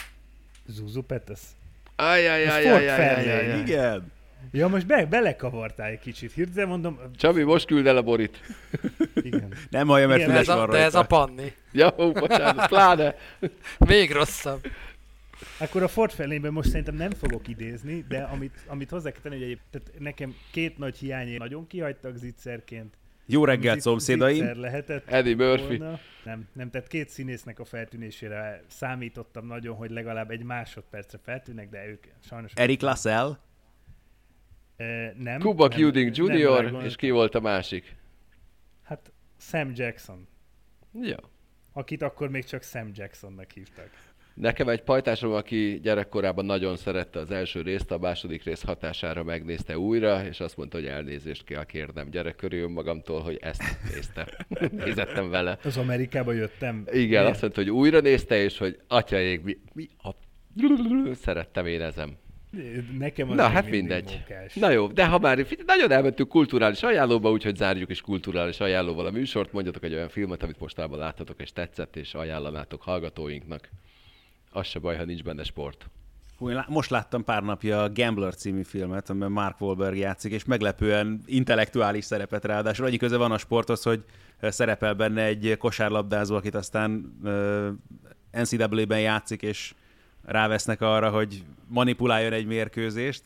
Zuzu 0.67 1.03
Petesz? 1.03 1.58
Ajajajajajajajaj. 1.99 3.61
Igen. 3.61 4.13
Ja, 4.53 4.69
most 4.69 4.87
be, 4.87 5.07
belekavartál 5.07 5.89
egy 5.89 5.99
kicsit. 5.99 6.33
Hirtelen 6.33 6.69
mondom... 6.69 6.99
Csabi, 7.17 7.43
most 7.43 7.67
küld 7.67 7.87
el 7.87 7.97
a 7.97 8.03
borit. 8.03 8.41
Igen. 9.15 9.55
Nem 9.71 9.87
hallja, 9.87 10.07
mert 10.07 10.19
Igen, 10.19 10.31
füles 10.31 10.47
van 10.47 10.57
rajta. 10.57 10.73
De 10.73 10.83
ez 10.83 10.95
a 10.95 11.03
panni. 11.03 11.53
Ja, 11.73 11.95
ó, 11.99 12.13
bocsánat, 12.13 12.69
pláne. 12.69 13.15
Még 13.79 14.13
rosszabb. 14.13 14.67
Akkor 15.59 15.83
a 15.83 15.89
Ford 15.89 16.11
felében 16.11 16.53
most 16.53 16.69
szerintem 16.69 16.95
nem 16.95 17.11
fogok 17.11 17.49
idézni, 17.49 18.05
de 18.09 18.23
amit, 18.23 18.59
amit 18.67 18.91
hozzá 18.91 19.11
kell 19.11 19.21
tenni, 19.23 19.35
hogy 19.35 19.45
egyéb, 19.45 19.59
tehát 19.71 19.91
nekem 19.99 20.35
két 20.53 20.79
nagy 20.79 20.97
hiány 20.97 21.37
nagyon 21.37 21.67
kihagytak 21.67 22.17
zicserként, 22.17 22.95
Jó 23.31 23.45
reggelt, 23.45 23.81
szomszédaim! 23.81 24.61
lehetett 24.61 25.09
Eddie 25.09 25.35
Murphy. 25.35 25.77
volna. 25.77 25.99
Nem, 26.25 26.49
nem, 26.53 26.71
tehát 26.71 26.87
két 26.87 27.09
színésznek 27.09 27.59
a 27.59 27.65
feltűnésére 27.65 28.63
számítottam 28.67 29.47
nagyon, 29.47 29.77
hogy 29.77 29.91
legalább 29.91 30.31
egy 30.31 30.43
másodpercre 30.43 31.19
feltűnnek, 31.23 31.69
de 31.69 31.87
ők 31.87 32.05
sajnos... 32.21 32.53
Eric 32.55 32.81
Lassell, 32.81 33.39
nem. 35.19 35.41
Cuba 35.41 35.69
Gooding 35.69 36.17
nem 36.17 36.37
Jr. 36.37 36.85
És 36.85 36.97
ki 36.97 37.11
volt 37.11 37.35
a 37.35 37.41
másik? 37.41 37.97
Hát 38.83 39.13
Sam 39.37 39.71
Jackson, 39.75 40.29
Ja. 41.01 41.17
akit 41.73 42.03
akkor 42.03 42.29
még 42.29 42.45
csak 42.45 42.63
Sam 42.63 42.91
Jacksonnak 42.95 43.51
hívtak. 43.51 43.91
Nekem 44.41 44.69
egy 44.69 44.83
pajtásom, 44.83 45.33
aki 45.33 45.81
gyerekkorában 45.83 46.45
nagyon 46.45 46.77
szerette 46.77 47.19
az 47.19 47.31
első 47.31 47.61
részt, 47.63 47.91
a 47.91 47.99
második 47.99 48.45
rész 48.45 48.63
hatására 48.63 49.23
megnézte 49.23 49.79
újra, 49.79 50.27
és 50.27 50.41
azt 50.41 50.57
mondta, 50.57 50.77
hogy 50.77 50.87
elnézést 50.87 51.45
kell 51.45 51.65
kérnem 51.65 52.11
gyerek 52.11 52.37
körül 52.37 52.69
magamtól, 52.69 53.21
hogy 53.21 53.39
ezt 53.41 53.63
nézte. 53.95 54.47
Nézettem 54.85 55.31
vele. 55.31 55.59
Az 55.65 55.77
Amerikába 55.77 56.33
jöttem. 56.33 56.85
Igen, 56.93 57.09
Miért? 57.09 57.27
azt 57.27 57.41
mondta, 57.41 57.61
hogy 57.61 57.71
újra 57.71 58.01
nézte, 58.01 58.43
és 58.43 58.59
hogy 58.59 58.79
atyaik, 58.89 59.43
mi, 59.43 59.59
mi 59.73 59.89
a... 60.03 60.11
Szerettem 61.25 61.67
érezem. 61.67 62.17
Nekem 62.99 63.31
az 63.31 63.37
Na, 63.37 63.49
hát 63.49 63.71
mindegy. 63.71 64.25
mókás. 64.29 64.55
Na 64.55 64.71
jó, 64.71 64.87
de 64.87 65.07
ha 65.07 65.19
már 65.19 65.47
nagyon 65.67 65.91
elmentünk 65.91 66.29
kulturális 66.29 66.83
ajánlóba, 66.83 67.31
úgyhogy 67.31 67.57
zárjuk 67.57 67.91
is 67.91 68.01
kulturális 68.01 68.61
ajánlóval 68.61 69.07
a 69.07 69.11
műsort. 69.11 69.53
Mondjatok 69.53 69.85
egy 69.85 69.95
olyan 69.95 70.09
filmet, 70.09 70.43
amit 70.43 70.61
mostában 70.61 70.99
láttatok 70.99 71.41
és 71.41 71.53
tetszett, 71.53 71.97
és 71.97 72.15
ajánlanátok 72.15 72.83
hallgatóinknak. 72.83 73.69
Az 74.51 74.67
se 74.67 74.79
baj, 74.79 74.97
ha 74.97 75.05
nincs 75.05 75.23
benne 75.23 75.43
sport. 75.43 75.91
Hú, 76.39 76.51
most 76.69 76.91
láttam 76.91 77.25
pár 77.25 77.43
napja 77.43 77.83
a 77.83 77.93
Gambler 77.93 78.35
című 78.35 78.63
filmet, 78.63 79.11
amiben 79.11 79.31
Mark 79.31 79.61
Wahlberg 79.61 79.97
játszik, 79.97 80.33
és 80.33 80.45
meglepően 80.45 81.23
intellektuális 81.27 82.05
szerepet 82.05 82.45
ráadásul. 82.45 82.87
Annyi 82.87 82.97
köze 82.97 83.17
van 83.17 83.33
a 83.33 83.39
sporthoz, 83.39 83.83
hogy 83.83 84.05
szerepel 84.41 84.95
benne 84.95 85.23
egy 85.23 85.57
kosárlabdázó, 85.59 86.37
akit 86.37 86.55
aztán 86.55 87.19
ö, 87.23 87.71
NCAA-ben 88.33 89.01
játszik, 89.01 89.43
és 89.43 89.75
rávesznek 90.25 90.81
arra, 90.81 91.11
hogy 91.11 91.45
manipuláljon 91.67 92.33
egy 92.33 92.47
mérkőzést. 92.47 93.23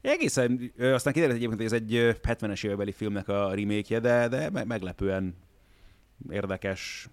Egészen, 0.00 0.72
aztán 0.78 1.12
kiderült 1.12 1.36
egyébként, 1.36 1.60
hogy 1.60 1.72
ez 1.72 1.82
egy 1.82 1.94
ö, 1.94 2.10
70-es 2.22 2.64
évekbeli 2.64 2.92
filmnek 2.92 3.28
a 3.28 3.54
remake 3.54 4.00
de, 4.00 4.28
de 4.28 4.50
me- 4.50 4.64
meglepően 4.64 5.34
érdekes. 6.30 7.08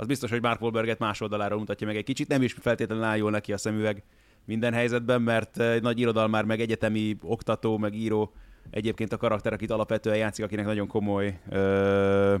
Az 0.00 0.06
biztos, 0.06 0.30
hogy 0.30 0.42
Mark 0.42 0.60
Wahlberget 0.60 0.98
más 0.98 1.20
oldaláról 1.20 1.58
mutatja 1.58 1.86
meg 1.86 1.96
egy 1.96 2.04
kicsit, 2.04 2.28
nem 2.28 2.42
is 2.42 2.52
feltétlenül 2.60 3.04
áll 3.04 3.16
jól 3.16 3.30
neki 3.30 3.52
a 3.52 3.56
szemüveg 3.56 4.02
minden 4.44 4.72
helyzetben, 4.72 5.22
mert 5.22 5.60
egy 5.60 5.82
nagy 5.82 5.98
irodalmár, 5.98 6.44
meg 6.44 6.60
egyetemi 6.60 7.16
oktató, 7.22 7.78
meg 7.78 7.94
író 7.94 8.32
egyébként 8.70 9.12
a 9.12 9.16
karakter, 9.16 9.52
akit 9.52 9.70
alapvetően 9.70 10.16
játszik, 10.16 10.44
akinek 10.44 10.64
nagyon 10.64 10.86
komoly 10.86 11.38
ö, 11.50 12.34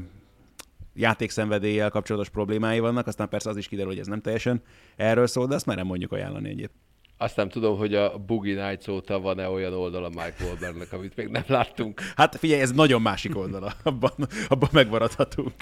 játékszenvedéllyel 0.94 1.90
kapcsolatos 1.90 2.28
problémái 2.28 2.78
vannak, 2.78 3.06
aztán 3.06 3.28
persze 3.28 3.50
az 3.50 3.56
is 3.56 3.68
kiderül, 3.68 3.90
hogy 3.90 4.00
ez 4.00 4.06
nem 4.06 4.20
teljesen 4.20 4.62
erről 4.96 5.26
szól, 5.26 5.46
de 5.46 5.54
azt 5.54 5.66
már 5.66 5.76
nem 5.76 5.86
mondjuk 5.86 6.12
ajánlani 6.12 6.48
egyet. 6.48 6.70
Azt 7.16 7.36
nem 7.36 7.48
tudom, 7.48 7.78
hogy 7.78 7.94
a 7.94 8.18
Boogie 8.18 8.68
Nights 8.68 8.88
óta 8.88 9.20
van-e 9.20 9.48
olyan 9.48 9.72
oldala 9.72 10.08
Mike 10.08 10.44
Wahlbergnek, 10.44 10.92
amit 10.92 11.16
még 11.16 11.28
nem 11.28 11.44
láttunk. 11.46 12.00
Hát 12.16 12.36
figyelj, 12.36 12.60
ez 12.60 12.72
nagyon 12.72 13.02
másik 13.02 13.36
oldala, 13.36 13.72
abban, 13.82 14.12
abban 14.48 14.68
megmaradhatunk. 14.72 15.54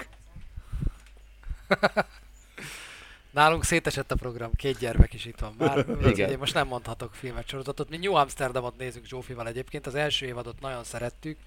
Nálunk 3.36 3.64
szétesett 3.64 4.12
a 4.12 4.14
program, 4.14 4.50
két 4.54 4.78
gyermek 4.78 5.12
is 5.12 5.24
itt 5.24 5.38
van 5.38 5.54
már. 5.58 5.86
Igen. 6.06 6.30
Én 6.30 6.38
most 6.38 6.54
nem 6.54 6.66
mondhatok 6.66 7.14
filmet, 7.14 7.48
sorozatot. 7.48 7.88
Mi 7.88 7.96
New 7.96 8.14
Amsterdamot 8.14 8.76
nézünk 8.78 9.06
Zsófival 9.06 9.48
egyébként. 9.48 9.86
Az 9.86 9.94
első 9.94 10.26
évadot 10.26 10.60
nagyon 10.60 10.84
szerettük, 10.84 11.38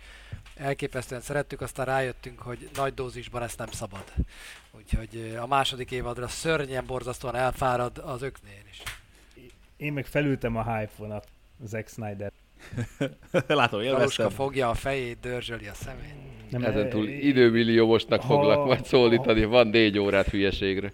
elképesztően 0.56 1.22
szerettük, 1.22 1.62
aztán 1.62 1.86
rájöttünk, 1.86 2.40
hogy 2.40 2.70
nagy 2.76 2.94
dózisban 2.94 3.42
ezt 3.42 3.58
nem 3.58 3.72
szabad. 3.72 4.04
Úgyhogy 4.72 5.16
ö, 5.16 5.38
a 5.38 5.48
második 5.48 5.92
évadra 5.92 6.28
szörnyen 6.28 6.86
borzasztóan 6.86 7.36
elfárad 7.36 7.98
az 7.98 8.22
öknél 8.22 8.64
is. 8.72 8.84
Én 9.78 9.94
meg 9.94 10.06
felültem 10.06 10.56
a 10.56 10.76
hype 10.76 10.92
vonat, 10.98 11.28
Zack 11.64 11.90
Snyder. 11.90 12.32
Látom, 13.48 13.82
élveztem. 13.82 13.98
Galuska 13.98 14.30
fogja 14.30 14.70
a 14.70 14.74
fejét, 14.74 15.20
dörzsöli 15.20 15.68
a 15.68 15.74
szemét. 15.74 16.29
Nem, 16.52 16.64
Ezen 16.64 16.90
túl 16.90 17.08
eh, 17.08 17.24
időmilliómosnak 17.24 18.22
Ha- 18.22 18.28
foglak 18.28 18.66
majd 18.66 18.86
szólítani, 18.86 19.46
van 19.46 19.68
négy 19.68 20.00
órát 20.00 20.28
hülyeségre. 20.28 20.92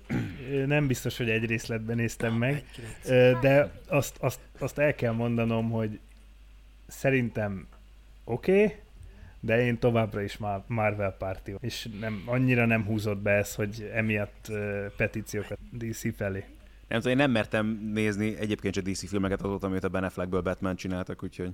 Nem 0.65 0.87
biztos, 0.87 1.17
hogy 1.17 1.29
egy 1.29 1.45
részletben 1.45 1.95
néztem 1.95 2.33
meg, 2.33 2.63
de 3.41 3.71
azt, 3.87 4.17
azt, 4.19 4.39
azt 4.59 4.77
el 4.77 4.95
kell 4.95 5.11
mondanom, 5.11 5.69
hogy 5.69 5.99
szerintem 6.87 7.67
oké, 8.23 8.63
okay, 8.63 8.75
de 9.39 9.65
én 9.65 9.79
továbbra 9.79 10.21
is 10.21 10.37
Mar- 10.37 10.69
Marvel 10.69 11.11
párti, 11.11 11.55
és 11.59 11.87
nem, 11.99 12.23
annyira 12.25 12.65
nem 12.65 12.85
húzott 12.85 13.17
be 13.17 13.31
ez, 13.31 13.55
hogy 13.55 13.89
emiatt 13.93 14.51
petíciókat 14.97 15.57
DC 15.71 16.15
felé. 16.15 16.43
Nem 16.87 16.99
tudom, 16.99 17.11
én 17.11 17.17
nem 17.17 17.31
mertem 17.31 17.91
nézni 17.93 18.37
egyébként 18.39 18.73
se 18.73 18.81
DC 18.81 19.09
filmeket 19.09 19.41
azóta, 19.41 19.67
amit 19.67 19.83
a 19.83 19.89
Ben 19.89 20.03
Affleckből 20.03 20.41
Batman 20.41 20.75
csináltak, 20.75 21.23
úgyhogy 21.23 21.51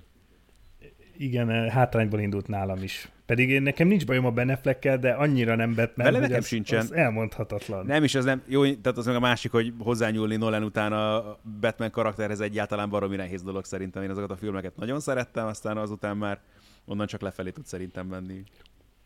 Igen, 1.18 1.50
eh, 1.50 1.72
hátrányból 1.72 2.20
indult 2.20 2.48
nálam 2.48 2.84
is. 2.84 3.12
Pedig 3.26 3.50
én 3.50 3.62
nekem 3.62 3.88
nincs 3.88 4.06
bajom 4.06 4.26
a 4.26 4.32
Ben 4.32 4.50
Affleckkel, 4.50 4.98
de 4.98 5.12
annyira 5.12 5.56
nem 5.56 5.76
Batman, 5.76 6.06
Vele 6.06 6.20
nekem 6.20 6.38
az, 6.38 6.48
sincsen. 6.48 6.80
az 6.80 6.94
elmondhatatlan. 6.94 7.86
Nem 7.86 8.04
is, 8.04 8.16
az 8.16 8.26
nem, 8.26 8.42
jó, 8.48 8.64
tehát 8.64 8.98
az 8.98 9.06
meg 9.06 9.16
a 9.16 9.20
másik, 9.20 9.52
hogy 9.52 9.74
hozzányúlni 9.80 10.36
Nolan 10.36 10.64
után 10.64 10.94
a 10.94 11.38
Batman 11.60 11.92
karakterhez 11.92 12.40
egyáltalán 12.40 12.90
baromi 12.90 13.16
nehéz 13.16 13.44
dolog 13.44 13.66
szerintem. 13.66 14.04
Én 14.04 14.10
azokat 14.10 14.32
a 14.32 14.36
filmeket 14.36 14.76
nagyon 14.76 15.00
szerettem, 15.00 15.46
aztán 15.48 15.78
azután 15.78 16.18
már 16.18 16.40
onnan 16.86 17.08
csak 17.08 17.22
lefelé 17.22 17.50
tud 17.50 17.66
szerintem 17.66 18.08
menni. 18.08 18.44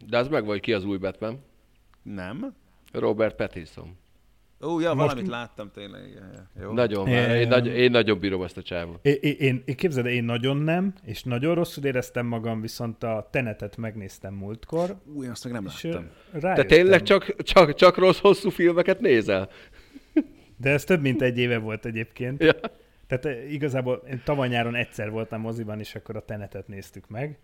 De 0.08 0.18
az 0.18 0.28
meg 0.28 0.46
vagy 0.46 0.60
ki 0.60 0.74
az 0.74 0.86
új 0.86 0.98
Batman? 0.98 1.40
Nem? 2.04 2.54
Robert 2.92 3.36
Pattinson. 3.36 3.98
Ó, 4.62 4.80
ja, 4.80 4.94
Most- 4.94 5.08
valamit 5.08 5.28
láttam 5.28 5.72
tényleg. 5.74 6.08
Igen, 6.10 6.50
jó. 6.62 6.72
Nagyon 6.72 7.10
már. 7.10 7.36
Én, 7.36 7.48
nagy, 7.48 7.68
én 7.68 7.92
nagyon 7.92 8.20
bírom 8.20 8.42
ezt 8.44 8.58
a 8.58 8.62
csávot. 8.62 9.06
Én, 9.06 9.36
én, 9.38 9.64
én 9.66 9.76
képzeld, 9.76 10.06
el, 10.06 10.12
én 10.12 10.24
nagyon 10.24 10.58
nem, 10.58 10.94
és 11.04 11.24
nagyon 11.24 11.56
rosszul 11.56 11.84
éreztem 11.86 12.26
magam, 12.26 12.62
viszont 12.62 13.04
a 13.04 13.28
Tenetet 13.32 13.78
megnéztem 13.78 14.34
múltkor, 14.34 14.96
Ú, 15.14 15.24
én 15.24 15.30
azt 15.30 15.44
meg 15.44 15.54
nem 15.54 15.66
láttam. 15.66 16.10
Te 16.32 16.40
rájöttem. 16.40 16.68
tényleg 16.68 17.02
csak, 17.02 17.36
csak, 17.44 17.74
csak 17.74 17.98
rossz 17.98 18.20
hosszú 18.20 18.50
filmeket 18.50 19.00
nézel? 19.00 19.50
De 20.58 20.70
ez 20.70 20.84
több 20.84 21.02
mint 21.02 21.22
egy 21.22 21.38
éve 21.38 21.58
volt 21.58 21.86
egyébként. 21.86 22.44
Ja. 22.44 22.54
Tehát 23.08 23.26
eh, 23.26 23.54
igazából 23.54 24.04
én 24.10 24.22
tavaly 24.24 24.48
nyáron 24.48 24.76
egyszer 24.76 25.10
voltam 25.10 25.42
moziban, 25.42 25.80
és 25.80 25.96
akkor 25.96 26.16
a 26.16 26.26
Tenetet 26.26 26.68
néztük 26.68 27.10
meg. 27.10 27.38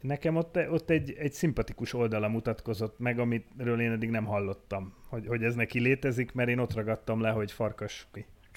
Nekem 0.00 0.36
ott, 0.36 0.58
ott 0.70 0.90
egy, 0.90 1.14
egy 1.18 1.32
szimpatikus 1.32 1.92
oldala 1.92 2.28
mutatkozott 2.28 2.98
meg, 2.98 3.18
amitről 3.18 3.80
én 3.80 3.90
eddig 3.90 4.10
nem 4.10 4.24
hallottam, 4.24 4.94
hogy, 5.08 5.26
hogy 5.26 5.42
ez 5.42 5.54
neki 5.54 5.80
létezik, 5.80 6.32
mert 6.32 6.48
én 6.48 6.58
ott 6.58 6.74
ragadtam 6.74 7.20
le, 7.20 7.30
hogy 7.30 7.52
farkas. 7.52 8.08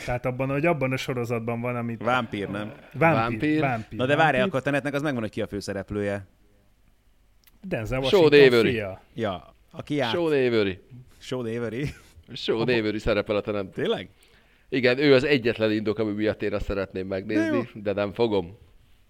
Tehát 0.06 0.26
abban, 0.26 0.50
hogy 0.50 0.66
abban 0.66 0.92
a 0.92 0.98
sorozatban 0.98 1.62
van, 1.62 1.76
amit... 1.76 2.04
Vámpír, 2.04 2.50
nem? 2.50 2.72
Vámpír. 2.94 2.98
Vámpír. 3.40 3.60
vámpír 3.60 4.00
Na 4.00 4.06
de 4.06 4.16
várjál, 4.16 4.48
akkor 4.48 4.60
a 4.60 4.62
Tenetnek 4.64 4.94
az 4.94 5.02
megvan, 5.02 5.22
hogy 5.22 5.32
ki 5.32 5.42
a 5.42 5.48
főszereplője. 5.48 6.28
Denzel 7.62 8.00
Washington 8.00 8.48
Avery. 8.48 8.72
fia. 8.72 9.02
Ja, 9.14 9.56
aki 9.72 9.96
járt. 9.96 10.12
Sean 10.12 10.26
Avery. 10.26 10.80
Sean 11.18 11.46
Avery. 11.46 11.90
Sean 12.34 12.62
Avery 12.62 12.98
szerepel 12.98 13.36
a 13.36 13.42
tenem. 13.42 13.72
Tényleg? 13.72 14.10
Igen, 14.70 14.98
ő 14.98 15.14
az 15.14 15.24
egyetlen 15.24 15.72
indok, 15.72 16.00
ami 16.00 16.12
miatt 16.12 16.42
én 16.42 16.54
azt 16.54 16.66
szeretném 16.66 17.08
megnézni, 17.08 17.70
de, 17.74 17.94
nem 17.94 18.14
fogom. 18.14 18.58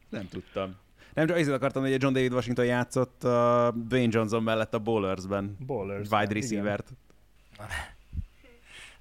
Nem 0.09 0.27
tudtam. 0.29 0.75
Nem 1.13 1.27
csak 1.27 1.35
azért 1.37 1.55
akartam, 1.55 1.81
hogy 1.81 2.01
John 2.01 2.13
David 2.13 2.33
Washington 2.33 2.65
játszott 2.65 3.23
a 3.23 3.73
Dwayne 3.87 4.07
Johnson 4.11 4.43
mellett 4.43 4.73
a 4.73 4.79
Bowlers-ben. 4.79 5.55
Bowlers-ben, 5.65 6.19
Wide 6.19 6.35
igen. 6.35 6.41
receiver-t. 6.41 6.87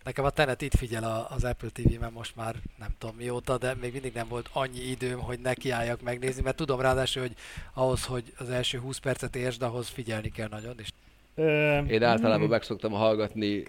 Nekem 0.05 0.25
a 0.25 0.31
Tenet 0.31 0.63
itt 0.63 0.75
figyel 0.77 1.05
a- 1.05 1.27
az 1.31 1.45
Apple 1.45 1.69
TV-ben 1.69 2.13
most 2.13 2.37
már 2.37 2.55
nem 2.79 2.89
tudom 2.99 3.17
mióta, 3.17 3.59
de 3.59 3.75
még 3.81 3.93
mindig 3.93 4.13
nem 4.15 4.29
volt 4.29 4.49
annyi 4.53 4.81
időm, 4.81 5.19
hogy 5.19 5.39
nekiálljak 5.41 6.03
megnézni, 6.03 6.43
mert 6.43 6.57
tudom 6.57 6.81
ráadásul, 6.81 7.23
hogy 7.23 7.35
ahhoz, 7.75 8.05
hogy 8.05 8.33
az 8.39 8.49
első 8.51 8.79
20 8.79 8.99
percet 8.99 9.37
értsd, 9.37 9.63
ahhoz 9.63 9.89
figyelni 9.89 10.29
kell 10.29 10.49
nagyon, 10.49 10.75
és 10.79 10.89
Én 11.91 12.03
általában 12.03 12.49
meg 12.49 12.63
szoktam 12.63 12.93
hallgatni 12.93 13.63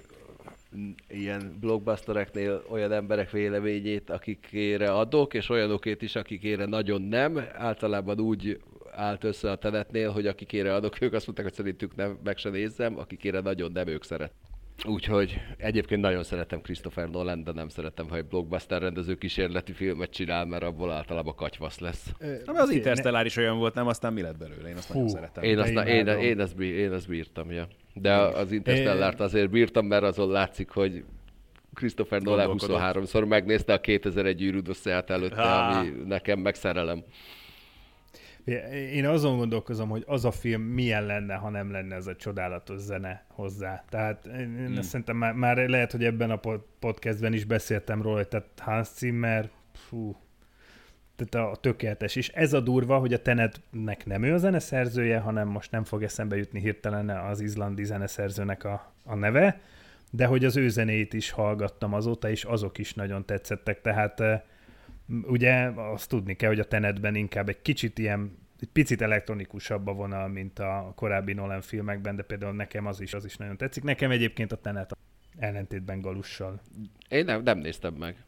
ilyen 1.07 1.57
blockbustereknél 1.59 2.63
olyan 2.69 2.91
emberek 2.91 3.31
véleményét, 3.31 4.09
akikére 4.09 4.91
adok, 4.93 5.33
és 5.33 5.49
olyanokét 5.49 6.01
is, 6.01 6.15
akikére 6.15 6.65
nagyon 6.65 7.01
nem. 7.01 7.45
Általában 7.53 8.19
úgy 8.19 8.59
állt 8.91 9.23
össze 9.23 9.51
a 9.51 9.55
tenetnél, 9.55 10.11
hogy 10.11 10.27
akikére 10.27 10.73
adok, 10.73 11.01
ők 11.01 11.13
azt 11.13 11.25
mondták, 11.25 11.45
hogy 11.45 11.55
szerintük 11.55 11.95
nem, 11.95 12.19
meg 12.23 12.37
se 12.37 12.49
nézzem, 12.49 12.97
akikére 12.97 13.39
nagyon 13.39 13.71
nem, 13.71 13.87
ők 13.87 14.03
szeret. 14.03 14.31
Úgyhogy 14.87 15.41
egyébként 15.57 16.01
nagyon 16.01 16.23
szeretem 16.23 16.61
Christopher 16.61 17.09
Nolan, 17.09 17.43
de 17.43 17.51
nem 17.51 17.69
szeretem, 17.69 18.09
ha 18.09 18.15
egy 18.15 18.25
blockbuster 18.25 18.81
rendező 18.81 19.15
kísérleti 19.15 19.73
filmet 19.73 20.09
csinál, 20.09 20.45
mert 20.45 20.63
abból 20.63 20.91
általában 20.91 21.35
katyvasz 21.35 21.79
lesz. 21.79 22.11
ö, 22.19 22.25
Na, 22.45 22.51
mert 22.51 22.63
az 22.63 22.71
Interstellar 22.71 23.25
is 23.25 23.37
olyan 23.37 23.57
volt, 23.57 23.73
nem? 23.73 23.87
Aztán 23.87 24.13
mi 24.13 24.21
lett 24.21 24.37
belőle? 24.37 24.69
Én 24.69 24.75
azt 24.75 24.89
nagyon 24.89 25.03
Hú, 25.03 25.09
szeretem. 25.09 25.43
Én 25.43 25.59
azt, 25.59 25.87
én, 25.87 26.07
én, 26.07 26.39
azt, 26.39 26.55
bí- 26.55 26.75
én 26.75 26.91
azt 26.91 27.07
bírtam, 27.07 27.51
ja. 27.51 27.67
De 27.93 28.13
az 28.13 28.51
Interstellárt 28.51 29.19
azért 29.19 29.49
bírtam, 29.49 29.85
mert 29.85 30.03
azon 30.03 30.31
látszik, 30.31 30.69
hogy 30.69 31.03
Christopher 31.73 32.21
Nolan 32.21 32.47
Gondolkodott. 32.47 32.81
23-szor 32.81 33.27
megnézte 33.27 33.73
a 33.73 33.81
2001 33.81 34.41
űrűdösszeját 34.41 35.09
előtte, 35.09 35.35
Há. 35.35 35.79
ami 35.79 35.89
nekem 36.05 36.39
megszerelem. 36.39 37.03
Én 38.93 39.05
azon 39.05 39.37
gondolkozom, 39.37 39.89
hogy 39.89 40.03
az 40.05 40.25
a 40.25 40.31
film 40.31 40.61
milyen 40.61 41.05
lenne, 41.05 41.35
ha 41.35 41.49
nem 41.49 41.71
lenne 41.71 41.95
ez 41.95 42.07
a 42.07 42.15
csodálatos 42.15 42.79
zene 42.79 43.25
hozzá. 43.27 43.83
Tehát 43.89 44.25
én 44.25 44.65
hmm. 44.65 44.81
szerintem 44.81 45.17
már, 45.17 45.33
már 45.33 45.57
lehet, 45.57 45.91
hogy 45.91 46.03
ebben 46.03 46.31
a 46.31 46.39
podcastben 46.79 47.33
is 47.33 47.45
beszéltem 47.45 48.01
róla, 48.01 48.23
tehát 48.23 48.47
Hans 48.57 48.87
Zimmer, 48.87 49.49
fú, 49.73 50.15
tehát 51.29 51.51
a 51.55 51.55
tökéletes. 51.55 52.15
És 52.15 52.29
ez 52.29 52.53
a 52.53 52.59
durva, 52.59 52.97
hogy 52.97 53.13
a 53.13 53.21
Tenetnek 53.21 54.05
nem 54.05 54.23
ő 54.23 54.33
a 54.33 54.37
zeneszerzője, 54.37 55.19
hanem 55.19 55.47
most 55.47 55.71
nem 55.71 55.83
fog 55.83 56.03
eszembe 56.03 56.35
jutni 56.35 56.59
hirtelen 56.59 57.09
az 57.09 57.41
izlandi 57.41 57.83
zeneszerzőnek 57.83 58.63
a, 58.63 58.93
a 59.03 59.15
neve, 59.15 59.61
de 60.11 60.25
hogy 60.25 60.45
az 60.45 60.57
ő 60.57 60.69
zenét 60.69 61.13
is 61.13 61.29
hallgattam 61.29 61.93
azóta, 61.93 62.29
és 62.29 62.43
azok 62.43 62.77
is 62.77 62.93
nagyon 62.93 63.25
tetszettek. 63.25 63.81
Tehát 63.81 64.21
ugye 65.23 65.53
azt 65.75 66.09
tudni 66.09 66.35
kell, 66.35 66.49
hogy 66.49 66.59
a 66.59 66.67
Tenetben 66.67 67.15
inkább 67.15 67.49
egy 67.49 67.61
kicsit 67.61 67.99
ilyen 67.99 68.39
egy 68.61 68.69
picit 68.73 69.01
elektronikusabb 69.01 69.87
a 69.87 69.93
vonal, 69.93 70.27
mint 70.27 70.59
a 70.59 70.91
korábbi 70.95 71.33
Nolan 71.33 71.61
filmekben, 71.61 72.15
de 72.15 72.23
például 72.23 72.53
nekem 72.53 72.85
az 72.85 73.01
is, 73.01 73.13
az 73.13 73.25
is 73.25 73.35
nagyon 73.37 73.57
tetszik. 73.57 73.83
Nekem 73.83 74.11
egyébként 74.11 74.51
a 74.51 74.55
Tenet 74.55 74.97
ellentétben 75.37 76.01
Galussal. 76.01 76.61
Én 77.09 77.25
nem, 77.25 77.43
nem 77.43 77.57
néztem 77.57 77.93
meg. 77.93 78.23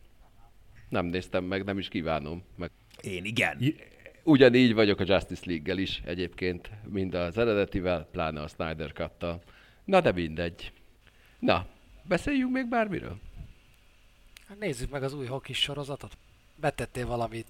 Nem 0.89 1.05
néztem 1.05 1.43
meg, 1.43 1.63
nem 1.63 1.77
is 1.77 1.87
kívánom. 1.87 2.43
Meg. 2.55 2.71
Én 3.01 3.25
igen. 3.25 3.75
Ugyanígy 4.23 4.73
vagyok 4.73 4.99
a 4.99 5.03
Justice 5.07 5.41
League-gel 5.45 5.77
is 5.77 6.01
egyébként, 6.05 6.69
mind 6.89 7.13
az 7.13 7.37
eredetivel, 7.37 8.07
pláne 8.11 8.41
a 8.41 8.47
Snyder 8.47 8.91
cut 8.91 9.25
Na 9.83 10.01
de 10.01 10.11
mindegy. 10.11 10.71
Na, 11.39 11.65
beszéljünk 12.03 12.51
még 12.51 12.67
bármiről? 12.69 13.17
Hát 14.47 14.59
nézzük 14.59 14.89
meg 14.89 15.03
az 15.03 15.13
új 15.13 15.25
hokis 15.25 15.57
sorozatot. 15.57 16.17
Betettél 16.55 17.05
valamit 17.07 17.47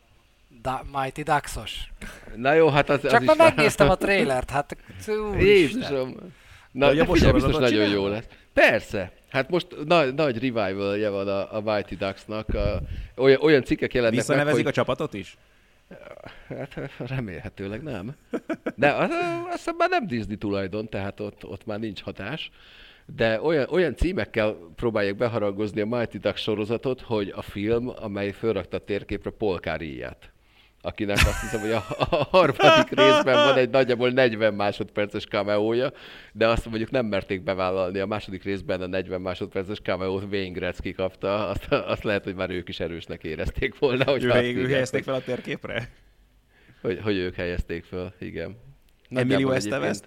da- 0.62 0.86
Mighty 0.92 1.22
Ducks-os? 1.22 1.92
Na 2.36 2.54
jó, 2.54 2.70
hát 2.70 2.90
az, 2.90 3.02
Csak 3.02 3.22
az 3.22 3.26
már 3.26 3.38
megnéztem 3.38 3.90
a 3.90 3.96
trailert, 4.04 4.50
hát 4.50 4.78
Jézusom. 5.40 6.16
Na, 6.72 6.94
de 6.94 7.06
figyelj, 7.06 7.32
biztos 7.32 7.56
nagyon 7.56 7.90
jó 7.90 8.08
lesz. 8.08 8.28
Persze. 8.54 9.14
Hát 9.34 9.50
most 9.50 9.68
nagy, 9.86 10.14
nagy 10.14 10.34
revival 10.34 11.12
van 11.12 11.28
a, 11.28 11.56
a 11.56 11.62
Mighty 11.62 11.96
Ducks-nak. 11.96 12.50
A, 12.50 12.82
olyan, 13.16 13.42
olyan 13.42 13.64
cikkek 13.64 13.94
jelennek 13.94 14.18
Visszanevezik 14.18 14.64
meg, 14.64 14.64
hogy... 14.64 14.72
a 14.72 14.76
csapatot 14.76 15.14
is? 15.14 15.38
Hát 16.48 16.92
remélhetőleg 16.98 17.84
nem. 17.84 18.16
De 18.76 18.92
azt, 18.92 19.12
azt 19.52 19.74
már 19.78 19.90
nem 19.90 20.08
Disney 20.08 20.38
tulajdon, 20.38 20.90
tehát 20.90 21.20
ott, 21.20 21.46
ott 21.46 21.66
már 21.66 21.80
nincs 21.80 22.02
hatás. 22.02 22.52
De 23.06 23.42
olyan, 23.42 23.68
olyan 23.70 23.96
címekkel 23.96 24.58
próbálják 24.76 25.16
beharangozni 25.16 25.82
a 25.82 25.86
Mighty 25.86 26.18
Ducks 26.18 26.42
sorozatot, 26.42 27.02
hogy 27.02 27.34
a 27.36 27.42
film, 27.42 27.92
amely 27.96 28.32
fölrakta 28.32 28.78
a 28.78 28.84
térképre 28.84 29.30
Polkáriát 29.30 30.33
akinek 30.86 31.18
azt 31.18 31.42
hiszem, 31.42 31.60
hogy 31.60 31.72
a, 31.72 31.86
a 31.98 32.28
harmadik 32.32 32.90
részben 32.90 33.48
van 33.48 33.58
egy 33.58 33.70
nagyjából 33.70 34.10
40 34.10 34.54
másodperces 34.54 35.24
cameója, 35.26 35.92
de 36.32 36.48
azt 36.48 36.66
mondjuk 36.66 36.92
nem 36.92 37.06
merték 37.06 37.44
bevállalni. 37.44 38.00
A 38.00 38.06
második 38.06 38.44
részben 38.44 38.82
a 38.82 38.88
40 38.88 39.22
másodperces 39.22 39.80
cameót 39.80 40.24
Wayne 40.32 40.52
Gretzky 40.52 40.92
kapta, 40.92 41.48
azt, 41.48 41.72
azt 41.72 42.04
lehet, 42.04 42.24
hogy 42.24 42.36
már 42.36 42.50
ők 42.50 42.70
is 42.70 42.80
erősnek 42.80 43.24
érezték 43.24 43.80
volna. 43.80 44.04
Hogy 44.04 44.24
ő, 44.24 44.56
ő 44.56 44.68
helyezték 44.68 45.04
fel 45.04 45.14
a 45.14 45.22
térképre? 45.22 45.90
Hogy, 46.82 47.00
hogy 47.04 47.18
ők 47.18 47.36
helyezték 47.36 47.84
fel, 47.84 48.14
igen. 48.20 48.58
Emilio 49.10 49.52
Estevez? 49.52 50.04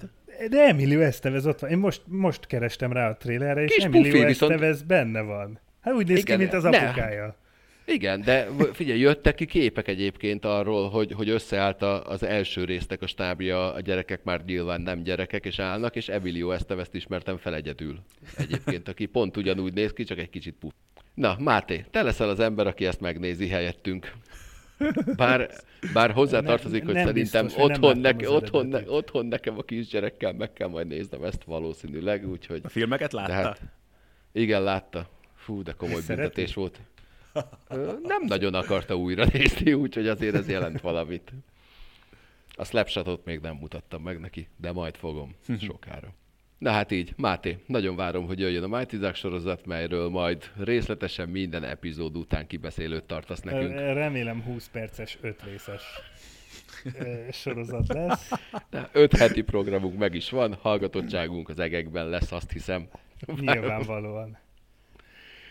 De 0.50 0.66
Emilio 0.66 1.00
Estevez 1.00 1.46
ott 1.46 1.58
van. 1.58 1.70
Én 1.70 1.78
most, 1.78 2.02
most 2.04 2.46
kerestem 2.46 2.92
rá 2.92 3.08
a 3.08 3.16
trailerre, 3.16 3.62
és 3.62 3.74
Kis 3.74 3.84
Emilio 3.84 4.22
Estevez 4.22 4.58
viszont... 4.58 4.86
benne 4.86 5.20
van. 5.20 5.60
Hát 5.80 5.94
úgy 5.94 6.08
néz 6.08 6.18
igen, 6.18 6.36
ki, 6.36 6.42
mint 6.42 6.54
az 6.54 6.64
apukája. 6.64 7.26
Ne. 7.26 7.45
Igen, 7.88 8.20
de 8.20 8.48
figyelj, 8.72 8.98
jöttek 8.98 9.34
ki 9.34 9.46
képek 9.46 9.88
egyébként 9.88 10.44
arról, 10.44 10.88
hogy, 10.88 11.12
hogy 11.12 11.28
összeállt 11.28 11.82
az 11.82 12.22
első 12.22 12.64
résztek 12.64 13.02
a 13.02 13.06
stábja, 13.06 13.72
a 13.72 13.80
gyerekek 13.80 14.24
már 14.24 14.44
nyilván 14.44 14.80
nem 14.80 15.02
gyerekek, 15.02 15.44
és 15.44 15.58
állnak, 15.58 15.96
és 15.96 16.08
Emilio 16.08 16.50
Estevest 16.50 16.94
ismertem 16.94 17.36
fel 17.36 17.54
egyedül 17.54 17.98
egyébként, 18.36 18.88
aki 18.88 19.06
pont 19.06 19.36
ugyanúgy 19.36 19.72
néz 19.72 19.92
ki, 19.92 20.04
csak 20.04 20.18
egy 20.18 20.30
kicsit 20.30 20.54
puf. 20.60 20.72
Na, 21.14 21.36
Máté, 21.38 21.84
te 21.90 22.02
leszel 22.02 22.28
az 22.28 22.40
ember, 22.40 22.66
aki 22.66 22.86
ezt 22.86 23.00
megnézi 23.00 23.48
helyettünk. 23.48 24.12
Bár, 25.16 25.50
bár 25.92 26.10
hozzátartozik, 26.10 26.84
hogy 26.84 26.94
nem 26.94 27.06
szerintem 27.06 27.44
biztos, 27.44 27.62
otthon, 27.62 27.98
ne, 27.98 28.28
otthon, 28.28 28.66
ne, 28.66 28.90
otthon 28.90 29.26
nekem 29.26 29.58
a 29.58 29.62
kisgyerekkel 29.62 30.32
meg 30.32 30.52
kell 30.52 30.68
majd 30.68 30.86
néznem 30.86 31.22
ezt 31.22 31.44
valószínűleg, 31.44 32.28
úgyhogy... 32.28 32.60
A 32.64 32.68
filmeket 32.68 33.12
látta? 33.12 33.32
Hát, 33.32 33.60
igen, 34.32 34.62
látta. 34.62 35.08
Fú, 35.34 35.62
de 35.62 35.72
komoly 35.72 36.00
büntetés 36.06 36.54
volt 36.54 36.80
nem 38.02 38.24
nagyon 38.26 38.54
akarta 38.54 38.96
újra 38.96 39.26
nézni, 39.32 39.72
úgyhogy 39.72 40.08
azért 40.08 40.34
ez 40.34 40.48
jelent 40.48 40.80
valamit. 40.80 41.32
A 42.56 42.64
Slapshotot 42.64 43.24
még 43.24 43.40
nem 43.40 43.56
mutattam 43.56 44.02
meg 44.02 44.20
neki, 44.20 44.48
de 44.56 44.72
majd 44.72 44.96
fogom 44.96 45.34
sokára. 45.66 46.08
Na 46.58 46.70
hát 46.70 46.90
így, 46.90 47.12
Máté, 47.16 47.58
nagyon 47.66 47.96
várom, 47.96 48.26
hogy 48.26 48.38
jöjjön 48.38 48.62
a 48.72 48.76
Mighty 48.76 48.96
Duck 48.96 49.14
sorozat, 49.14 49.66
melyről 49.66 50.08
majd 50.08 50.50
részletesen 50.58 51.28
minden 51.28 51.64
epizód 51.64 52.16
után 52.16 52.46
kibeszélőt 52.46 53.04
tartasz 53.04 53.40
nekünk. 53.40 53.74
Remélem 53.74 54.42
20 54.42 54.68
perces, 54.68 55.18
5 55.20 55.42
részes 55.42 55.82
sorozat 57.32 57.88
lesz. 57.88 58.30
De 58.70 58.88
5 58.92 59.16
heti 59.16 59.42
programunk 59.42 59.98
meg 59.98 60.14
is 60.14 60.30
van, 60.30 60.54
hallgatottságunk 60.54 61.48
az 61.48 61.58
egekben 61.58 62.08
lesz, 62.08 62.32
azt 62.32 62.52
hiszem. 62.52 62.88
Nyilvánvalóan. 63.40 64.38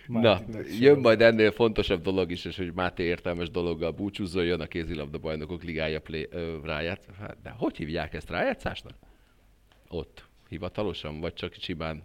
Na, 0.08 0.42
jön 0.80 1.00
majd 1.00 1.22
ennél 1.22 1.52
fontosabb 1.52 2.02
dolog 2.02 2.32
is, 2.32 2.46
és 2.46 2.58
hogy 2.58 2.74
Máté 2.74 3.04
értelmes 3.04 3.50
dologgal 3.50 3.92
búcsúzzon, 3.92 4.44
jön 4.44 4.60
a 4.60 4.66
kézilabda 4.66 5.18
bajnokok 5.18 5.64
ligája 5.64 6.02
play, 6.02 6.28
ö, 6.30 6.58
ráját. 6.64 7.06
Hát, 7.20 7.38
de 7.44 7.50
hogy 7.58 7.78
hívják 7.78 8.14
ezt 8.14 8.30
rájátszásnak? 8.30 8.94
Ott, 9.90 10.28
hivatalosan, 10.50 11.20
vagy 11.20 11.34
csak 11.34 11.56
csimán 11.56 12.04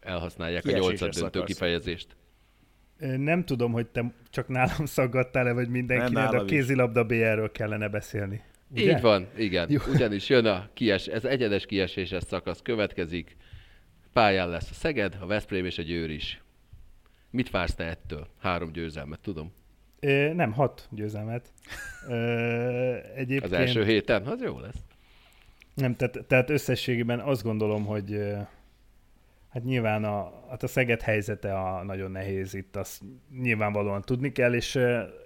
elhasználják 0.00 0.62
Kiesés 0.62 0.80
a 0.80 0.84
nyolcad 0.84 1.14
döntő 1.14 1.42
kifejezést? 1.42 2.16
Nem 2.98 3.44
tudom, 3.44 3.72
hogy 3.72 3.86
te 3.86 4.14
csak 4.30 4.48
nálam 4.48 4.84
szaggattál-e, 4.84 5.52
vagy 5.52 5.68
mindenkinek, 5.68 6.30
de 6.30 6.36
a 6.36 6.44
kézilabda 6.44 7.04
BR-ről 7.04 7.50
kellene 7.52 7.88
beszélni. 7.88 8.42
Ugye? 8.70 8.96
Így 8.96 9.00
van, 9.00 9.28
igen. 9.36 9.70
Jó. 9.70 9.80
Ugyanis 9.94 10.28
jön 10.28 10.46
a 10.46 10.68
kies, 10.74 11.06
ez 11.06 11.24
egyenes 11.24 11.66
kieséses 11.66 12.22
szakasz 12.22 12.62
következik. 12.62 13.36
Pályán 14.12 14.48
lesz 14.48 14.70
a 14.70 14.74
Szeged, 14.74 15.16
a 15.20 15.26
Veszprém 15.26 15.64
és 15.64 15.78
a 15.78 15.82
Győr 15.82 16.10
is. 16.10 16.42
Mit 17.30 17.50
vársz 17.50 17.74
te 17.74 17.84
ettől? 17.84 18.26
Három 18.38 18.72
győzelmet, 18.72 19.20
tudom. 19.20 19.52
É, 20.00 20.32
nem, 20.32 20.52
hat 20.52 20.88
győzelmet. 20.90 21.52
Ö, 22.08 22.96
egyébként... 23.14 23.52
Az 23.52 23.52
első 23.52 23.84
héten? 23.84 24.26
Az 24.26 24.42
jó 24.42 24.58
lesz. 24.58 24.82
Nem, 25.74 25.96
tehát, 25.96 26.24
tehát 26.26 26.50
összességében 26.50 27.20
azt 27.20 27.42
gondolom, 27.42 27.84
hogy 27.84 28.20
hát 29.48 29.64
nyilván 29.64 30.04
a, 30.04 30.32
hát 30.48 30.62
a 30.62 30.66
Szeged 30.66 31.00
helyzete 31.00 31.58
a 31.58 31.84
nagyon 31.84 32.10
nehéz 32.10 32.54
itt, 32.54 32.76
azt 32.76 33.02
nyilvánvalóan 33.40 34.02
tudni 34.02 34.32
kell, 34.32 34.54
és 34.54 34.78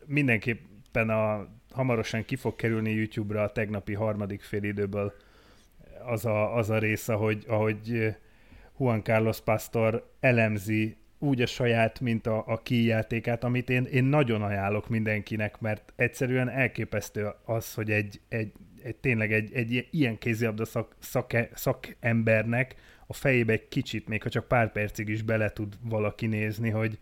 mindenképpen 0.06 1.10
a, 1.10 1.48
hamarosan 1.70 2.24
ki 2.24 2.36
fog 2.36 2.56
kerülni 2.56 2.90
YouTube-ra 2.90 3.42
a 3.42 3.52
tegnapi 3.52 3.94
harmadik 3.94 4.42
félidőből 4.42 5.12
az 6.04 6.24
a, 6.24 6.56
az 6.56 6.70
a 6.70 6.78
rész, 6.78 7.08
ahogy, 7.08 7.44
ahogy 7.48 8.14
Juan 8.78 9.02
Carlos 9.02 9.40
Pastor 9.40 10.10
elemzi 10.20 10.96
úgy 11.22 11.42
a 11.42 11.46
saját, 11.46 12.00
mint 12.00 12.26
a, 12.26 12.44
a 12.46 12.60
játékát, 12.68 13.44
amit 13.44 13.70
én, 13.70 13.84
én 13.84 14.04
nagyon 14.04 14.42
ajánlok 14.42 14.88
mindenkinek, 14.88 15.60
mert 15.60 15.92
egyszerűen 15.96 16.48
elképesztő 16.48 17.28
az, 17.44 17.74
hogy 17.74 17.90
egy, 17.90 18.20
egy, 18.28 18.52
egy 18.82 18.96
tényleg 18.96 19.32
egy, 19.32 19.52
egy 19.52 19.88
ilyen 19.90 20.18
kézilabda 20.18 20.64
szak, 20.64 20.96
szake, 20.98 21.50
szakembernek 21.54 22.74
a 23.06 23.12
fejébe 23.12 23.52
egy 23.52 23.68
kicsit, 23.68 24.08
még 24.08 24.22
ha 24.22 24.28
csak 24.28 24.48
pár 24.48 24.72
percig 24.72 25.08
is 25.08 25.22
bele 25.22 25.50
tud 25.50 25.74
valaki 25.82 26.26
nézni, 26.26 26.70
hogy, 26.70 26.98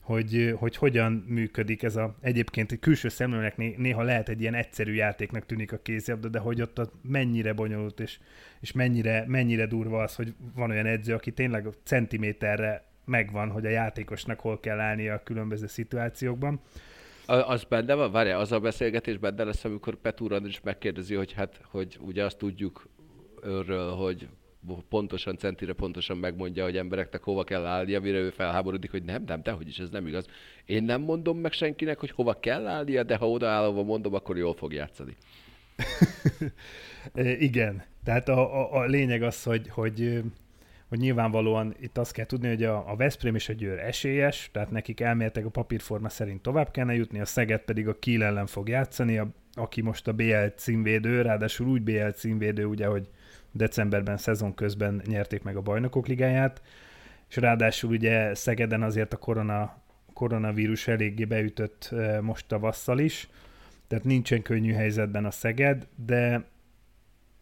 hogy, 0.00 0.54
hogy 0.58 0.76
hogyan 0.76 1.12
működik 1.12 1.82
ez 1.82 1.96
a, 1.96 2.16
egyébként 2.20 2.72
egy 2.72 2.78
külső 2.78 3.08
szemlőnek 3.08 3.56
néha 3.56 4.02
lehet 4.02 4.28
egy 4.28 4.40
ilyen 4.40 4.54
egyszerű 4.54 4.92
játéknak 4.92 5.46
tűnik 5.46 5.72
a 5.72 5.78
kézilabda, 5.82 6.28
de 6.28 6.38
hogy 6.38 6.62
ott, 6.62 6.80
ott 6.80 6.94
mennyire 7.02 7.52
bonyolult, 7.52 8.00
és, 8.00 8.18
és 8.60 8.72
mennyire, 8.72 9.24
mennyire 9.26 9.66
durva 9.66 10.02
az, 10.02 10.14
hogy 10.14 10.34
van 10.54 10.70
olyan 10.70 10.86
edző, 10.86 11.14
aki 11.14 11.32
tényleg 11.32 11.68
centiméterre 11.84 12.89
megvan, 13.10 13.50
hogy 13.50 13.66
a 13.66 13.70
játékosnak 13.70 14.40
hol 14.40 14.60
kell 14.60 14.80
állnia 14.80 15.14
a 15.14 15.22
különböző 15.22 15.66
szituációkban. 15.66 16.60
Az 17.26 17.64
benne 17.64 17.94
van, 17.94 18.12
várjál, 18.12 18.40
az 18.40 18.52
a 18.52 18.60
beszélgetés 18.60 19.18
benne 19.18 19.44
lesz, 19.44 19.64
amikor 19.64 19.94
Petúr 19.94 20.40
is 20.44 20.60
megkérdezi, 20.60 21.14
hogy 21.14 21.32
hát, 21.32 21.60
hogy 21.64 21.98
ugye 22.00 22.24
azt 22.24 22.38
tudjuk 22.38 22.88
őről, 23.42 23.90
hogy 23.90 24.28
pontosan, 24.88 25.36
centire 25.36 25.72
pontosan 25.72 26.16
megmondja, 26.16 26.64
hogy 26.64 26.76
embereknek 26.76 27.22
hova 27.22 27.44
kell 27.44 27.66
állnia, 27.66 27.98
amire 27.98 28.18
ő 28.18 28.30
felháborodik, 28.30 28.90
hogy 28.90 29.02
nem, 29.02 29.22
nem, 29.26 29.42
de 29.42 29.50
hogy 29.50 29.68
is 29.68 29.78
ez 29.78 29.90
nem 29.90 30.06
igaz. 30.06 30.26
Én 30.64 30.82
nem 30.82 31.00
mondom 31.00 31.38
meg 31.38 31.52
senkinek, 31.52 31.98
hogy 31.98 32.10
hova 32.10 32.40
kell 32.40 32.66
állnia, 32.66 33.02
de 33.02 33.16
ha 33.16 33.30
odaállva 33.30 33.82
mondom, 33.82 34.14
akkor 34.14 34.36
jól 34.36 34.54
fog 34.54 34.72
játszani. 34.72 35.16
Igen, 37.48 37.82
tehát 38.04 38.28
a, 38.28 38.60
a, 38.60 38.80
a 38.80 38.84
lényeg 38.84 39.22
az, 39.22 39.42
hogy, 39.42 39.68
hogy 39.68 40.22
hogy 40.90 40.98
nyilvánvalóan 40.98 41.74
itt 41.80 41.98
azt 41.98 42.12
kell 42.12 42.26
tudni, 42.26 42.48
hogy 42.48 42.64
a, 42.64 42.90
a 42.90 42.96
Veszprém 42.96 43.34
és 43.34 43.48
a 43.48 43.52
Győr 43.52 43.78
esélyes, 43.78 44.50
tehát 44.52 44.70
nekik 44.70 45.00
elméletek 45.00 45.44
a 45.44 45.50
papírforma 45.50 46.08
szerint 46.08 46.42
tovább 46.42 46.70
kellene 46.70 46.94
jutni, 46.94 47.20
a 47.20 47.24
Szeged 47.24 47.60
pedig 47.60 47.88
a 47.88 47.98
Kiel 47.98 48.22
ellen 48.22 48.46
fog 48.46 48.68
játszani, 48.68 49.18
a, 49.18 49.28
aki 49.54 49.80
most 49.80 50.08
a 50.08 50.12
BL 50.12 50.46
címvédő, 50.56 51.22
ráadásul 51.22 51.68
úgy 51.68 51.82
BL 51.82 52.08
címvédő, 52.08 52.64
ugye, 52.64 52.86
hogy 52.86 53.08
decemberben 53.52 54.16
szezon 54.16 54.54
közben 54.54 55.02
nyerték 55.06 55.42
meg 55.42 55.56
a 55.56 55.60
bajnokok 55.60 56.06
ligáját, 56.06 56.62
és 57.28 57.36
ráadásul 57.36 57.90
ugye 57.90 58.34
Szegeden 58.34 58.82
azért 58.82 59.12
a 59.12 59.16
korona, 59.16 59.82
koronavírus 60.12 60.88
eléggé 60.88 61.24
beütött 61.24 61.94
most 62.20 62.46
tavasszal 62.46 62.98
is, 62.98 63.28
tehát 63.88 64.04
nincsen 64.04 64.42
könnyű 64.42 64.72
helyzetben 64.72 65.24
a 65.24 65.30
Szeged, 65.30 65.86
de 66.06 66.44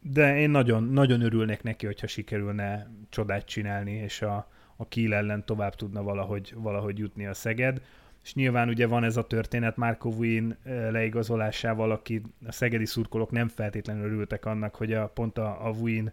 de 0.01 0.39
én 0.39 0.51
nagyon, 0.51 0.85
nagyon 0.85 1.21
örülnék 1.21 1.63
neki, 1.63 1.87
hogyha 1.87 2.07
sikerülne 2.07 2.91
csodát 3.09 3.45
csinálni, 3.45 3.93
és 3.93 4.23
a, 4.23 4.49
a 4.77 4.89
Kiel 4.89 5.15
ellen 5.15 5.45
tovább 5.45 5.75
tudna 5.75 6.03
valahogy, 6.03 6.55
valahogy 6.57 6.99
jutni 6.99 7.27
a 7.27 7.35
Szeged. 7.35 7.83
És 8.23 8.35
nyilván 8.35 8.69
ugye 8.69 8.87
van 8.87 9.05
ez 9.05 9.17
a 9.17 9.27
történet 9.27 9.77
Marko 9.77 10.11
Vuin 10.11 10.57
leigazolásával, 10.91 11.91
aki 11.91 12.23
a 12.47 12.53
szegedi 12.53 12.87
szurkolók 12.87 13.31
nem 13.31 13.49
feltétlenül 13.49 14.05
örültek 14.05 14.45
annak, 14.45 14.75
hogy 14.75 14.93
a, 14.93 15.09
pont 15.09 15.39
a, 15.39 15.67
a 15.67 15.73
Vuin 15.73 16.13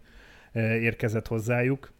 érkezett 0.54 1.26
hozzájuk, 1.26 1.92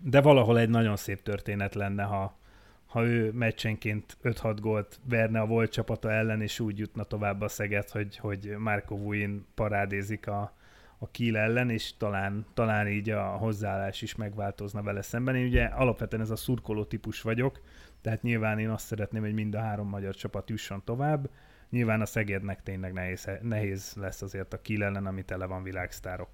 de 0.00 0.20
valahol 0.20 0.58
egy 0.58 0.68
nagyon 0.68 0.96
szép 0.96 1.22
történet 1.22 1.74
lenne, 1.74 2.02
ha, 2.02 2.38
ha 2.86 3.04
ő 3.04 3.32
meccsenként 3.32 4.16
5-6 4.22 4.56
gólt 4.60 5.00
verne 5.08 5.40
a 5.40 5.46
volt 5.46 5.72
csapata 5.72 6.10
ellen, 6.10 6.42
és 6.42 6.60
úgy 6.60 6.78
jutna 6.78 7.02
tovább 7.02 7.40
a 7.40 7.48
Szeged, 7.48 7.88
hogy, 7.88 8.16
hogy 8.16 8.54
Marko 8.58 8.96
Vuin 8.96 9.46
parádézik 9.54 10.26
a, 10.26 10.56
a 10.98 11.10
Kiel 11.10 11.36
ellen, 11.36 11.70
és 11.70 11.96
talán, 11.96 12.46
talán 12.54 12.88
így 12.88 13.10
a 13.10 13.22
hozzáállás 13.22 14.02
is 14.02 14.14
megváltozna 14.14 14.82
vele 14.82 15.02
szemben. 15.02 15.36
Én 15.36 15.46
ugye 15.46 15.64
alapvetően 15.64 16.22
ez 16.22 16.30
a 16.30 16.36
szurkoló 16.36 16.84
típus 16.84 17.22
vagyok, 17.22 17.60
tehát 18.00 18.22
nyilván 18.22 18.58
én 18.58 18.70
azt 18.70 18.86
szeretném, 18.86 19.22
hogy 19.22 19.34
mind 19.34 19.54
a 19.54 19.60
három 19.60 19.88
magyar 19.88 20.14
csapat 20.14 20.50
jusson 20.50 20.84
tovább. 20.84 21.30
Nyilván 21.70 22.00
a 22.00 22.06
Szegednek 22.06 22.62
tényleg 22.62 22.92
nehéz, 22.92 23.28
nehéz 23.42 23.94
lesz 23.96 24.22
azért 24.22 24.52
a 24.52 24.60
Kiel 24.60 24.84
ellen, 24.84 25.06
ami 25.06 25.22
tele 25.22 25.46
van 25.46 25.62
világsztárok. 25.62 26.28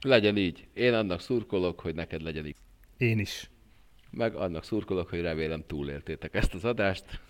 Legyen 0.00 0.36
így. 0.36 0.68
Én 0.72 0.94
annak 0.94 1.20
szurkolok, 1.20 1.80
hogy 1.80 1.94
neked 1.94 2.22
legyen 2.22 2.46
így. 2.46 2.56
Én 2.96 3.18
is. 3.18 3.50
Meg 4.10 4.34
annak 4.34 4.64
szurkolok, 4.64 5.08
hogy 5.08 5.20
remélem 5.20 5.64
túléltétek 5.66 6.34
ezt 6.34 6.54
az 6.54 6.64
adást, 6.64 7.20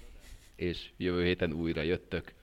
és 0.56 0.90
jövő 0.96 1.24
héten 1.24 1.52
újra 1.52 1.82
jöttök 1.82 2.34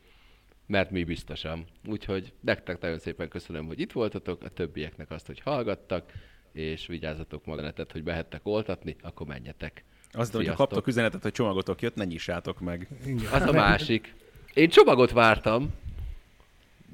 mert 0.66 0.92
mi 0.92 1.04
biztosan. 1.04 1.66
Úgyhogy 1.88 2.34
nektek 2.40 2.82
nagyon 2.82 3.00
szépen 3.00 3.30
köszönöm, 3.30 3.66
hogy 3.66 3.80
itt 3.80 3.92
voltatok, 3.92 4.44
a 4.44 4.50
többieknek 4.50 5.12
azt, 5.12 5.26
hogy 5.26 5.40
hallgattak, 5.40 6.12
és 6.52 6.88
vigyázzatok 6.88 7.46
maganetet, 7.46 7.92
hogy 7.92 8.04
behettek 8.04 8.42
oltatni, 8.44 8.96
akkor 9.02 9.28
menjetek. 9.28 9.84
Azt, 10.12 10.34
hogy 10.34 10.48
kaptok 10.48 10.88
üzenetet, 10.88 11.22
hogy 11.22 11.32
csomagotok 11.32 11.82
jött, 11.82 11.96
ne 11.96 12.04
nyissátok 12.04 12.60
meg. 12.60 12.88
Igen. 13.06 13.32
Az 13.32 13.42
a 13.42 13.52
másik. 13.52 14.14
Én 14.54 14.70
csomagot 14.70 15.12
vártam, 15.12 15.74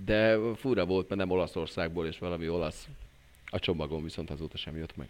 de 0.06 0.38
fura 0.56 0.85
volt, 0.85 1.10
mert 1.10 1.22
nem 1.22 1.30
Olaszországból, 1.30 2.07
és 2.07 2.18
valami 2.18 2.49
olasz. 2.49 2.88
A 3.45 3.60
csomagom 3.60 4.03
viszont 4.03 4.30
azóta 4.30 4.57
sem 4.57 4.77
jött 4.77 4.98
meg. 4.98 5.10